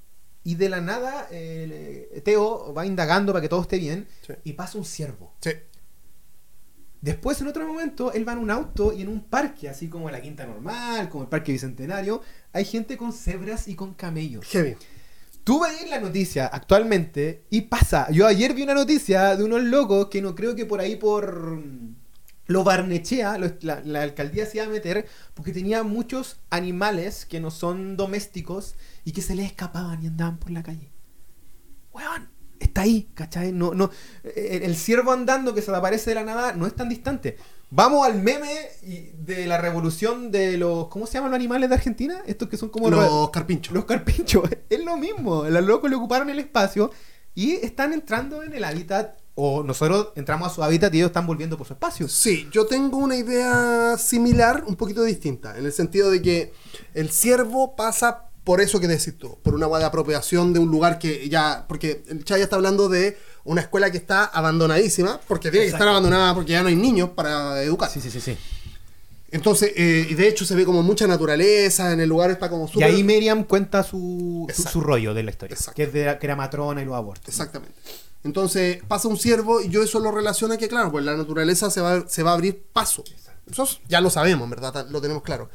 y 0.44 0.54
de 0.54 0.68
la 0.68 0.80
nada 0.80 1.28
eh, 1.30 2.20
Teo 2.24 2.72
va 2.72 2.86
indagando 2.86 3.32
para 3.32 3.42
que 3.42 3.48
todo 3.48 3.62
esté 3.62 3.78
bien 3.78 4.06
Sí. 4.26 4.32
y 4.44 4.52
pasa 4.54 4.78
un 4.78 4.84
ciervo. 4.84 5.34
sí 5.40 5.50
Después, 7.02 7.40
en 7.40 7.46
otro 7.46 7.66
momento, 7.66 8.12
él 8.12 8.28
va 8.28 8.32
en 8.34 8.40
un 8.40 8.50
auto 8.50 8.92
y 8.92 9.00
en 9.00 9.08
un 9.08 9.22
parque, 9.22 9.70
así 9.70 9.88
como 9.88 10.10
la 10.10 10.20
Quinta 10.20 10.44
Normal, 10.44 11.08
como 11.08 11.22
el 11.24 11.30
Parque 11.30 11.52
Bicentenario, 11.52 12.20
hay 12.52 12.66
gente 12.66 12.98
con 12.98 13.14
cebras 13.14 13.68
y 13.68 13.74
con 13.74 13.94
camellos. 13.94 14.44
heavy 14.46 14.76
Tú 15.42 15.60
ves 15.62 15.88
la 15.88 15.98
noticia 15.98 16.46
actualmente 16.46 17.44
y 17.48 17.62
pasa. 17.62 18.10
Yo 18.10 18.26
ayer 18.26 18.52
vi 18.52 18.62
una 18.64 18.74
noticia 18.74 19.34
de 19.34 19.42
unos 19.44 19.62
locos 19.62 20.08
que 20.08 20.20
no 20.20 20.34
creo 20.34 20.54
que 20.54 20.66
por 20.66 20.80
ahí 20.80 20.96
por 20.96 21.56
mm, 21.56 21.94
lo 22.48 22.64
Barnechea, 22.64 23.38
lo- 23.38 23.50
la, 23.62 23.80
la 23.82 24.02
alcaldía 24.02 24.44
se 24.44 24.58
iba 24.58 24.66
a 24.66 24.68
meter 24.68 25.06
porque 25.32 25.52
tenía 25.52 25.82
muchos 25.82 26.36
animales 26.50 27.24
que 27.24 27.40
no 27.40 27.50
son 27.50 27.96
domésticos 27.96 28.74
y 29.04 29.12
que 29.12 29.22
se 29.22 29.34
les 29.34 29.46
escapaban 29.46 30.02
y 30.02 30.06
andaban 30.06 30.38
por 30.38 30.50
la 30.50 30.62
calle. 30.62 30.92
Weón, 31.92 32.30
está 32.60 32.82
ahí, 32.82 33.10
¿cachai? 33.14 33.52
No, 33.52 33.74
no, 33.74 33.90
eh, 34.22 34.60
el 34.62 34.76
ciervo 34.76 35.12
andando 35.12 35.54
que 35.54 35.62
se 35.62 35.70
le 35.70 35.78
aparece 35.78 36.10
de 36.10 36.16
la 36.16 36.24
nada 36.24 36.52
no 36.52 36.66
es 36.66 36.74
tan 36.74 36.88
distante. 36.88 37.36
Vamos 37.72 38.04
al 38.04 38.20
meme 38.20 38.50
de 38.82 39.46
la 39.46 39.56
revolución 39.56 40.32
de 40.32 40.56
los. 40.56 40.88
¿Cómo 40.88 41.06
se 41.06 41.14
llaman 41.14 41.30
los 41.30 41.36
animales 41.36 41.68
de 41.68 41.76
Argentina? 41.76 42.20
Estos 42.26 42.48
que 42.48 42.56
son 42.56 42.68
como 42.68 42.90
los 42.90 43.30
carpinchos 43.30 43.72
los 43.72 43.84
carpinchos, 43.84 44.48
es 44.68 44.84
lo 44.84 44.96
mismo. 44.96 45.44
Los 45.44 45.64
locos 45.64 45.88
le 45.88 45.96
ocuparon 45.96 46.28
el 46.30 46.40
espacio 46.40 46.90
y 47.34 47.52
están 47.52 47.92
entrando 47.92 48.42
en 48.42 48.52
el 48.54 48.64
hábitat. 48.64 49.16
O 49.36 49.62
nosotros 49.62 50.08
entramos 50.16 50.50
a 50.50 50.54
su 50.54 50.62
hábitat 50.62 50.92
y 50.92 50.98
ellos 50.98 51.10
están 51.10 51.26
volviendo 51.26 51.56
por 51.56 51.66
su 51.66 51.72
espacio. 51.72 52.08
Sí, 52.08 52.48
yo 52.50 52.66
tengo 52.66 52.98
una 52.98 53.16
idea 53.16 53.96
similar, 53.96 54.64
un 54.66 54.74
poquito 54.74 55.04
distinta, 55.04 55.56
en 55.56 55.64
el 55.64 55.72
sentido 55.72 56.10
de 56.10 56.20
que 56.20 56.52
el 56.92 57.10
ciervo 57.10 57.76
pasa 57.76 58.29
por 58.50 58.60
eso 58.60 58.80
que 58.80 58.88
decís 58.88 59.16
tú, 59.16 59.38
por 59.44 59.54
una 59.54 59.68
de 59.78 59.84
apropiación 59.84 60.52
de 60.52 60.58
un 60.58 60.72
lugar 60.72 60.98
que 60.98 61.28
ya, 61.28 61.66
porque 61.68 62.02
el 62.08 62.24
Chaya 62.24 62.42
está 62.42 62.56
hablando 62.56 62.88
de 62.88 63.16
una 63.44 63.60
escuela 63.60 63.92
que 63.92 63.96
está 63.96 64.24
abandonadísima, 64.24 65.20
porque 65.28 65.52
tiene 65.52 65.66
que 65.66 65.72
estar 65.72 65.86
abandonada 65.86 66.34
porque 66.34 66.50
ya 66.50 66.62
no 66.62 66.66
hay 66.66 66.74
niños 66.74 67.10
para 67.10 67.62
educar. 67.62 67.88
Sí, 67.88 68.00
sí, 68.00 68.10
sí, 68.10 68.20
sí. 68.20 68.36
Entonces, 69.30 69.72
eh, 69.76 70.04
y 70.10 70.14
de 70.14 70.26
hecho 70.26 70.44
se 70.44 70.56
ve 70.56 70.64
como 70.64 70.82
mucha 70.82 71.06
naturaleza, 71.06 71.92
en 71.92 72.00
el 72.00 72.08
lugar 72.08 72.32
está 72.32 72.50
como 72.50 72.64
Y 72.64 72.72
súper... 72.72 72.88
ahí 72.88 73.04
Miriam 73.04 73.44
cuenta 73.44 73.84
su, 73.84 74.48
su, 74.52 74.80
rollo 74.80 75.14
de 75.14 75.22
la 75.22 75.30
historia. 75.30 75.54
Exacto. 75.54 75.76
Que, 75.76 75.84
es 75.84 75.92
de, 75.92 76.18
que 76.18 76.26
era 76.26 76.34
matrona 76.34 76.82
y 76.82 76.86
los 76.86 76.96
abortos. 76.96 77.28
Exactamente. 77.28 77.76
Entonces 78.24 78.82
pasa 78.88 79.06
un 79.06 79.16
ciervo 79.16 79.60
y 79.60 79.68
yo 79.68 79.80
eso 79.84 80.00
lo 80.00 80.10
relaciono 80.10 80.54
a 80.54 80.56
que, 80.56 80.66
claro, 80.66 80.90
pues 80.90 81.04
la 81.04 81.16
naturaleza 81.16 81.70
se 81.70 81.80
va, 81.80 82.04
se 82.08 82.24
va 82.24 82.32
a 82.32 82.34
abrir 82.34 82.64
paso. 82.72 83.04
Eso 83.48 83.68
ya 83.88 84.00
lo 84.00 84.10
sabemos, 84.10 84.50
verdad, 84.50 84.88
lo 84.90 85.00
tenemos 85.00 85.22
claro. 85.22 85.48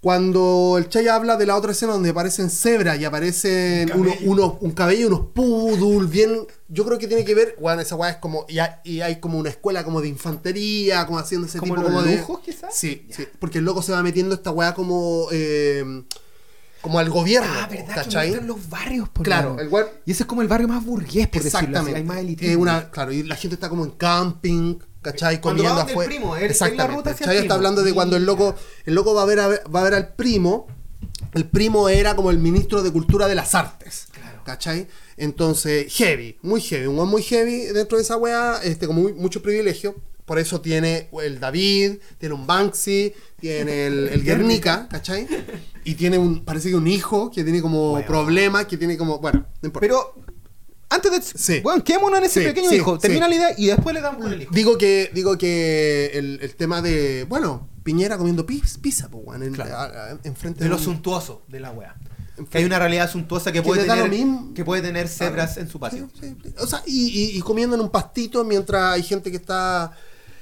Cuando 0.00 0.76
el 0.78 0.88
Chay 0.88 1.08
habla 1.08 1.36
de 1.36 1.44
la 1.44 1.56
otra 1.56 1.72
escena 1.72 1.92
donde 1.92 2.08
aparecen 2.10 2.48
cebras 2.48 2.98
y 2.98 3.04
aparecen 3.04 3.92
Un 3.92 4.00
unos, 4.00 4.14
unos- 4.22 4.52
un 4.60 4.70
cabello, 4.70 5.08
unos 5.08 5.20
poodle, 5.34 6.06
bien. 6.08 6.46
Yo 6.68 6.86
creo 6.86 6.98
que 6.98 7.06
tiene 7.06 7.22
que 7.24 7.34
ver. 7.34 7.54
Bueno, 7.60 7.82
esa 7.82 7.96
weá 7.96 8.10
es 8.12 8.16
como. 8.16 8.46
Y 8.48 8.60
hay, 8.60 8.70
y 8.84 9.00
hay 9.02 9.20
como 9.20 9.38
una 9.38 9.50
escuela 9.50 9.84
como 9.84 10.00
de 10.00 10.08
infantería, 10.08 11.04
como 11.06 11.18
haciendo 11.18 11.46
ese 11.46 11.58
¿Como 11.58 11.74
tipo 11.74 11.86
como 11.86 12.02
de. 12.02 12.16
lujos, 12.16 12.40
quizás? 12.40 12.74
Sí, 12.74 13.06
sí. 13.14 13.26
Porque 13.38 13.58
el 13.58 13.64
loco 13.66 13.82
se 13.82 13.92
va 13.92 14.02
metiendo 14.02 14.34
esta 14.34 14.50
weá 14.52 14.74
como. 14.74 15.26
eh, 15.32 16.02
como 16.80 16.98
al 16.98 17.10
gobierno. 17.10 17.50
Ah, 17.52 17.68
¿verdad? 17.70 17.94
¿cachai? 17.94 18.32
Que 18.32 18.40
los 18.40 18.70
barrios, 18.70 19.06
por 19.10 19.22
Claro, 19.26 19.58
el 19.60 19.68
Y 20.06 20.12
ese 20.12 20.22
es 20.22 20.26
como 20.26 20.40
el 20.40 20.48
barrio 20.48 20.66
más 20.66 20.82
burgués, 20.82 21.28
por 21.28 21.42
decirlo 21.42 21.58
así. 21.58 21.66
Exactamente. 21.90 21.98
Hay 21.98 22.04
más 22.04 22.16
Eh, 22.16 22.20
elitismo. 22.20 22.62
una, 22.62 22.90
claro, 22.90 23.12
y 23.12 23.22
la 23.22 23.36
gente 23.36 23.56
está 23.56 23.68
como 23.68 23.84
en 23.84 23.90
camping, 23.90 24.76
¿cachai? 25.02 25.40
Cuando 25.40 25.62
Comiendo 25.62 25.82
afuera. 25.82 26.44
Exactamente. 26.44 27.10
El 27.24 27.30
está 27.38 27.54
hablando 27.54 27.82
de 27.82 27.92
cuando 27.92 28.16
el 28.16 28.24
loco, 28.24 28.54
el 28.84 28.94
loco 28.94 29.14
va 29.14 29.22
a 29.22 29.26
ver, 29.26 29.40
a 29.40 29.48
ver- 29.48 29.62
va 29.74 29.80
a 29.80 29.84
ver 29.84 29.94
al 29.94 30.14
primo. 30.14 30.66
El 31.34 31.46
primo 31.48 31.88
era 31.88 32.16
como 32.16 32.30
el 32.30 32.38
ministro 32.38 32.82
de 32.82 32.90
Cultura 32.92 33.28
de 33.28 33.34
las 33.34 33.54
Artes. 33.54 34.08
¿Cachai? 34.44 34.88
Entonces, 35.16 35.92
heavy, 35.94 36.38
muy 36.42 36.60
heavy, 36.60 36.86
un 36.86 37.08
muy 37.08 37.22
heavy 37.22 37.66
dentro 37.66 37.98
de 37.98 38.02
esa 38.04 38.16
weá, 38.16 38.58
este, 38.64 38.86
como 38.86 39.02
muy- 39.02 39.12
mucho 39.12 39.42
privilegio. 39.42 39.94
Por 40.24 40.38
eso 40.38 40.60
tiene 40.60 41.08
el 41.22 41.40
David, 41.40 41.98
tiene 42.18 42.34
un 42.34 42.46
Banksy, 42.46 43.12
tiene 43.38 43.86
el, 43.86 44.08
el 44.08 44.22
Guernica, 44.24 44.88
¿cachai? 44.88 45.26
Y 45.84 45.94
tiene 45.94 46.18
un, 46.18 46.44
parece 46.44 46.70
que 46.70 46.76
un 46.76 46.86
hijo 46.86 47.30
que 47.30 47.42
tiene 47.44 47.60
como 47.60 47.90
Bueno. 47.90 48.06
problemas, 48.06 48.66
que 48.66 48.76
tiene 48.76 48.96
como, 48.96 49.18
bueno, 49.18 49.46
no 49.60 49.66
importa. 49.66 49.80
Pero 49.86 50.14
antes 50.90 51.10
de. 51.12 51.38
Sí. 51.38 51.60
Bueno, 51.60 51.82
quedémonos 51.82 52.18
en 52.18 52.24
ese 52.26 52.40
Sí, 52.40 52.46
pequeño 52.46 52.68
sí, 52.68 52.76
hijo. 52.76 52.98
Termina 52.98 53.26
sí. 53.26 53.30
la 53.30 53.36
idea 53.36 53.48
y 53.56 53.66
después 53.68 53.94
le 53.94 54.00
damos 54.02 54.22
con 54.22 54.32
el 54.32 54.42
hijo. 54.42 54.52
Digo 54.54 54.76
que, 54.76 55.10
digo 55.14 55.38
que 55.38 56.10
el, 56.14 56.38
el 56.42 56.54
tema 56.56 56.82
de, 56.82 57.24
bueno, 57.28 57.68
Piñera 57.82 58.18
comiendo 58.18 58.44
pizza, 58.44 59.08
pues, 59.08 59.24
weón, 59.26 59.42
en, 59.42 59.52
Claro. 59.54 59.74
a- 59.76 59.84
a- 60.12 60.18
enfrente 60.24 60.64
De 60.64 60.68
lo 60.70 60.76
un- 60.76 60.82
suntuoso 60.82 61.42
de 61.48 61.60
la 61.60 61.70
wea. 61.72 61.96
Que 62.50 62.58
hay 62.58 62.64
una 62.64 62.78
realidad 62.78 63.10
suntuosa 63.10 63.52
que 63.52 63.60
Que 63.60 63.66
puede 63.66 63.84
tener, 63.86 64.08
mismo. 64.08 64.52
que 64.54 64.64
puede 64.64 64.80
tener 64.82 65.08
cebras 65.08 65.52
Claro. 65.54 65.60
en 65.62 65.68
su 65.68 65.78
patio. 65.80 66.10
Sí, 66.18 66.34
sí. 66.42 66.54
O 66.58 66.66
sea, 66.66 66.82
y, 66.86 67.08
y- 67.08 67.36
y 67.38 67.40
comiendo 67.40 67.76
en 67.76 67.82
un 67.82 67.90
pastito 67.90 68.44
mientras 68.44 68.94
hay 68.94 69.02
gente 69.02 69.30
que 69.30 69.36
está 69.36 69.92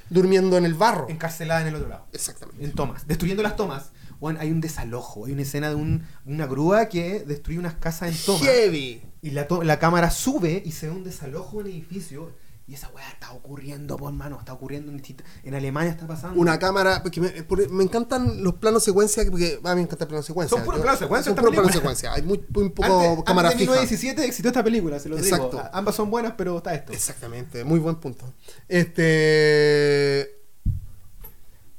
durmiendo 0.09 0.57
en 0.57 0.65
el 0.65 0.73
barro. 0.73 1.07
Encarcelada 1.09 1.61
en 1.61 1.67
el 1.67 1.75
otro 1.75 1.89
lado. 1.89 2.05
Exactamente. 2.13 2.63
En 2.63 2.71
tomas. 2.73 3.05
Destruyendo 3.07 3.43
las 3.43 3.55
tomas. 3.55 3.91
Bueno, 4.19 4.39
hay 4.41 4.51
un 4.51 4.59
desalojo. 4.61 5.25
Hay 5.25 5.33
una 5.33 5.41
escena 5.43 5.69
de 5.69 5.75
un- 5.75 6.03
una 6.25 6.45
grúa 6.45 6.87
que 6.89 7.23
destruye 7.25 7.59
unas 7.59 7.75
casas 7.75 8.09
en 8.09 8.17
tomas. 8.25 8.43
Heavy. 8.43 9.01
Y 9.21 9.31
la, 9.31 9.47
la 9.63 9.79
cámara 9.79 10.11
sube 10.11 10.61
y 10.65 10.71
se 10.71 10.87
ve 10.87 10.93
un 10.93 11.03
desalojo 11.03 11.61
en 11.61 11.67
el 11.67 11.73
edificio. 11.73 12.31
Y 12.67 12.75
esa 12.75 12.87
weá 12.89 13.09
está 13.09 13.31
ocurriendo, 13.31 13.97
por 13.97 14.13
mano. 14.13 14.37
Está 14.37 14.53
ocurriendo 14.53 14.91
en, 14.91 15.01
en 15.43 15.55
Alemania, 15.55 15.89
está 15.91 16.05
pasando. 16.05 16.39
Una 16.39 16.59
cámara, 16.59 17.01
porque 17.01 17.19
me, 17.19 17.83
encantan 17.83 18.43
los 18.43 18.53
planos 18.55 18.83
secuencia, 18.83 19.25
porque 19.27 19.59
a 19.63 19.69
mí 19.71 19.75
me 19.77 19.81
encanta 19.81 20.03
el 20.03 20.07
plano 20.07 20.21
secuencia. 20.21 20.55
Son 20.55 20.63
puros 20.63 20.79
planos 20.79 20.99
secuencia 20.99 21.31
Son 21.31 21.35
puros 21.35 21.55
planos 21.55 21.71
secuencia. 21.73 22.13
Hay 22.13 22.21
muy, 22.21 22.45
muy 22.53 22.69
poco 22.69 22.99
Antes- 23.01 23.23
cámara 23.25 23.47
antes 23.49 23.59
de 23.61 23.65
fija. 23.65 23.81
1917 23.81 24.23
existió 24.25 24.49
esta 24.49 24.63
película, 24.63 24.99
se 24.99 25.09
lo 25.09 25.17
Exacto. 25.17 25.57
digo. 25.57 25.63
Ambas 25.73 25.95
son 25.95 26.11
buenas, 26.11 26.33
pero 26.37 26.57
está 26.57 26.75
esto. 26.75 26.93
Exactamente, 26.93 27.63
muy 27.63 27.79
buen 27.79 27.95
punto. 27.95 28.31
Este. 28.67 30.21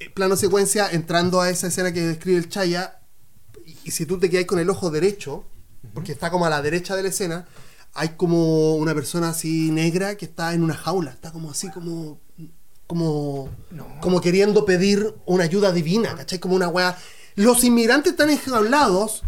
eh, 0.01 0.11
Plano 0.15 0.35
secuencia, 0.37 0.91
entrando 0.91 1.41
a 1.41 1.51
esa 1.51 1.69
escena 1.69 1.93
que 1.93 2.01
describe 2.01 2.39
el 2.39 2.49
Chaya, 2.49 2.99
y, 3.65 3.77
y 3.85 3.91
si 3.93 4.07
tú 4.07 4.19
te 4.19 4.29
quedas 4.29 4.47
con 4.47 4.59
el 4.59 4.69
ojo 4.69 4.91
derecho, 4.91 5.45
porque 5.95 6.13
está 6.13 6.31
como 6.31 6.47
a 6.47 6.51
la 6.51 6.63
derecha 6.63 6.97
de 6.97 7.03
la 7.03 7.09
escena, 7.09 7.47
hay 7.95 8.11
como 8.11 8.77
una 8.77 8.95
persona 8.95 9.31
así 9.31 9.71
negra 9.71 10.17
que 10.17 10.25
está 10.25 10.55
en 10.55 10.63
una 10.63 10.75
jaula, 10.75 11.11
está 11.11 11.33
como 11.33 11.51
así 11.51 11.69
como. 11.71 12.19
como. 12.87 13.49
No. 13.71 13.87
como 14.01 14.21
queriendo 14.21 14.65
pedir 14.65 15.15
una 15.27 15.45
ayuda 15.45 15.73
divina, 15.73 16.15
¿cachai? 16.17 16.39
Como 16.39 16.55
una 16.57 16.69
weá. 16.69 16.97
Los 17.37 17.63
inmigrantes 17.65 18.13
están 18.13 18.31
enjaulados 18.31 19.23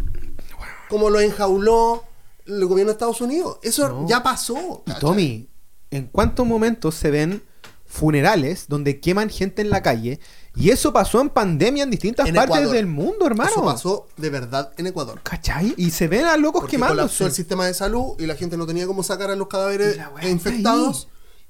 como 0.89 1.09
lo 1.09 1.19
enjauló 1.19 2.03
el 2.45 2.65
gobierno 2.65 2.91
de 2.91 2.93
Estados 2.93 3.21
Unidos. 3.21 3.57
Eso 3.63 3.87
No. 3.89 4.07
ya 4.07 4.21
pasó. 4.21 4.83
Tommy, 4.99 5.47
¿en 5.91 6.07
cuántos 6.07 6.45
momentos 6.45 6.93
se 6.95 7.09
ven 7.09 7.41
funerales 7.85 8.67
donde 8.67 8.99
queman 8.99 9.29
gente 9.29 9.61
en 9.61 9.69
la 9.69 9.81
calle? 9.81 10.19
Y 10.55 10.69
eso 10.69 10.93
pasó 10.93 11.19
en 11.19 11.29
pandemia 11.29 11.83
en 11.83 11.89
distintas 11.89 12.27
En 12.27 12.35
partes 12.35 12.55
Ecuador. 12.57 12.75
del 12.75 12.85
mundo, 12.85 13.25
hermano. 13.25 13.49
Eso 13.49 13.65
pasó 13.65 14.07
de 14.17 14.29
verdad 14.29 14.71
en 14.77 14.85
Ecuador. 14.87 15.19
¿Cachai? 15.23 15.73
Y 15.77 15.89
se 15.89 16.07
ven 16.07 16.25
a 16.25 16.37
locos 16.37 16.61
Porque 16.61 16.77
quemándose. 16.77 17.25
el 17.25 17.31
sistema 17.31 17.65
de 17.65 17.73
salud 17.73 18.13
y 18.19 18.27
la 18.27 18.35
gente 18.35 18.55
no 18.55 18.67
tenía 18.67 18.85
cómo 18.85 19.01
sacar 19.01 19.31
a 19.31 19.35
los 19.35 19.47
cadáveres 19.47 19.97
Y 20.21 20.27
infectados 20.27 21.07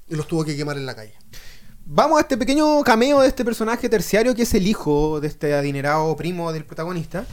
y 0.08 0.14
los 0.16 0.26
tuvo 0.26 0.44
que 0.44 0.56
quemar 0.56 0.78
en 0.78 0.86
la 0.86 0.94
calle. 0.96 1.12
Vamos 1.86 2.16
a 2.16 2.22
este 2.22 2.38
pequeño 2.38 2.82
cameo 2.82 3.20
de 3.20 3.28
este 3.28 3.44
personaje 3.44 3.90
terciario 3.90 4.34
que 4.34 4.44
es 4.44 4.54
el 4.54 4.66
hijo 4.66 5.20
de 5.20 5.28
este 5.28 5.52
adinerado 5.54 6.16
primo 6.16 6.50
del 6.52 6.64
protagonista. 6.64 7.26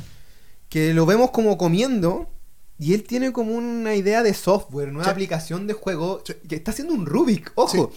Que 0.67 0.93
lo 0.93 1.05
vemos 1.05 1.31
como 1.31 1.57
comiendo. 1.57 2.27
Y 2.77 2.93
él 2.95 3.03
tiene 3.03 3.31
como 3.31 3.53
una 3.53 3.93
idea 3.95 4.23
de 4.23 4.33
software, 4.33 4.89
una 4.89 5.03
Sí. 5.05 5.09
aplicación 5.11 5.67
de 5.67 5.73
juego. 5.73 6.21
Sí. 6.25 6.33
Que 6.49 6.55
está 6.55 6.71
haciendo 6.71 6.93
un 6.93 7.05
Rubik. 7.05 7.51
Ojo. 7.55 7.91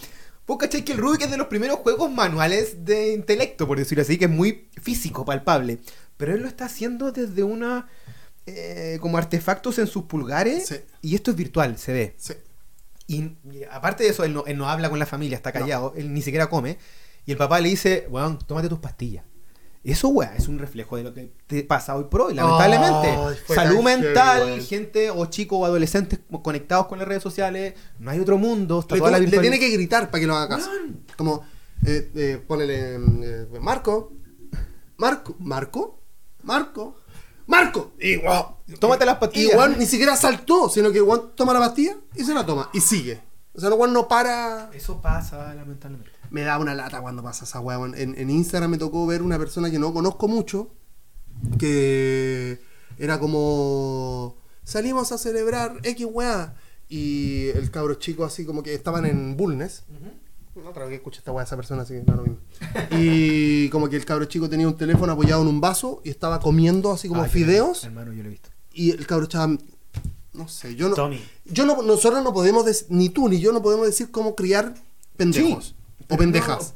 Vos 0.47 0.57
cachai 0.57 0.83
que 0.85 0.91
el 0.93 0.99
Rubik 0.99 1.21
es 1.23 1.31
de 1.31 1.37
los 1.37 1.47
primeros 1.47 1.77
juegos 1.79 2.11
manuales 2.11 2.85
de 2.85 3.13
intelecto, 3.13 3.67
por 3.67 3.77
decirlo 3.79 4.03
así, 4.03 4.17
que 4.17 4.25
es 4.25 4.31
muy 4.31 4.67
físico, 4.81 5.25
palpable. 5.25 5.79
Pero 6.17 6.33
él 6.33 6.41
lo 6.41 6.47
está 6.47 6.65
haciendo 6.65 7.11
desde 7.11 7.43
una. 7.43 7.87
eh, 8.45 8.99
como 9.01 9.17
artefactos 9.17 9.79
en 9.79 9.87
sus 9.87 10.03
pulgares. 10.03 10.67
Sí. 10.67 10.75
Y 11.01 11.15
esto 11.15 11.31
es 11.31 11.37
virtual, 11.37 11.77
se 11.77 11.93
ve. 11.93 12.15
Sí. 12.17 12.33
Y, 13.07 13.15
y 13.51 13.63
aparte 13.71 14.03
de 14.03 14.09
eso, 14.11 14.23
él 14.23 14.33
no, 14.33 14.45
él 14.45 14.57
no 14.57 14.69
habla 14.69 14.89
con 14.89 14.99
la 14.99 15.05
familia, 15.05 15.35
está 15.37 15.51
callado, 15.51 15.93
él 15.95 16.13
ni 16.13 16.21
siquiera 16.21 16.47
come. 16.49 16.77
Y 17.25 17.31
el 17.31 17.37
papá 17.37 17.59
le 17.59 17.69
dice, 17.69 18.07
weón, 18.09 18.39
tómate 18.39 18.69
tus 18.69 18.79
pastillas. 18.79 19.25
Eso, 19.85 20.07
weón, 20.07 20.33
es 20.35 20.47
un 20.47 20.57
reflejo 20.57 20.97
de 20.97 21.03
lo 21.03 21.13
que 21.13 21.31
te 21.45 21.63
pasa 21.63 21.95
hoy 21.95 22.05
por 22.05 22.21
hoy, 22.21 22.33
lamentablemente. 22.33 23.39
Salud 23.53 23.83
mental, 23.83 24.59
gente 24.61 25.11
o 25.11 25.27
chicos 25.27 25.59
o 25.61 25.65
adolescentes 25.65 26.19
conectados 26.41 26.87
con 26.87 26.97
las 26.97 27.07
redes 27.07 27.21
sociales, 27.21 27.75
no 27.99 28.09
hay 28.09 28.19
otro 28.19 28.39
mundo, 28.39 28.79
está 28.79 28.95
Le, 28.95 28.99
toda 28.99 29.11
la 29.11 29.19
le 29.19 29.37
tiene 29.37 29.59
que 29.59 29.69
gritar 29.69 30.09
para 30.09 30.19
que 30.19 30.25
lo 30.25 30.35
haga 30.35 30.57
caso. 30.57 30.71
Como, 31.15 31.45
eh, 31.85 32.11
eh, 32.15 32.43
ponele, 32.47 32.95
eh, 32.95 33.47
Marco, 33.61 34.11
Marco, 34.97 35.35
Marco, 35.37 36.01
Marco, 36.41 36.95
Marco. 37.45 37.91
Y 37.99 38.17
wow. 38.17 38.55
Tómate 38.79 39.05
las 39.05 39.17
pastillas. 39.17 39.51
Y 39.51 39.55
Juan 39.55 39.77
ni 39.77 39.85
siquiera 39.85 40.15
saltó, 40.15 40.67
sino 40.67 40.91
que 40.91 40.99
Juan 40.99 41.35
toma 41.35 41.53
la 41.53 41.59
pastilla 41.59 41.95
y 42.15 42.23
se 42.23 42.33
la 42.33 42.43
toma 42.43 42.71
y 42.73 42.81
sigue. 42.81 43.21
O 43.53 43.59
sea, 43.59 43.69
Juan 43.69 43.93
no 43.93 44.07
para. 44.07 44.71
Eso 44.73 44.99
pasa, 44.99 45.53
lamentablemente. 45.53 46.14
Me 46.35 46.41
da 46.41 46.59
una 46.59 46.75
lata 46.75 46.99
cuando 46.99 47.23
pasa 47.23 47.45
esa 47.45 47.61
weá. 47.61 47.77
En, 47.95 48.13
en 48.19 48.29
Instagram 48.29 48.71
me 48.71 48.77
tocó 48.77 49.07
ver 49.07 49.21
una 49.21 49.37
persona 49.39 49.71
que 49.71 49.79
no 49.79 49.93
conozco 49.93 50.27
mucho, 50.27 50.69
que 51.57 52.59
era 52.97 53.21
como, 53.21 54.35
salimos 54.65 55.13
a 55.13 55.17
celebrar 55.17 55.79
X 55.83 56.05
weá. 56.11 56.55
Y 56.89 57.47
el 57.55 57.71
cabro 57.71 57.93
chico 57.93 58.25
así 58.25 58.43
como 58.43 58.63
que 58.63 58.73
estaban 58.73 59.05
en 59.05 59.37
Bulnes. 59.37 59.83
No 60.55 60.73
creo 60.73 60.89
que 60.89 60.95
escuche 60.95 61.19
esta 61.19 61.31
weá 61.31 61.45
esa 61.45 61.55
persona, 61.55 61.83
así 61.83 61.93
que 61.93 62.03
no 62.03 62.15
lo 62.17 62.23
mismo. 62.23 62.39
Y 62.91 63.69
como 63.69 63.87
que 63.87 63.95
el 63.95 64.03
cabro 64.03 64.25
chico 64.25 64.49
tenía 64.49 64.67
un 64.67 64.75
teléfono 64.75 65.13
apoyado 65.13 65.41
en 65.41 65.47
un 65.47 65.61
vaso 65.61 66.01
y 66.03 66.09
estaba 66.09 66.41
comiendo 66.41 66.91
así 66.91 67.07
como 67.07 67.21
Ah, 67.21 67.29
fideos. 67.29 67.85
Hermano, 67.85 68.11
yo 68.11 68.23
lo 68.23 68.27
he 68.27 68.31
visto. 68.31 68.49
Y 68.73 68.91
el 68.91 69.07
cabro 69.07 69.23
estaba. 69.23 69.55
No 70.33 70.49
sé, 70.49 70.75
yo 70.75 70.89
no. 70.89 70.95
Tommy. 70.95 71.23
Yo 71.45 71.65
no, 71.65 71.81
nosotros 71.81 72.21
no 72.25 72.33
podemos, 72.33 72.65
ni 72.89 73.07
tú 73.07 73.29
ni 73.29 73.39
yo 73.39 73.53
no 73.53 73.61
podemos 73.61 73.85
decir 73.85 74.11
cómo 74.11 74.35
criar 74.35 74.75
pendejos 75.15 75.67
Sí, 75.67 75.75
o 76.09 76.17
pendejas. 76.17 76.73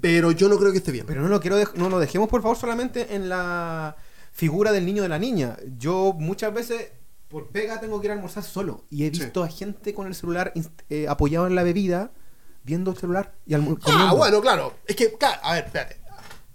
Pero 0.00 0.32
yo 0.32 0.48
no 0.48 0.56
creo 0.58 0.72
que 0.72 0.78
esté 0.78 0.92
bien. 0.92 1.04
Pero 1.06 1.20
no 1.22 1.28
lo 1.28 1.40
quiero 1.40 1.56
no 1.74 1.88
lo 1.90 1.98
dejemos 1.98 2.28
por 2.28 2.42
favor 2.42 2.56
solamente 2.56 3.14
en 3.14 3.28
la 3.28 3.96
figura 4.32 4.72
del 4.72 4.86
niño 4.86 5.00
o 5.00 5.04
de 5.04 5.08
la 5.08 5.18
niña. 5.18 5.56
Yo 5.78 6.14
muchas 6.18 6.54
veces 6.54 6.92
por 7.28 7.48
pega 7.48 7.78
tengo 7.80 8.00
que 8.00 8.06
ir 8.06 8.10
a 8.10 8.14
almorzar 8.14 8.42
solo 8.42 8.84
y 8.90 9.04
he 9.04 9.12
Sí. 9.14 9.20
visto 9.20 9.42
a 9.44 9.48
gente 9.48 9.92
con 9.94 10.06
el 10.06 10.14
celular 10.14 10.52
eh, 10.88 11.06
apoyado 11.08 11.46
en 11.46 11.54
la 11.54 11.62
bebida 11.62 12.10
viendo 12.64 12.90
el 12.90 12.96
celular 12.96 13.34
y 13.46 13.54
almu- 13.54 13.78
ah, 13.86 14.14
bueno, 14.16 14.40
claro. 14.40 14.74
Es 14.86 14.96
que, 14.96 15.12
ca- 15.14 15.40
a 15.42 15.54
ver, 15.54 15.64
espérate. 15.66 15.96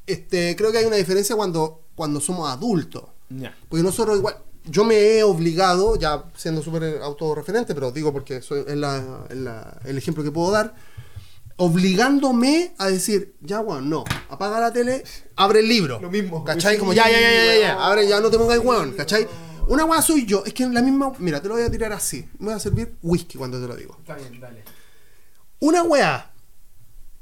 Este, 0.05 0.55
creo 0.55 0.71
que 0.71 0.77
hay 0.79 0.85
una 0.85 0.97
diferencia 0.97 1.35
cuando, 1.35 1.81
cuando 1.95 2.19
somos 2.19 2.49
adultos. 2.49 3.03
Ya. 3.29 3.55
Porque 3.69 3.81
nosotros 3.83 4.17
igual, 4.17 4.37
yo 4.65 4.83
me 4.83 4.95
he 4.95 5.23
obligado, 5.23 5.95
ya 5.95 6.25
siendo 6.35 6.61
súper 6.61 6.99
autorreferente, 7.01 7.73
pero 7.73 7.91
digo 7.91 8.11
porque 8.13 8.41
soy, 8.41 8.63
es, 8.67 8.75
la- 8.77 9.25
es 9.29 9.37
la- 9.37 9.79
el 9.85 9.97
ejemplo 9.97 10.23
que 10.23 10.31
puedo 10.31 10.51
dar, 10.51 10.75
obligándome 11.57 12.73
a 12.77 12.87
decir, 12.87 13.35
ya, 13.41 13.61
weón, 13.61 13.89
no, 13.89 14.03
apaga 14.29 14.59
la 14.59 14.73
tele, 14.73 15.03
abre 15.35 15.59
el 15.59 15.69
libro. 15.69 15.99
Lo 16.01 16.09
mismo. 16.09 16.43
¿Cachai? 16.43 16.77
Como 16.77 16.93
ya, 16.93 17.09
ya, 17.09 17.19
ya, 17.19 17.45
ya, 17.45 17.59
ya, 17.59 17.85
abre, 17.85 18.07
ya 18.07 18.19
no 18.19 18.29
te 18.29 18.37
pongas 18.37 18.59
weón, 18.59 18.93
¿cachai? 18.93 19.27
Una 19.67 19.85
weá 19.85 20.01
soy 20.01 20.25
yo, 20.25 20.43
es 20.45 20.53
que 20.53 20.63
en 20.63 20.73
la 20.73 20.81
misma, 20.81 21.13
mira, 21.19 21.41
te 21.41 21.47
lo 21.47 21.55
voy 21.55 21.63
a 21.63 21.71
tirar 21.71 21.91
así, 21.93 22.27
me 22.39 22.47
voy 22.47 22.55
a 22.55 22.59
servir 22.59 22.95
whisky 23.01 23.37
cuando 23.37 23.59
te 23.59 23.67
lo 23.67 23.75
digo. 23.75 23.97
Está 23.99 24.15
bien, 24.15 24.39
dale. 24.39 24.63
Una 25.59 25.83
weá 25.83 26.31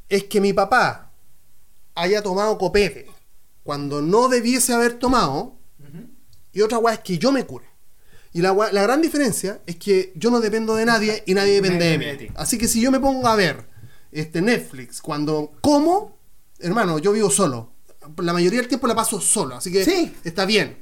es 0.09 0.25
que 0.25 0.41
mi 0.41 0.51
papá 0.51 1.11
haya 1.95 2.21
tomado 2.21 2.57
copete 2.57 3.07
cuando 3.63 4.01
no 4.01 4.27
debiese 4.27 4.73
haber 4.73 4.93
tomado, 4.99 5.55
y 6.51 6.61
otra 6.61 6.79
weá 6.79 6.95
es 6.95 6.99
que 6.99 7.17
yo 7.17 7.31
me 7.31 7.45
cure. 7.45 7.65
Y 8.33 8.41
la, 8.41 8.53
la 8.71 8.83
gran 8.83 9.01
diferencia 9.01 9.61
es 9.65 9.75
que 9.75 10.11
yo 10.15 10.31
no 10.31 10.39
dependo 10.41 10.75
de 10.75 10.85
nadie 10.85 11.23
y 11.25 11.35
nadie 11.35 11.61
depende 11.61 11.85
de 11.85 11.97
mí. 11.97 12.27
Así 12.35 12.57
que 12.57 12.67
si 12.67 12.81
yo 12.81 12.91
me 12.91 12.99
pongo 12.99 13.27
a 13.27 13.35
ver 13.35 13.72
este 14.13 14.41
Netflix 14.41 15.01
cuando 15.01 15.51
como, 15.61 16.17
hermano, 16.59 16.99
yo 16.99 17.11
vivo 17.11 17.29
solo. 17.29 17.71
la 18.17 18.33
mayoría 18.33 18.59
del 18.59 18.67
tiempo 18.67 18.85
la 18.87 18.95
paso 18.95 19.21
solo, 19.21 19.55
así 19.55 19.71
que 19.71 19.85
Sí. 19.85 20.13
está 20.23 20.45
bien. 20.45 20.79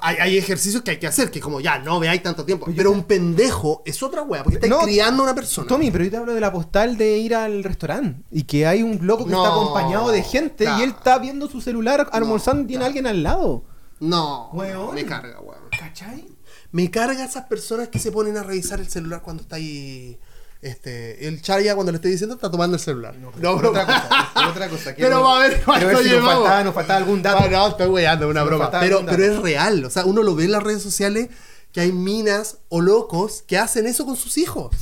Hay, 0.00 0.16
hay 0.16 0.36
ejercicios 0.38 0.82
que 0.82 0.90
hay 0.92 0.98
que 0.98 1.06
hacer, 1.06 1.30
que 1.30 1.40
como 1.40 1.60
ya 1.60 1.78
no 1.78 1.98
veáis 2.00 2.22
tanto 2.22 2.44
tiempo. 2.44 2.66
Pero 2.76 2.90
un 2.90 3.04
pendejo 3.04 3.82
es 3.86 4.02
otra 4.02 4.22
wea, 4.22 4.42
porque 4.42 4.56
estáis 4.56 4.70
No, 4.70 4.80
criando 4.80 5.22
a 5.22 5.26
una 5.26 5.34
persona. 5.34 5.66
Tommy, 5.68 5.90
pero 5.90 6.04
yo 6.04 6.10
te 6.10 6.16
hablo 6.18 6.34
de 6.34 6.40
la 6.40 6.52
postal 6.52 6.96
de 6.98 7.16
ir 7.18 7.34
al 7.34 7.64
restaurante 7.64 8.22
y 8.30 8.42
que 8.44 8.66
hay 8.66 8.82
un 8.82 9.06
loco 9.06 9.24
que 9.24 9.30
No, 9.30 9.42
está 9.44 9.54
acompañado 9.54 10.10
de 10.10 10.22
gente 10.22 10.64
claro. 10.64 10.80
y 10.80 10.82
él 10.84 10.90
está 10.90 11.18
viendo 11.18 11.48
su 11.48 11.60
celular 11.62 12.08
almorzando 12.12 12.64
y 12.64 12.66
tiene 12.66 12.80
claro. 12.80 12.86
alguien 12.88 13.06
al 13.06 13.22
lado. 13.22 13.64
No, 14.00 14.50
Weón. 14.52 14.94
me 14.94 15.04
carga, 15.06 15.40
weón. 15.40 15.62
¿Cachai? 15.78 16.26
Me 16.72 16.90
carga 16.90 17.24
esas 17.24 17.44
personas 17.46 17.88
que 17.88 17.98
se 17.98 18.10
ponen 18.12 18.36
a 18.36 18.42
revisar 18.42 18.80
el 18.80 18.88
celular 18.88 19.22
cuando 19.22 19.42
está 19.42 19.56
ahí. 19.56 20.18
Este, 20.64 21.28
el 21.28 21.42
Chaya 21.42 21.74
cuando 21.74 21.92
le 21.92 21.96
estoy 21.96 22.12
diciendo 22.12 22.36
está 22.36 22.50
tomando 22.50 22.76
el 22.76 22.80
celular. 22.82 23.14
No, 23.18 23.32
Por 23.32 23.66
otra 23.66 23.84
cosa, 23.84 24.48
otra 24.48 24.68
cosa. 24.70 24.94
Pero 24.96 25.20
va 25.20 25.36
a 25.36 25.38
ver 25.46 25.62
cuánto 25.62 26.02
si 26.02 26.08
nos 26.08 26.24
faltaba, 26.24 26.64
nos 26.64 26.74
faltaba 26.74 26.98
algún 27.00 27.22
dato. 27.22 27.44
Ah, 27.44 27.48
no, 27.50 27.68
estoy 27.68 27.88
weyando, 27.88 28.30
una 28.30 28.42
broma. 28.44 28.70
Pero, 28.80 29.00
es 29.00 29.42
real. 29.42 29.84
O 29.84 29.90
sea, 29.90 30.06
uno 30.06 30.22
lo 30.22 30.34
ve 30.34 30.44
en 30.44 30.52
las 30.52 30.62
redes 30.62 30.82
sociales 30.82 31.28
que 31.70 31.82
hay 31.82 31.92
minas 31.92 32.60
o 32.70 32.80
locos 32.80 33.44
que 33.46 33.58
hacen 33.58 33.86
eso 33.86 34.06
con 34.06 34.16
sus 34.16 34.38
hijos. 34.38 34.74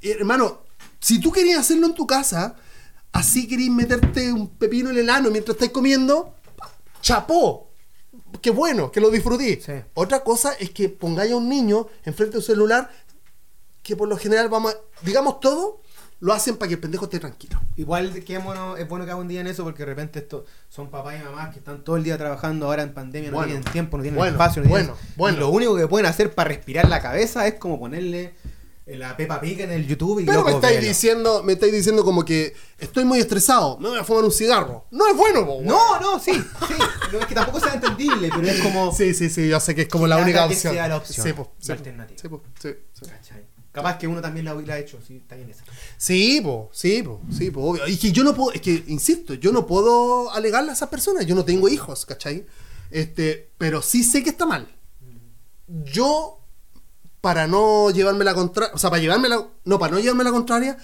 Y, 0.00 0.10
hermano, 0.10 0.62
si 0.98 1.20
tú 1.20 1.30
querías 1.30 1.60
hacerlo 1.60 1.86
en 1.86 1.94
tu 1.94 2.04
casa, 2.04 2.56
así 3.12 3.46
querías 3.46 3.70
meterte 3.70 4.32
un 4.32 4.48
pepino 4.48 4.90
en 4.90 4.98
el 4.98 5.10
ano 5.10 5.30
mientras 5.30 5.54
estás 5.54 5.68
comiendo, 5.68 6.34
chapó. 7.02 7.70
Qué 8.42 8.50
bueno, 8.50 8.90
que 8.90 9.00
lo 9.00 9.10
disfruté. 9.10 9.60
Sí. 9.64 9.74
Otra 9.94 10.24
cosa 10.24 10.54
es 10.54 10.70
que 10.70 10.88
pongáis 10.88 11.30
a 11.30 11.36
un 11.36 11.48
niño 11.48 11.86
enfrente 12.04 12.32
de 12.32 12.38
un 12.38 12.44
celular 12.44 12.90
que 13.88 13.96
por 13.96 14.06
lo 14.06 14.18
general 14.18 14.50
vamos 14.50 14.74
a, 14.74 14.76
digamos 15.04 15.40
todo, 15.40 15.80
lo 16.20 16.34
hacen 16.34 16.56
para 16.58 16.68
que 16.68 16.74
el 16.74 16.80
pendejo 16.80 17.06
esté 17.06 17.18
tranquilo. 17.18 17.58
Igual 17.76 18.22
que 18.22 18.36
es 18.36 18.44
bueno, 18.44 18.76
es 18.76 18.86
bueno 18.86 19.06
que 19.06 19.12
haga 19.12 19.20
un 19.20 19.28
día 19.28 19.40
en 19.40 19.46
eso 19.46 19.64
porque 19.64 19.78
de 19.84 19.86
repente 19.86 20.18
esto 20.18 20.44
son 20.68 20.90
papás 20.90 21.14
y 21.18 21.24
mamás 21.24 21.50
que 21.54 21.60
están 21.60 21.82
todo 21.84 21.96
el 21.96 22.04
día 22.04 22.18
trabajando 22.18 22.66
ahora 22.66 22.82
en 22.82 22.92
pandemia, 22.92 23.30
no 23.30 23.36
Bueno. 23.36 23.52
tienen 23.52 23.72
tiempo, 23.72 23.96
no 23.96 24.02
tienen 24.02 24.18
Bueno, 24.18 24.32
espacio, 24.32 24.60
no 24.62 24.68
tienen- 24.68 24.88
bueno, 24.88 25.00
bueno. 25.16 25.36
Y 25.38 25.40
lo 25.40 25.48
único 25.48 25.74
que 25.76 25.86
pueden 25.88 26.04
hacer 26.06 26.34
para 26.34 26.48
respirar 26.48 26.86
la 26.88 27.00
cabeza 27.00 27.46
es 27.46 27.54
como 27.54 27.78
ponerle 27.78 28.34
la 28.86 29.16
Peppa 29.16 29.40
Pig 29.40 29.60
en 29.60 29.70
el 29.70 29.86
YouTube 29.86 30.20
y 30.20 30.24
Pero 30.24 30.42
me 30.44 30.50
estáis 30.52 30.76
velo. 30.78 30.88
diciendo, 30.88 31.42
me 31.44 31.52
estáis 31.52 31.72
diciendo 31.72 32.04
como 32.04 32.24
que 32.24 32.54
estoy 32.78 33.04
muy 33.04 33.18
estresado, 33.20 33.78
me 33.78 33.88
voy 33.90 33.98
a 33.98 34.02
fumar 34.04 34.24
un 34.24 34.32
cigarro. 34.32 34.86
No 34.90 35.06
es 35.08 35.16
bueno, 35.16 35.46
po. 35.46 35.60
No, 35.62 36.00
no, 36.00 36.18
sí, 36.18 36.32
sí. 36.32 36.74
No 37.12 37.20
es 37.20 37.26
que 37.26 37.34
tampoco 37.34 37.60
sea 37.60 37.74
entendible, 37.74 38.28
pero 38.34 38.46
es 38.48 38.60
como. 38.60 38.92
Sí, 38.92 39.14
sí, 39.14 39.28
sí, 39.30 39.48
yo 39.48 39.60
sé 39.60 39.74
que 39.74 39.82
es 39.82 39.88
como 39.88 40.06
la 40.06 40.16
única 40.16 40.44
opción. 40.46 40.74
sea 40.74 40.88
la 40.88 40.96
opción, 40.96 41.26
Sí, 41.26 41.32
po, 41.32 41.52
sí, 41.60 41.70
alternativa. 41.72 42.18
Sí, 42.20 42.28
po, 42.28 42.42
sí, 42.60 42.70
sí. 42.92 43.06
Capaz 43.78 43.96
que 43.96 44.08
uno 44.08 44.20
también 44.20 44.44
la 44.44 44.56
hubiera 44.56 44.76
hecho, 44.76 44.98
sí, 45.06 45.22
bien 45.30 45.50
esa. 45.50 45.62
Sí, 45.96 46.40
po, 46.42 46.68
sí, 46.72 47.00
po, 47.04 47.20
sí, 47.30 47.52
po, 47.52 47.62
obvio. 47.62 47.86
Y 47.86 47.96
que 47.96 48.10
yo 48.10 48.24
no 48.24 48.34
puedo, 48.34 48.50
es 48.50 48.60
que, 48.60 48.82
insisto, 48.88 49.34
yo 49.34 49.52
no 49.52 49.68
puedo 49.68 50.32
alegarle 50.32 50.70
a 50.70 50.72
esas 50.72 50.88
personas, 50.88 51.26
yo 51.26 51.36
no 51.36 51.44
tengo 51.44 51.68
hijos, 51.68 52.04
¿cachai? 52.04 52.44
Este, 52.90 53.50
pero 53.56 53.80
sí 53.80 54.02
sé 54.02 54.24
que 54.24 54.30
está 54.30 54.46
mal. 54.46 54.66
Yo, 55.68 56.40
para 57.20 57.46
no 57.46 57.90
llevarme 57.90 58.24
la 58.24 58.34
contraria, 58.34 58.74
o 58.74 58.78
sea, 58.78 58.90
para 58.90 59.00
llevarme 59.00 59.28
la, 59.28 59.46
no, 59.64 59.78
para 59.78 59.92
no 59.92 60.00
llevarme 60.00 60.24
la 60.24 60.32
contraria, 60.32 60.76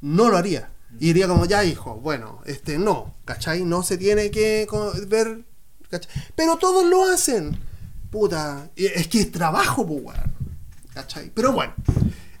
no 0.00 0.28
lo 0.28 0.36
haría. 0.36 0.72
Y 0.98 1.06
diría 1.06 1.28
como, 1.28 1.44
ya, 1.44 1.62
hijo, 1.62 2.00
bueno, 2.00 2.40
este, 2.46 2.78
no, 2.78 3.14
¿cachai? 3.24 3.62
No 3.62 3.84
se 3.84 3.96
tiene 3.96 4.32
que 4.32 4.66
ver, 5.06 5.44
¿cachai? 5.88 6.10
Pero 6.34 6.56
todos 6.56 6.84
lo 6.84 7.04
hacen. 7.04 7.56
Puta, 8.10 8.72
es 8.74 9.06
que 9.06 9.20
es 9.20 9.30
trabajo, 9.30 9.86
pues. 9.86 10.18
¿Cachai? 10.92 11.30
Pero 11.32 11.52
bueno, 11.52 11.72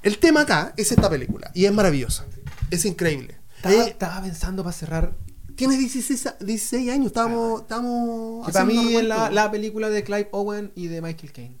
el 0.02 0.18
tema 0.18 0.42
acá 0.42 0.72
es 0.76 0.90
esta 0.92 1.08
película 1.10 1.50
y 1.54 1.64
es 1.66 1.72
maravillosa. 1.72 2.26
Es 2.70 2.84
increíble. 2.84 3.36
Estaba, 3.56 3.74
Eh, 3.74 3.88
estaba 3.88 4.22
pensando 4.22 4.62
para 4.62 4.72
cerrar. 4.72 5.14
tienes 5.56 5.78
16, 5.78 6.26
a- 6.26 6.36
16 6.40 6.90
años, 6.90 7.06
estábamos, 7.08 7.62
estábamos 7.62 8.46
Que 8.46 8.52
para 8.52 8.64
mí 8.64 8.96
es 8.96 9.04
la, 9.04 9.50
película 9.50 9.90
de 9.90 10.02
Clive 10.02 10.28
Owen 10.32 10.72
y 10.74 10.86
de 10.86 11.02
Michael 11.02 11.32
Caine. 11.32 11.56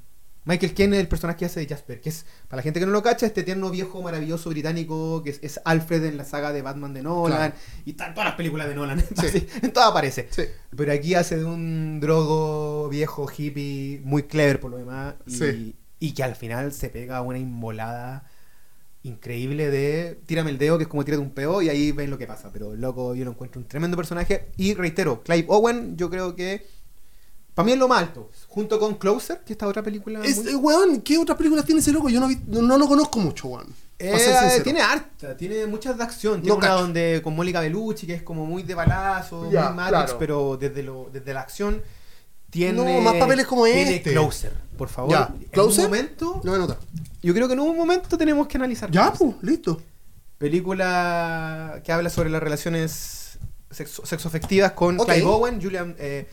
Michael 0.46 0.72
Caine 0.72 0.96
es 0.96 1.00
el 1.02 1.08
personaje 1.08 1.40
que 1.40 1.44
hace 1.44 1.60
de 1.60 1.66
Jasper, 1.66 2.00
que 2.00 2.08
es, 2.08 2.24
para 2.48 2.60
la 2.60 2.62
gente 2.62 2.80
que 2.80 2.86
no 2.86 2.92
lo 2.92 3.02
cacha, 3.02 3.26
este 3.26 3.42
tierno 3.42 3.68
viejo 3.70 4.00
maravilloso 4.00 4.48
británico 4.48 5.22
que 5.22 5.30
es, 5.30 5.38
es 5.42 5.60
Alfred 5.66 6.02
en 6.06 6.16
la 6.16 6.24
saga 6.24 6.50
de 6.54 6.62
Batman 6.62 6.94
de 6.94 7.02
Nolan 7.02 7.36
Claro. 7.50 7.54
y 7.84 7.90
está 7.90 8.06
en 8.08 8.14
todas 8.14 8.28
las 8.30 8.36
películas 8.36 8.66
de 8.68 8.74
Nolan, 8.74 9.04
así, 9.18 9.46
en 9.60 9.70
todas 9.70 9.90
aparece. 9.90 10.28
Sí. 10.30 10.44
Pero 10.74 10.92
aquí 10.94 11.14
hace 11.14 11.36
de 11.36 11.44
un 11.44 12.00
drogo 12.00 12.88
viejo 12.88 13.28
hippie, 13.30 14.00
muy 14.02 14.22
clever 14.22 14.60
por 14.60 14.70
lo 14.70 14.78
demás, 14.78 15.16
y, 15.26 15.34
Sí. 15.36 15.76
y 15.98 16.12
que 16.14 16.22
al 16.22 16.36
final 16.36 16.72
se 16.72 16.88
pega 16.88 17.20
una 17.20 17.38
inmolada 17.38 18.24
increíble 19.02 19.70
de 19.70 20.20
tírame 20.26 20.50
el 20.50 20.58
dedo, 20.58 20.76
que 20.78 20.82
es 20.84 20.88
como 20.88 21.04
tírate 21.04 21.22
un 21.22 21.30
peo, 21.30 21.62
y 21.62 21.68
ahí 21.68 21.92
ven 21.92 22.10
lo 22.10 22.18
que 22.18 22.26
pasa. 22.26 22.50
Pero 22.52 22.74
loco, 22.76 23.14
yo 23.14 23.24
lo 23.24 23.30
encuentro 23.32 23.60
un 23.60 23.66
tremendo 23.66 23.96
personaje. 23.96 24.48
Y 24.56 24.74
reitero, 24.74 25.22
Clive 25.22 25.46
Owen, 25.48 25.96
yo 25.96 26.10
creo 26.10 26.34
que 26.36 26.66
para 27.54 27.66
mí 27.66 27.72
es 27.72 27.78
lo 27.78 27.88
más 27.88 28.00
alto. 28.02 28.30
Junto 28.48 28.78
con 28.78 28.94
Closer, 28.96 29.40
que 29.44 29.52
esta 29.52 29.66
otra 29.66 29.82
película. 29.82 30.20
Es, 30.24 30.38
muy- 30.42 30.52
eh, 30.52 30.56
weón, 30.56 31.00
¿qué 31.02 31.18
otras 31.18 31.36
películas 31.36 31.64
tiene 31.64 31.80
ese 31.80 31.92
loco? 31.92 32.08
Yo 32.08 32.20
no, 32.20 32.28
vi- 32.28 32.40
no, 32.46 32.62
no 32.62 32.76
lo 32.78 32.86
conozco 32.86 33.18
mucho, 33.18 33.48
weón. 33.48 33.74
Eh, 34.02 34.60
tiene 34.64 34.80
harta, 34.80 35.36
tiene 35.36 35.66
muchas 35.66 35.96
de 35.98 36.02
acción. 36.02 36.34
Tiene 36.40 36.48
No 36.48 36.56
una 36.56 36.68
cacho. 36.68 36.80
donde 36.82 37.20
con 37.22 37.36
Mónica 37.36 37.60
Bellucci, 37.60 38.06
que 38.06 38.14
es 38.14 38.22
como 38.22 38.46
muy 38.46 38.62
de 38.62 38.74
balazo, 38.74 39.50
Ya, 39.50 39.66
muy 39.68 39.76
Matrix, 39.76 40.02
claro. 40.04 40.18
pero 40.18 40.56
desde, 40.56 40.82
lo, 40.82 41.10
desde 41.12 41.34
la 41.34 41.40
acción. 41.42 41.82
Tiene, 42.48 42.82
No, 42.96 43.00
más 43.02 43.14
papeles 43.14 43.46
como 43.46 43.64
tiene 43.66 43.96
este. 43.96 44.10
Closer, 44.12 44.52
por 44.80 44.88
favor. 44.88 45.10
Ya, 45.12 45.28
En 45.38 45.44
¿Closer? 45.50 45.84
un 45.84 45.90
momento, 45.90 46.40
No 46.42 46.52
me 46.52 46.58
nota. 46.58 46.78
yo 47.22 47.34
creo 47.34 47.46
que 47.46 47.52
en 47.52 47.60
un 47.60 47.76
momento 47.76 48.16
tenemos 48.16 48.48
que 48.48 48.56
analizar. 48.56 48.90
Ya, 48.90 49.10
Closer. 49.12 49.36
pues, 49.36 49.42
listo. 49.42 49.82
Película 50.38 51.80
que 51.84 51.92
habla 51.92 52.08
sobre 52.10 52.30
las 52.30 52.42
relaciones 52.42 53.38
sexo- 53.70 54.04
sexoafectivas 54.06 54.72
con 54.72 54.98
Ok. 54.98 55.06
Clive 55.10 55.26
Owen, 55.26 55.60
Julian, 55.62 55.94
eh, 55.98 56.26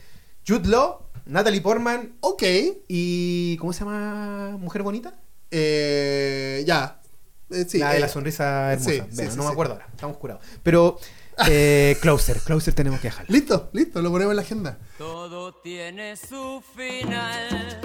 Jude 0.48 0.70
Law, 0.70 1.00
Natalie 1.26 1.60
Portman 1.62 2.14
Ok. 2.22 2.44
y. 2.88 3.58
¿Cómo 3.58 3.74
se 3.74 3.80
llama? 3.82 4.56
¿Mujer 4.58 4.84
Bonita? 4.84 5.14
Eh, 5.52 6.64
ya. 6.66 7.02
Eh, 7.50 7.66
sí, 7.68 7.78
la 7.80 7.92
de 7.92 7.98
eh, 7.98 8.00
la 8.00 8.08
sonrisa 8.08 8.74
hermosa. 8.74 8.90
sí, 8.92 8.98
Bueno, 9.00 9.14
sí, 9.16 9.22
sí, 9.32 9.38
no 9.38 9.44
me 9.44 9.50
sí. 9.50 9.54
acuerdo 9.54 9.74
ahora, 9.74 9.88
estamos 9.94 10.18
curados. 10.18 10.42
Pero. 10.64 10.98
eh, 11.48 11.98
closer, 12.02 12.40
Closer 12.40 12.74
tenemos 12.74 13.00
que 13.00 13.10
dejarlo. 13.10 13.32
Listo, 13.34 13.70
listo, 13.74 14.02
lo 14.02 14.10
ponemos 14.12 14.32
en 14.32 14.36
la 14.38 14.42
agenda. 14.42 14.78
Todo 14.98 15.54
tiene 15.56 16.16
su 16.18 16.64
final. 16.76 17.80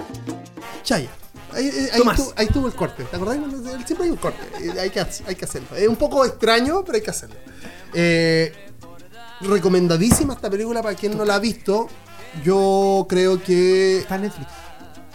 Chaya. 0.83 1.09
Ahí, 1.51 1.65
ahí- 1.69 1.89
ahí 1.93 1.99
Tomás. 1.99 2.19
estuvo, 2.19 2.33
ahí 2.37 2.45
estuvo 2.45 2.67
el 2.67 2.73
corte, 2.75 3.03
¿te 3.05 3.15
acordás? 3.15 3.37
Siempre 3.85 4.05
hay 4.05 4.11
un 4.11 4.17
corte, 4.17 4.39
eh, 4.61 4.79
hay 4.79 4.89
que, 4.89 5.01
hac- 5.01 5.23
hay 5.27 5.35
que 5.35 5.45
hacerlo. 5.45 5.75
Es 5.75 5.87
un 5.87 5.95
poco 5.95 6.25
extraño, 6.25 6.83
pero 6.83 6.95
hay 6.97 7.01
que 7.03 7.09
hacerlo. 7.11 7.35
Eh, 7.93 8.51
recomendadísima 9.41 10.33
esta 10.33 10.49
película 10.49 10.81
para 10.81 10.95
quien 10.95 11.17
no 11.17 11.25
la 11.25 11.35
ha 11.35 11.39
visto. 11.39 11.87
Yo 12.43 13.05
creo 13.07 13.41
que... 13.41 13.99
Está 13.99 14.15
en 14.15 14.21
Netflix. 14.23 14.47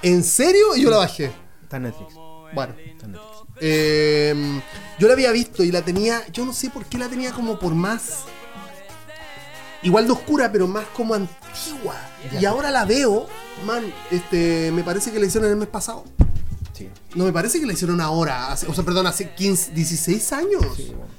¿En 0.02 0.22
serio? 0.22 0.76
Yo 0.76 0.90
la 0.90 0.98
bajé. 0.98 1.32
Está 1.62 1.78
en 1.78 1.84
Netflix. 1.84 2.14
Bueno. 2.54 2.74
Está 2.78 3.06
en 3.06 3.12
Netflix. 3.12 3.38
Eh, 3.60 4.60
yo 5.00 5.08
la 5.08 5.14
había 5.14 5.32
visto 5.32 5.64
y 5.64 5.72
la 5.72 5.82
tenía, 5.82 6.24
yo 6.32 6.44
no 6.44 6.52
sé 6.52 6.70
por 6.70 6.84
qué 6.86 6.96
la 6.98 7.08
tenía 7.08 7.32
como 7.32 7.58
por 7.58 7.74
más, 7.74 8.20
igual 9.82 10.06
de 10.06 10.12
oscura, 10.12 10.50
pero 10.52 10.66
más 10.66 10.86
como 10.96 11.14
antigua. 11.14 11.94
Y 12.40 12.44
ahora 12.44 12.70
la 12.70 12.84
veo, 12.84 13.26
man, 13.66 13.84
este, 14.10 14.70
me 14.72 14.82
parece 14.82 15.10
que 15.12 15.18
la 15.20 15.26
hicieron 15.26 15.48
el 15.50 15.56
mes 15.56 15.68
pasado. 15.68 16.04
Sí. 16.72 16.88
No 17.14 17.24
me 17.24 17.32
parece 17.32 17.58
que 17.60 17.66
la 17.66 17.72
hicieron 17.72 18.00
ahora, 18.00 18.52
hace- 18.52 18.66
o 18.66 18.74
sea, 18.74 18.84
perdón, 18.84 19.06
hace 19.06 19.30
15, 19.30 19.72
16 19.72 20.32
años. 20.32 20.62
sí, 20.76 20.92
bueno. 20.96 21.18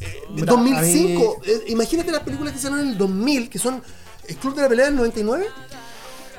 Eh, 0.00 0.22
Mira, 0.30 0.46
2005. 0.46 1.42
eh, 1.44 1.64
imagínate 1.68 2.10
las 2.10 2.22
películas 2.22 2.52
que 2.52 2.58
hicieron 2.58 2.80
en 2.80 2.88
el 2.88 2.96
2000, 2.98 3.50
que 3.50 3.58
son 3.58 3.82
El 4.28 4.36
Club 4.36 4.54
de 4.54 4.62
la 4.62 4.68
Pelea 4.68 4.86
del 4.86 4.96
99. 4.96 5.46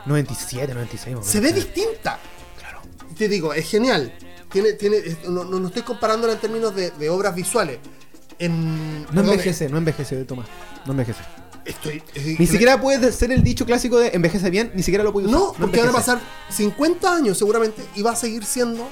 97, 0.05 0.73
96. 0.73 1.15
más 1.15 1.27
o 1.27 1.29
Se 1.29 1.39
ve 1.39 1.53
distinta. 1.53 2.17
Claro. 2.57 2.81
Te 3.15 3.27
digo, 3.27 3.53
es 3.53 3.69
genial. 3.69 4.11
Tiene, 4.51 4.73
tiene, 4.73 4.97
no, 5.29 5.43
no, 5.43 5.59
no 5.59 5.67
estoy 5.67 5.83
comparándola 5.83 6.33
en 6.33 6.39
términos 6.39 6.73
de, 6.75 6.89
de 6.91 7.09
obras 7.09 7.35
visuales. 7.35 7.77
En, 8.39 9.01
No 9.03 9.07
perdón, 9.09 9.25
envejece, 9.31 9.69
no 9.69 9.77
envejece, 9.77 10.23
Tomás. 10.25 10.47
No 10.85 10.91
envejece. 10.93 11.19
Estoy, 11.71 12.03
Ni 12.37 12.47
siquiera 12.47 12.79
puede 12.79 13.11
ser 13.11 13.31
el 13.31 13.43
dicho 13.43 13.65
clásico 13.65 13.97
de 13.99 14.09
envejece 14.13 14.49
bien, 14.49 14.71
ni 14.75 14.83
siquiera 14.83 15.03
lo 15.03 15.11
puede 15.13 15.27
usar. 15.27 15.39
No, 15.39 15.53
porque 15.57 15.79
van 15.79 15.89
a 15.89 15.93
pasar 15.93 16.19
50 16.49 17.15
años 17.15 17.37
seguramente 17.37 17.81
y 17.95 18.01
va 18.01 18.11
a 18.11 18.15
seguir 18.15 18.45
siendo 18.45 18.87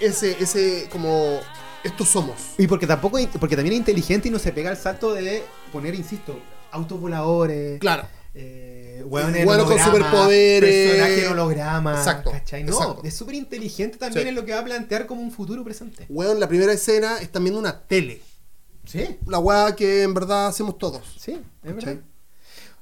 ese, 0.00 0.36
ese 0.40 0.88
como 0.90 1.40
estos 1.84 2.08
somos. 2.08 2.36
Y 2.58 2.66
porque 2.66 2.86
tampoco, 2.86 3.18
porque 3.38 3.56
también 3.56 3.74
es 3.74 3.78
inteligente 3.78 4.28
y 4.28 4.30
no 4.30 4.38
se 4.38 4.52
pega 4.52 4.70
el 4.70 4.76
salto 4.76 5.14
de 5.14 5.42
poner, 5.72 5.94
insisto, 5.94 6.38
autos 6.70 7.00
voladores. 7.00 7.78
Claro. 7.80 8.06
Eh, 8.34 9.02
Hueones 9.06 9.46
con 9.46 9.78
superpoderes. 9.78 10.90
Personaje 10.90 11.28
holograma. 11.28 11.96
Exacto, 11.96 12.30
¿cachai? 12.32 12.64
No, 12.64 12.72
exacto. 12.72 13.00
es 13.04 13.14
súper 13.14 13.34
inteligente 13.36 13.96
también 13.96 14.24
Sí. 14.24 14.28
en 14.28 14.34
lo 14.34 14.44
que 14.44 14.52
va 14.52 14.60
a 14.60 14.64
plantear 14.64 15.06
como 15.06 15.22
un 15.22 15.30
futuro 15.30 15.64
presente. 15.64 16.04
Weón, 16.08 16.38
la 16.40 16.48
primera 16.48 16.72
escena 16.72 17.18
están 17.18 17.44
viendo 17.44 17.58
una 17.58 17.80
tele. 17.80 18.20
Sí, 18.86 19.18
La 19.26 19.38
weá 19.38 19.74
que 19.76 20.02
en 20.04 20.14
verdad 20.14 20.46
hacemos 20.48 20.78
todos. 20.78 21.02
sí, 21.18 21.32
es 21.62 21.74
¿Cachai? 21.74 21.94
verdad. 21.96 22.04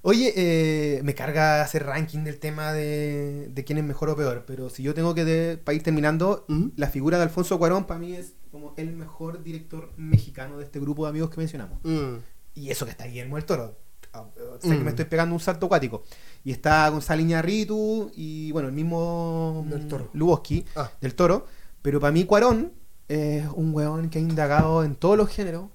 Oye, 0.06 0.32
eh, 0.36 1.00
me 1.02 1.14
carga 1.14 1.62
hacer 1.62 1.86
ranking 1.86 2.24
del 2.24 2.38
tema 2.38 2.74
de, 2.74 3.48
de 3.50 3.64
quién 3.64 3.78
es 3.78 3.84
mejor 3.84 4.10
o 4.10 4.16
peor, 4.16 4.44
pero 4.46 4.68
si 4.68 4.82
yo 4.82 4.92
tengo 4.92 5.14
que, 5.14 5.24
de- 5.24 5.56
para 5.56 5.74
ir 5.76 5.82
terminando, 5.82 6.44
la 6.76 6.88
figura 6.88 7.16
de 7.16 7.22
Alfonso 7.24 7.58
Cuarón 7.58 7.86
para 7.86 7.98
mí 8.00 8.12
es 8.12 8.34
como 8.52 8.74
el 8.76 8.92
mejor 8.92 9.42
director 9.42 9.90
mexicano 9.96 10.58
de 10.58 10.64
este 10.64 10.78
grupo 10.78 11.04
de 11.04 11.08
amigos 11.10 11.30
que 11.30 11.38
mencionamos. 11.38 11.78
Mm. 11.84 12.16
Y 12.54 12.68
eso 12.70 12.84
que 12.84 12.90
está 12.90 13.06
Guillermo 13.06 13.36
del 13.36 13.46
Toro. 13.46 13.78
ah, 14.12 14.26
sé 14.60 14.68
que 14.68 14.74
Mm. 14.76 14.84
me 14.84 14.90
estoy 14.90 15.06
pegando 15.06 15.34
un 15.34 15.40
salto 15.40 15.66
acuático. 15.66 16.04
Y 16.44 16.52
está 16.52 16.86
Gonzalo 16.90 17.22
Iñárritu 17.22 18.12
y 18.14 18.52
bueno, 18.52 18.68
el 18.68 18.74
mismo 18.74 19.64
Del 19.70 19.88
Toro. 19.88 20.10
Luboski, 20.12 20.64
Ah. 20.76 20.90
del 21.00 21.14
Toro. 21.14 21.46
Pero 21.82 21.98
para 21.98 22.12
mí 22.12 22.24
Cuarón 22.24 22.72
es 23.08 23.46
un 23.54 23.74
weón 23.74 24.10
que 24.10 24.18
ha 24.18 24.22
indagado 24.22 24.84
en 24.84 24.94
todos 24.96 25.16
los 25.16 25.30
géneros. 25.30 25.70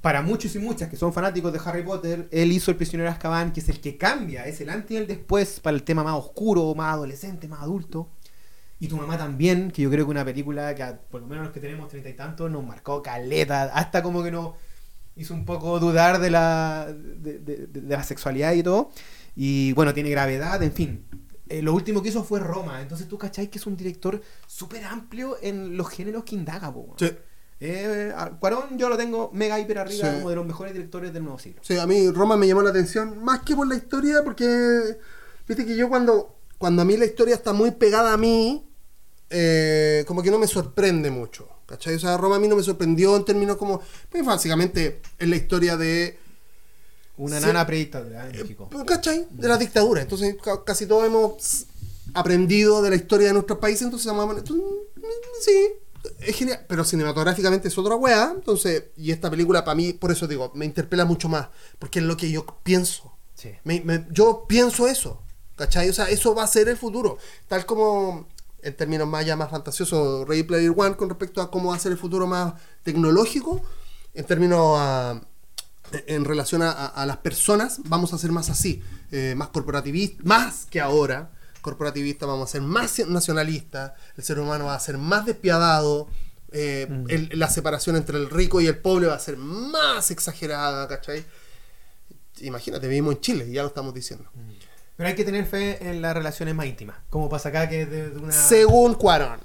Para 0.00 0.22
muchos 0.22 0.54
y 0.54 0.58
muchas 0.58 0.88
que 0.88 0.96
son 0.96 1.12
fanáticos 1.12 1.52
de 1.52 1.60
Harry 1.62 1.82
Potter, 1.82 2.28
él 2.32 2.52
hizo 2.52 2.70
El 2.70 2.76
prisionero 2.78 3.10
de 3.10 3.14
Azkaban, 3.14 3.52
que 3.52 3.60
es 3.60 3.68
el 3.68 3.80
que 3.80 3.98
cambia, 3.98 4.46
es 4.46 4.60
el 4.62 4.70
antes 4.70 4.92
y 4.92 4.96
el 4.96 5.06
después 5.06 5.60
para 5.60 5.76
el 5.76 5.82
tema 5.82 6.02
más 6.02 6.14
oscuro, 6.14 6.74
más 6.74 6.94
adolescente, 6.94 7.48
más 7.48 7.60
adulto. 7.60 8.08
Y 8.78 8.88
tu 8.88 8.96
mamá 8.96 9.18
también, 9.18 9.70
que 9.70 9.82
yo 9.82 9.90
creo 9.90 10.06
que 10.06 10.10
una 10.10 10.24
película 10.24 10.74
que 10.74 10.84
por 11.10 11.20
lo 11.20 11.26
menos 11.26 11.44
los 11.44 11.52
que 11.52 11.60
tenemos 11.60 11.88
treinta 11.88 12.08
y 12.08 12.14
tantos 12.14 12.50
nos 12.50 12.64
marcó 12.64 13.02
caleta, 13.02 13.64
hasta 13.74 14.02
como 14.02 14.22
que 14.22 14.30
nos 14.30 14.54
hizo 15.16 15.34
un 15.34 15.44
poco 15.44 15.78
dudar 15.78 16.18
de 16.18 16.30
la, 16.30 16.90
de, 16.90 17.68
la 17.74 18.02
sexualidad 18.02 18.54
y 18.54 18.62
todo. 18.62 18.90
Y 19.36 19.74
bueno, 19.74 19.92
tiene 19.92 20.08
gravedad, 20.08 20.62
en 20.62 20.72
fin. 20.72 21.04
Eh, 21.50 21.60
lo 21.60 21.74
último 21.74 22.02
que 22.02 22.08
hizo 22.08 22.24
fue 22.24 22.40
Roma, 22.40 22.80
entonces 22.80 23.06
tú 23.06 23.18
cachai 23.18 23.48
que 23.48 23.58
es 23.58 23.66
un 23.66 23.76
director 23.76 24.22
súper 24.46 24.84
amplio 24.84 25.36
en 25.42 25.76
los 25.76 25.90
géneros 25.90 26.24
que 26.24 26.36
indaga, 26.36 26.72
po. 26.72 26.94
Sí. 26.98 27.10
Eh, 27.62 28.12
Cuarón 28.40 28.78
yo 28.78 28.88
lo 28.88 28.96
tengo 28.96 29.30
mega 29.34 29.58
hiper 29.60 29.78
arriba 29.78 30.08
Sí. 30.08 30.14
como 30.16 30.30
de 30.30 30.36
los 30.36 30.46
mejores 30.46 30.72
directores 30.72 31.12
del 31.12 31.22
nuevo 31.24 31.38
siglo. 31.38 31.60
Sí, 31.62 31.76
a 31.78 31.86
mí 31.86 32.08
Roma 32.10 32.36
me 32.36 32.46
llamó 32.48 32.62
la 32.62 32.70
atención 32.70 33.22
más 33.22 33.40
que 33.42 33.54
por 33.54 33.66
la 33.68 33.74
historia, 33.76 34.22
porque 34.24 34.96
viste 35.46 35.66
que 35.66 35.76
yo 35.76 35.88
cuando, 35.90 36.36
cuando 36.58 36.82
a 36.82 36.84
mí 36.86 36.96
la 36.96 37.04
historia 37.04 37.34
está 37.34 37.52
muy 37.52 37.72
pegada 37.72 38.14
a 38.14 38.16
mí, 38.16 38.66
eh, 39.28 40.04
como 40.06 40.22
que 40.22 40.30
no 40.30 40.38
me 40.38 40.46
sorprende 40.46 41.10
mucho. 41.10 41.48
¿Cachai? 41.66 41.94
O 41.94 41.98
sea, 42.00 42.16
Roma 42.16 42.36
a 42.36 42.38
mí 42.40 42.48
no 42.48 42.56
me 42.56 42.62
sorprendió 42.64 43.14
en 43.14 43.24
términos 43.24 43.56
como. 43.56 43.80
Pues 44.10 44.24
básicamente 44.24 45.00
es 45.18 45.28
la 45.28 45.36
historia 45.36 45.76
de. 45.76 46.18
Una 47.16 47.38
nana 47.38 47.64
predictadora 47.66 48.26
en 48.28 48.32
México. 48.40 48.68
pues, 48.70 48.82
¿Cachai? 48.84 49.26
De 49.30 49.46
la 49.46 49.56
dictadura. 49.58 50.00
Entonces, 50.02 50.34
ca- 50.42 50.64
casi 50.64 50.86
todos 50.86 51.06
hemos 51.06 51.66
aprendido 52.14 52.80
de 52.82 52.90
la 52.90 52.96
historia 52.96 53.28
de 53.28 53.34
nuestros 53.34 53.58
países, 53.60 53.82
entonces 53.82 54.06
vamos 54.10 54.34
a- 54.34 54.38
entonces, 54.38 54.64
mm, 54.96 55.02
Sí, 55.42 55.68
es 56.20 56.36
genial. 56.36 56.64
Pero 56.68 56.84
cinematográficamente 56.84 57.68
es 57.68 57.78
otra 57.78 57.94
wea. 57.96 58.32
Entonces, 58.34 58.84
y 58.96 59.10
esta 59.10 59.30
película 59.30 59.64
para 59.64 59.74
mí, 59.74 59.92
por 59.92 60.10
eso 60.12 60.26
digo, 60.26 60.50
me 60.54 60.64
interpela 60.64 61.04
mucho 61.04 61.28
más. 61.28 61.48
Porque 61.78 61.98
es 62.00 62.04
lo 62.04 62.16
que 62.16 62.30
yo 62.30 62.44
pienso. 62.62 63.12
Sí. 63.34 63.50
Me- 63.64 63.80
me- 63.82 64.06
yo 64.10 64.44
pienso 64.48 64.86
eso, 64.86 65.22
¿cachai? 65.56 65.88
O 65.88 65.92
sea, 65.92 66.08
eso 66.10 66.34
va 66.34 66.42
a 66.44 66.46
ser 66.46 66.68
el 66.68 66.76
futuro. 66.76 67.16
Tal 67.48 67.64
como, 67.66 68.28
en 68.62 68.76
términos 68.76 69.08
más 69.08 69.24
ya 69.24 69.36
más 69.36 69.50
fantasiosos, 69.50 70.28
Ready 70.28 70.42
Player 70.42 70.72
One 70.76 70.94
con 70.96 71.08
respecto 71.08 71.40
a 71.40 71.50
cómo 71.50 71.70
va 71.70 71.76
a 71.76 71.78
ser 71.78 71.92
el 71.92 71.98
futuro 71.98 72.26
más 72.26 72.54
tecnológico, 72.82 73.62
en 74.12 74.24
términos 74.26 74.74
a- 74.78 75.22
en 76.06 76.24
relación 76.24 76.62
a, 76.62 76.70
a- 76.70 76.86
a 76.86 77.06
las 77.06 77.16
personas, 77.18 77.80
vamos 77.86 78.12
a 78.12 78.18
ser 78.18 78.30
más 78.30 78.50
así, 78.50 78.82
eh, 79.10 79.34
más 79.36 79.48
corporativista, 79.48 80.22
más 80.24 80.66
que 80.66 80.80
ahora, 80.80 81.30
corporativista, 81.60 82.26
vamos 82.26 82.48
a 82.48 82.52
ser 82.52 82.62
más 82.62 82.98
nacionalista, 83.06 83.94
el 84.16 84.24
ser 84.24 84.38
humano 84.38 84.66
va 84.66 84.74
a 84.74 84.80
ser 84.80 84.98
más 84.98 85.26
despiadado, 85.26 86.08
eh, 86.52 86.88
el- 87.08 87.30
la 87.34 87.48
separación 87.48 87.96
entre 87.96 88.16
el 88.18 88.28
rico 88.30 88.60
y 88.60 88.66
el 88.66 88.78
pobre 88.78 89.06
va 89.06 89.14
a 89.14 89.18
ser 89.20 89.36
más 89.36 90.10
exagerada, 90.10 90.88
¿cachai? 90.88 91.24
Imagínate, 92.40 92.88
vivimos 92.88 93.14
en 93.16 93.20
Chile 93.20 93.50
ya 93.52 93.62
lo 93.62 93.68
estamos 93.68 93.92
diciendo. 93.94 94.28
Pero 94.96 95.08
hay 95.08 95.14
que 95.14 95.24
tener 95.24 95.46
fe 95.46 95.78
en 95.90 96.02
las 96.02 96.14
relaciones 96.14 96.54
más 96.54 96.66
íntimas. 96.66 96.96
Como 97.08 97.28
pasa 97.28 97.48
acá 97.50 97.68
que 97.68 97.86
de 97.86 98.10
una. 98.18 98.32
Según 98.32 98.94
Cuarón. 98.94 99.40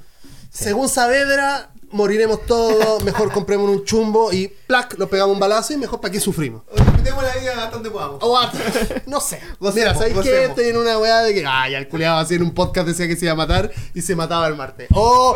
Según 0.50 0.88
Saavedra, 0.90 1.72
moriremos 1.92 2.46
todos, 2.46 3.04
mejor 3.04 3.32
compremos 3.32 3.70
un 3.70 3.84
chumbo 3.84 4.32
y 4.34 4.48
plac, 4.68 4.98
lo 4.98 5.10
pegamos 5.10 5.34
un 5.34 5.40
balazo 5.40 5.74
y 5.74 5.78
mejor 5.78 6.00
para 6.02 6.12
qué 6.12 6.20
sufrimos. 6.20 6.64
Disfrutemos 7.06 7.24
la 7.24 7.40
vida 7.42 7.64
hasta 7.64 7.72
donde 7.76 7.92
podamos. 7.92 8.20
O 8.22 8.40
no 9.08 9.20
sé. 9.22 9.40
Gocemos, 9.60 9.76
Mira, 9.76 9.94
¿sabes 9.94 10.14
qué? 10.24 10.46
Estoy 10.46 10.66
en 10.70 10.78
una 10.78 10.98
weá 10.98 11.22
de 11.22 11.34
que, 11.34 11.46
ay, 11.46 11.76
el 11.76 11.88
culiado 11.88 12.18
hacer 12.18 12.42
un 12.42 12.52
podcast 12.54 12.88
decía 12.88 13.08
que 13.08 13.16
se 13.16 13.26
iba 13.26 13.34
a 13.34 13.36
matar 13.36 13.72
y 13.94 14.02
se 14.02 14.16
mataba 14.16 14.48
el 14.48 14.56
martes. 14.56 14.88
Oh, 14.94 15.36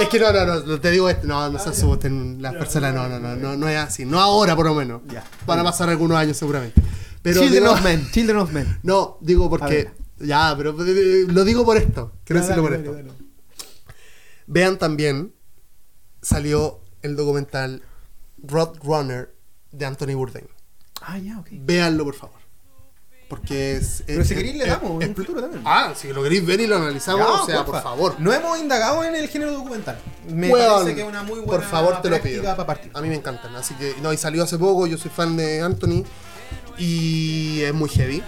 es 0.00 0.08
que 0.08 0.18
no, 0.18 0.32
no, 0.32 0.60
no, 0.60 0.80
te 0.80 0.90
digo 0.90 1.08
esto, 1.10 1.26
no, 1.26 1.48
no 1.50 1.58
se 1.58 1.68
asusten 1.68 2.40
las 2.40 2.54
personas, 2.54 2.94
no, 2.94 3.08
no, 3.08 3.18
no, 3.20 3.36
no, 3.36 3.56
no 3.56 3.68
es 3.68 3.76
así. 3.76 4.04
No 4.06 4.18
ahora 4.20 4.56
por 4.56 4.66
lo 4.66 4.74
menos. 4.74 5.02
Ya. 5.08 5.22
Van 5.46 5.58
a 5.58 5.64
pasar 5.64 5.88
algunos 5.90 6.16
años 6.16 6.36
seguramente. 6.36 6.80
Pero 7.22 7.40
Children 7.40 7.62
digo- 7.64 7.74
of 7.74 7.82
Men, 7.82 8.10
Children 8.10 8.36
of 8.38 8.52
Men. 8.52 8.78
No, 8.82 9.18
digo 9.20 9.50
porque. 9.50 9.90
Ya, 10.18 10.54
pero 10.56 10.74
eh, 10.86 11.24
lo 11.28 11.44
digo 11.44 11.64
por 11.64 11.76
esto. 11.76 12.12
Quiero 12.24 12.40
Ya, 12.40 12.46
decirlo 12.48 12.62
por 12.62 12.74
esto. 12.74 12.92
dale, 12.92 13.08
dale. 13.08 13.18
Vean 14.46 14.78
también, 14.78 15.32
salió 16.22 16.80
el 17.02 17.16
documental 17.16 17.82
Roadrunner 18.42 19.34
de 19.70 19.86
Anthony 19.86 20.14
Bourdain. 20.14 20.48
Ah, 21.12 21.18
ya, 21.18 21.38
ok. 21.38 21.48
Véanlo, 21.52 22.04
por 22.04 22.14
favor. 22.14 22.40
Porque 23.28 23.76
es. 23.76 24.02
Pero 24.06 24.22
es- 24.22 24.28
si 24.28 24.34
queréis 24.34 24.56
le 24.56 24.64
es- 24.64 24.70
damos 24.70 24.90
en 24.96 25.02
es- 25.02 25.08
un 25.10 25.14
futuro 25.14 25.40
también. 25.40 25.62
Ah, 25.64 25.92
si 25.96 26.12
lo 26.12 26.22
queréis 26.22 26.44
ver 26.44 26.60
y 26.60 26.66
lo 26.66 26.76
analizamos, 26.76 27.26
Ya, 27.26 27.42
o 27.42 27.46
sea, 27.46 27.64
por 27.64 27.80
favor. 27.82 28.16
No 28.18 28.32
hemos 28.32 28.58
indagado 28.58 29.04
en 29.04 29.14
el 29.14 29.28
género 29.28 29.52
documental. 29.52 29.98
Me 30.28 30.48
Weón, 30.50 30.78
parece 30.82 30.94
que 30.96 31.02
es 31.02 31.06
una 31.08 31.22
muy 31.22 31.38
buena 31.40 31.52
por 31.52 31.62
favor, 31.62 32.02
te 32.02 32.10
lo 32.10 32.20
pido. 32.20 32.42
para 32.42 32.66
partir. 32.66 32.90
A 32.94 33.00
mí 33.00 33.08
me 33.08 33.14
encantan. 33.14 33.54
Así 33.54 33.74
que, 33.74 33.94
no, 34.02 34.12
y 34.12 34.16
salió 34.16 34.42
hace 34.42 34.58
poco. 34.58 34.86
Yo 34.88 34.98
soy 34.98 35.10
fan 35.10 35.36
de 35.36 35.60
Anthony. 35.62 36.04
Y 36.78 37.60
es 37.62 37.74
muy 37.74 37.88
heavy. 37.88 38.22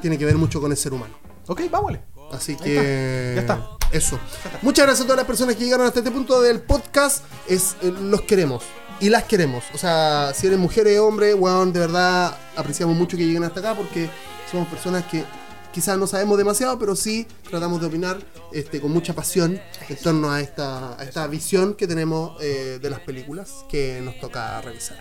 Tiene 0.00 0.16
que 0.18 0.24
ver 0.24 0.36
mucho 0.36 0.60
con 0.60 0.70
el 0.70 0.76
ser 0.76 0.92
humano. 0.92 1.14
Ok, 1.46 1.62
vámonos. 1.70 2.00
Así 2.32 2.56
que. 2.56 3.36
está. 3.38 3.56
Ya 3.56 3.62
está. 3.62 3.96
Eso. 3.96 4.18
Muchas 4.62 4.86
gracias 4.86 5.02
a 5.04 5.06
todas 5.06 5.18
las 5.18 5.26
personas 5.26 5.54
que 5.56 5.64
llegaron 5.64 5.86
hasta 5.86 5.98
este 5.98 6.10
punto 6.10 6.40
del 6.40 6.60
podcast. 6.62 7.22
Es, 7.46 7.76
eh, 7.82 7.92
los 8.00 8.22
queremos. 8.22 8.62
Y 9.02 9.10
las 9.10 9.24
queremos. 9.24 9.64
O 9.74 9.78
sea, 9.78 10.32
si 10.32 10.46
eres 10.46 10.60
mujer 10.60 10.86
o 11.00 11.06
hombre, 11.08 11.34
weón, 11.34 11.72
de 11.72 11.80
verdad 11.80 12.38
apreciamos 12.56 12.96
mucho 12.96 13.16
que 13.16 13.26
lleguen 13.26 13.42
hasta 13.42 13.58
acá 13.58 13.74
porque 13.74 14.08
somos 14.48 14.68
personas 14.68 15.04
que 15.06 15.24
quizás 15.72 15.98
no 15.98 16.06
sabemos 16.06 16.38
demasiado, 16.38 16.78
pero 16.78 16.94
sí 16.94 17.26
tratamos 17.50 17.80
de 17.80 17.88
opinar 17.88 18.18
este, 18.52 18.80
con 18.80 18.92
mucha 18.92 19.12
pasión 19.12 19.60
en 19.88 19.96
torno 19.96 20.30
a 20.30 20.40
esta, 20.40 20.96
a 20.96 21.02
esta 21.02 21.26
visión 21.26 21.74
que 21.74 21.88
tenemos 21.88 22.40
eh, 22.40 22.78
de 22.80 22.90
las 22.90 23.00
películas 23.00 23.64
que 23.68 24.00
nos 24.04 24.20
toca 24.20 24.60
revisar. 24.60 24.98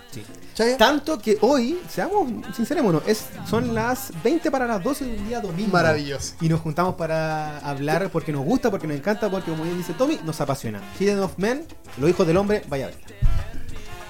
¿Chaya? 0.56 0.78
Tanto 0.78 1.20
que 1.20 1.38
hoy, 1.42 1.80
seamos 1.88 2.28
sincerémonos, 2.56 3.04
es, 3.06 3.26
son 3.48 3.76
las 3.76 4.12
20 4.24 4.50
para 4.50 4.66
las 4.66 4.84
12 4.84 5.06
de 5.06 5.18
un 5.18 5.28
día 5.28 5.42
domingo. 5.42 5.74
Maravilloso. 5.74 6.34
Y 6.42 6.50
nos 6.50 6.62
juntamos 6.62 6.96
para 6.96 7.60
hablar 7.60 8.10
porque 8.12 8.32
nos 8.32 8.44
gusta, 8.44 8.72
porque 8.72 8.88
nos 8.88 8.98
encanta, 8.98 9.30
porque 9.30 9.52
como 9.52 9.64
bien 9.64 9.78
dice 9.78 9.94
Tommy, 9.94 10.20
nos 10.26 10.42
apasiona. 10.42 10.82
Hidden 11.00 11.20
of 11.20 11.38
Men, 11.38 11.68
los 12.00 12.10
hijos 12.10 12.26
del 12.26 12.38
hombre, 12.38 12.64
vaya 12.68 12.86
a 12.86 12.88
verla. 12.88 13.42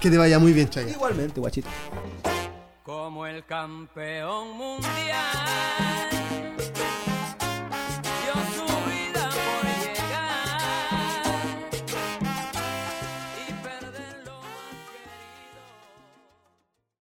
Que 0.01 0.09
te 0.09 0.17
vaya 0.17 0.39
muy 0.39 0.51
bien, 0.51 0.67
Chaya. 0.67 0.89
Igualmente, 0.89 1.39
guachito. 1.39 1.69
Como 2.81 3.27
el 3.27 3.45
campeón 3.45 4.57
mundial. 4.57 4.89